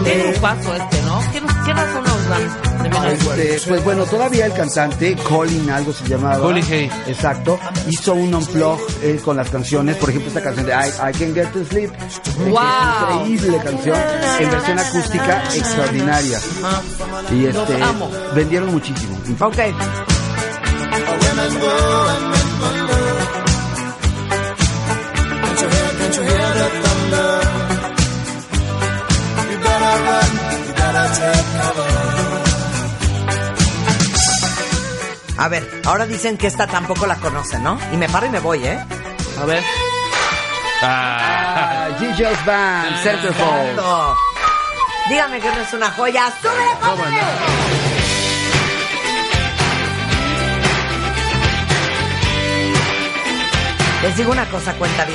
Qué 0.04 0.24
grupazo 0.24 0.76
este, 0.76 1.02
¿no? 1.02 1.20
¿Qué, 1.32 1.42
qué 1.66 1.74
razón 1.74 2.04
nos 2.04 2.30
dan 2.30 2.84
de 2.84 2.90
Work? 3.26 3.40
Este, 3.40 3.68
pues 3.70 3.84
bueno, 3.84 4.06
todavía 4.06 4.46
el 4.46 4.54
cantante, 4.54 5.16
Colin, 5.16 5.70
algo 5.72 5.92
se 5.92 6.08
llamaba. 6.08 6.38
Colin 6.40 6.64
Hay. 6.72 6.92
Exacto. 7.08 7.60
Hizo 7.90 8.14
un 8.14 8.34
unplug 8.36 8.80
eh, 9.02 9.20
con 9.26 9.38
las 9.38 9.50
canciones. 9.50 9.96
Por 9.98 10.10
ejemplo, 10.10 10.28
esta 10.30 10.44
canción 10.44 10.66
de 10.68 10.74
I, 10.74 11.10
I 11.10 11.14
Can 11.18 11.34
Get 11.34 11.52
to 11.54 11.66
Sleep. 11.66 11.92
Wow. 12.50 13.24
Increíble 13.26 13.58
canción. 13.64 13.98
En 14.40 14.52
versión 14.52 14.80
acústica 14.80 15.44
extraordinaria. 15.56 16.38
Ajá. 16.64 16.82
Y 17.32 17.42
Los 17.52 17.56
este, 17.70 17.82
amo. 17.82 18.12
vendieron 18.36 18.72
muchísimo. 18.72 19.18
Ok. 19.40 19.58
A 35.38 35.48
ver, 35.50 35.82
ahora 35.86 36.06
dicen 36.06 36.38
que 36.38 36.48
esta 36.48 36.66
tampoco 36.68 37.06
la 37.06 37.16
conocen, 37.18 37.64
¿no? 37.64 37.78
Y 37.92 37.98
me 37.98 38.08
paro 38.10 38.26
y 38.26 38.30
me 38.30 38.40
voy, 38.40 38.66
¿eh? 38.66 38.80
A 39.42 39.46
ver. 39.46 39.64
Ah, 40.82 41.32
Ah, 41.58 41.88
Gigi's 42.00 42.46
Band, 42.46 42.98
Centerfold. 43.02 43.70
Exacto. 43.70 44.18
Dígame 45.10 45.40
que 45.40 45.48
no 45.52 45.62
es 45.62 45.74
una 45.74 45.92
joya. 45.92 46.34
¡Súbele, 46.42 46.76
padre! 46.82 48.16
Les 54.04 54.16
digo 54.18 54.32
una 54.32 54.46
cosa, 54.46 54.74
cuenta 54.74 55.06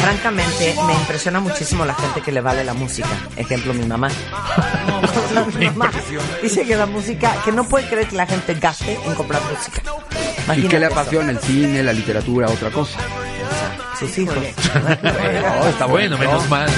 Francamente, 0.00 0.74
me 0.86 0.94
impresiona 0.94 1.40
muchísimo 1.40 1.84
la 1.84 1.94
gente 1.94 2.20
que 2.20 2.30
le 2.32 2.40
vale 2.40 2.62
la 2.64 2.74
música. 2.74 3.08
Ejemplo, 3.36 3.72
mi 3.74 3.84
mamá. 3.86 4.08
mi 5.58 5.66
mamá 5.70 5.90
dice 6.42 6.64
que 6.64 6.76
la 6.76 6.86
música, 6.86 7.32
que 7.44 7.52
no 7.52 7.64
puede 7.64 7.86
creer 7.88 8.08
que 8.08 8.16
la 8.16 8.26
gente 8.26 8.54
gaste 8.54 8.98
en 9.04 9.14
comprar 9.14 9.40
música. 9.50 9.82
¿Y 9.82 10.42
Imagínate 10.44 10.68
qué 10.68 10.78
le 10.80 10.86
eso. 10.86 10.94
apasiona? 10.94 11.30
El 11.30 11.38
cine, 11.40 11.82
la 11.82 11.92
literatura, 11.92 12.48
otra 12.48 12.70
cosa. 12.70 12.98
Sus 13.98 14.18
hijos. 14.18 14.36
Oh, 15.62 15.68
está 15.68 15.86
Bueno, 15.86 16.18
menos 16.18 16.48
mal. 16.48 16.68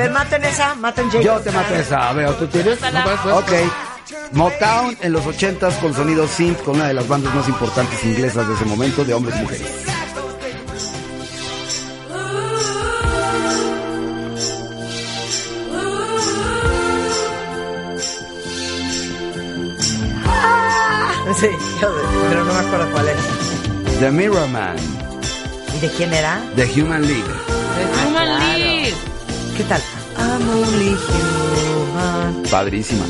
Ver, 0.00 0.10
maten 0.10 0.44
esa, 0.44 0.74
maten 0.74 1.10
James. 1.10 1.24
Yo 1.24 1.40
te 1.40 1.50
mato 1.50 1.74
esa. 1.74 2.08
A 2.08 2.12
ver, 2.12 2.32
¿tú 2.34 2.46
tienes? 2.46 2.78
Ok. 3.32 3.52
Motown 4.32 4.96
en 5.00 5.12
los 5.12 5.24
80s 5.24 5.78
con 5.80 5.94
sonido 5.94 6.26
synth 6.26 6.62
con 6.62 6.76
una 6.76 6.88
de 6.88 6.94
las 6.94 7.06
bandas 7.06 7.34
más 7.34 7.48
importantes 7.48 8.02
inglesas 8.04 8.46
de 8.46 8.54
ese 8.54 8.64
momento 8.64 9.04
de 9.04 9.14
hombres 9.14 9.36
y 9.38 9.42
mujeres. 9.42 9.66
Sí, 21.38 21.46
pero 22.28 22.44
no 22.44 22.52
me 22.52 22.58
acuerdo 22.58 22.90
cuál 22.90 23.08
era. 23.08 23.20
The 24.00 24.10
Mirror 24.10 24.48
Man, 24.48 24.76
¿Y 25.76 25.80
de 25.80 25.88
quién 25.90 26.12
era? 26.12 26.42
The 26.56 26.64
Human 26.64 27.02
League. 27.02 27.22
The 27.22 28.08
Human 28.08 28.26
claro. 28.26 28.58
League. 28.58 28.94
¿Qué 29.56 29.64
tal? 29.64 29.82
Padrísima. 32.50 33.06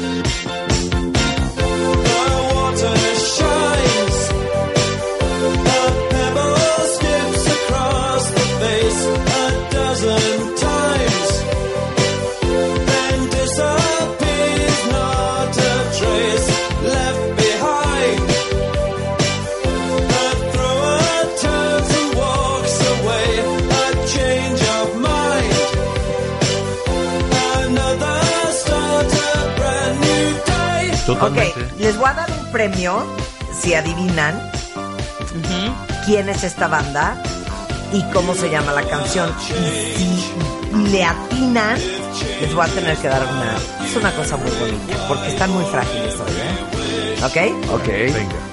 Day. 31.28 31.48
Ok, 31.48 31.54
Totalmente. 31.54 31.82
les 31.82 31.96
voy 31.96 32.08
a 32.08 32.14
dar 32.14 32.30
un 32.30 32.52
premio 32.52 33.04
si 33.60 33.74
adivinan 33.74 34.50
quién 36.06 36.28
es 36.28 36.42
esta 36.44 36.66
banda 36.68 37.22
y 37.92 38.02
cómo 38.12 38.34
se 38.34 38.50
llama 38.50 38.72
la 38.72 38.82
canción. 38.82 39.32
Y 39.50 40.20
si 40.20 40.90
le 40.90 41.04
atinan, 41.04 41.78
les 42.40 42.54
voy 42.54 42.64
a 42.66 42.68
tener 42.72 42.96
que 42.96 43.08
dar 43.08 43.22
una... 43.22 43.56
Es 43.86 43.96
una 43.96 44.12
cosa 44.12 44.36
muy 44.36 44.50
bonita, 44.52 45.08
porque 45.08 45.28
están 45.28 45.50
muy 45.50 45.64
frágiles 45.66 46.14
hoy, 46.14 46.32
¿eh? 46.32 47.24
¿Ok? 47.24 47.72
Ok. 47.74 47.86
Venga. 47.88 48.49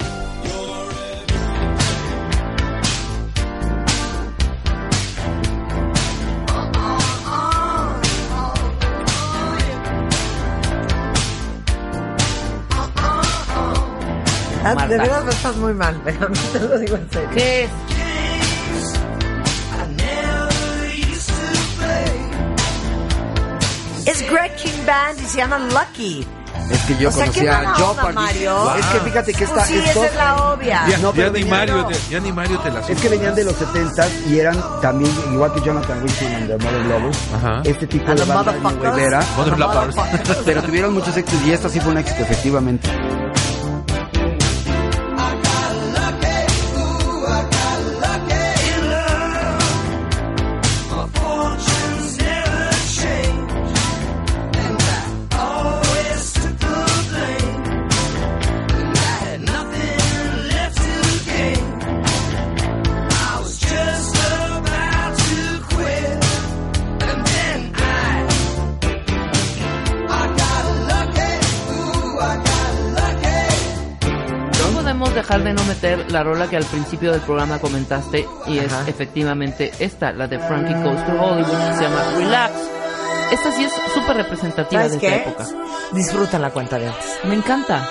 Ah, 14.71 14.75
Marta. 14.75 14.87
De 14.93 14.97
verdad 14.99 15.23
no 15.23 15.29
estás 15.31 15.55
muy 15.57 15.73
mal, 15.73 16.01
pero 16.03 16.29
no 16.29 16.35
te 16.53 16.59
lo 16.59 16.77
digo 16.79 16.95
en 16.97 17.09
serio. 17.11 17.29
¿Qué 17.33 17.63
es? 17.65 17.69
Es 24.05 24.21
Greg 24.31 24.55
King 24.55 24.85
Band 24.85 25.19
y 25.21 25.25
se 25.25 25.37
llama 25.37 25.59
Lucky. 25.59 26.25
Es 26.71 26.79
que 26.81 26.97
yo 26.97 27.09
O 27.09 27.11
sea, 27.11 27.25
conocí 27.25 27.41
qué 27.41 27.49
a 27.49 27.73
Joe. 27.75 28.13
Mario. 28.13 28.75
Es 28.75 28.85
que 28.87 28.99
fíjate 29.01 29.33
que 29.33 29.43
esta 29.43 29.55
Pues 29.55 29.67
sí, 29.67 29.77
esto- 29.77 30.03
esa 30.03 30.05
es 30.07 30.15
la 30.15 30.35
obvia. 30.51 30.87
Ya, 30.87 30.97
No, 30.97 31.09
ya 31.09 31.15
pero 31.15 31.31
ni 31.31 31.43
Mario, 31.45 31.75
no. 31.77 31.87
te, 31.87 31.95
ya 32.09 32.19
ni 32.19 32.31
Mario 32.31 32.59
te 32.59 32.71
la 32.71 32.79
Es 32.81 32.99
que 33.01 33.09
venían 33.09 33.35
de 33.35 33.43
los 33.43 33.55
70s 33.55 34.09
y 34.27 34.39
eran 34.39 34.57
también, 34.81 35.11
igual 35.31 35.53
que 35.53 35.61
Jonathan 35.61 36.01
Wilson 36.01 36.27
and 36.35 36.47
the 36.47 36.57
Mother 36.57 36.85
Lovers, 36.87 37.17
Ajá. 37.35 37.61
este 37.63 37.87
tipo 37.87 38.09
And 38.11 38.19
de 38.19 38.25
banda 38.25 38.51
Mother 38.53 39.19
pero 40.45 40.61
tuvieron 40.63 40.93
muchos 40.93 41.15
éxitos 41.15 41.45
y 41.45 41.51
esta 41.53 41.69
sí 41.69 41.79
fue 41.79 41.91
un 41.91 41.97
éxito, 41.99 42.23
efectivamente. 42.23 42.89
La 76.09 76.23
rola 76.23 76.49
que 76.49 76.57
al 76.57 76.65
principio 76.65 77.11
del 77.11 77.21
programa 77.21 77.59
comentaste 77.59 78.27
y 78.47 78.57
es 78.59 78.71
efectivamente 78.87 79.71
esta, 79.79 80.11
la 80.11 80.27
de 80.27 80.39
Frankie 80.39 80.73
Goes 80.75 81.05
to 81.05 81.11
Hollywood, 81.13 81.75
se 81.77 81.83
llama 81.83 82.03
Relax. 82.17 82.53
Esta 83.31 83.51
sí 83.51 83.65
es 83.65 83.73
súper 83.93 84.17
representativa 84.17 84.83
de 84.83 84.89
¿Sabes 84.89 85.03
esta 85.03 85.15
qué? 85.23 85.29
época. 85.29 85.45
Disfruta 85.91 86.39
la 86.39 86.49
cuenta 86.51 86.77
de 86.79 86.87
antes. 86.87 87.19
Me 87.25 87.35
encanta. 87.35 87.87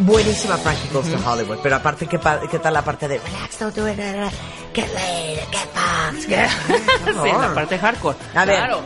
Buenísima 0.00 0.56
Frankie 0.58 0.88
Goes 0.92 1.08
to 1.10 1.18
Hollywood, 1.28 1.58
pero 1.62 1.76
aparte, 1.76 2.06
¿qué, 2.06 2.18
pa- 2.18 2.40
qué 2.48 2.58
tal 2.60 2.72
la 2.74 2.82
parte 2.82 3.08
de 3.08 3.18
relax, 3.18 3.58
don't 3.58 3.74
do 3.74 3.88
it, 3.88 3.96
get 4.72 4.88
laid, 4.94 5.38
get 5.50 5.68
fucked, 5.74 6.28
get... 6.28 6.48
sí, 7.04 7.30
la 7.40 7.52
parte 7.52 7.78
hardcore. 7.78 8.16
A 8.34 8.44
ver, 8.44 8.56
Claro. 8.58 8.80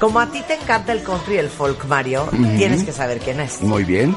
como 0.00 0.18
a 0.18 0.26
ti 0.26 0.42
te 0.42 0.54
encanta 0.54 0.92
el 0.92 1.02
country 1.02 1.34
y 1.34 1.38
el 1.38 1.50
folk, 1.50 1.84
Mario, 1.84 2.28
tienes 2.56 2.84
que 2.84 2.92
saber 2.92 3.18
quién 3.20 3.40
es. 3.40 3.60
Muy 3.62 3.84
bien. 3.84 4.16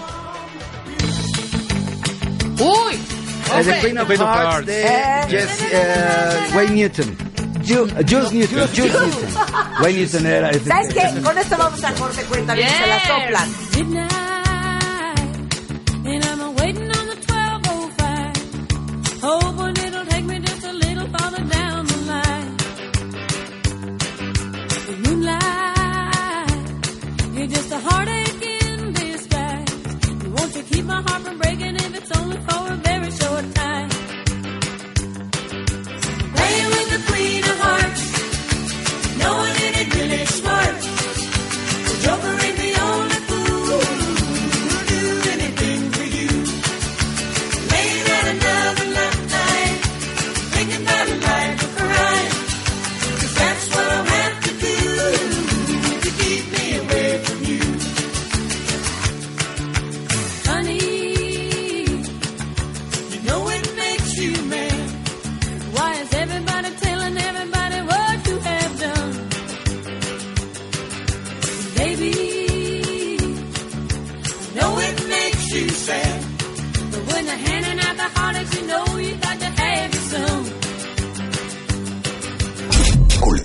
¡Uy! 2.59 2.99
The 3.45 3.51
Hombre, 3.59 3.79
Queen 3.81 3.97
of 3.97 4.09
Hearts 4.09 4.65
de 4.65 4.83
Eh. 4.87 5.47
Eh, 5.71 6.49
Wayne 6.55 6.71
Newton. 6.75 7.28
Ju- 7.69 7.85
Juice 8.09 8.31
Newton. 8.33 8.67
Juice 8.73 8.93
Newton. 8.93 9.29
Wayne 9.83 9.97
Newton 9.99 10.25
era. 10.25 10.51
¿Sabes 10.53 10.93
qué? 10.93 11.21
Con 11.21 11.37
esto 11.37 11.55
vamos 11.57 11.83
a 11.83 11.93
corte 11.93 12.23
cuenta 12.23 12.53
bien, 12.55 12.67
se 12.69 12.87
la 12.87 12.97
Yes. 12.97 13.07
soplan. 13.07 13.49
Midnight, 13.75 14.09
and 16.05 16.25
I'm 16.25 16.55
waiting 16.55 16.89
on 16.97 17.05
the 17.11 17.15
1205. 17.27 18.33
Hoping 19.21 19.77
it'll 19.85 20.05
take 20.07 20.25
me 20.25 20.39
just 20.39 20.63
a 20.63 20.73
little 20.73 21.07
farther 21.15 21.43
down 21.57 21.85
the 21.85 21.97
line. 22.11 22.57
The 24.87 24.95
moonlight, 25.03 26.51
you're 27.35 27.47
just 27.47 27.71
a 27.71 27.79
heartache 27.87 28.41
in 28.63 28.93
disguise. 28.93 29.69
You 30.23 30.29
want 30.31 30.53
to 30.53 30.63
keep 30.63 30.85
my 30.85 31.01
heart 31.05 31.21
from 31.23 31.37
breaking 31.37 31.75
if 31.75 31.93
it's 31.99 32.11
only 32.17 32.37
for 32.47 32.73
a 32.73 32.75
very 32.77 33.11
short 33.11 33.45
time. 33.53 33.89
queen 37.19 37.43
of 37.43 37.59
hearts. 37.59 38.08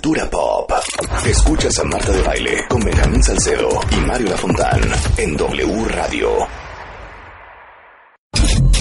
Cultura 0.05 0.29
Pop. 0.29 0.71
Escuchas 1.25 1.79
a 1.79 1.83
Marta 1.83 2.11
de 2.11 2.21
Baile 2.21 2.65
con 2.69 2.79
Benjamín 2.79 3.23
Salcedo 3.23 3.69
y 3.89 3.95
Mario 4.01 4.29
Lafontán 4.29 4.79
en 5.17 5.35
W 5.35 5.85
Radio. 5.87 6.29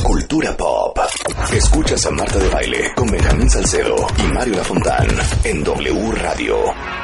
Cultura 0.03 0.55
Pop. 0.55 0.99
Escuchas 1.51 2.05
a 2.05 2.11
Marta 2.11 2.39
de 2.39 2.49
Baile 2.51 2.93
con 2.95 3.11
Benjamín 3.11 3.49
Salcedo 3.49 3.97
y 4.19 4.35
Mario 4.35 4.57
Lafontán 4.57 5.09
en 5.45 5.65
W 5.65 6.13
Radio. 6.13 7.04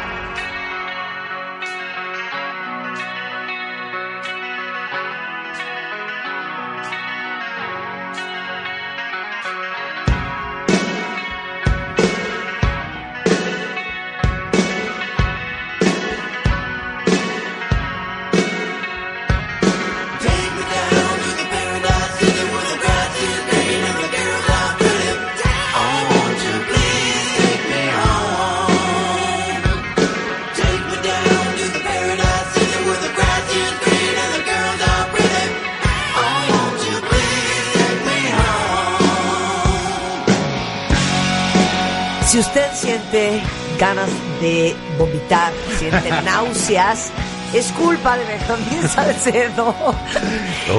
Es 47.52 47.72
culpa 47.72 48.16
de 48.16 48.24
Benjamín 48.26 48.88
Salcedo. 48.94 49.74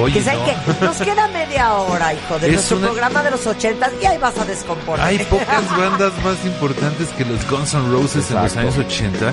Oye, 0.00 0.14
que 0.14 0.22
saben 0.22 0.40
no. 0.66 0.78
que 0.78 0.84
nos 0.86 0.96
queda 0.96 1.28
media 1.28 1.74
hora, 1.74 2.14
hijo, 2.14 2.38
de 2.38 2.46
Es 2.48 2.52
nuestro 2.54 2.76
una- 2.78 2.86
programa 2.88 3.22
de 3.22 3.30
los 3.32 3.46
ochentas 3.46 3.90
y 4.00 4.06
ahí 4.06 4.16
vas 4.16 4.38
a 4.38 4.44
descomponer. 4.46 5.04
Hay 5.04 5.18
pocas 5.18 5.68
bandas 5.76 6.12
más 6.24 6.42
importantes 6.46 7.08
que 7.10 7.26
los 7.26 7.46
Guns 7.50 7.74
N' 7.74 7.90
Roses 7.90 8.30
en 8.30 8.42
los 8.42 8.56
años 8.56 8.78
80. 8.78 9.18
Le- 9.30 9.32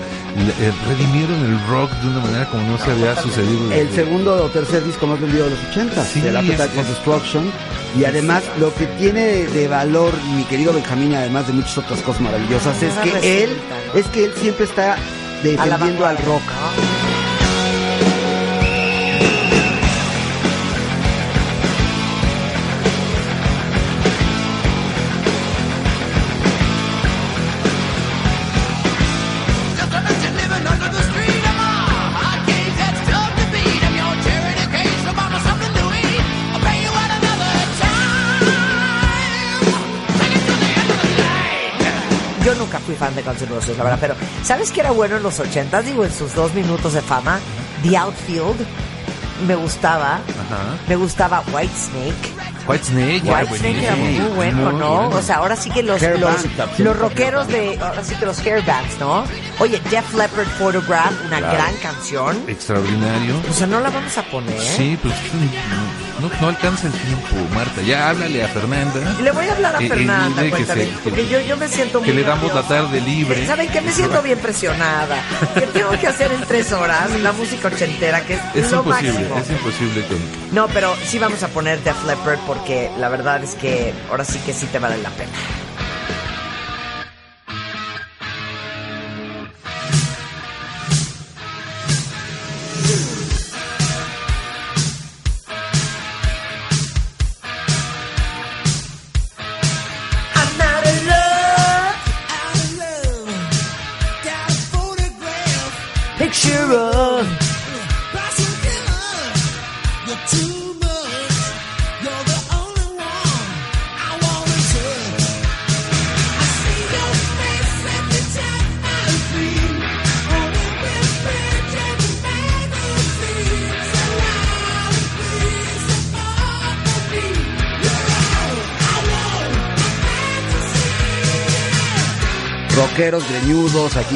eh, 0.68 0.74
redimieron 0.90 1.46
el 1.46 1.66
rock 1.68 1.92
de 1.92 2.08
una 2.10 2.20
manera 2.20 2.46
como 2.50 2.64
no 2.64 2.78
se 2.78 2.92
había 2.92 3.16
sucedido. 3.16 3.72
El 3.72 3.90
segundo 3.96 4.44
o 4.44 4.50
tercer 4.50 4.84
disco 4.84 5.08
más 5.08 5.22
vendido 5.22 5.46
de 5.46 5.52
los 5.52 5.60
80, 5.72 6.04
Sí, 6.04 6.20
de 6.20 6.32
la 6.34 6.42
es- 6.42 6.50
Appetite 6.50 6.70
for 6.76 6.86
Destruction. 6.86 7.52
Y 7.98 8.04
además, 8.04 8.44
lo 8.60 8.74
que 8.76 8.86
tiene 8.86 9.46
de, 9.48 9.68
valor 9.70 10.12
mi 10.36 10.44
querido 10.44 10.74
Benjamín, 10.74 11.16
además 11.16 11.48
de 11.48 11.54
muchas 11.54 11.78
otras 11.78 12.02
cosas 12.02 12.22
maravillosas, 12.22 12.84
es 12.84 12.94
que 12.96 13.44
él, 13.46 13.58
es 13.96 14.06
que 14.08 14.26
él 14.26 14.34
siempre 14.40 14.66
está 14.66 14.98
defendiendo 15.44 16.06
al 16.06 16.18
rock. 16.18 16.99
Fan 43.00 43.16
de 43.16 43.22
Guns 43.24 43.42
N' 43.42 43.48
Roses, 43.50 43.78
la 43.78 43.84
verdad, 43.86 43.98
pero 44.02 44.16
¿sabes 44.44 44.72
qué 44.72 44.82
era 44.82 44.92
bueno 44.92 45.18
en 45.18 45.24
los 45.24 45.40
ochentas? 45.40 45.86
Digo, 45.86 46.04
en 46.06 46.14
sus 46.14 46.34
dos 46.36 46.54
minutos 46.54 46.94
de 46.94 47.02
fama, 47.02 47.40
The 47.84 47.98
Outfield, 47.98 48.58
me 49.48 49.56
gustaba. 49.56 50.16
Ajá. 50.16 50.78
Me 50.88 50.96
gustaba 50.98 51.42
White 51.54 51.74
Snake. 51.76 52.36
White 52.68 52.84
Snake 52.84 53.22
era 53.26 53.40
White 53.40 53.58
Snake 53.58 53.84
era 53.84 53.96
muy 53.96 54.20
bueno, 54.36 54.72
Muy 54.72 54.80
¿no? 54.80 54.96
bueno. 55.02 55.10
O 55.18 55.22
sea, 55.24 55.38
ahora 55.38 55.56
sí 55.56 55.72
que 55.72 55.82
los, 55.82 56.00
los, 56.02 56.46
los 56.78 57.00
rockeros 57.00 57.48
de, 57.48 57.80
ahora 57.82 58.04
sí 58.04 58.14
que 58.16 58.26
los 58.28 58.38
hairbands, 58.46 59.00
¿no? 59.00 59.24
Oye, 59.60 59.82
Def 59.90 60.14
Leppard 60.14 60.46
Photograph, 60.60 61.12
una 61.26 61.38
Claro. 61.40 61.54
gran 61.54 61.76
canción. 61.78 62.38
Extraordinario. 62.48 63.36
O 63.50 63.54
sea, 63.54 63.66
no 63.66 63.80
la 63.80 63.90
vamos 63.90 64.16
a 64.18 64.24
poner. 64.24 64.60
Sí, 64.60 65.00
pues 65.02 65.14
no, 66.20 66.30
no 66.42 66.48
alcanza 66.50 66.88
el 66.88 66.94
tiempo, 66.94 67.36
Marta. 67.54 67.82
Ya 67.82 68.10
háblale 68.10 68.44
a 68.44 68.48
Fernanda. 68.50 69.00
Le 69.22 69.32
voy 69.32 69.46
a 69.48 69.54
hablar 69.54 69.76
a 69.76 69.82
Y- 69.82 69.86
y 69.86 69.90
Fernanda, 69.90 70.42
dile 70.42 70.58
que 70.58 70.66
se- 70.66 70.74
que- 70.76 70.98
porque 71.04 71.28
yo, 71.28 71.40
yo 71.42 71.58
me 71.58 71.68
siento 71.68 72.02
que 72.02 72.08
muy 72.14 72.22
le 72.22 72.28
damos 72.28 72.48
la 72.54 72.62
nerviosa. 72.62 72.68
tarde 72.84 73.02
libre. 73.02 73.48
¿Saben 73.48 73.70
qué? 73.70 73.82
Me 73.82 73.92
siento 73.92 74.22
bien 74.22 74.40
presionada. 74.40 75.18
Que 75.54 75.62
tengo 75.68 75.92
que 75.92 76.08
hacer 76.08 76.32
en 76.32 76.42
tres 76.46 76.72
horas 76.72 77.10
la 77.22 77.32
música 77.32 77.68
ochentera, 77.70 78.22
que 78.26 78.34
es, 78.36 78.40
Es 78.56 78.72
lo 78.72 78.78
imposible, 78.80 79.12
máximo. 79.14 79.38
es 79.40 79.50
imposible 79.50 80.06
con... 80.08 80.18
No, 80.56 80.68
pero 80.68 80.96
sí 81.06 81.20
vamos 81.20 81.42
a 81.44 81.48
poner 81.50 81.82
Def 81.84 82.04
Leppard 82.06 82.40
porque 82.48 82.90
la 82.98 83.10
verdad 83.10 83.44
es 83.44 83.56
que 83.56 83.94
ahora 84.10 84.26
sí 84.26 84.40
que 84.46 84.54
sí 84.54 84.66
te 84.68 84.80
vale 84.80 84.98
la 84.98 85.10
pena. 85.12 85.32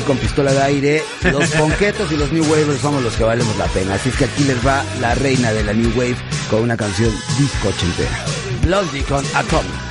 Con 0.03 0.17
pistola 0.17 0.51
de 0.51 0.61
aire. 0.61 1.03
Los 1.31 1.49
ponquetos 1.57 2.11
y 2.11 2.17
los 2.17 2.31
New 2.31 2.43
Wavers 2.43 2.81
somos 2.81 3.03
los 3.03 3.15
que 3.15 3.23
valemos 3.23 3.55
la 3.57 3.65
pena. 3.67 3.95
Así 3.95 4.09
es 4.09 4.15
que 4.15 4.25
aquí 4.25 4.43
les 4.43 4.65
va 4.65 4.83
la 4.99 5.15
reina 5.15 5.51
de 5.51 5.63
la 5.63 5.73
New 5.73 5.91
Wave 5.91 6.17
con 6.49 6.61
una 6.61 6.77
canción 6.77 7.11
disco 7.37 7.69
ochentera. 7.69 8.25
Blondie 8.63 9.03
con 9.03 9.23
Atomic. 9.35 9.82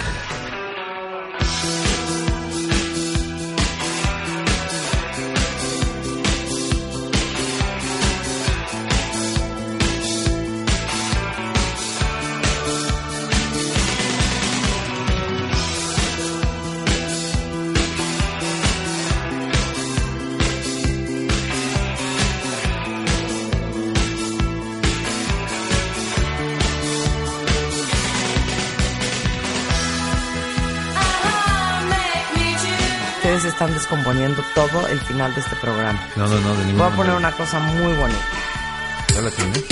Descomponiendo 33.92 34.42
todo 34.54 34.86
el 34.88 34.98
final 35.00 35.34
de 35.34 35.42
este 35.42 35.54
programa. 35.56 36.00
No, 36.16 36.26
no, 36.26 36.40
no, 36.40 36.50
de 36.52 36.56
Voy 36.56 36.64
ninguna 36.64 36.86
a 36.86 36.90
poner 36.96 37.12
manera. 37.12 37.16
una 37.18 37.32
cosa 37.32 37.58
muy 37.60 37.92
bonita. 37.92 38.24
¿Ya 39.14 39.20
la 39.20 39.30
tienes? 39.30 39.64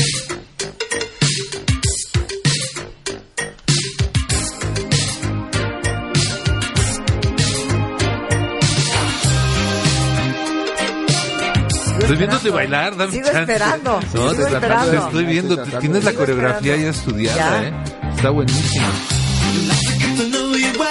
Estoy 12.01 12.17
viéndote 12.17 12.51
bailar, 12.51 12.97
dame 12.97 13.13
Sigo 13.13 13.27
chance. 13.27 13.41
esperando, 13.41 14.01
No, 14.01 14.11
sigo 14.11 14.33
te, 14.35 14.43
la- 14.43 14.49
esperando. 14.59 14.91
te 14.91 14.97
estoy 14.97 15.25
viendo, 15.25 15.63
Estoy 15.63 15.81
tienes 15.81 16.05
la 16.05 16.13
coreografía 16.15 16.77
ya 16.77 16.89
estudiada, 16.89 17.63
Ya. 17.63 17.69
¿eh? 17.69 17.73
Está 18.17 18.31
buenísimo. 18.31 18.87
to 20.17 20.25
know 20.29 20.55
you 20.57 20.69
well. 20.79 20.91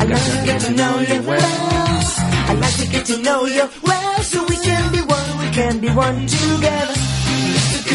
I 0.00 0.04
like 0.06 0.22
to 0.22 0.46
get 0.46 0.60
to 0.62 0.70
know 0.72 1.00
you 1.02 1.22
well. 1.28 2.07
I 2.48 2.54
like 2.54 2.76
to 2.76 2.86
get 2.88 3.04
to 3.06 3.16
know 3.22 3.44
you 3.46 3.68
well, 3.82 4.22
so 4.22 4.44
we 4.48 4.56
can 4.56 4.92
be 4.92 5.00
one, 5.02 5.38
we 5.38 5.50
can 5.50 5.78
be 5.80 5.88
one 5.90 6.26
together. 6.26 6.94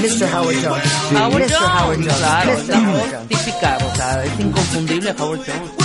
Mr. 0.04 0.28
Howard 0.28 0.56
Jones. 0.58 0.84
Howard 1.12 1.44
Mr. 1.44 1.50
Jones, 1.50 1.72
Howard 1.78 2.00
Jones. 2.04 2.18
claro, 2.18 2.52
Mr. 2.52 2.74
Howard 2.74 3.12
Jones. 3.12 3.28
típica, 3.30 3.78
o 3.78 3.96
sea, 3.96 4.24
es 4.26 4.40
inconfundible 4.40 5.12
Howard 5.18 5.42
Jones. 5.46 5.83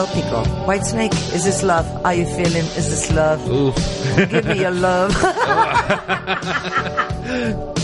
Erótico. 0.00 0.42
White 0.66 0.84
Snake, 0.84 1.14
is 1.34 1.44
this 1.44 1.62
love? 1.62 1.86
Are 2.04 2.14
you 2.14 2.26
feeling? 2.26 2.64
Is 2.76 2.88
this 2.90 3.10
love? 3.12 3.40
Uf, 3.50 3.74
Give 4.30 4.44
me 4.44 4.58
your 4.60 4.70
love. 4.72 5.14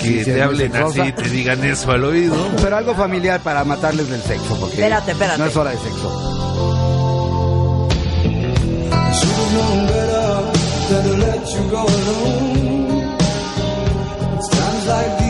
que 0.02 0.24
te 0.24 0.42
hablen 0.42 0.74
así, 0.76 0.92
sexosa. 1.00 1.22
te 1.22 1.28
digan 1.30 1.64
eso 1.64 1.90
al 1.92 2.04
oído. 2.04 2.36
Pero 2.60 2.76
algo 2.76 2.94
familiar 2.94 3.40
para 3.40 3.64
matarles 3.64 4.08
del 4.10 4.20
sexo, 4.22 4.54
porque 4.60 4.74
Espérate, 4.76 5.12
espérate. 5.12 5.38
no 5.38 5.46
es 5.46 5.56
hora 5.56 5.70
de 5.70 5.78
sexo. 5.78 6.28
Known 9.52 9.86
better 9.86 10.52
than 10.88 11.02
to 11.04 11.12
let 11.26 11.46
you 11.52 11.70
go 11.70 11.82
alone. 11.84 13.16
It's 14.38 14.48
times 14.48 14.86
like 14.86 15.21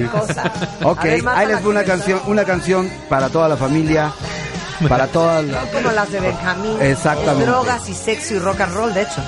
qué 0.00 0.06
cosa. 0.06 0.52
Ok, 0.82 1.02
ver, 1.02 1.22
ahí 1.28 1.46
les 1.46 1.62
voy 1.62 1.72
una 1.72 1.84
canción, 1.84 2.20
una 2.26 2.44
canción 2.44 2.90
para 3.08 3.28
toda 3.28 3.48
la 3.48 3.56
familia, 3.56 4.12
para 4.88 5.06
todas 5.06 5.44
las... 5.44 5.66
Como 5.66 5.90
las 5.90 6.10
de 6.10 6.20
Benjamín. 6.20 6.76
Exactamente. 6.80 7.46
Drogas 7.46 7.88
y 7.88 7.94
sexo 7.94 8.34
y 8.34 8.38
rock 8.38 8.60
and 8.60 8.74
roll, 8.74 8.94
de 8.94 9.02
hecho. 9.02 9.22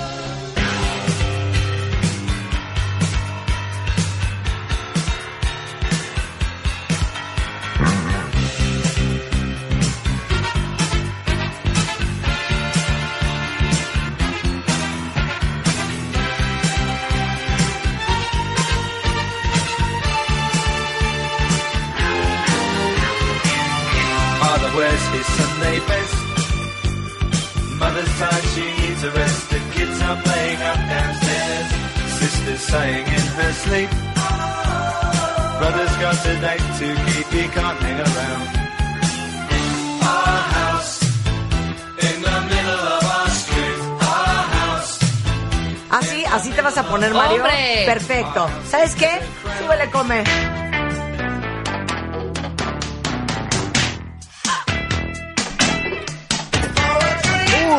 ¡Hombre! 47.39 47.83
Perfecto. 47.85 48.49
¿Sabes 48.69 48.95
qué? 48.95 49.19
Súbele, 49.59 49.89
come. 49.91 50.23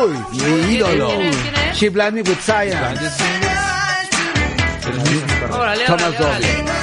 Uy, 0.03 0.15
mi 0.41 0.73
ídolo. 0.75 1.07
¿Quién 1.09 1.21
es? 1.21 1.35
¿Quién 1.37 1.55
es? 1.55 1.77
She 1.77 1.89
blinded 1.89 2.27
with 2.27 2.39
science. 2.39 2.75
Órale, 5.51 5.85
Thomas 5.85 6.19
órale, 6.19 6.25
órale. 6.25 6.80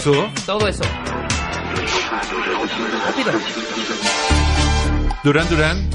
Eso? 0.00 0.28
Todo 0.46 0.66
eso. 0.68 0.82
Rápido. 3.06 3.32
Durán 5.22 5.48
Durán. 5.48 5.90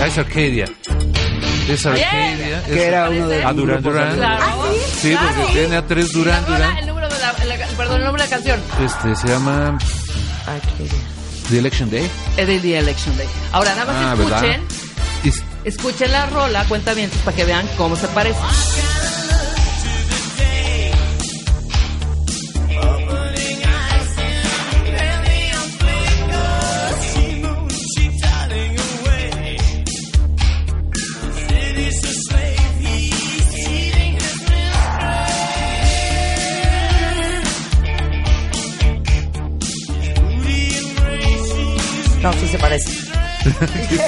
Ah, 0.00 0.06
es 0.06 0.18
Arcadia. 0.18 0.66
Es 1.68 1.86
Arcadia. 1.86 2.62
Que 2.64 2.72
es- 2.74 2.82
era 2.88 3.08
uno 3.10 3.28
de 3.28 3.44
Ah, 3.44 3.52
Durán 3.52 3.82
Durán. 3.82 4.16
Claro. 4.16 4.44
Sí, 5.00 5.16
porque 5.16 5.34
Claro. 5.34 5.48
tiene 5.52 5.76
a 5.76 5.86
tres 5.86 6.12
Durán 6.12 6.42
La 6.42 6.46
rola, 6.48 6.56
Durán. 6.58 6.78
el 6.78 6.86
número 6.86 7.08
de 7.08 7.18
la, 7.18 7.32
la- 7.56 7.66
perdón, 7.76 7.96
el 7.98 8.04
nombre 8.04 8.22
de 8.22 8.28
la 8.30 8.36
canción. 8.36 8.60
Este 8.84 9.16
se 9.16 9.28
llama 9.28 9.78
The 11.50 11.58
Election 11.58 11.90
Day. 11.90 12.10
Es 12.36 12.46
de 12.46 12.58
The 12.58 12.78
Election 12.78 13.16
Day. 13.16 13.28
Ahora, 13.52 13.74
nada 13.74 13.92
más 13.92 13.96
Ah, 13.96 14.14
escuchen, 14.18 14.62
escuchen 15.64 16.12
la 16.12 16.26
rola, 16.26 16.64
cuenta 16.64 16.92
bien 16.94 17.10
para 17.24 17.36
que 17.36 17.44
vean 17.44 17.66
cómo 17.76 17.94
se 17.96 18.08
parece. 18.08 18.38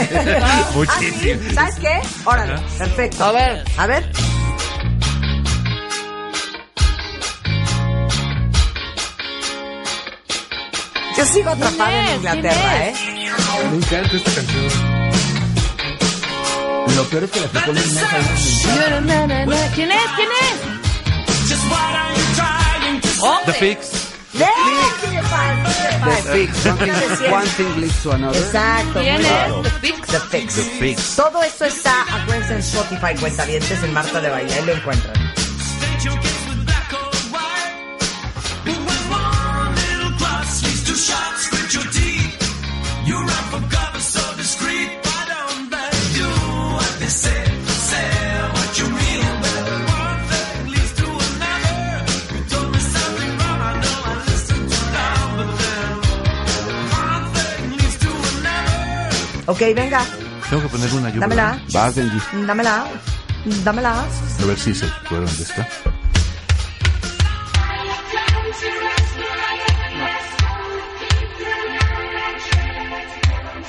Muchísimo. 0.75 1.41
¿Ah, 1.41 1.49
sí? 1.49 1.55
¿Sabes 1.55 1.75
qué? 1.77 2.01
Órale, 2.25 2.55
perfecto. 2.79 3.25
A 3.25 3.33
ver. 3.33 3.65
A 3.77 3.87
ver. 3.87 4.13
Yo 11.17 11.25
sigo 11.25 11.51
atrapada 11.51 11.91
¿Quién 11.91 12.05
en 12.05 12.09
es? 12.09 12.17
Inglaterra, 12.17 12.87
¿eh? 12.87 12.95
¿Quién 12.97 13.71
Me 13.71 13.77
encanta 13.79 14.17
esta 14.17 14.31
canción. 14.31 14.99
Lo 16.97 17.05
peor 17.05 17.25
es 17.25 17.31
que 17.31 17.41
la 17.41 17.47
Na, 19.01 19.27
na, 19.27 19.45
na. 19.47 19.57
¿Quién 19.75 19.91
es? 19.93 20.03
¿Quién 20.17 20.29
es? 20.31 20.79
The. 23.47 23.53
Fix. 23.55 23.98
The 26.09 26.23
Fix. 26.33 26.67
One 27.31 27.47
thing, 27.47 27.81
leads 27.81 28.03
to 28.03 28.13
another. 28.13 28.39
Exacto. 28.39 29.01
¿Quién 29.01 29.17
muy 29.17 29.27
es? 29.27 29.63
The 29.63 29.71
Fix. 29.81 30.09
The 30.09 30.21
Fix. 30.21 30.55
The 30.55 30.63
Fix. 30.63 31.17
Todo 31.17 31.43
esto 31.43 31.65
está, 31.65 32.03
acuérdense, 32.03 32.55
en 32.55 32.61
Spotify, 32.61 33.15
cuentavientes, 33.19 33.83
en 33.83 33.93
Marta 33.93 34.21
de 34.21 34.31
Baile, 34.31 34.53
ahí 34.53 34.65
lo 34.65 34.73
encuentran. 34.73 35.18
Ok, 59.59 59.75
venga, 59.75 60.01
Tengo 60.49 60.63
que 60.63 60.69
poner 60.69 60.93
una 60.95 61.11
yo. 61.11 61.21
dámela, 61.21 61.51
¿verdad? 61.51 61.63
Vas, 61.73 61.95
Benji. 61.97 62.19
dámela, 62.47 62.87
dámela. 63.65 64.05
A 64.41 64.45
ver 64.47 64.57
si 64.57 64.73
se 64.73 64.87
acuerdan 64.87 65.37
de 65.37 65.43
esta. 65.43 65.67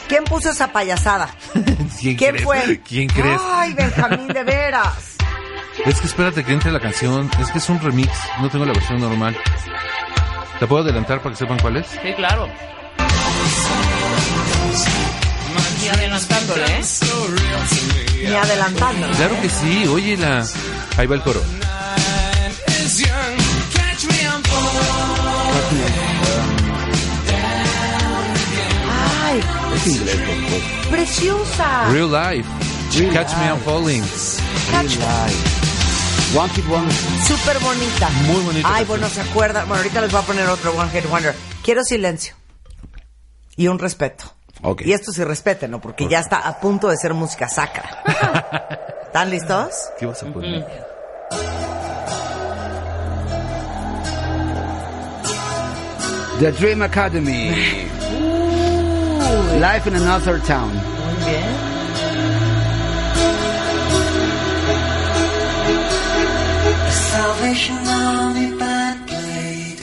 ¿Quién 0.08 0.24
puso 0.24 0.50
esa 0.50 0.72
payasada? 0.72 1.30
¿Quién, 2.00 2.16
¿Quién 2.18 2.32
crees? 2.32 2.44
fue? 2.44 2.82
¿Quién 2.88 3.08
crees? 3.10 3.40
Ay, 3.48 3.74
Benjamín, 3.74 4.28
de 4.28 4.44
veras. 4.44 5.16
Es 5.86 6.00
que 6.02 6.08
espérate 6.08 6.44
que 6.44 6.54
entre 6.54 6.72
la 6.72 6.80
canción. 6.80 7.30
Es 7.40 7.52
que 7.52 7.60
es 7.60 7.70
un 7.70 7.80
remix. 7.80 8.12
No 8.42 8.50
tengo 8.50 8.66
la 8.66 8.74
versión 8.74 9.00
normal. 9.00 9.38
¿La 10.60 10.68
puedo 10.68 10.84
adelantar 10.84 11.20
para 11.22 11.32
que 11.34 11.40
sepan 11.40 11.60
cuál 11.60 11.78
es? 11.78 11.88
Sí, 11.88 12.14
claro. 12.18 12.48
Y 15.84 15.88
adelantándole, 15.88 16.66
¿eh? 16.66 16.82
Ni 18.24 18.36
adelantando. 18.36 19.08
Claro 19.16 19.42
que 19.42 19.50
sí, 19.50 19.88
óyela. 19.88 20.46
Ahí 20.98 21.08
va 21.08 21.16
el 21.16 21.22
coro. 21.22 21.42
Ay, 29.24 29.40
Es 29.76 29.88
inglés, 29.88 30.16
preciosa. 30.90 31.90
Real 31.92 32.12
Life. 32.12 32.50
Real 32.98 33.14
Catch 33.14 33.34
Me 33.38 33.44
Life. 33.44 33.54
I'm 33.54 33.60
Falling. 33.60 34.04
Catch- 34.72 36.36
One 36.36 36.50
Hit 36.54 36.66
Wonder. 36.68 36.94
Súper 37.28 37.60
bonita. 37.60 38.10
Muy 38.28 38.42
bonita 38.44 38.68
Ay, 38.68 38.86
canción. 38.86 38.88
bueno, 38.88 39.10
se 39.10 39.22
acuerdan. 39.22 39.68
Bueno, 39.68 39.82
ahorita 39.82 40.02
les 40.02 40.12
voy 40.12 40.22
a 40.22 40.26
poner 40.26 40.48
otro 40.48 40.72
One 40.74 40.90
Hit 40.92 41.10
Wonder. 41.10 41.36
Quiero 41.64 41.84
silencio. 41.84 42.36
Y 43.56 43.68
un 43.68 43.80
respeto. 43.80 44.36
Ok. 44.62 44.82
Y 44.86 44.94
esto 44.94 45.12
sí 45.12 45.24
respétenlo, 45.24 45.80
porque 45.80 46.08
ya 46.08 46.20
está 46.20 46.40
a 46.48 46.60
punto 46.60 46.90
de 46.90 46.98
ser 46.98 47.14
música 47.14 47.48
sacra. 47.48 48.04
¿Están 49.06 49.30
listos? 49.30 49.90
¿Qué 49.98 50.06
vas 50.06 50.22
a 50.22 50.28
poner? 50.28 50.66
The 56.40 56.52
Dream 56.52 56.82
Academy. 56.82 57.50
Life 59.60 59.88
in 59.88 59.96
Another 59.96 60.40
Town. 60.42 60.72
Muy 60.74 61.16
bien. 61.26 61.70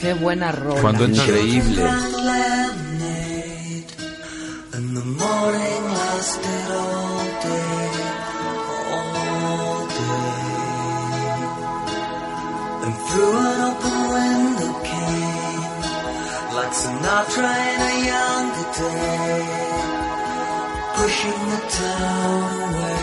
Qué 0.01 0.13
buena 0.13 0.51
rola. 0.51 0.81
Cuando 0.81 1.05
Increíble. 1.05 1.83
Morning 5.15 5.83
lasted 5.99 6.67
all 6.83 7.23
day, 7.47 7.91
all 8.93 9.87
day. 9.87 10.37
And 12.85 12.95
through 13.07 13.37
an 13.51 13.59
open 13.69 13.97
window 14.15 14.73
came, 14.89 15.81
like 16.55 16.73
Sinatra 16.81 17.53
in 17.71 17.79
a 17.91 17.95
younger 18.11 18.67
day, 18.81 19.45
pushing 20.97 21.41
the 21.51 21.61
town 21.77 22.75
away. 22.75 22.96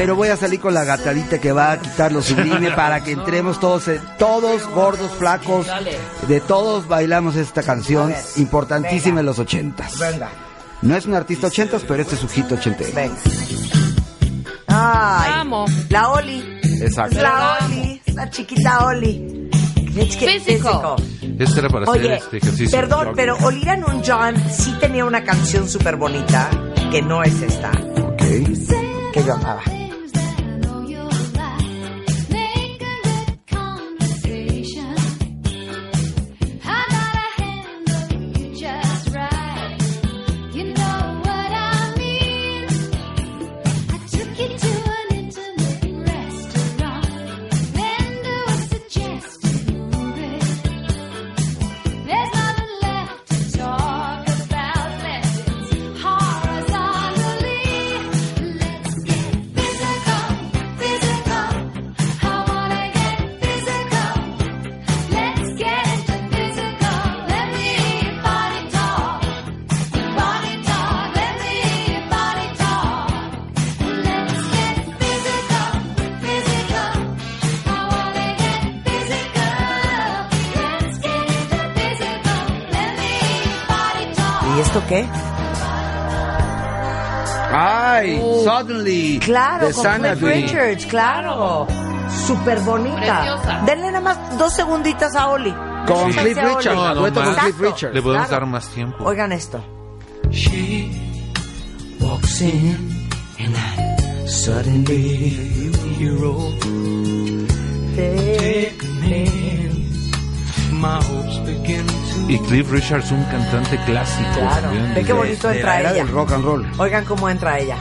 Pero 0.00 0.16
voy 0.16 0.28
a 0.28 0.36
salir 0.38 0.60
con 0.60 0.72
la 0.72 0.82
gatadita 0.84 1.38
que 1.38 1.52
va 1.52 1.72
a 1.72 1.78
quitar 1.78 2.10
lo 2.10 2.22
sublime 2.22 2.70
para 2.70 3.04
que 3.04 3.10
entremos 3.12 3.60
todos, 3.60 3.86
eh, 3.88 4.00
todos 4.18 4.66
gordos, 4.70 5.10
flacos, 5.18 5.66
Dale. 5.66 5.94
de 6.26 6.40
todos 6.40 6.88
bailamos 6.88 7.36
esta 7.36 7.62
canción 7.62 8.14
importantísima 8.36 9.20
en 9.20 9.26
los 9.26 9.38
ochentas. 9.38 9.98
Venga, 9.98 10.30
No 10.80 10.96
es 10.96 11.04
un 11.04 11.12
artista 11.14 11.48
ochentas, 11.48 11.82
pero 11.86 12.00
este 12.00 12.14
es 12.14 12.20
su 12.22 12.28
hit 12.28 12.50
ochentero. 12.50 12.90
venga. 12.94 13.14
Ay, 14.68 15.30
La 15.32 15.40
amo. 15.42 15.66
la 15.90 16.08
Oli. 16.12 16.60
Exacto. 16.80 17.20
La 17.20 17.58
Oli, 17.66 18.00
la 18.14 18.30
chiquita 18.30 18.86
Oli. 18.86 19.50
Físico. 20.18 20.96
Este 21.38 21.60
era 21.60 21.68
para 21.68 21.84
hacer 21.90 22.00
Oye, 22.06 22.14
este 22.16 22.38
ejercicio. 22.38 22.70
perdón, 22.80 22.98
Jogging. 23.00 23.16
pero 23.16 23.36
Olivia 23.42 23.76
Newton-John 23.76 24.34
sí 24.50 24.72
tenía 24.80 25.04
una 25.04 25.22
canción 25.24 25.68
súper 25.68 25.96
bonita, 25.96 26.48
que 26.90 27.02
no 27.02 27.22
es 27.22 27.42
esta, 27.42 27.70
Ok. 27.70 28.22
que 29.12 29.24
yo 29.26 29.34
amaba. 29.34 29.60
Qué? 84.90 85.08
Ay, 87.52 88.20
Suddenly. 88.44 89.18
Claro, 89.24 89.66
de 89.68 89.72
con 89.72 89.82
Cliff 89.82 89.92
Xanadu. 89.94 90.26
Richards, 90.26 90.86
claro. 90.86 91.66
Súper 92.26 92.60
bonita. 92.60 92.96
Preciosa. 92.96 93.62
Denle 93.66 93.86
nada 93.92 94.00
más 94.00 94.38
dos 94.38 94.52
segunditas 94.52 95.14
a 95.16 95.28
Oli. 95.30 95.50
Con 95.86 96.08
Déjense 96.08 96.20
Cliff 96.22 96.38
a 96.38 96.42
Oli. 96.42 96.54
Richard, 96.56 96.74
No, 96.76 96.94
no 96.94 97.00
con 97.02 97.14
más. 97.14 97.36
Cliff 97.38 97.46
Exacto. 97.56 97.62
Richard. 97.64 97.94
Le 97.94 98.02
podemos 98.02 98.26
Claro. 98.28 98.40
dar 98.46 98.50
más 98.52 98.68
tiempo. 98.68 99.04
Oigan 99.04 99.32
esto. 99.32 99.60
She 100.30 100.90
walks 102.00 102.40
in 102.40 103.08
and 103.38 103.56
I 103.56 104.28
suddenly 104.28 105.72
begin 105.82 106.38
to 108.78 108.79
Y 112.28 112.38
Cliff 112.40 112.70
Richards, 112.70 113.10
un 113.12 113.22
cantante 113.24 113.78
clásico. 113.84 114.28
Claro. 114.34 114.62
también, 114.62 114.94
Ve 114.94 115.04
qué 115.04 115.12
bonito 115.12 115.48
De 115.48 115.54
la 115.54 115.60
entra 115.60 115.80
era 115.80 115.90
ella. 115.92 116.04
del 116.04 116.08
rock 116.12 116.32
and 116.32 116.44
roll. 116.44 116.66
Oigan 116.78 117.04
cómo 117.04 117.28
entra 117.28 117.58
ella. 117.58 117.76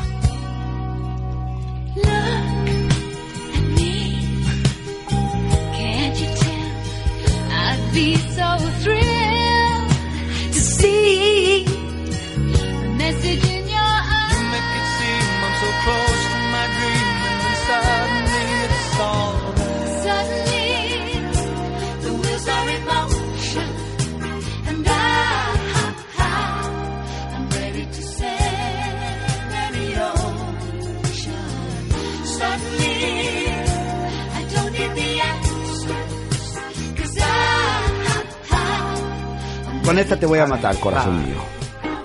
Con 39.90 39.98
esta 39.98 40.20
te 40.20 40.28
voy 40.28 40.38
a 40.38 40.45
matar, 40.45 40.80
corazón 40.80 41.26
mío. 41.26 41.38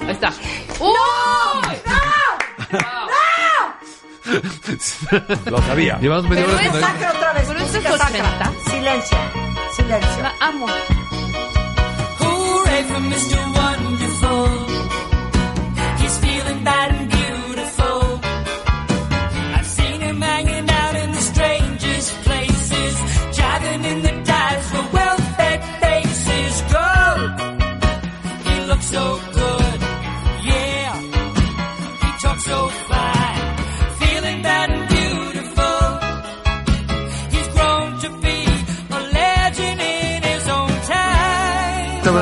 Ahí 0.00 0.12
está. 0.12 0.32
¡Uy! 0.80 1.76
Lo 5.50 5.58
sabía. 5.60 5.98
Llevamos 5.98 6.30
media 6.30 6.46
Pero 6.46 6.56
hora 6.56 6.64
es 6.64 6.80
Sacra 6.80 7.12
otra 7.14 7.32
vez. 7.34 7.44
Pero 7.46 7.60
esto 7.60 7.76
es 7.76 7.84
música 7.84 7.98
sacra. 7.98 8.48
80. 8.48 8.70
Silencio. 8.70 9.18
Silencio. 9.76 10.22
La 10.22 10.32
amo. 10.40 10.66
Hooray 12.20 12.84
for 12.84 13.00
Mr. 13.00 13.63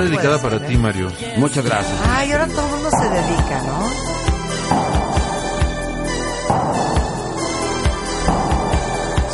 dedicada 0.05 0.41
para 0.41 0.65
ti, 0.67 0.77
Mario. 0.77 1.11
Muchas 1.37 1.65
gracias. 1.65 1.99
Ay, 2.09 2.33
ahora 2.33 2.47
todo 2.49 2.67
el 2.67 2.73
mundo 2.73 2.91
se 2.91 3.09
dedica, 3.09 3.63
¿no? 3.63 4.13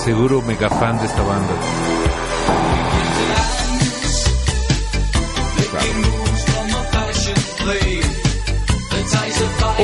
Seguro 0.05 0.43
mega 0.43 0.71
fan 0.71 0.99
de 0.99 1.07
esta 1.07 1.23
banda. 1.23 1.55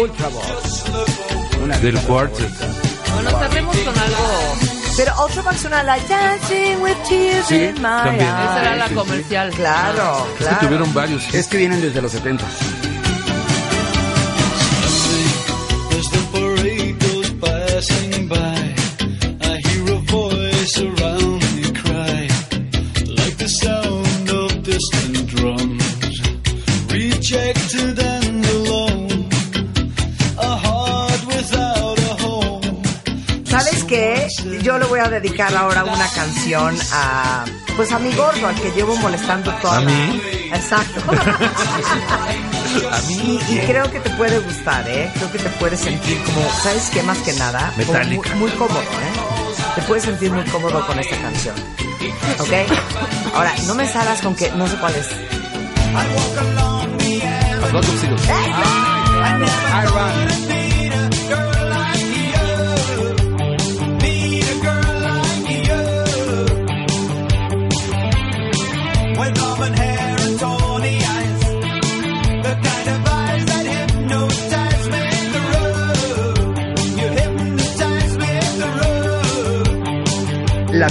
Ultra 0.01 0.29
Voz. 0.29 0.85
Una 1.63 1.79
Del 1.79 1.99
Quartet. 2.01 2.51
Bueno, 3.15 3.31
cerremos 3.39 3.77
con 3.77 3.99
algo. 3.99 4.54
Pero 4.97 5.13
Ultravox 5.25 5.61
suena 5.61 5.83
la 5.83 5.97
Dancing 5.99 6.77
with 6.81 6.97
Tears 7.09 7.47
Sí, 7.47 7.57
in 7.57 7.75
My 7.75 7.83
también. 7.83 8.29
Esa 8.29 8.61
era 8.61 8.77
la 8.77 8.85
Eyes. 8.87 8.97
comercial. 8.97 9.51
Claro, 9.51 10.27
Es 10.35 10.39
que 10.39 10.45
claro. 10.45 10.59
tuvieron 10.61 10.95
varios. 10.95 11.35
Es 11.35 11.49
que 11.49 11.57
vienen 11.57 11.81
desde 11.81 12.01
los 12.01 12.13
70. 12.13 12.45
Canción 36.25 36.77
a... 36.93 37.45
Pues 37.77 37.93
a 37.93 37.99
mi 37.99 38.13
gordo, 38.15 38.47
al 38.47 38.55
que 38.55 38.71
llevo 38.73 38.97
molestando 38.97 39.53
toda 39.61 39.77
¿A 39.79 39.81
la- 39.81 39.87
mí? 39.91 40.23
Exacto. 40.53 41.01
A 42.91 42.99
mí. 43.09 43.39
Y, 43.49 43.55
y 43.55 43.59
creo 43.67 43.89
que 43.91 44.01
te 44.01 44.11
puede 44.11 44.39
gustar, 44.41 44.89
¿eh? 44.89 45.11
Creo 45.15 45.31
que 45.31 45.39
te 45.39 45.49
puedes 45.51 45.79
sentir 45.81 46.21
como, 46.25 46.41
¿sabes 46.63 46.91
qué? 46.93 47.03
Más 47.03 47.19
que 47.19 47.33
nada, 47.35 47.73
muy, 47.77 48.19
muy 48.37 48.51
cómodo, 48.53 48.81
¿eh? 48.81 49.13
Te 49.77 49.83
puedes 49.83 50.05
sentir 50.05 50.31
muy 50.33 50.45
cómodo 50.45 50.85
con 50.87 50.99
esta 50.99 51.17
canción. 51.19 51.55
¿Ok? 52.41 52.53
Ahora, 53.35 53.53
no 53.67 53.75
me 53.75 53.87
salgas 53.87 54.21
con 54.23 54.35
que 54.35 54.51
no 54.53 54.67
sé 54.67 54.77
cuál 54.77 54.95
es. 54.95 55.07
A 57.63 57.67
Flock 57.69 57.85
of 57.85 58.01
Seagulls. 58.01 58.23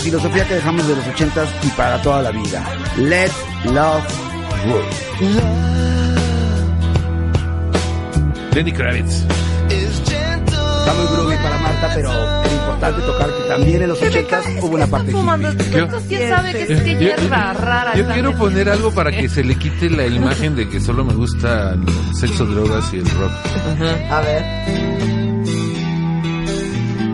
Filosofía 0.03 0.45
que 0.45 0.55
dejamos 0.55 0.85
de 0.85 0.95
los 0.95 1.05
80s 1.05 1.47
y 1.63 1.67
para 1.69 2.01
toda 2.01 2.21
la 2.21 2.31
vida. 2.31 2.63
Let 2.97 3.31
love 3.71 4.03
rule. 4.65 4.83
Lenny 8.53 8.71
Kravitz. 8.73 9.23
Está 9.69 10.93
muy 10.95 11.05
groovy 11.13 11.35
para 11.37 11.57
Marta, 11.59 11.91
pero 11.95 12.43
es 12.43 12.51
importante 12.51 13.01
tocar 13.01 13.29
que 13.29 13.43
también 13.47 13.81
en 13.83 13.89
los 13.89 14.01
80s 14.01 14.61
hubo 14.61 14.75
una 14.75 14.87
parte 14.87 15.11
fumando 15.11 15.49
quién 16.09 16.29
sabe 16.29 16.51
que 16.51 16.73
es 16.73 16.81
que 16.81 16.95
hierba 16.97 17.53
rara. 17.53 17.95
yo 17.95 18.05
quiero 18.07 18.37
poner 18.37 18.67
algo 18.67 18.91
para 18.91 19.09
que 19.11 19.29
se 19.29 19.43
le 19.45 19.55
quite 19.55 19.89
la 19.89 20.05
imagen 20.05 20.57
de 20.57 20.67
que 20.67 20.81
solo 20.81 21.05
me 21.05 21.13
gusta 21.13 21.73
el 21.73 22.15
sexo, 22.15 22.45
drogas 22.45 22.93
y 22.93 22.97
el 22.97 23.09
rock. 23.09 23.31
A 24.11 24.19
ver. 24.19 24.92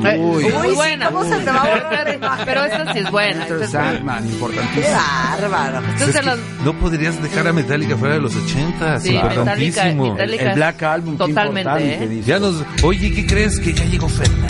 Uy. 0.01 0.43
Muy 0.43 0.53
Uy, 0.53 0.69
sí, 0.69 0.75
buena. 0.75 1.05
¿cómo 1.11 1.23
se 1.23 1.35
te 1.39 1.51
va 1.51 1.61
a 1.61 1.67
volver? 1.69 2.19
Pero 2.45 2.63
esta 2.65 2.93
sí 2.93 2.99
es 2.99 3.11
buena. 3.11 3.43
esta 3.43 3.53
Mr. 3.55 3.63
es. 3.63 3.69
Sandman, 3.71 4.23
Qué 4.23 4.29
importantísimo. 4.31 4.95
bárbaro. 5.39 5.79
Esta 5.79 6.03
es 6.03 6.09
Es 6.09 6.15
que 6.19 6.25
las- 6.25 6.39
no 6.63 6.73
podrías 6.79 7.21
dejar 7.21 7.47
a 7.47 7.53
Metallica 7.53 7.97
fuera 7.97 8.13
de 8.15 8.21
los 8.21 8.35
80, 8.35 8.99
Sí, 8.99 9.11
Metallica, 9.13 9.29
importantísimo. 9.39 10.11
Metallica. 10.13 10.43
El 10.49 10.55
Black 10.55 10.83
Album, 10.83 11.13
qué 11.17 11.25
Totalmente, 11.27 11.59
importante 11.83 12.03
¿eh? 12.19 12.21
Ya 12.25 12.39
nos, 12.39 12.63
oye, 12.83 13.11
¿qué 13.13 13.25
crees? 13.25 13.59
Que 13.59 13.73
ya 13.73 13.85
llegó 13.85 14.07
Fernanda. 14.09 14.47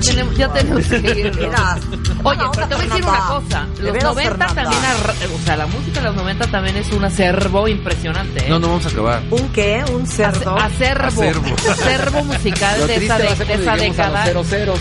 Ya 0.00 0.10
tenemos, 0.10 0.36
ya 0.36 0.52
tenemos 0.52 0.86
que 0.86 0.96
ir. 0.96 1.36
Mira. 1.38 1.78
Oye, 2.24 2.40
pero 2.54 2.68
te 2.68 2.74
voy 2.74 2.84
a 2.84 2.88
decir 2.88 3.04
una 3.04 3.18
cosa. 3.26 3.66
Los 3.78 3.92
veras, 3.92 4.04
90 4.04 4.48
Fernanda. 4.48 4.54
también, 4.54 5.30
o 5.34 5.44
sea, 5.44 5.56
la 5.56 5.66
música 5.66 6.00
de 6.00 6.06
los 6.06 6.14
90 6.16 6.46
también 6.48 6.76
es 6.76 6.92
un 6.92 7.04
acervo 7.04 7.68
impresionante. 7.68 8.44
¿eh? 8.44 8.48
No, 8.48 8.58
no 8.58 8.68
vamos 8.68 8.86
a 8.86 8.88
acabar. 8.88 9.22
¿Un 9.30 9.48
qué? 9.50 9.84
¿Un 9.92 10.06
cerdo? 10.06 10.56
Ace- 10.58 10.86
Acervo. 10.88 11.06
Acervo. 11.06 11.46
Acervo 11.70 12.24
musical 12.24 12.86
de 12.86 12.96
esa, 12.96 13.18
de, 13.18 13.26
esa 13.54 13.76
década. 13.76 14.22
cero 14.24 14.44
ceros. 14.44 14.80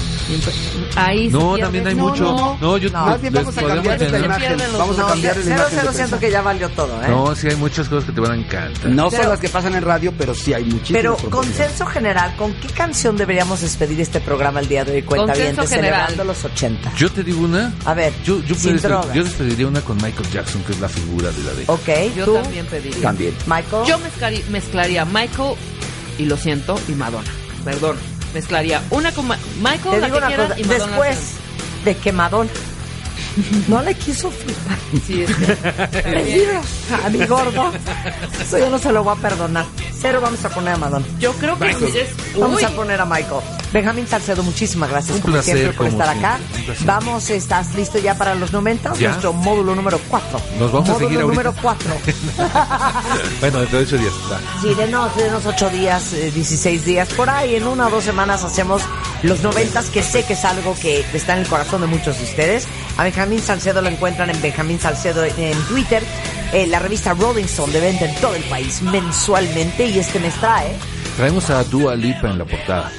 Ahí 0.96 1.30
No, 1.30 1.40
pierde. 1.54 1.62
también 1.64 1.88
hay 1.88 1.96
No, 1.96 2.08
mucho. 2.10 2.24
no. 2.24 2.58
No, 2.60 2.78
yo 2.78 2.90
No. 2.90 3.06
Más 3.06 3.22
bien 3.22 3.34
vamos 3.34 3.58
a 3.58 3.62
cambiar 3.64 4.02
esta 4.02 4.20
imagen. 4.20 4.58
Vamos 4.78 5.00
a 5.00 5.06
cambiar 5.08 5.38
la 5.38 5.44
Cero, 5.44 5.56
imagen. 5.58 5.80
cero, 5.80 5.92
siento 5.94 6.20
que 6.20 6.32
ya 6.32 6.42
valió 6.42 6.70
todo, 6.70 7.04
¿eh? 7.04 7.08
No, 7.10 7.36
sí 7.36 7.48
hay 7.48 7.56
muchas 7.56 7.88
cosas 7.88 8.06
que 8.06 8.12
te 8.12 8.22
van 8.22 8.32
a 8.32 8.36
encantar. 8.36 8.90
No 8.90 9.10
Pero- 9.10 9.24
son 9.24 9.32
las 9.32 9.40
que 9.40 9.50
pasan 9.50 9.76
en 9.76 9.84
radio, 9.84 10.14
pero 10.18 10.34
sí 10.34 10.54
hay 10.54 10.66
muchísimas. 10.66 11.02
Pero 11.02 11.18
consenso 11.30 11.86
general, 11.86 12.36
¿con 12.36 12.54
qué 12.56 12.68
canción 12.70 13.16
deberíamos 13.16 13.62
despedir 13.62 14.02
este 14.02 14.20
programa 14.20 14.60
el 14.60 14.68
día 14.68 14.84
de 14.84 14.94
hoy? 14.94 15.02
Cuenta 15.08 15.34
bien, 15.34 15.56
Consenso 15.56 15.76
general. 15.76 16.08
celebrando 16.08 16.24
los 16.26 16.44
80. 16.46 16.94
Yo 16.96 17.12
te 17.12 17.24
digo 17.24 17.42
una. 17.42 17.74
A 17.86 17.94
ver, 17.94 18.14
Yo, 18.24 18.42
yo, 18.44 18.56
sin 18.56 18.78
drogas. 18.78 19.14
yo 19.14 19.24
despediría 19.24 19.68
una 19.68 19.82
con 19.82 19.98
Michael 19.98 20.30
Jackson, 20.32 20.62
que 20.64 20.74
es 20.74 20.80
la 20.80 20.90
figura 20.90 21.32
de 21.32 21.44
la 21.44 21.52
década. 21.54 21.74
Ok, 21.74 22.16
Yo 22.16 22.26
tú, 22.26 22.34
también 22.36 22.66
pediría. 22.66 23.02
También. 23.02 23.34
Michael. 23.46 23.86
Yo 23.88 23.98
mezclaría, 24.00 24.42
mezclaría 24.50 25.06
Michael, 25.06 25.56
y 26.18 26.26
lo 26.26 26.38
siento, 26.38 26.80
y 26.88 26.92
Madonna. 26.92 27.30
Perdón. 27.64 27.98
Mezclaría 28.34 28.82
una 28.90 29.12
con 29.14 29.28
Ma- 29.28 29.38
Michael, 29.62 29.82
te 29.96 30.00
la 30.02 30.06
digo 30.08 30.12
que 30.12 30.18
una 30.18 30.28
quieras, 30.28 30.48
cosa, 30.50 30.60
y 30.60 30.64
Madonna. 30.66 30.86
después 30.88 31.18
de 31.86 31.96
que 31.98 32.12
Madonna 32.12 32.50
no 33.68 33.82
le 33.82 33.94
quiso 33.96 34.32
firmar 34.32 34.78
Sí, 35.06 35.24
es 35.24 35.36
que- 35.36 36.00
el 36.10 36.26
libro 36.26 36.62
a 37.06 37.10
mi 37.10 37.26
gordo, 37.26 37.72
eso 38.42 38.58
yo 38.58 38.70
no 38.70 38.78
se 38.80 38.92
lo 38.92 39.04
voy 39.04 39.16
a 39.18 39.22
perdonar. 39.22 39.66
Cero 40.00 40.20
vamos 40.22 40.44
a 40.46 40.50
poner 40.50 40.74
a 40.76 40.78
Madonna. 40.78 41.06
Yo 41.20 41.34
creo 41.34 41.58
que 41.58 41.70
es... 41.72 42.38
Vamos 42.38 42.64
a 42.64 42.70
poner 42.70 43.02
a 43.02 43.06
Michael. 43.06 43.42
Benjamín 43.74 44.08
Salcedo, 44.08 44.44
muchísimas 44.44 44.90
gracias 44.90 45.16
Un 45.16 45.22
como 45.22 45.34
placer, 45.34 45.56
siempre 45.58 45.76
por 45.78 45.88
como 45.88 46.02
estar 46.02 46.16
siempre. 46.16 46.74
acá. 46.76 46.84
Vamos, 46.86 47.30
¿estás 47.32 47.74
listo 47.76 47.98
ya 47.98 48.16
para 48.16 48.36
los 48.36 48.54
90? 48.54 48.94
Ya. 48.94 49.10
Nuestro 49.10 49.34
módulo 49.34 49.76
número 49.76 50.00
4. 50.08 50.40
Nos 50.60 50.72
vamos 50.72 50.90
a 50.90 50.94
módulo 50.94 51.08
seguir 51.10 51.22
ahorita. 51.22 51.42
número 51.44 51.54
4. 51.62 51.92
bueno, 53.42 53.60
dentro 53.60 53.80
de 53.80 53.86
ocho 53.86 53.98
días. 53.98 54.14
va. 54.32 54.40
Sí, 54.62 54.74
denos, 54.76 55.16
denos 55.16 55.46
8 55.46 55.70
días, 55.70 56.14
eh, 56.14 56.32
16 56.32 56.86
días. 56.86 57.10
Por 57.10 57.30
ahí, 57.30 57.56
en 57.56 57.68
una 57.68 57.88
o 57.88 57.90
dos 57.90 58.04
semanas 58.04 58.44
hacemos 58.44 58.82
los 59.24 59.42
90 59.42 59.84
que 59.92 60.04
sé 60.04 60.24
que 60.26 60.34
es 60.34 60.46
algo 60.46 60.76
que 60.80 61.04
está 61.14 61.34
en 61.34 61.40
el 61.40 61.48
corazón 61.48 61.82
de 61.82 61.88
muchos 61.88 62.18
de 62.20 62.24
ustedes. 62.24 62.68
A 62.98 63.04
Benjamín 63.04 63.27
Salcedo 63.42 63.82
lo 63.82 63.90
encuentran 63.90 64.30
en 64.30 64.42
Benjamín 64.42 64.80
Salcedo 64.80 65.24
en, 65.24 65.58
Twitter. 65.68 66.04
Eh, 66.54 66.66
la 66.68 66.80
revista 66.80 67.14
Rolling 67.14 67.44
Stone 67.44 67.74
de 67.74 67.82
venta 67.82 68.06
en 68.06 68.16
todo 68.16 68.36
el 68.36 68.44
país 68.44 68.82
mensualmente 68.82 69.86
y 69.86 70.00
este 70.00 70.18
mes 70.20 70.34
trae 70.36 70.76
Traemos 71.18 71.50
a 71.50 71.64
Dua 71.64 71.96
Lipa 71.96 72.30
en 72.30 72.38
la 72.38 72.46
portada. 72.46 72.92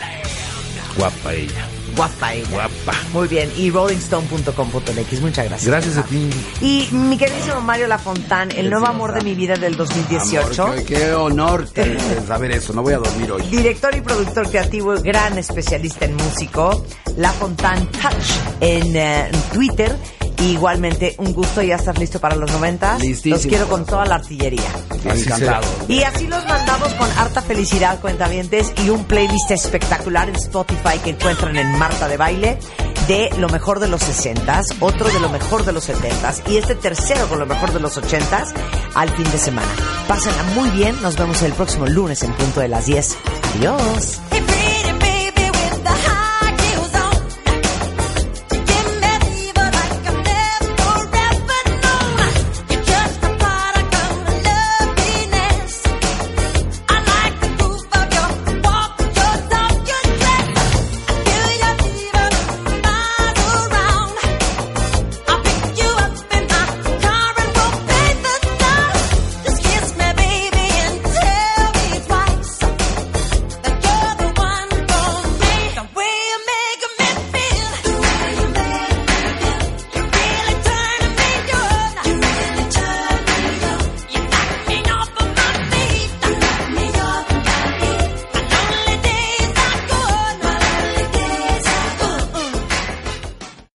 Guapa 0.96 1.32
ella. 1.32 1.68
guapa 1.94 2.34
ella. 2.34 2.48
Guapa. 2.50 2.92
Muy 3.12 3.28
bien, 3.28 3.48
y 3.56 3.70
rollingstone.com.mx. 3.70 5.20
Muchas 5.20 5.44
gracias. 5.44 5.64
Gracias 5.64 5.96
a 5.98 6.02
ti. 6.02 6.28
Y 6.60 6.88
mi 6.90 7.16
queridísimo 7.16 7.60
Mario 7.60 7.86
Lafontán, 7.86 8.50
el 8.50 8.70
nuevo 8.70 8.86
amor 8.86 9.12
de 9.14 9.20
mi 9.20 9.36
vida 9.36 9.54
del 9.54 9.76
2018. 9.76 10.62
Amor, 10.62 10.84
qué, 10.84 10.96
qué 10.96 11.12
honor 11.12 11.68
saber 12.26 12.50
eso. 12.50 12.72
No 12.72 12.82
voy 12.82 12.94
a 12.94 12.98
dormir 12.98 13.30
hoy. 13.30 13.42
Director 13.42 13.94
y 13.96 14.00
productor 14.00 14.50
creativo, 14.50 14.94
gran 15.00 15.38
especialista 15.38 16.04
en 16.04 16.16
músico, 16.16 16.84
La 17.16 17.30
Fontaine 17.30 17.86
Touch 17.86 18.60
en 18.60 18.96
eh, 18.96 19.30
Twitter 19.52 19.96
Y 20.40 20.52
igualmente, 20.52 21.14
un 21.18 21.32
gusto 21.32 21.62
ya 21.62 21.76
estar 21.76 21.98
listo 21.98 22.20
para 22.20 22.36
los 22.36 22.50
90. 22.52 22.98
Listísimo. 22.98 23.36
Los 23.36 23.46
quiero 23.46 23.68
con 23.68 23.84
toda 23.84 24.06
la 24.06 24.16
artillería. 24.16 24.70
Así 25.08 25.22
Encantado. 25.22 25.66
Y 25.88 26.02
así 26.02 26.26
los 26.26 26.44
mandamos 26.46 26.94
con 26.94 27.10
harta 27.18 27.42
felicidad, 27.42 28.00
cuentavientes, 28.00 28.72
y 28.84 28.90
un 28.90 29.04
playlist 29.04 29.50
espectacular 29.50 30.28
en 30.28 30.36
Spotify 30.36 30.98
que 31.02 31.10
encuentran 31.10 31.56
en 31.56 31.70
Marta 31.78 32.08
de 32.08 32.16
Baile 32.16 32.58
de 33.08 33.30
lo 33.38 33.48
mejor 33.48 33.80
de 33.80 33.88
los 33.88 34.02
60s, 34.02 34.76
otro 34.80 35.08
de 35.08 35.18
lo 35.18 35.30
mejor 35.30 35.64
de 35.64 35.72
los 35.72 35.88
70s 35.88 36.42
y 36.50 36.58
este 36.58 36.74
tercero 36.74 37.26
con 37.28 37.38
lo 37.38 37.46
mejor 37.46 37.72
de 37.72 37.80
los 37.80 37.96
80s 37.96 38.52
al 38.94 39.08
fin 39.10 39.30
de 39.32 39.38
semana. 39.38 39.68
Pásenla 40.06 40.42
muy 40.54 40.68
bien, 40.70 41.00
nos 41.00 41.16
vemos 41.16 41.42
el 41.42 41.52
próximo 41.54 41.86
lunes 41.86 42.22
en 42.22 42.32
punto 42.34 42.60
de 42.60 42.68
las 42.68 42.84
10. 42.84 43.16
Adiós. 43.56 44.20